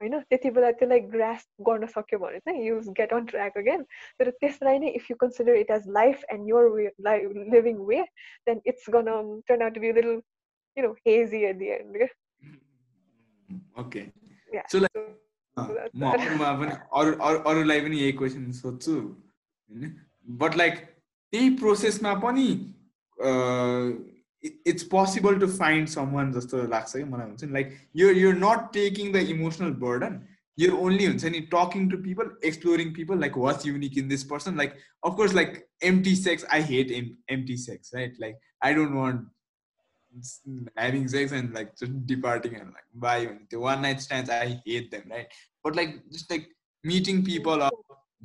होइन 0.00 0.18
त्यति 0.20 0.50
बेला 0.50 0.70
त्यसलाई 0.72 1.00
ग्रास 1.12 1.46
गर्न 1.68 1.86
सक्यो 1.88 2.18
भने 2.18 2.38
चाहिँ 2.40 2.66
you 2.66 2.80
get 2.98 3.12
on 3.12 3.26
track 3.26 3.58
again 3.58 3.82
तर 4.20 4.30
त्यसलाई 4.40 4.78
नै 4.78 4.90
if 4.92 5.10
you 5.10 5.16
consider 5.16 5.56
it 5.56 5.70
as 5.70 5.88
life 5.92 6.24
and 6.32 6.48
your 6.48 6.70
way 6.72 6.90
life 7.02 7.30
living 7.54 7.84
way 7.86 8.02
then 8.46 8.60
it's 8.66 8.90
gonna 8.90 9.12
turn 9.48 9.62
out 9.62 9.74
to 9.74 9.80
be 9.80 9.92
little 9.92 10.20
you 10.76 10.86
know 10.86 10.92
hazy 11.06 11.44
at 11.44 11.56
the 11.56 11.70
end 11.72 12.08
okay 13.78 14.06
Yeah. 14.50 14.62
So 14.66 14.78
like 14.78 14.98
So 15.56 15.74
that's 15.74 15.94
म 15.94 16.00
that. 16.02 16.20
अरूमा 16.20 16.50
पनि 16.58 16.74
अरू 16.98 17.12
अरू 17.20 17.38
अरूलाई 17.50 17.80
पनि 17.80 17.96
यही 17.98 18.12
question 18.12 18.50
सोध्छु 18.54 18.92
होइन 18.92 19.94
बट 20.38 20.56
लाइक 20.56 20.74
त्यही 21.32 21.48
प्रोसेसमा 21.56 22.12
पनि 22.20 22.44
it's 24.43 24.83
possible 24.91 25.39
to 25.39 25.47
find 25.47 25.87
someone 26.15 26.31
जस्तो 26.33 26.63
लाग्छ 26.75 26.95
कि 26.95 27.03
मलाई 27.03 27.27
हुन्छ 27.27 27.43
नि 27.43 27.53
लाइक 27.53 27.75
यो 27.95 28.11
you're 28.13 28.35
not 28.37 28.71
taking 28.73 29.11
the 29.13 29.25
emotional 29.35 29.71
burden 29.83 30.21
यो 30.57 30.71
ओन्ली 30.87 31.05
हुन्छ 31.05 31.31
नि 31.35 31.39
talking 31.53 31.89
to 31.91 31.97
people 32.07 32.31
exploring 32.45 32.93
people 32.95 33.19
like 33.19 33.37
what's 33.45 33.65
unique 33.67 33.97
in 33.97 34.07
this 34.07 34.23
person 34.33 34.57
like 34.57 34.75
of course 35.05 35.33
like 35.33 35.63
empty 35.91 36.15
sex 36.15 36.45
I 36.57 36.67
hate 36.73 36.91
um 36.99 37.09
empty 37.37 37.57
sex 37.67 37.95
right 37.95 38.19
like 38.21 38.51
I 38.65 38.73
don't 38.73 38.95
want 39.03 39.31
having 40.77 41.07
sex 41.07 41.31
and 41.31 41.53
like 41.53 41.75
just 41.75 41.93
departing 42.05 42.55
and 42.55 42.67
like 42.67 42.89
bye 42.95 43.29
the 43.49 43.59
one 43.59 43.81
night 43.81 44.01
stands 44.01 44.29
i 44.29 44.59
hate 44.65 44.91
them 44.91 45.03
right 45.09 45.27
but 45.65 45.75
like 45.75 45.95
just 46.11 46.29
like 46.29 46.47
meeting 46.83 47.23
people 47.23 47.63
or 47.63 47.71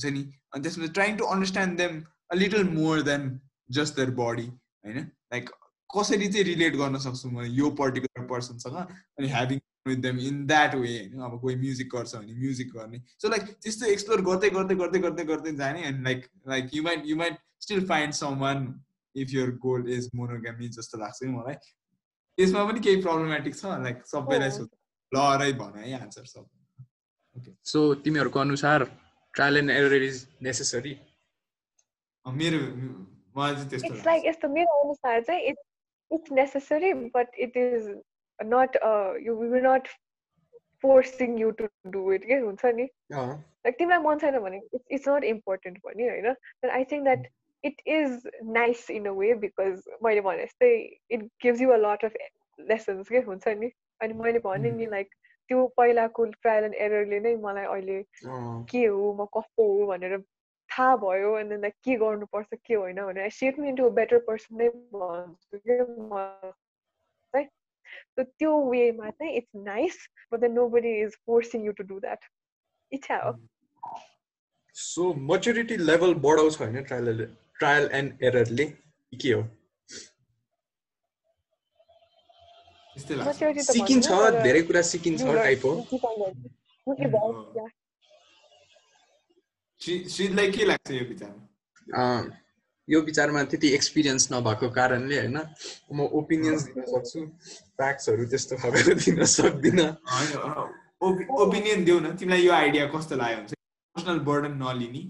and 0.05 0.63
just 0.63 0.79
trying 0.95 1.17
to 1.17 1.27
understand 1.27 1.79
them 1.79 2.07
a 2.31 2.37
little 2.37 2.65
more 2.65 3.03
than 3.03 3.41
just 3.71 3.97
their 3.97 4.13
body 4.25 4.49
होइन 4.85 5.11
like 5.33 5.51
कसरी 5.96 6.28
चाहिँ 6.28 6.46
relate 6.46 6.76
गर्न 6.82 6.98
सक्छु 7.06 7.30
म 7.30 7.46
यो 7.60 7.70
particular 7.82 8.26
पर्सनसँग 8.32 8.78
अनि 8.78 9.28
having 9.36 9.60
with 9.88 9.98
them 10.06 10.20
in 10.30 10.46
that 10.48 10.76
way 10.76 10.92
होइन? 10.98 11.20
अब 11.28 11.40
कोही 11.42 11.56
म्युजिक 11.64 11.90
गर्छ 11.96 12.16
भने 12.16 12.34
म्युजिक 12.40 12.74
गर्ने। 12.76 13.02
सो 13.22 13.30
लाइक 13.30 13.44
त्यस्तो 13.64 13.86
एक्सप्लोर 13.94 14.22
गर्दै 14.30 14.50
गर्दै 14.58 14.76
गर्दै 14.82 15.00
गर्दै 15.06 15.26
गर्दै 15.32 15.56
जाने 15.62 15.84
अनि 15.92 16.04
like 16.04 16.26
like 16.56 16.74
you 16.74 16.84
might 16.84 17.06
you 17.06 17.16
might 17.18 17.38
still 17.62 17.86
find 17.88 18.14
someone 18.46 18.68
if 19.16 19.34
your 19.34 19.50
goal 19.66 19.90
is 19.98 20.10
monogamy 20.16 20.70
जस्तो 20.78 20.98
लाग्छ 20.98 21.20
कि 21.20 21.32
मलाई। 21.38 21.56
त्यसमा 22.38 22.64
पनि 22.66 22.80
केही 22.86 23.02
प्रब्लमेटिक 23.02 23.56
छ 23.56 23.78
लाइक 23.84 23.98
सबैलाई 24.12 24.50
Oh. 24.50 24.58
सोध्छ 24.58 24.74
ल 25.12 25.18
रै 25.42 25.52
भन 25.60 25.74
है 25.80 25.94
आन्सर 26.00 26.26
सब। 26.26 26.46
सो 27.66 27.80
तिमीहरूको 28.06 28.40
अनुसार 28.40 28.84
trial 29.34 29.58
and 29.58 29.72
error 29.72 30.04
is 30.04 30.18
necessary 30.48 30.94
मेरो 32.26 32.60
मलाई 33.38 33.54
चाहिँ 33.56 33.70
त्यस्तो 33.70 33.94
like 34.10 34.26
यस्तो 34.28 34.50
मेरो 34.56 34.80
अनुसार 34.84 35.22
चाहिँ 35.30 35.54
it's 36.16 36.32
necessary, 36.32 36.94
but 37.14 37.28
it 37.38 37.56
is 37.56 37.90
not 38.42 38.76
uh 38.84 39.14
you 39.26 39.36
we're 39.36 39.62
not 39.62 39.88
forcing 40.82 41.38
you 41.38 41.52
to 41.60 41.70
do 41.92 42.10
it 42.12 42.26
के 42.28 42.40
हुन्छ 42.42 42.74
नि 42.80 42.88
like 43.66 43.78
तिमीलाई 43.78 44.04
मन 44.04 44.20
छैन 44.20 44.40
भने 44.46 44.60
it's, 44.72 44.86
it's 44.90 45.08
not 45.08 45.24
important 45.24 45.82
पनि 45.88 46.10
होइन 46.10 46.36
but 46.62 46.72
I 46.72 46.84
think 46.84 47.06
that 47.06 47.28
it 47.64 47.84
is 47.86 48.26
nice 48.60 48.90
in 48.90 49.08
a 49.08 49.14
way 49.14 49.34
because 49.34 49.88
मैले 50.08 50.22
भने 50.30 50.48
जस्तै 50.48 50.72
it 51.10 51.28
gives 51.46 51.62
you 51.66 51.76
a 51.76 51.82
lot 51.88 52.04
of 52.04 52.18
lessons 52.72 53.10
के 53.10 53.26
हुन्छ 53.30 53.56
नि 53.62 53.72
अनि 54.02 54.20
मैले 54.24 54.40
भने 54.48 54.72
नि 54.80 54.90
like 54.98 55.20
त्यो 55.50 55.66
पहिलाको 55.78 56.26
ट्रायल 56.26 56.64
एन्ड 56.64 56.76
एररले 56.84 57.20
नै 57.20 57.36
मलाई 57.46 57.66
अहिले 57.72 57.98
के 58.70 58.86
हो 58.86 59.14
म 59.14 59.26
कस्तो 59.38 59.66
हो 59.72 59.88
भनेर 59.88 60.18
थाहा 60.74 60.96
भयो 60.98 61.34
अनि 61.38 61.58
लाइक 61.62 61.74
के 61.84 61.96
गर्नुपर्छ 62.04 62.48
के 62.66 62.74
होइन 62.74 63.02
भनेर 63.06 63.30
shape 63.40 63.60
me 63.60 63.70
into 63.70 63.90
better 64.00 64.20
person 64.28 64.62
नै 64.62 64.70
भन्छु 64.70 65.58
कि 65.58 65.80
म 65.82 66.22
चाहिँ 67.34 67.48
So 68.18 68.24
त्यो 68.24 68.52
वेमा 68.70 69.10
चाहिँ 69.10 69.34
it's 69.38 69.56
nice 69.66 69.98
but 70.34 70.40
then 70.40 70.52
nobody 70.78 70.94
is 71.02 71.16
forcing 71.26 71.66
you 71.66 71.72
to 71.72 71.84
do 71.92 72.00
that 72.00 72.26
इच्छा 72.92 73.18
हो 73.24 73.34
सो 74.76 75.14
मच्युरिटी 75.32 75.78
लेभल 75.78 76.14
बढाउँछ 76.28 76.60
होइन 76.62 76.84
ट्रायल 76.84 77.26
ट्रायल 77.60 77.90
एन्ड 77.94 78.24
एररले 78.24 78.66
के 79.14 79.32
हो 79.32 79.44
त 82.96 83.62
सिकिन्छ 83.68 84.08
धेरै 84.44 84.62
कुरा 84.64 84.82
सिकिन्छ 84.88 85.22
टाइप 85.22 85.66
हो 85.66 85.72
you 85.76 85.86
keep 85.92 86.04
on 86.06 86.20
learning. 86.20 86.52
You 86.88 86.96
evolve, 87.06 87.38
yeah. 87.56 87.70
Shree- 89.28 89.72
श्रीलाई 89.84 90.52
के 90.52 90.66
लाग्छ 90.66 90.92
यो 90.92 91.06
विचारमा। 91.08 91.42
अँ, 92.02 92.22
यो 92.88 93.00
विचारमा 93.02 93.44
त्यति 93.52 93.68
एक्सपिरियन्स 93.74 94.24
नभएको 94.32 94.70
कारणले 94.72 95.18
होइन 95.20 95.38
म 95.94 96.08
ओपिनियन्स 96.20 96.64
दिन 96.68 96.86
सक्छु 96.88 97.20
फ्याक्ट्सहरू 97.80 98.26
त्यस्तो 98.32 98.56
खबर 98.64 98.94
दिन 98.96 99.24
सक्दिनँ। 99.34 99.90
ओपिनियन 101.44 101.84
देऊ 101.86 102.00
न 102.00 102.16
तिमीलाई 102.16 102.42
यो 102.46 102.52
आइडिया 102.54 102.86
कस्तो 102.96 103.16
लाग्यो 103.16 103.38
हुन्छ 103.38 103.52
इमोसनल 103.54 104.20
बर्डन 104.30 104.54
नलिने। 104.64 105.02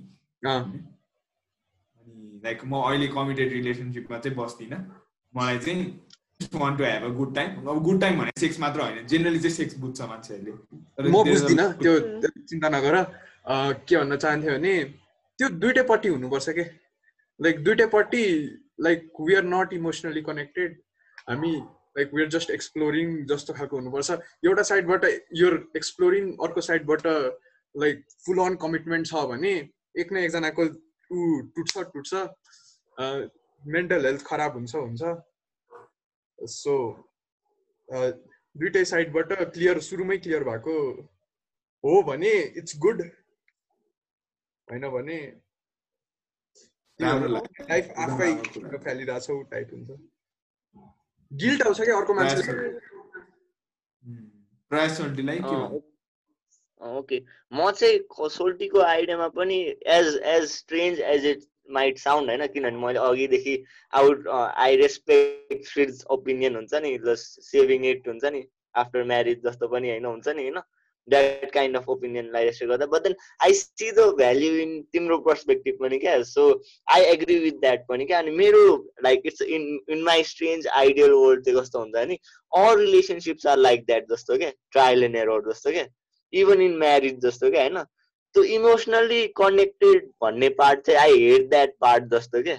अनि 2.00 2.40
लाइक 2.44 2.60
म 2.66 2.82
अहिले 2.82 3.08
कमिटेड 3.14 3.50
रिलेसनसिपमा 3.54 4.18
चाहिँ 4.20 4.38
बस्दिनँ। 4.38 4.80
मलाई 5.34 5.58
चाहिँ 5.66 5.82
want 6.62 6.76
to 6.78 6.84
have 6.84 7.04
a 7.04 7.12
good 7.18 7.36
time 7.36 7.50
अब 7.70 7.84
गुड 7.84 8.02
टाइम 8.02 8.20
भने 8.20 8.32
सेक्स 8.40 8.60
मात्र 8.60 8.82
होइन 8.82 9.06
जेनरली 9.08 9.40
चाहिँ 9.40 9.56
सेक्स 9.56 9.78
बुझ्छ 9.80 10.02
मान्छेहरूले। 10.02 10.52
म 11.10 11.24
बुझ्दिनँ 11.30 11.68
त्यो. 11.84 11.94
चिन्ता 12.50 12.70
नगर। 12.70 12.96
के 13.46 13.98
भन्न 13.98 14.18
चाहन्थ्यो 14.18 14.52
भने 14.58 14.74
त्यो 15.40 15.50
दुइटैपट्टि 15.62 16.10
हुनुपर्छ 16.10 16.50
के? 16.50 16.64
Like 17.40 17.64
दुइटैपट्टि 17.64 18.26
like 18.82 19.08
we 19.22 19.36
are 19.36 19.44
not 19.44 19.74
emotionally 19.74 20.22
connected 20.24 20.82
हामी 21.30 21.54
like 21.98 22.14
we 22.14 22.22
are 22.24 22.30
just 22.36 22.50
exploring 22.52 23.26
जस्तो 23.28 23.54
खालको 23.54 23.78
हुनुपर्छ। 23.78 24.12
एउटा 24.46 24.64
साइडबाट 24.70 25.06
यो 25.42 25.50
एक्सप्लोरिङ 25.78 26.32
अर्को 26.48 26.62
साइडबाट 26.68 27.08
लाइक 27.76 28.04
फुल 28.26 28.40
अन 28.46 28.56
कमिटमेन्ट 28.62 29.08
छ 29.08 29.26
भने 29.32 29.54
एक 30.00 30.14
न 30.14 30.18
एकजनाको 30.18 30.64
ऊ 31.12 31.42
टुट्छ 31.56 31.78
टुट्छ। 31.94 32.14
मेन्टल 33.64 34.06
हेल्थ 34.06 34.26
खराब 34.28 34.54
हुन्छ 34.54 34.76
हुन्छ। 34.76 35.02
सो 36.40 36.74
दुइटै 38.56 38.84
साइडबाट 38.86 39.34
क्लियर 39.54 39.80
सुरुमै 39.90 40.18
क्लियर 40.24 40.44
भएको 40.44 40.78
हो 41.84 42.02
भने 42.10 42.32
इट्स 42.62 42.78
गुड 42.86 43.02
होइन 44.72 44.90
भने। 44.90 45.18
लाइफ 47.70 47.94
आफै। 47.98 48.36
फालिरहेछौ 48.78 49.42
टाइप 49.44 49.70
हुन्छ। 49.74 49.90
गिल्ट 51.34 51.62
आउँछ 51.62 51.82
क्या 51.82 51.98
अर्को 51.98 52.14
मान्छेले। 52.14 52.70
के? 55.40 55.78
ओके। 56.98 57.24
म 57.54 57.72
चाहिँ 57.72 58.00
क- 58.00 58.32
सोल्टीको 58.32 58.80
आइडियामा 58.80 59.28
पनि 59.28 59.76
as 59.88 60.22
as 60.24 60.44
strange 60.44 61.00
as 61.00 61.26
it 61.26 61.44
might 61.70 61.98
sound 61.98 62.30
होइन? 62.30 62.48
किनभने 62.48 62.78
मैले 62.78 63.00
अघिदेखि 63.00 63.66
आउट 63.94 64.28
आई 64.28 64.76
रेस्पेक्ट 64.76 65.68
फ्रिज 65.68 66.06
ओपिनियन 66.10 66.56
हुन्छ 66.56 66.74
नि 66.74 66.98
जस्ट 66.98 67.42
सेभिङ 67.42 67.86
इट 67.86 68.08
हुन्छ 68.08 68.26
नि 68.26 68.48
आफ्टर 68.76 69.04
म्यारिज 69.04 69.44
जस्तो 69.44 69.68
पनि 69.68 69.90
होइन? 69.90 70.06
हुन्छ 70.06 70.28
नि 70.28 70.42
होइन? 70.42 70.62
द्याट 71.08 71.52
काइन्ड 71.52 71.78
अफ 71.78 71.90
ओपिनियनलाई 71.90 72.46
रेस्पेक्ट 72.46 72.72
गर्दा 72.72 72.86
but 72.88 73.04
then 73.04 73.16
I 73.44 73.54
see 73.54 73.92
the 73.92 74.06
value 74.18 74.52
in 74.58 74.82
तिम्रो 74.94 75.18
पर्सपेक्टिभ 75.22 75.78
पनि 75.82 75.98
क्या 75.98 76.22
so 76.24 76.46
I 76.88 77.02
agree 77.08 77.40
with 77.40 77.60
that 77.62 77.86
पनि 77.90 78.06
क्या 78.06 78.20
अनि 78.20 78.32
मेरो 78.32 78.62
like 79.04 79.22
it's 79.26 79.42
in 79.42 79.68
in 79.90 80.04
my 80.04 80.24
strange 80.24 80.68
ideal 80.76 81.12
world 81.14 81.46
चाहिँ 81.46 81.60
कस्तो 81.60 81.80
हुन्छ 81.80 82.06
नि 82.08 82.18
all 82.52 82.80
relationships 82.80 83.48
are 83.48 83.58
like 83.58 83.86
that 83.86 84.08
जस्तो 84.12 84.38
क्या 84.38 84.52
ट्रायल 84.72 85.04
एन्ड 85.04 85.16
एरर 85.16 85.50
जस्तो 85.50 85.72
क्या 85.72 85.86
इभन 86.34 86.62
इन 86.62 86.78
म्यारिज 86.78 87.20
जस्तो 87.26 87.52
क्या 87.52 87.62
होइन 87.62 87.84
त्यो 88.36 88.44
इमोसनली 88.52 89.26
कनेक्टेड 89.38 90.10
भन्ने 90.22 90.50
पार्ट 90.60 90.80
चाहिँ 90.86 91.00
आई 91.00 91.20
हेट 91.24 91.50
द्याट 91.50 91.74
पार्ट 91.82 92.04
जस्तो 92.14 92.42
क्या 92.44 92.58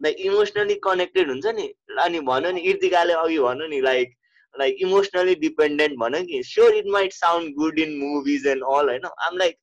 लाइक 0.00 0.16
इमोसनली 0.20 0.74
कनेक्टेड 0.84 1.28
हुन्छ 1.28 1.46
नि 1.56 1.72
अनि 2.00 2.20
भन्यो 2.20 2.50
नि 2.52 2.60
इर्तिकाले 2.70 3.12
अघि 3.14 3.38
भन्यो 3.38 3.66
नि 3.66 3.80
लाइक 3.80 4.14
लाइक 4.58 4.76
इमोसनली 4.80 5.34
डिपेन्डेन्ट 5.44 5.98
भन्यो 5.98 6.22
कि? 6.26 6.42
Sure 6.42 6.74
it 6.74 6.86
might 6.92 7.12
sound 7.12 7.54
good 7.56 7.78
in 7.78 7.96
movies 7.98 8.46
and 8.46 8.64
all 8.76 8.88
होइन? 8.88 9.04
आम 9.26 9.36
like 9.38 9.58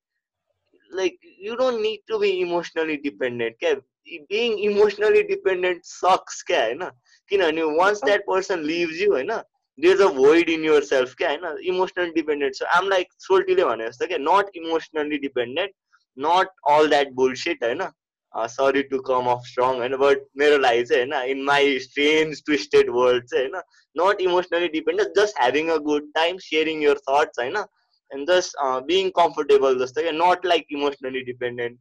like 0.91 1.17
you 1.41 1.55
don't 1.55 1.81
need 1.81 1.99
to 2.07 2.19
be 2.19 2.29
emotionally 2.41 2.95
dependent 3.07 3.59
क्या 3.59 3.73
बिङ 4.29 4.59
इमोसनली 4.59 5.23
डिपेन्डेन्ट 5.23 5.81
सक्स 5.85 6.41
क्या 6.47 6.63
होइन? 6.65 6.83
किनभने 7.31 7.63
once 7.79 8.03
that 8.03 8.23
person 8.27 8.63
leaves 8.63 9.01
you 9.01 9.11
होइन? 9.11 9.31
There 9.79 10.01
a 10.01 10.07
void 10.15 10.49
in 10.53 10.65
yourself 10.65 11.13
क्या 11.17 11.29
होइन? 11.29 11.57
Emotional 11.67 12.11
dependent 12.15 12.55
so 12.55 12.65
um 12.77 12.89
like 12.89 13.13
सोल्टीले 13.19 13.63
भने 13.65 13.87
जस्तो 13.87 14.07
क्या 14.07 14.17
not 14.21 14.57
emotionally 14.57 15.17
dependent 15.17 15.71
not 16.17 16.49
all 16.71 16.89
that 16.89 17.11
bullshit 17.21 17.63
होइन? 17.63 17.81
Sorry 18.35 18.83
to 18.83 18.99
come 19.03 19.27
off 19.27 19.45
strong 19.47 19.77
होइन 19.77 19.95
बट 19.97 20.25
मेरो 20.37 20.57
लागि 20.57 20.83
चाहिँ 20.85 21.05
होइन 21.05 21.29
in 21.31 21.43
my 21.43 21.77
strange 21.79 22.43
twisted 22.45 22.89
world 22.89 23.25
चाहिँ 23.25 23.45
होइन 23.45 23.61
not 23.95 24.21
emotionally 24.21 24.67
dependent 24.69 25.19
just 25.19 25.39
having 25.39 25.69
a 25.69 25.77
good 25.85 26.11
time 26.15 26.37
sharing 26.45 26.83
your 26.83 27.01
thoughts 27.09 27.39
होइन 27.39 27.57
एन्ड 28.11 28.31
जस्ट 28.31 28.57
बिङ 28.87 29.09
कम्फर्टेबल 29.15 29.79
जस्तो 29.79 30.01
क्या 30.01 30.11
नट 30.15 30.45
लाइक 30.45 30.65
इमोसनली 30.71 31.21
डिपेन्डेन्ट 31.23 31.79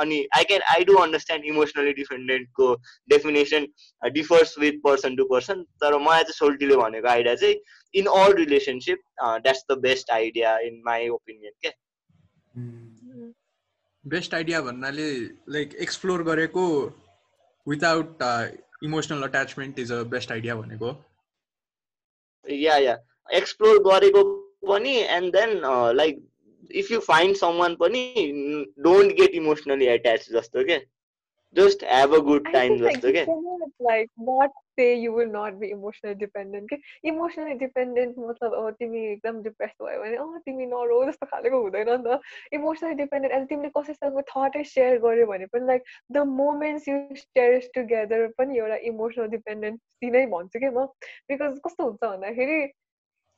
अनि 0.00 0.18
I 0.36 0.44
can 0.44 0.62
I 0.68 0.84
do 0.84 0.96
understand 0.96 1.44
emotionally 1.46 1.92
डिपेन्डेन्टको 1.94 2.72
definition 3.10 3.66
differs 4.02 4.54
with 4.58 4.80
person 4.84 5.16
to 5.16 5.24
person 5.24 5.62
तर 5.80 5.98
मलाई 6.00 6.22
चाहिँ 6.22 6.34
सोल्टीले 6.34 6.76
भनेको 6.76 7.08
idea 7.08 7.34
चाहिँ 7.36 7.56
in 7.94 8.06
all 8.14 8.32
relationship 8.36 9.02
that's 9.20 9.64
the 9.70 9.78
best 9.80 10.10
idea 10.12 10.58
in 10.62 10.82
my 10.86 11.08
opinion 11.10 11.52
क्या 11.60 11.72
बेस्ट 14.06 14.34
आइडिया 14.34 14.60
भन्नाले 14.60 15.08
लाइक 15.48 15.74
एक्सप्लोर 15.74 16.22
गरेको 16.22 16.64
without 17.68 18.22
emotional 18.84 19.22
attachment 19.22 19.78
is 19.78 19.92
a 19.92 20.02
best 20.14 20.32
idea 20.32 20.54
भनेको 20.54 20.94
या 22.50 22.76
या 22.76 22.96
एक्सप्लोर 23.32 23.82
गरेको 23.82 24.24
पनि 24.68 24.96
and 25.18 25.32
then 25.36 25.60
like 25.96 26.24
if 26.70 26.90
you 26.92 27.00
find 27.00 27.36
someone 27.36 27.74
पनि 27.80 28.02
डोन्ट 28.78 29.12
गेट 29.12 29.30
इमोसनली 29.42 29.86
एट्याच 29.86 30.28
जस्तो 30.30 30.64
के? 30.64 30.80
Just 31.56 31.82
have 31.82 32.12
a 32.14 32.18
good 32.22 32.46
I 32.48 32.52
time 32.52 32.78
think 32.78 33.04
like 33.80 34.10
just 34.26 34.61
say 34.78 34.88
you 34.96 35.12
will 35.12 35.30
not 35.30 35.58
be 35.60 35.70
emotionally 35.70 36.18
dependent. 36.18 36.68
के 36.70 36.76
Emotionally 37.04 37.58
dependent 37.58 38.18
मतलब 38.18 38.54
अब 38.54 38.70
तिमी 38.78 39.04
एकदम 39.12 39.42
डिप्रेस 39.42 39.70
भयो 39.82 40.00
भने 40.02 40.16
अँ 40.16 40.40
तिमी 40.46 40.66
नरो 40.66 41.04
जस्तो 41.06 41.26
खालेको 41.26 41.60
हुँदैन 41.62 41.90
नि 41.90 42.02
त 42.06 42.20
इमोसनली 42.52 42.94
डिपेन्डेन्ट 42.94 43.34
अनि 43.36 43.46
तिमीले 43.46 43.70
कसैसँग 43.78 44.20
थटै 44.30 44.64
सेयर 44.74 44.98
गर्यो 45.06 45.26
भने 45.26 45.46
पनि 45.54 45.66
like 45.66 45.82
the 46.12 46.26
moments 46.34 46.88
you 46.88 46.98
share 47.16 47.58
together 47.74 48.26
पनि 48.38 48.58
एउटा 48.58 48.76
इमोसनल 48.92 49.28
डिपेन्डेन्सी 49.36 50.10
नै 50.10 50.26
भन्छु 50.36 50.58
कि 50.58 50.70
म 50.70 50.86
बिकज 51.32 51.60
कस्तो 51.66 51.84
हुन्छ 51.84 52.00
भन्दाखेरि 52.04 52.60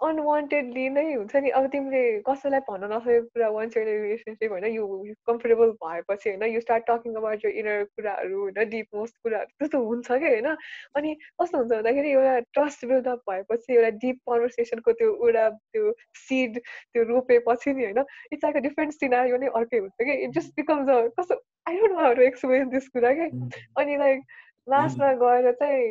अनवान्टेडली 0.01 0.89
नै 0.89 1.03
हुन्छ 1.07 1.37
नि 1.37 1.51
अब 1.51 1.67
तिमीले 1.67 2.01
कसैलाई 2.21 2.61
भन्न 2.61 2.89
नसकेको 2.93 3.29
कुरा 3.29 3.49
वान्स 3.49 3.77
एउटा 3.77 3.93
रिलेसनसिप 3.93 4.51
होइन 4.51 4.67
यु 4.69 4.87
कम्फर्टेबल 5.27 5.71
भएपछि 5.83 6.31
होइन 6.31 6.43
यु 6.47 6.61
स्टार्ट 6.61 6.87
टकिङ 6.87 7.15
अबाउट 7.15 7.45
यो 7.45 7.51
इनर 7.55 7.85
कुराहरू 7.93 8.41
होइन 8.41 8.69
डिप 8.71 8.99
मोस्ट 8.99 9.17
कुराहरू 9.23 9.53
त्यस्तो 9.55 9.83
हुन्छ 9.85 10.09
कि 10.15 10.27
होइन 10.27 10.49
अनि 10.95 11.15
कस्तो 11.15 11.59
हुन्छ 11.59 11.71
भन्दाखेरि 11.71 12.11
एउटा 12.11 12.35
ट्रस्ट 12.53 12.85
बिल्डअप 12.87 13.31
भएपछि 13.31 13.75
एउटा 13.75 13.91
डिप 13.99 14.19
कन्भर्सेसनको 14.31 14.93
त्यो 14.93 15.13
एउटा 15.13 15.49
त्यो 15.51 15.95
सिड 16.23 16.59
त्यो 16.67 17.05
रोपेपछि 17.05 17.73
नि 17.73 17.85
होइन 17.85 18.05
it's 18.33 18.45
like 18.45 18.57
a 18.57 18.67
different 18.67 18.99
scenario 18.99 19.37
नै 19.37 19.55
अर्कै 19.55 19.79
हुन्छ 19.79 20.11
कि 20.11 20.19
इट 20.19 20.37
जस्ट 20.39 20.55
बिकम्स 20.57 20.91
अ 20.91 21.01
कस्तो 21.21 21.41
I 21.67 21.79
don't 21.79 21.93
know 21.93 22.01
how 22.01 22.15
to 22.15 22.23
experience 22.25 22.73
this 22.73 22.89
कुरा 22.89 23.15
कि 23.15 23.31
अनि 23.77 23.97
लाइक 23.99 24.37
लास्टमा 24.69 25.13
गएर 25.21 25.51
चाहिँ 25.55 25.89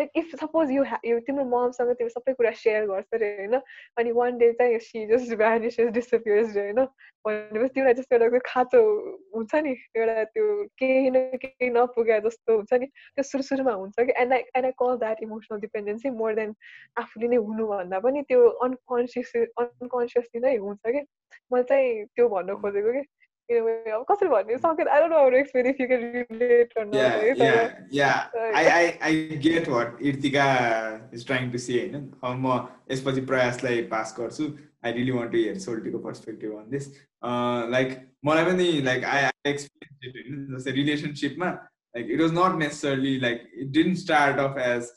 like 0.00 0.10
if 0.16 0.34
suppose 0.36 0.70
you 0.70 0.84
you 1.04 1.18
तिम्रो 1.22 1.44
ममसँग 1.46 1.92
तिम्रो 1.92 2.08
सबै 2.10 2.32
कुरा 2.34 2.50
सेयर 2.56 2.86
गर्छ 2.86 3.14
अरे 3.14 3.30
होइन 3.36 3.60
अनि 3.96 4.12
वान 4.12 4.38
डे 4.38 4.52
चाहिँ 4.54 4.78
सी 4.80 5.06
जस्ट 5.06 5.34
भ्यानिसेस 5.36 5.90
डिसपियर्स 5.92 6.56
होइन 6.56 6.80
भनेपछि 7.24 7.68
तिमीलाई 7.68 7.94
जस्तो 7.94 8.16
एउटा 8.16 8.38
खाँचो 8.46 8.80
हुन्छ 9.34 9.54
नि 9.60 9.74
एउटा 9.96 10.24
त्यो 10.30 10.46
केही 10.78 11.10
न 11.10 11.24
केही 11.36 11.70
नपुगे 11.70 12.20
जस्तो 12.20 12.56
हुन्छ 12.56 12.80
नि 12.80 12.86
त्यो 12.86 13.22
सुरु 13.22 13.42
सुरुमा 13.42 13.72
हुन्छ 13.74 14.00
कि 14.00 14.12
and 14.16 14.32
I 14.32 14.44
and 14.54 14.66
I 14.66 14.72
call 14.78 14.96
that 14.98 15.22
emotional 15.22 15.60
dependency 15.60 16.10
more 16.16 16.34
than 16.34 16.54
आफूले 16.96 17.28
नै 17.28 17.44
हुनुभन्दा 17.44 18.00
पनि 18.00 18.22
त्यो 18.24 18.48
अनकन्सियस 18.62 19.32
अनकन्सियसली 19.58 20.40
नै 20.40 20.56
हुन्छ 20.58 20.80
कि 20.88 21.04
मैले 21.50 21.64
चाहिँ 21.64 22.04
त्यो 22.06 22.28
भन्नु 22.28 22.56
खोजेको 22.56 22.92
कि 22.92 23.04
अब 23.50 24.04
कसरी 24.10 24.28
भन्ने 24.28 24.56
सकेन 24.58 24.88
I 24.88 25.00
don't 25.00 25.12
know 25.12 25.18
how 25.18 25.30
to 25.30 25.36
explain 25.36 25.66
if 25.66 25.80
you 25.80 25.86
can 25.88 26.02
relate 26.02 26.72
or 26.78 26.90
yeah 26.94 27.16
not 27.22 27.38
yeah 27.38 27.70
yeah. 27.90 28.18
Right. 28.34 28.54
I, 28.56 28.64
I 28.74 29.10
I 29.10 29.38
get 29.46 29.70
what 29.74 29.98
Irtika 30.10 30.44
is 31.12 31.24
trying 31.30 31.50
to 31.54 31.62
say 31.64 31.78
होइन 31.78 32.10
अब 32.24 32.36
म 32.44 32.58
यसपछि 32.90 33.24
प्रयासलाई 33.32 33.82
पास 33.94 34.14
गर्छु 34.18 34.46
I 34.84 34.92
really 34.92 35.16
want 35.18 35.32
to 35.32 35.38
hear 35.38 35.58
सोल्टीको 35.64 35.98
perspective 36.06 36.54
on 36.58 36.70
this 36.70 36.88
like 37.76 37.98
मलाई 38.24 38.44
पनि 38.44 38.70
like 38.90 39.04
I 39.14 39.24
I 39.24 39.50
experience 39.50 40.06
it 40.06 40.22
होइन 40.22 40.46
जस्तै 40.54 40.76
रिलेसनसिपमा 40.78 41.50
like 41.50 42.10
it 42.10 42.20
was 42.20 42.32
not 42.38 42.58
necessarily 42.62 43.18
like 43.26 43.50
it 43.56 43.72
didn't 43.78 43.98
start 44.04 44.44
off 44.46 44.62
as 44.66 44.92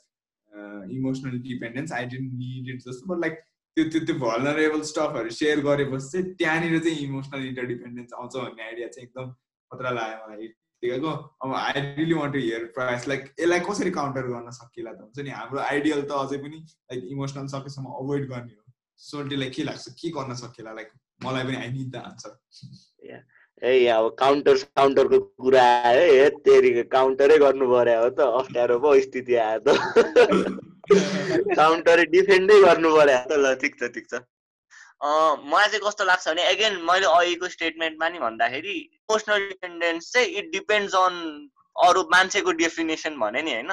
emotional 0.99 1.39
dependence 1.49 1.91
I 1.99 2.05
didn't 2.15 2.33
need 2.43 2.73
it 2.75 2.87
जस्तो 2.87 3.13
but 3.13 3.25
like 3.25 3.41
त्यो 3.77 3.83
त्यो 3.91 4.01
त्यो 4.07 4.15
vulnerable 4.21 4.81
स्टफहरू 4.89 5.29
share 5.35 5.59
गरेपछि 5.67 6.07
चाहिँ 6.09 6.33
त्यहाँनिर 6.39 6.79
चाहिँ 6.79 6.97
इमोसनल 7.05 7.45
इन्टरडिपेन्डेन्स 7.45 8.13
आउँछ 8.19 8.35
भन्ने 8.35 8.63
आइडिया 8.63 8.87
चाहिँ 8.87 9.07
एकदम 9.07 9.31
खतरा 9.71 9.91
लाग्यो 9.97 10.17
मलाई। 10.25 10.47
ठिकैको 10.83 11.11
अब 11.43 11.53
I 11.55 11.81
really 11.81 12.13
want 12.13 12.33
to 12.33 12.39
hear 12.39 12.63
price 12.75 13.07
like 13.07 13.21
यसलाई 13.39 13.59
कसरी 13.69 13.91
काउन्टर 13.97 14.27
गर्न 14.33 14.49
सकिएला 14.57 14.91
त 14.93 14.99
हुन्छ 15.01 15.19
नि? 15.19 15.29
हाम्रो 15.39 15.59
आइडियल 15.59 16.01
त 16.01 16.11
अझै 16.23 16.37
पनि 16.43 16.57
लाइक 16.59 17.03
इमोसनल 17.13 17.47
सकेसम्म 17.53 17.93
अभोइड 18.01 18.27
गर्ने 18.29 18.53
हो। 18.53 18.63
सोल्टीलाई 18.99 19.49
के 19.55 19.63
लाग्छ? 19.63 19.85
के 20.01 20.09
गर्न 20.17 20.35
सकिएला 20.41 20.71
लाइक 20.79 20.89
मलाई 21.25 21.43
पनि 21.47 21.55
आई 21.63 21.69
निड 21.77 21.89
द 21.95 22.03
आन्सर 22.09 22.31
ए 23.63 23.85
अब 23.95 24.09
काउन्टर 24.19 24.55
काउन्टरको 24.75 25.19
कुरा 25.47 25.63
आयो 25.87 26.05
है 26.13 26.29
तेरिको 26.45 26.83
काउन्टरै 26.91 27.37
गर्नु 27.45 27.65
पर्यो 27.73 27.97
हो 28.03 28.09
त। 28.09 28.29
अप्ठ्यारो 28.43 28.79
पो 28.85 28.99
स्थिति 29.07 29.35
आयो 29.47 29.59
त। 29.65 29.67
काउन्टर 30.91 32.03
डिफेन्डै 32.11 32.59
गर्नु 32.61 32.89
पर्यो 32.95 33.19
त 33.29 33.39
ल 33.39 33.53
ठिक 33.61 33.79
छ 33.79 33.89
ठिक 33.95 34.07
छ। 34.09 34.19
मलाई 35.03 35.67
चाहिँ 35.69 35.83
कस्तो 35.85 36.03
लाग्छ 36.05 36.27
भने 36.27 36.43
एगेन 36.49 36.75
मैले 36.89 37.07
अहिलेको 37.07 37.47
स्टेटमेन्टमा 37.55 38.09
नि 38.09 38.19
भन्दाखेरि 38.19 38.75
इमोसनल 38.75 39.47
डिपेन्डेन्स 39.47 40.11
चाहिँ 40.13 40.27
इट 40.41 40.51
डिपेन्ड्स 40.51 40.95
अन 40.95 41.15
अरू 41.87 42.03
मान्छेको 42.11 42.51
डेफिनेसन 42.59 43.17
भने 43.19 43.41
नि 43.41 43.53
होइन। 43.53 43.71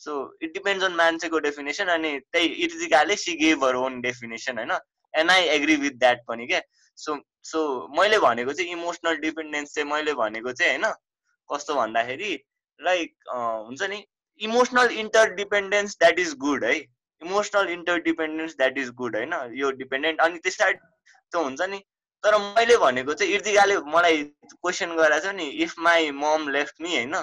सो 0.00 0.12
इट 0.42 0.52
डिपेन्ड्स 0.54 0.84
अन 0.84 0.94
मान्छेको 0.96 1.38
डेफिनेसन 1.44 1.92
अनि 1.92 2.18
त्यही 2.32 2.46
इर्जिकाले 2.64 3.16
she 3.16 3.34
gave 3.44 3.64
her 3.64 3.74
own 3.84 4.00
definition 4.00 4.58
होइन। 4.58 4.72
And 5.14 5.30
I 5.30 5.42
agree 5.54 5.76
with 5.84 5.94
that 6.00 6.24
पनि 6.28 6.46
क्या 6.46 6.60
सो 6.98 7.16
सो 7.44 7.60
मैले 7.98 8.18
भनेको 8.18 8.52
चाहिँ 8.52 8.72
इमोसनल 8.72 9.16
डिपेन्डेन्स 9.22 9.74
चाहिँ 9.74 9.88
मैले 9.90 10.14
भनेको 10.20 10.52
चाहिँ 10.52 10.78
होइन। 10.78 10.92
कस्तो 11.50 11.74
भन्दाखेरि 11.74 12.32
लाइक 12.80 13.14
हुन्छ 13.30 13.82
नि 13.90 14.04
emotional 14.40 14.90
interdependence 15.00 15.96
that 16.00 16.18
is 16.18 16.34
good 16.44 16.64
है 16.64 16.76
emotional 17.22 17.68
interdependence 17.72 18.56
that 18.56 18.78
is 18.78 18.90
good 18.94 19.16
होइन 19.16 19.34
यो 19.58 19.70
डिपेन्डेन्ट 19.82 20.20
अनि 20.20 20.38
त्यसलाई 20.38 20.72
त्यो 20.72 21.42
हुन्छ 21.42 21.68
नि? 21.70 21.78
तर 22.24 22.36
मैले 22.38 22.76
भनेको 22.76 23.14
चाहिँ 23.14 23.34
इर्तिकाले 23.34 23.76
मलाई 23.94 24.22
क्वेसन 24.50 24.94
गराएको 24.96 25.28
छ 25.28 25.34
नि 25.36 25.46
if 25.66 25.74
my 25.86 26.10
mom 26.22 26.48
left 26.56 26.82
me 26.82 26.94
होइन? 26.96 27.14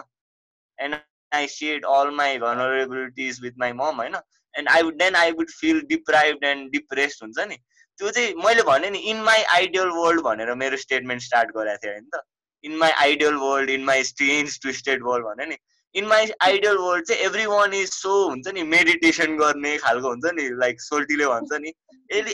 And 0.80 0.96
I 1.32 1.48
said 1.48 1.86
all 1.86 2.10
my 2.16 2.38
vulnerabilities 2.40 3.40
with 3.44 3.60
my 3.60 3.72
mom 3.82 4.02
होइन? 4.02 4.16
And 4.56 4.70
I 4.70 4.82
would 4.82 4.98
then 4.98 5.16
I 5.16 5.32
would 5.40 5.52
feel 5.60 5.82
deprive 5.90 6.44
and 6.46 6.72
depressed 6.72 7.24
हुन्छ 7.24 7.48
नि? 7.48 7.58
त्यो 8.00 8.10
चाहिँ 8.10 8.34
मैले 8.46 8.64
भने 8.70 8.90
नि 8.90 9.00
इन 9.14 9.22
माई 9.24 9.44
आइडियल 9.58 9.90
वर्ल्ड 9.98 10.22
भनेर 10.22 10.54
मेरो 10.56 10.78
स्टेटमेन्ट 10.78 11.22
स्टार्ट 11.22 11.52
गराएको 11.58 11.84
थिएँ 11.84 11.94
होइन 11.94 12.10
त? 12.16 12.22
In 12.64 12.76
my 12.78 12.92
ideal 13.06 13.36
world 13.44 13.70
in 13.70 13.84
my 13.84 14.04
strange 14.04 14.60
twisted 14.62 15.04
world 15.04 15.26
भने 15.28 15.46
नि? 15.46 15.58
इन 15.96 16.06
माई 16.08 16.32
आइडियल 16.42 16.78
वर्ल्ड 16.78 17.06
चाहिँ 17.08 17.22
एभ्री 17.26 17.46
वान 17.46 17.74
इज 17.74 17.90
सो 17.94 18.14
हुन्छ 18.30 18.54
नि 18.54 18.64
मेडिटेसन 18.70 19.38
गर्ने 19.38 19.78
खालको 19.78 20.08
हुन्छ 20.08 20.34
नि 20.36 20.48
लाइक 20.62 20.82
सोल्टीले 20.82 21.26
भन्छ 21.28 21.60
नि। 21.62 21.74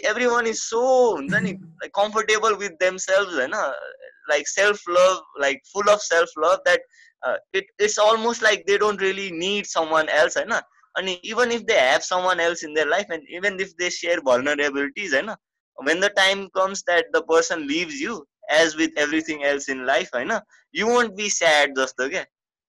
एभ्री 0.05 0.25
वान 0.25 0.47
इज 0.47 0.59
सो 0.59 0.81
हुन्छ 1.15 1.33
नि 1.33 1.51
like 1.51 1.91
comfortable 1.95 2.53
with 2.63 2.77
them 2.83 2.97
self 3.07 3.33
होइन? 3.33 3.55
Like 4.29 4.47
self 4.47 4.89
love 4.89 5.41
like 5.41 5.61
full 5.73 5.91
of 5.91 5.99
self 6.01 6.39
love 6.45 6.63
that 6.67 7.55
it 7.55 7.71
it's 7.81 7.99
almost 7.99 8.43
like 8.43 8.63
they 8.67 8.77
don't 8.77 9.01
really 9.01 9.29
need 9.37 9.65
someone 9.91 10.09
else 10.21 10.37
होइन? 10.37 10.59
अनि 10.95 11.19
even 11.25 11.51
if 11.51 11.61
they 11.67 11.79
have 11.79 12.01
someone 12.23 12.39
else 12.39 12.63
in 12.63 12.73
their 12.73 12.87
life 12.87 13.11
and 13.13 13.37
even 13.37 13.59
if 13.61 13.73
they 13.79 13.89
share 13.99 14.19
vulnerabilities 14.31 15.13
होइन? 15.13 15.35
When 15.77 16.01
the 16.03 16.07
time 16.15 16.39
comes 16.55 16.79
that 16.87 17.05
the 17.11 17.19
person 17.27 17.61
leaves 17.67 17.99
you 18.05 18.15
as 18.55 18.73
with 18.79 18.97
everything 19.03 19.43
else 19.49 19.67
in 19.73 19.85
life 19.89 20.09
होइन? 20.13 20.33
You 20.73 20.87
won't 20.87 21.13
be 21.19 21.27
sad 21.35 21.77
जस्तो 21.77 22.07
क्या 22.09 22.23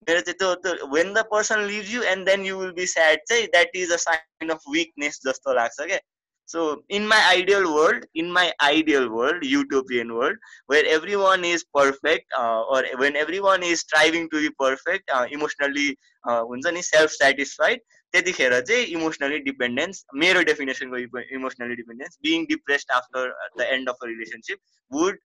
when 0.07 1.13
the 1.13 1.23
person 1.31 1.67
leaves 1.67 1.91
you 1.91 2.03
and 2.03 2.27
then 2.27 2.45
you 2.45 2.57
will 2.57 2.73
be 2.73 2.85
sad 2.85 3.19
चाहिँ 3.29 3.47
that 3.53 3.69
is 3.73 3.91
a 3.91 3.97
sign 3.97 4.51
of 4.51 4.59
weakness 4.67 5.19
जस्तो 5.27 5.53
लाग्छ 5.53 5.85
क्या 5.85 5.99
so 6.47 6.83
in 6.89 7.07
my 7.07 7.19
ideal 7.27 7.63
world 7.75 8.03
in 8.13 8.31
my 8.31 8.53
ideal 8.61 9.09
world 9.09 9.43
utopian 9.43 10.13
world 10.13 10.35
where 10.67 10.85
everyone 10.85 11.43
is 11.43 11.63
perfect 11.73 12.25
uh, 12.37 12.61
or 12.69 12.83
when 12.97 13.15
everyone 13.15 13.63
is 13.63 13.79
striving 13.79 14.29
to 14.29 14.41
be 14.43 14.51
perfect 14.59 15.09
uh, 15.09 15.25
emotionally 15.31 15.87
uh, 16.29 16.41
हुन्छ 16.51 16.73
नि 16.77 16.83
self 16.93 17.11
satisfied 17.11 17.79
त्यतिखेर 18.13 18.53
चाहिँ 18.67 18.83
emotionally 18.95 19.37
dependence 19.45 20.05
मेरो 20.21 20.41
डेफिनेसनको 20.49 20.97
emotionally 21.37 21.75
dependence 21.75 22.17
being 22.27 22.45
depressed 22.51 22.91
after 22.97 23.33
the 23.57 23.67
end 23.75 23.89
of 23.89 24.03
a 24.03 24.07
relationship 24.07 24.59
would 24.91 25.17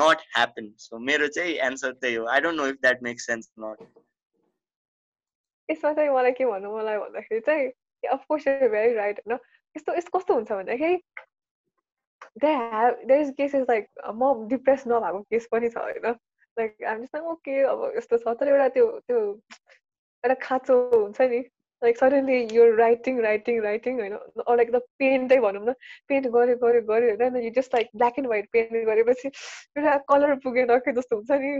not 0.00 0.20
happen 0.36 0.70
so 0.84 0.98
मेरो 1.08 1.28
चाहिँ 1.38 1.54
answer 1.70 1.92
त्यही 2.04 2.14
हो 2.14 2.26
I 2.34 2.40
don't 2.46 2.60
know 2.60 2.66
if 2.74 2.76
that 2.82 3.02
makes 3.08 3.26
sense 3.26 3.50
not 3.64 3.82
यसमा 5.69 5.93
चाहिँ 5.93 6.09
मलाई 6.09 6.31
के 6.31 6.45
भन्नु 6.45 6.75
मलाई 6.75 6.97
भन्दाखेरि 6.97 7.39
चाहिँ 7.41 7.71
अफकोर्स 8.03 8.47
भेरी 8.47 8.93
राइट 8.93 9.19
होइन 9.21 9.39
यस्तो 9.75 9.95
यस्तो 9.95 10.17
कस्तो 10.17 10.33
हुन्छ 10.33 10.51
भन्दाखेरि 10.51 10.97
they 12.37 12.47
have 12.47 13.01
there 13.05 13.21
is 13.21 13.33
cases 13.37 13.65
like 13.69 13.87
म 14.15 14.33
डिप्रेस 14.47 14.83
नभएको 14.87 15.21
केस 15.29 15.47
पनि 15.51 15.69
छ 15.69 15.77
होइन 15.79 16.15
लाइक 16.57 16.75
हामी 16.83 17.05
जस्तो 17.05 17.31
ओके 17.31 17.61
अब 17.65 17.91
यस्तो 17.97 18.17
छ 18.17 18.35
तर 18.39 18.47
एउटा 18.47 18.67
त्यो 18.69 18.87
त्यो 19.07 19.19
एउटा 20.23 20.35
खाँचो 20.41 20.79
हुन्छ 20.93 21.21
नि 21.27 21.39
लाइक 21.81 21.97
सडनली 21.97 22.39
यो 22.55 22.65
राइटिङ 22.75 23.19
राइटिङ 23.21 23.61
राइटिङ 23.61 23.99
होइन 23.99 24.13
लाइक 24.57 24.71
द 24.71 24.81
पेन्टै 24.99 25.39
भनौँ 25.39 25.63
न 25.65 25.73
पेन्ट 26.07 26.27
गऱ्यो 26.27 26.57
गऱ्यो 26.57 26.81
गऱ्यो 26.81 27.15
होइन 27.15 27.37
you 27.37 27.51
just 27.51 27.75
like 27.75 27.89
black 27.95 28.19
and 28.19 28.27
white 28.27 28.49
paint 28.51 28.85
गरेपछि 28.85 29.27
एउटा 29.27 29.97
कलर 30.07 30.35
पुगेन 30.43 30.77
कि 30.79 30.91
जस्तो 30.91 31.15
हुन्छ 31.15 31.39
नि 31.39 31.55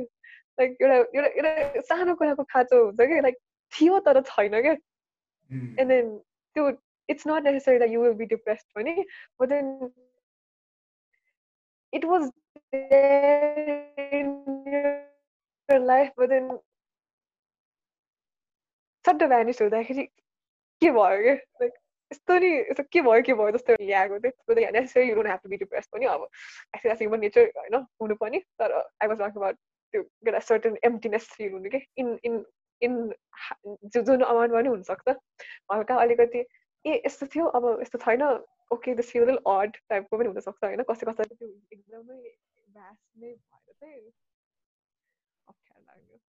लाइक 0.58 0.78
एउटा 0.82 0.96
एउटा 0.96 1.50
एउटा 1.50 1.82
सानो 1.88 2.16
कुराको 2.16 2.44
खाँचो 2.50 2.84
हुन्छ 2.86 3.10
कि 3.10 3.20
लाइक 3.22 3.38
थियो 3.74 4.00
तर 4.08 4.22
छैन 4.32 4.62
क्या 4.62 4.72
एन्ड 5.52 5.88
देन 5.90 6.18
त्यो 6.56 6.72
it's 7.10 7.26
not 7.26 7.44
necessary 7.44 7.80
that 7.80 7.90
you 7.90 8.00
will 8.00 8.14
be 8.20 8.26
depressed 8.26 8.68
पनि 8.76 8.92
but 9.40 9.50
then 9.50 9.72
it 11.94 12.06
was 12.12 12.30
there 12.72 14.20
in 14.20 14.30
your 15.70 15.80
life 15.80 16.14
but 16.18 16.30
then 16.36 16.48
सट्ट 19.06 19.24
भ्यानिस 19.24 19.62
हुँदाखेरि 19.62 20.04
के 20.82 20.92
भयो 20.92 21.22
क्या 21.24 21.34
लाइक 21.62 21.74
यस्तो 22.12 22.38
नि 22.40 22.50
यस्तो 22.60 22.84
के 22.94 23.02
भयो 23.02 23.22
के 23.28 23.34
भयो 23.34 23.52
जस्तो 23.52 23.74
ल्याएको 23.82 24.20
थियो 24.20 24.70
necessary 24.72 25.10
you 25.10 25.16
don't 25.16 25.28
have 25.28 25.40
to 25.44 25.50
be 25.50 25.58
depress 25.58 25.88
पनि 25.94 26.06
अब 26.14 26.28
एक्चुली 26.76 26.92
एज 26.92 27.02
ह्युमन 27.02 27.20
नेचर 27.20 27.52
होइन 27.58 27.76
हुनु 28.02 28.16
पनि 28.22 28.40
तर 28.62 28.74
आई 28.80 29.08
वाज 29.08 29.18
टकिङ 29.20 29.42
अबाउट 29.42 29.58
त्यो 29.94 30.02
एउटा 30.02 30.40
सर्टन 30.50 30.78
एम्टिनेस 30.92 31.28
फिल 31.34 31.52
हुनु 31.54 31.70
कि 31.76 31.82
इन 32.04 32.18
इन 32.30 32.44
इन 32.88 32.98
जुन 33.88 34.22
अमाउन्टमा 34.22 34.60
पनि 34.60 34.70
हुनसक्छ 34.70 35.16
हल्का 35.74 35.96
अलिकति 36.06 36.44
ए 36.86 37.02
यस्तो 37.06 37.28
थियो 37.36 37.46
अब 37.60 37.70
यस्तो 37.82 38.00
छैन 38.06 38.24
ओके 38.74 38.96
दिस 38.96 39.12
फिल 39.12 39.36
अड 39.54 39.78
टाइपको 39.90 40.18
पनि 40.18 40.34
हुनसक्छ 40.34 40.64
होइन 40.66 40.84
कसै 40.92 41.10
कसैको 41.12 41.36
त्यो 41.36 41.50
एकदमै 41.78 42.20
भ्यास 42.78 43.00
नै 43.24 43.34
भएर 43.34 43.80
चाहिँ 43.80 44.12
अप्ठ्यारो 45.48 45.86
लाग्यो 45.88 46.22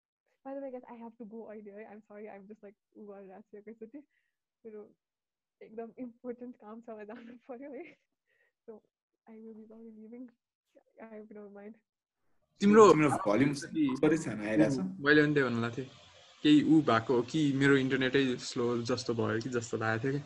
By 0.45 0.53
the 0.55 0.61
way, 0.61 0.69
guys, 0.71 0.87
I 0.91 0.95
have 1.01 1.11
to 1.17 1.25
go 1.25 1.41
अहिले 1.49 1.83
I'm 1.89 2.01
sorry, 2.05 2.29
I'm 2.29 2.47
just 2.47 2.63
like 2.63 2.79
उ 2.95 3.05
गरेर 3.09 3.31
आएको 3.31 3.49
छु 3.51 3.57
एकैचोटि 3.57 3.99
मेरो 4.63 4.81
एकदम 5.61 5.93
इम्पोर्टेन्ट 6.05 6.55
काम 6.63 6.81
छ 6.81 6.89
मलाई 6.89 7.05
जानु 7.11 7.37
पर्यो 7.47 7.71
है 7.75 7.83
so 8.67 8.75
I 9.27 9.39
will 9.39 9.53
be 9.53 9.65
probably 9.69 9.93
leaving. 9.99 10.29
I 11.01 11.09
hope 11.13 11.29
you 11.29 11.37
don't 11.39 11.55
mind. 11.59 11.79
तिम्रो 12.61 12.83
भल्युम 12.93 13.53
छैन 13.53 14.69
छ 14.69 14.85
मैले 15.05 15.21
पनि 15.21 15.33
त्यही 15.33 15.45
भन्नु 15.45 15.61
लाग्थेँ 15.61 15.87
केही 16.43 16.63
ऊ 16.63 16.81
भएको 16.89 17.15
हो 17.15 17.21
कि 17.31 17.41
मेरो 17.55 17.77
इन्टरनेटै 17.77 18.23
स्लो 18.45 18.65
जस्तो 18.91 19.13
भयो 19.19 19.39
कि 19.43 19.49
जस्तो 19.49 19.77
लागेको 19.77 20.19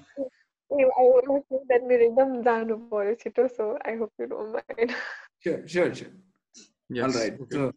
थियो 0.72 1.60
कि 1.60 1.80
मेरो 1.88 2.04
एकदम 2.06 2.42
जानु 2.48 2.78
पर्यो 2.94 3.14
छिटो 3.24 3.48
so 3.58 3.68
I 3.92 3.96
hope 4.02 4.24
you 4.24 4.28
don't 4.34 4.58
mind. 4.58 4.96
Sure, 5.46 5.60
sure, 5.68 5.94
sure. 5.96 6.14
Yes, 6.90 7.06
All 7.06 7.14
right. 7.22 7.34
okay. 7.42 7.58
So, 7.58 7.72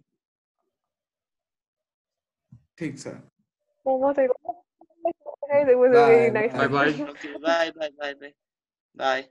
ठिक 2.79 2.99
छ? 2.99 3.15
Guys, 5.51 5.69
it 5.69 5.79
was 5.79 5.93
a 5.93 6.05
Bye, 6.07 6.31
nice 6.31 6.53
bye, 6.53 6.69
bye. 6.69 6.89
Okay, 7.11 7.35
bye, 7.43 7.71
bye, 7.77 7.91
bye, 7.99 8.15
bye. 8.15 8.33
Bye. 8.95 9.29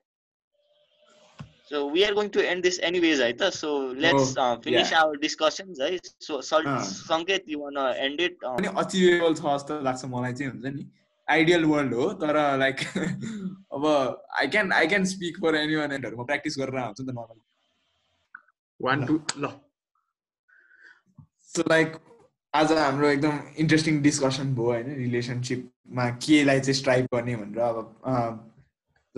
So 1.72 1.86
we 1.86 2.04
are 2.04 2.14
going 2.14 2.32
to 2.32 2.44
end 2.52 2.64
this 2.64 2.80
anyways, 2.82 3.20
right? 3.22 3.42
So 3.54 3.94
let's 4.06 4.36
Oh, 4.38 4.42
uh, 4.44 4.60
finish 4.60 4.92
yeah. 4.92 5.02
our 5.02 5.16
discussions, 5.16 5.80
right? 5.80 6.08
So, 6.20 6.42
Sal-. 6.42 6.64
Sanket, 7.10 7.44
you 7.46 7.60
wanna 7.60 7.94
end 8.06 8.20
it? 8.20 8.38
Um, 8.44 8.56
पनि 8.58 8.72
achievable 8.84 9.36
छ 9.40 9.54
जस्तो 9.58 9.78
लाग्छ 9.90 10.06
मलाई 10.14 10.34
चाहिँ 10.40 10.52
हुन्छ 10.52 10.74
नि 10.78 10.88
ideal 11.28 11.66
world 11.74 11.94
हो 11.94 12.08
तर 12.24 12.40
लाइक 12.64 12.82
अब 13.78 13.86
I 14.40 14.48
can 14.56 14.72
I 14.80 14.88
can 14.96 15.06
speak 15.14 15.38
for 15.46 15.56
anyone 15.76 15.92
एन्डहरू 16.00 16.18
म 16.18 16.26
प्र्याक्टिस 16.32 16.58
गरेर 16.60 16.82
आउँछु 16.84 17.04
नि 17.04 17.12
त 17.12 17.16
नर्मल 17.20 17.40
वान 18.80 19.06
टू 19.06 19.22
ल 19.46 19.54
सो 21.54 21.70
लाइक 21.70 21.98
आज 22.54 22.72
हाम्रो 22.82 23.10
एकदम 23.10 23.40
इन्ट्रेस्टिङ 23.66 24.02
डिस्कसन 24.10 24.54
भयो 24.56 24.74
होइन 24.74 24.94
रिलेसनसिपमा 25.06 26.10
केलाई 26.28 26.60
चाहिँ 26.60 26.80
स्ट्राइभ 26.82 27.16
गर्ने 27.16 27.36
भनेर 27.46 27.62
अब 27.72 28.49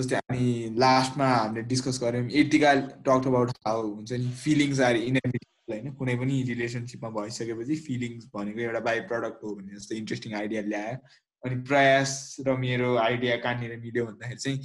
जस्तै 0.01 0.17
हामी 0.17 0.49
लास्टमा 0.85 1.31
हामीले 1.35 1.63
डिस्कस 1.71 2.03
गऱ्यौँ 2.03 2.27
एटिका 2.43 2.75
टक 3.07 3.31
अबाउट 3.33 3.57
हाउ 3.67 3.87
हुन्छ 3.87 4.21
नि 4.25 4.35
फिलिङ्स 4.43 4.79
आर 4.89 5.01
इनेभिटेबल 5.07 5.73
होइन? 5.73 5.91
कुनै 5.99 6.15
पनि 6.21 6.43
रिलेसनसिपमा 6.51 7.09
भइसकेपछि 7.17 7.75
फिलिङ्स 7.89 8.29
भनेको 8.37 8.69
एउटा 8.69 8.85
बाई 8.87 8.99
प्रडक्ट 9.11 9.43
हो 9.43 9.55
भन्ने 9.55 9.75
जस्तो 9.75 9.95
इन्ट्रेस्टिङ 9.95 10.39
आइडिया 10.39 10.61
ल्यायो। 10.71 10.97
अनि 11.43 11.55
प्रयास 11.67 12.11
र 12.47 12.55
मेरो 12.63 12.89
आइडिया 13.03 13.35
कहाँनिर 13.43 13.77
मिल्यो 13.83 14.05
भन्दाखेरि 14.05 14.39
चाहिँ 14.39 14.59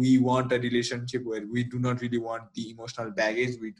we 0.00 0.16
want 0.24 0.52
a 0.52 0.56
relationship 0.64 1.22
where 1.28 1.44
we 1.52 1.62
do 1.74 1.78
not 1.84 2.02
really 2.02 2.18
want 2.24 2.50
the 2.56 2.62
emotional 2.70 3.10
baggage 3.20 3.58
we 3.62 3.70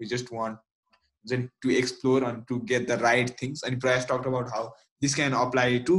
we 0.00 0.06
just 0.12 0.32
want 0.32 0.58
हुन्छ 0.58 1.48
टु 1.62 1.70
एक्सप्लोर 1.80 2.24
अनि 2.24 2.42
to 2.48 2.58
get 2.72 2.88
the 2.88 2.98
right 3.02 3.36
things 3.42 3.64
अनि 3.64 3.76
प्रयास 3.84 4.06
talk 4.10 4.26
about 4.32 4.48
how 4.54 4.72
this 5.02 5.14
can 5.14 5.32
apply 5.42 5.78
to 5.90 5.98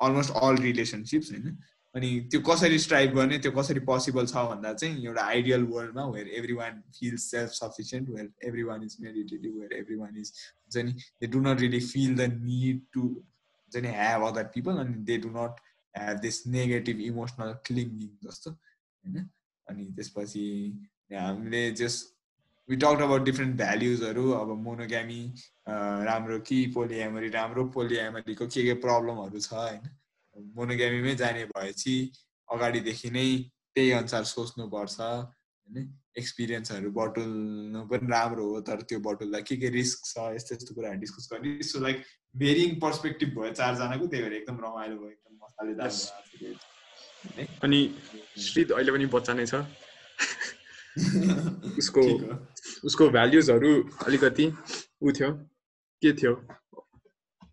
almost 0.00 0.32
all 0.42 0.56
relationships 0.62 1.32
होइन? 1.32 1.56
अनि 1.94 2.08
त्यो 2.30 2.40
कसरी 2.40 2.78
strive 2.78 3.12
गर्ने 3.16 3.38
त्यो 3.38 3.50
कसरी 3.52 3.80
पोसिबल 3.88 4.26
छ 4.26 4.42
भन्दा 4.50 4.72
चाहिँ 4.74 5.04
एउटा 5.04 5.24
आइडियल 5.24 5.62
वर्ल्डमा 5.74 6.06
where 6.06 6.28
everyone 6.54 6.80
feel 6.98 7.16
self 7.24 7.50
sufficient 7.50 8.08
where 8.10 8.48
everyone 8.70 8.82
is 8.84 8.96
meditative 9.00 9.58
where 9.58 9.72
everyone 9.96 10.16
is 10.20 10.32
हुन्छ 10.38 10.84
नि 10.86 10.92
they 11.20 11.26
do 11.36 11.40
not 11.40 11.60
really 11.60 11.80
feel 11.86 12.16
the 12.16 12.28
need 12.40 12.80
to 12.92 13.00
हुन्छ 13.00 13.84
नि 13.84 13.94
ह्याभ 14.00 14.26
अदर 14.32 14.50
पिपल 14.54 14.82
अनि 14.84 14.94
they 15.12 15.18
do 15.18 15.30
not 15.38 15.60
have 15.94 16.18
this 16.20 16.46
negative 16.56 17.00
emotional 17.00 17.52
clinging 17.66 18.10
जस्तो 18.26 18.50
होइन? 18.50 19.28
अनि 19.66 19.84
त्यसपछि 19.96 20.46
हामीले 21.12 21.70
just 21.82 22.12
we 22.68 22.76
talk 22.82 23.02
about 23.02 23.24
different 23.24 23.56
भ्याल्युजहरू 23.56 24.30
अब 24.32 24.56
मोनोग्यामी 24.62 25.20
राम्रो 26.08 26.38
कि 26.48 26.64
पोलिएमरी 26.74 27.28
राम्रो 27.28 27.64
पोलिएमरीको 27.76 28.46
के 28.46 28.62
के 28.62 28.74
प्रब्लमहरू 28.86 29.40
छ 29.40 29.52
होइन? 29.52 29.86
मोनोग्यामीमै 30.36 31.14
जाने 31.14 31.44
भएपछि 31.44 31.94
अगाडिदेखि 32.48 33.10
नै 33.10 33.26
त्यही 33.74 33.90
अनुसार 33.90 34.24
सोच्नुपर्छ 34.24 35.00
होइन? 35.00 35.92
एक्सपिरियन्सहरू 36.18 36.90
बटुल्नु 36.90 37.84
पनि 37.90 38.06
राम्रो 38.10 38.44
हो 38.48 38.60
तर 38.60 38.82
त्यो 38.82 38.98
बटुल्दा 39.00 39.40
के 39.40 39.56
के 39.56 39.68
रिस्क 39.68 40.06
छ 40.06 40.26
यस्तो 40.34 40.54
यस्तो 40.54 40.74
कुराहरू 40.74 41.00
डिस्कस 41.00 41.28
गर्ने। 41.32 41.62
सो 41.62 41.80
लाइक 41.80 42.02
भेरिङ 42.36 42.74
पर्सपेक्टिभ 42.80 43.28
भयो 43.38 43.52
चारजनाको 43.52 44.06
त्यही 44.06 44.22
भएर 44.22 44.32
एकदम 44.32 44.56
रमाइलो 44.64 44.96
भयो 44.98 45.10
एकदम 45.10 45.34
मसालेदार। 45.44 45.90
अनि 47.64 47.80
श्रीत 48.38 48.72
अहिले 48.72 48.92
पनि 48.92 49.06
बच्चा 49.06 49.34
नै 49.34 49.46
छ। 49.46 49.54
उसको। 51.78 52.02
उसको 52.84 53.08
भ्याल्युजहरू 53.10 53.72
अलिकति 54.06 54.46
ऊ 55.02 55.12
थियो 55.12 55.30
के 56.02 56.12
थियो? 56.12 56.34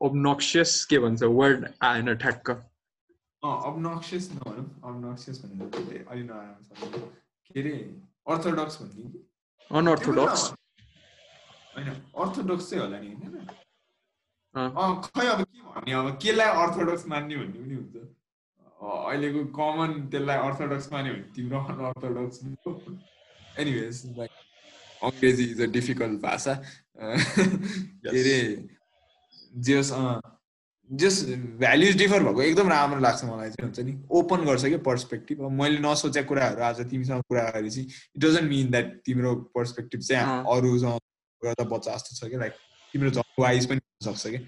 ओब्नक्सियस 0.01 0.85
के 0.85 0.99
भन्छ? 0.99 1.23
वर्ड 1.23 1.67
आएन 1.81 2.15
ठ्याक्क। 2.15 2.70
अबनक्सियस 3.43 4.29
नभनौँ 4.33 4.65
अबनक्सियस 4.83 5.41
भनेर 5.43 5.67
त्यसले 5.69 5.97
अलि 6.07 6.23
नराम्रो 6.23 6.75
छ 6.75 7.01
के 7.51 7.59
अरे 7.59 7.73
अर्थोडक्स 8.27 8.81
भन्ने 8.81 9.03
कि 9.05 9.19
अनअर्थोडक्स 9.71 10.43
होइन 11.75 11.89
अर्थोडक्स 12.17 12.69
चाहिँ 12.69 12.83
होला 12.83 12.99
नि 12.99 13.07
होइन 13.13 13.47
अँ। 14.55 14.67
अँ, 14.71 15.01
खै 15.05 15.27
अब 15.27 15.41
के 15.43 15.61
भन्ने 15.63 15.93
अब 15.93 16.17
केलाई 16.21 16.49
अर्थोडक्स 16.63 17.05
मान्ने 17.07 17.35
भन्ने 17.35 17.59
पनि 17.59 17.75
हुन्छ 17.75 17.95
अँ, 17.95 18.97
अहिलेको 19.07 19.43
कमन 19.57 19.91
त्यसलाई 20.11 20.37
अर्थोडक्स 20.47 20.91
मान्यो 20.93 21.13
भने 21.13 21.23
तिम्रो 21.35 21.59
अनअर्थोडक्स 21.65 22.39
एनिवेज 23.59 24.03
लाइक 24.17 24.31
अङ्ग्रेजी 25.01 25.43
इज 25.51 25.61
अ 25.61 25.65
डिफिकल्ट 25.71 26.21
भाषा 26.21 26.53
अँ, 26.53 27.17
के 28.03 28.09
अरे 28.11 28.37
जस 29.63 29.91
जस 30.91 31.23
भ्याल्युज 31.59 31.97
डिफर 31.97 32.23
भएको 32.23 32.41
एकदम 32.41 32.69
राम्रो 32.69 32.99
लाग्छ 32.99 33.23
मलाई 33.25 33.49
चाहिँ 33.49 33.65
हुन्छ 33.65 33.79
नि। 33.79 33.93
ओपन 34.11 34.45
गर्छ 34.45 34.65
क्या 34.65 34.77
पर्सपेक्टिभ 34.85 35.43
अब 35.45 35.51
मैले 35.59 35.77
नसोचेको 35.79 36.27
कुराहरू 36.27 36.61
आज 36.63 36.81
तिमीसँग 36.89 37.21
कुरा 37.29 37.43
गरेपछि 37.49 37.81
इट 37.81 38.21
डजन्ट 38.23 38.49
मिन 38.49 38.71
द्याट 38.71 38.87
तिम्रो 39.05 39.35
पर्सपेक्टिभ 39.55 40.01
चाहिँ। 40.01 40.43
अरूसँग 40.55 40.99
गर्दा 41.41 41.63
बच्चा 41.75 41.95
जस्तो 41.95 42.15
छ 42.15 42.29
क्या। 42.29 42.39
लाइक 42.39 42.53
तिम्रो 42.93 43.09
झन् 43.11 43.39
वाइज 43.39 43.65
पनि 43.69 43.79
हुनसक्छ 43.79 44.27
क्या। 44.27 44.41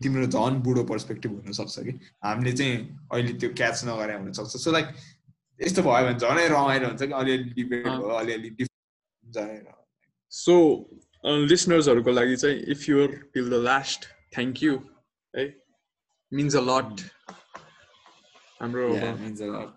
तिम्रो 0.00 0.26
झन् 0.26 0.60
बुढो 0.64 0.82
पर्सपेक्टिभ 0.90 1.32
हुनसक्छ 1.32 1.78
कि 1.84 1.92
हामीले 2.24 2.52
चाहिँ 2.52 2.76
अहिले 3.12 3.32
त्यो 3.40 3.50
क्याच 3.56 3.84
नगरे 3.84 4.14
हुनसक्छ 4.18 4.56
सो 4.56 4.72
लाइक 4.72 4.86
यस्तो 5.60 5.82
भयो 5.82 6.04
भने 6.06 6.18
झनै 6.18 6.46
रमाइलो 6.48 6.86
हुन्छ 6.88 7.02
कि। 7.02 7.12
अलिअलि 7.12 7.48
डिबेट। 7.56 7.86
भयो 7.86 8.14
अलिअलि 8.20 8.50
डिफरेन्ट 8.60 9.74
सो 10.32 10.54
लिसनर्सहरूको 11.24 12.10
लागि 12.10 12.36
चाहिँ 12.36 12.58
if 12.72 12.88
you're 12.88 13.08
till 13.34 13.50
the 13.50 13.64
last 13.64 14.04
thank 14.36 14.62
you 14.62 14.76
है। 15.34 15.44
मिन्स 16.32 16.56
अ 16.56 16.60
लट 16.70 17.00
हाम्रो 18.60 18.86
Yeah, 18.94 19.14
means 19.20 19.40
a 19.40 19.46
lot. 19.52 19.70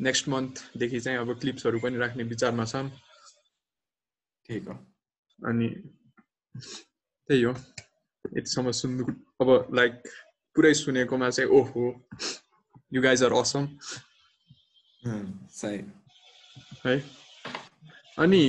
Next 0.00 0.28
मन्थदेखि 0.28 1.00
चाहिँ 1.00 1.18
अब 1.18 1.38
क्लिप्सहरू 1.40 1.78
पनि 1.80 1.96
राख्ने 1.98 2.22
विचारमा 2.24 2.64
छन् 2.64 2.88
ठिक 4.46 4.68
हो। 4.68 4.74
अनि 5.38 5.68
त्यही 7.28 7.42
हो। 7.42 7.52
यतिसम्म 8.36 8.70
सुन्नु 8.80 9.04
अब 9.40 9.48
लाइक 9.74 9.92
पुरै 10.56 10.72
सुनेकोमा 10.74 11.28
चाहिँ 11.30 11.50
ओहो 11.58 11.84
यु 12.92 13.02
गाइज 13.02 13.22
आर 13.24 13.32
असम 13.40 13.64
है 16.86 16.96
अनि 18.24 18.42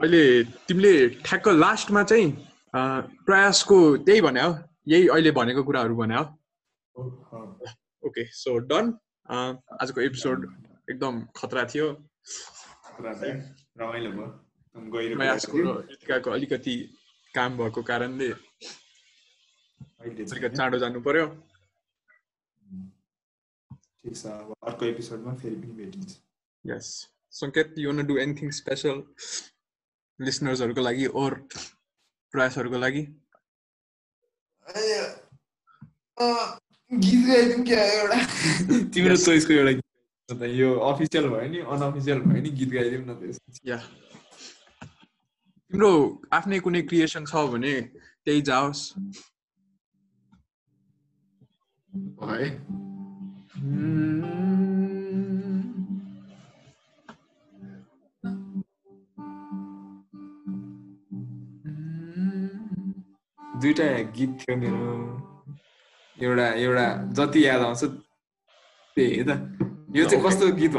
अहिले 0.00 0.22
तिमीले 0.68 0.92
ठ्याक्क 1.26 1.48
लास्टमा 1.48 2.02
चाहिँ 2.10 2.28
प्रयासको 3.26 3.78
त्यही 4.06 4.20
भने 4.20 4.42
हो 4.42 4.52
यही 4.88 5.08
अहिले 5.08 5.30
भनेको 5.38 5.62
कुराहरू 5.62 5.96
भने 5.96 6.16
हो। 6.16 6.24
ओके 6.96 8.24
सो 8.34 8.50
डन 8.70 8.84
आजको 9.28 10.00
एपिसोड 10.00 10.38
एकदम 10.90 11.14
खतरा 11.36 11.64
थियो। 11.74 11.86
कृतिकाको 14.76 16.30
अलिकति 16.30 16.74
काम 17.34 17.56
भएको 17.58 17.82
कारणले 17.82 18.28
अलिकति 20.00 20.56
चाँडो 20.56 20.78
जानु 20.78 21.00
पर्यो। 21.00 21.26
ठिक 24.02 24.14
छ 24.16 24.26
अब 24.26 24.54
अर्को 24.68 24.84
एपिसोडमा 24.86 25.32
फेरि 25.42 25.56
पनि 25.56 25.72
भेटिन्छ। 25.80 26.10
यस 26.64 26.86
सङ्केत 27.40 27.68
you 27.78 27.86
want 27.90 28.06
do 28.06 28.14
anything 28.18 28.50
special 28.60 28.96
लिसनर्सहरूको 30.18 30.82
लागि 30.82 31.06
ओर 31.22 31.32
प्रयासहरूको 32.32 32.78
लागि? 32.78 33.02
गीत 36.92 37.26
गाइदिउँ 37.26 37.64
क्या 37.66 37.82
एउटा? 37.92 38.16
तिम्रो 38.94 39.16
चोइसको 39.16 39.52
एउटा 39.52 39.72
गीत 39.72 39.84
त। 40.28 40.42
यो 40.44 40.68
अफिसियल 40.88 41.28
भयो 41.28 41.48
नि 41.48 41.58
अनअफिसियल 41.64 42.18
भयो 42.20 42.42
नि 42.42 42.50
गीत 42.52 42.70
गाइदिउँ 42.72 43.04
न 43.06 43.14
त्यसपछि 43.20 43.70
या। 43.70 43.78
तिम्रो 45.72 45.90
आफ्नै 46.32 46.58
कुनै 46.60 46.82
क्रिएसन 46.82 47.24
छ 47.24 47.34
भने 47.48 47.74
त्यही 48.28 48.40
जाओस्। 48.44 48.82
है 52.28 52.48
दुइटा 63.62 63.86
गीत 64.16 64.30
थियो 64.40 64.56
मेरो। 64.60 65.31
एउटा 66.22 66.46
एउटा 66.64 66.86
जति 67.18 67.40
याद 67.46 67.60
आउँछ 67.62 67.82
त्यही 68.96 69.22
त। 69.28 69.30
यो 69.96 70.04
चाहिँ 70.08 70.24
कस्तो 70.24 70.46
गीत? 70.60 70.74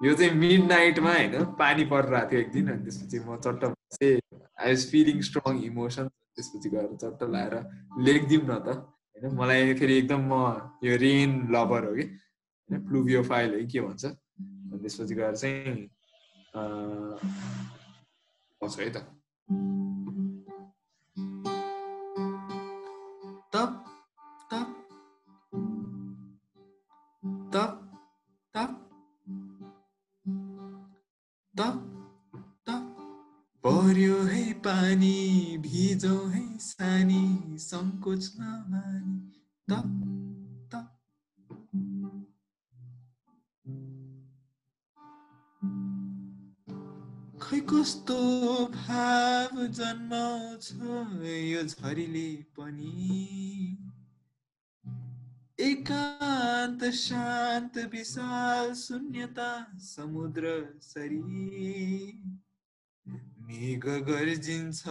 यो 0.00 0.12
चाहिँ 0.14 0.32
मिड 0.34 0.62
नाइटमा 0.68 1.12
होइन 1.12 1.44
पानी 1.58 1.84
परिरहेको 1.92 2.30
थियो 2.30 2.40
एक 2.40 2.50
दिन 2.52 2.68
अनि 2.72 2.82
त्यसपछि 2.84 3.18
म 3.26 3.36
चट्ट 3.44 3.62
I 3.64 4.68
was 4.68 4.80
feeling 4.90 5.16
strong 5.28 5.54
emotion 5.64 6.06
त्यसपछि 6.36 6.68
गएर 6.74 6.88
चट्ट 7.02 7.20
लाएर 7.32 7.54
लेखिदिउँ 8.06 8.44
न 8.44 8.52
त। 8.66 8.68
होइन 9.16 9.34
मलाई 9.38 9.74
फेरि 9.74 9.94
एकदम 9.98 10.20
म 10.32 10.34
यो 10.84 10.96
रेन 11.04 11.30
लभर 11.54 11.82
हो 11.88 11.92
कि? 11.96 12.04
होइन 12.68 12.80
प्लुभियो 12.88 13.20
फाइल 13.30 13.50
है 13.54 13.64
के 13.72 13.80
भन्छ? 13.80 14.04
अनि 14.04 14.78
त्यसपछि 14.82 15.14
गएर 15.14 15.34
चाहिँ 15.36 15.88
है 18.80 18.90
त। 18.90 18.96
खै 47.40 47.60
कस्तो 47.60 48.18
भाव 48.66 49.66
जन्माउँछ 49.66 50.72
यो 51.22 51.62
झरीले 51.62 52.28
पनि 52.58 52.94
एकान्त 55.58 56.84
शान्त 56.84 57.78
विशाल 57.78 58.72
शून्यता 58.74 59.50
समुद्र 59.80 60.54
सरी 60.82 61.22
मेघ 63.40 63.84
गर्जिन्छ 63.86 64.88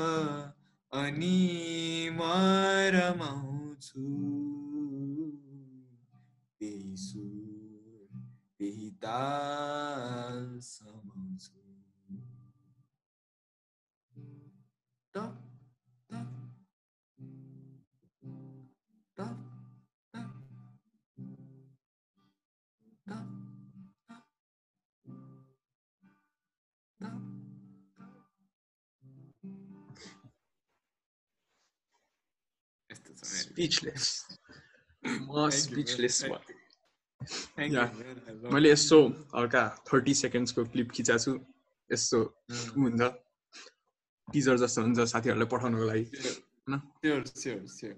अनि 0.92 2.10
म 2.18 2.22
रमाउँछु 2.96 4.04
त्यही 6.60 6.96
सुर 6.98 8.22
त्यही 8.60 8.90
ताल 9.04 10.60
स्पिचलेस 33.56 34.28
म 35.08 35.50
स्पिचलेस 35.50 36.24
man. 36.24 36.32
भयो 36.32 36.54
Thank 37.58 37.72
Yeah. 37.74 37.88
you, 37.88 38.00
man. 38.00 38.18
I 38.28 38.34
love 38.36 38.54
मैले 38.54 38.70
it. 38.70 38.74
यस्तो 38.74 38.98
हल्का 39.36 39.62
थर्टी 39.88 40.14
सेकेन्ड्सको 40.14 40.64
क्लिप 40.66 40.92
खिचाएको 40.92 41.24
छु। 41.24 41.34
यस्तो 41.92 42.20
Mm. 42.52 42.76
हुन्छ। 42.76 43.02
टिजर 44.34 44.58
जस्तो 44.58 44.82
हुन्छ 44.82 45.00
साथीहरूलाई 45.00 45.48
पठाउनुको 45.48 45.86
लागि। 45.86 46.06
Sure, 47.06 47.24
sure, 47.44 47.62
sure, 47.78 47.96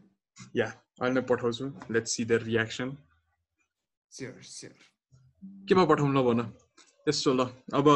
या 0.55 0.67
अहिले 1.01 1.13
नै 1.13 1.21
पठाउँछु। 1.21 1.65
Let's 1.91 2.11
see 2.11 2.25
the 2.25 2.31
reaction 2.45 2.89
sure, 4.11 4.37
sure. 4.43 4.77
केमा 5.67 5.85
पठाउँ 5.85 6.13
ल 6.13 6.21
भन। 6.27 6.39
यस्तो 7.07 7.33
ल। 7.33 7.41
अब 7.73 7.87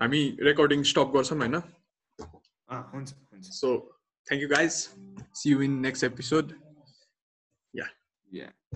हामी 0.00 0.22
रेकर्डिङ 0.40 0.82
स्टप 0.82 1.08
गर्छौँ 1.14 1.38
होइन? 1.38 1.56
So 3.42 3.68
thank 4.26 4.42
you 4.42 4.48
guys 4.48 4.72
see 5.34 5.50
you 5.50 5.62
in 5.62 5.72
next 5.80 6.04
episode 6.04 6.52
Yeah. 8.32 8.50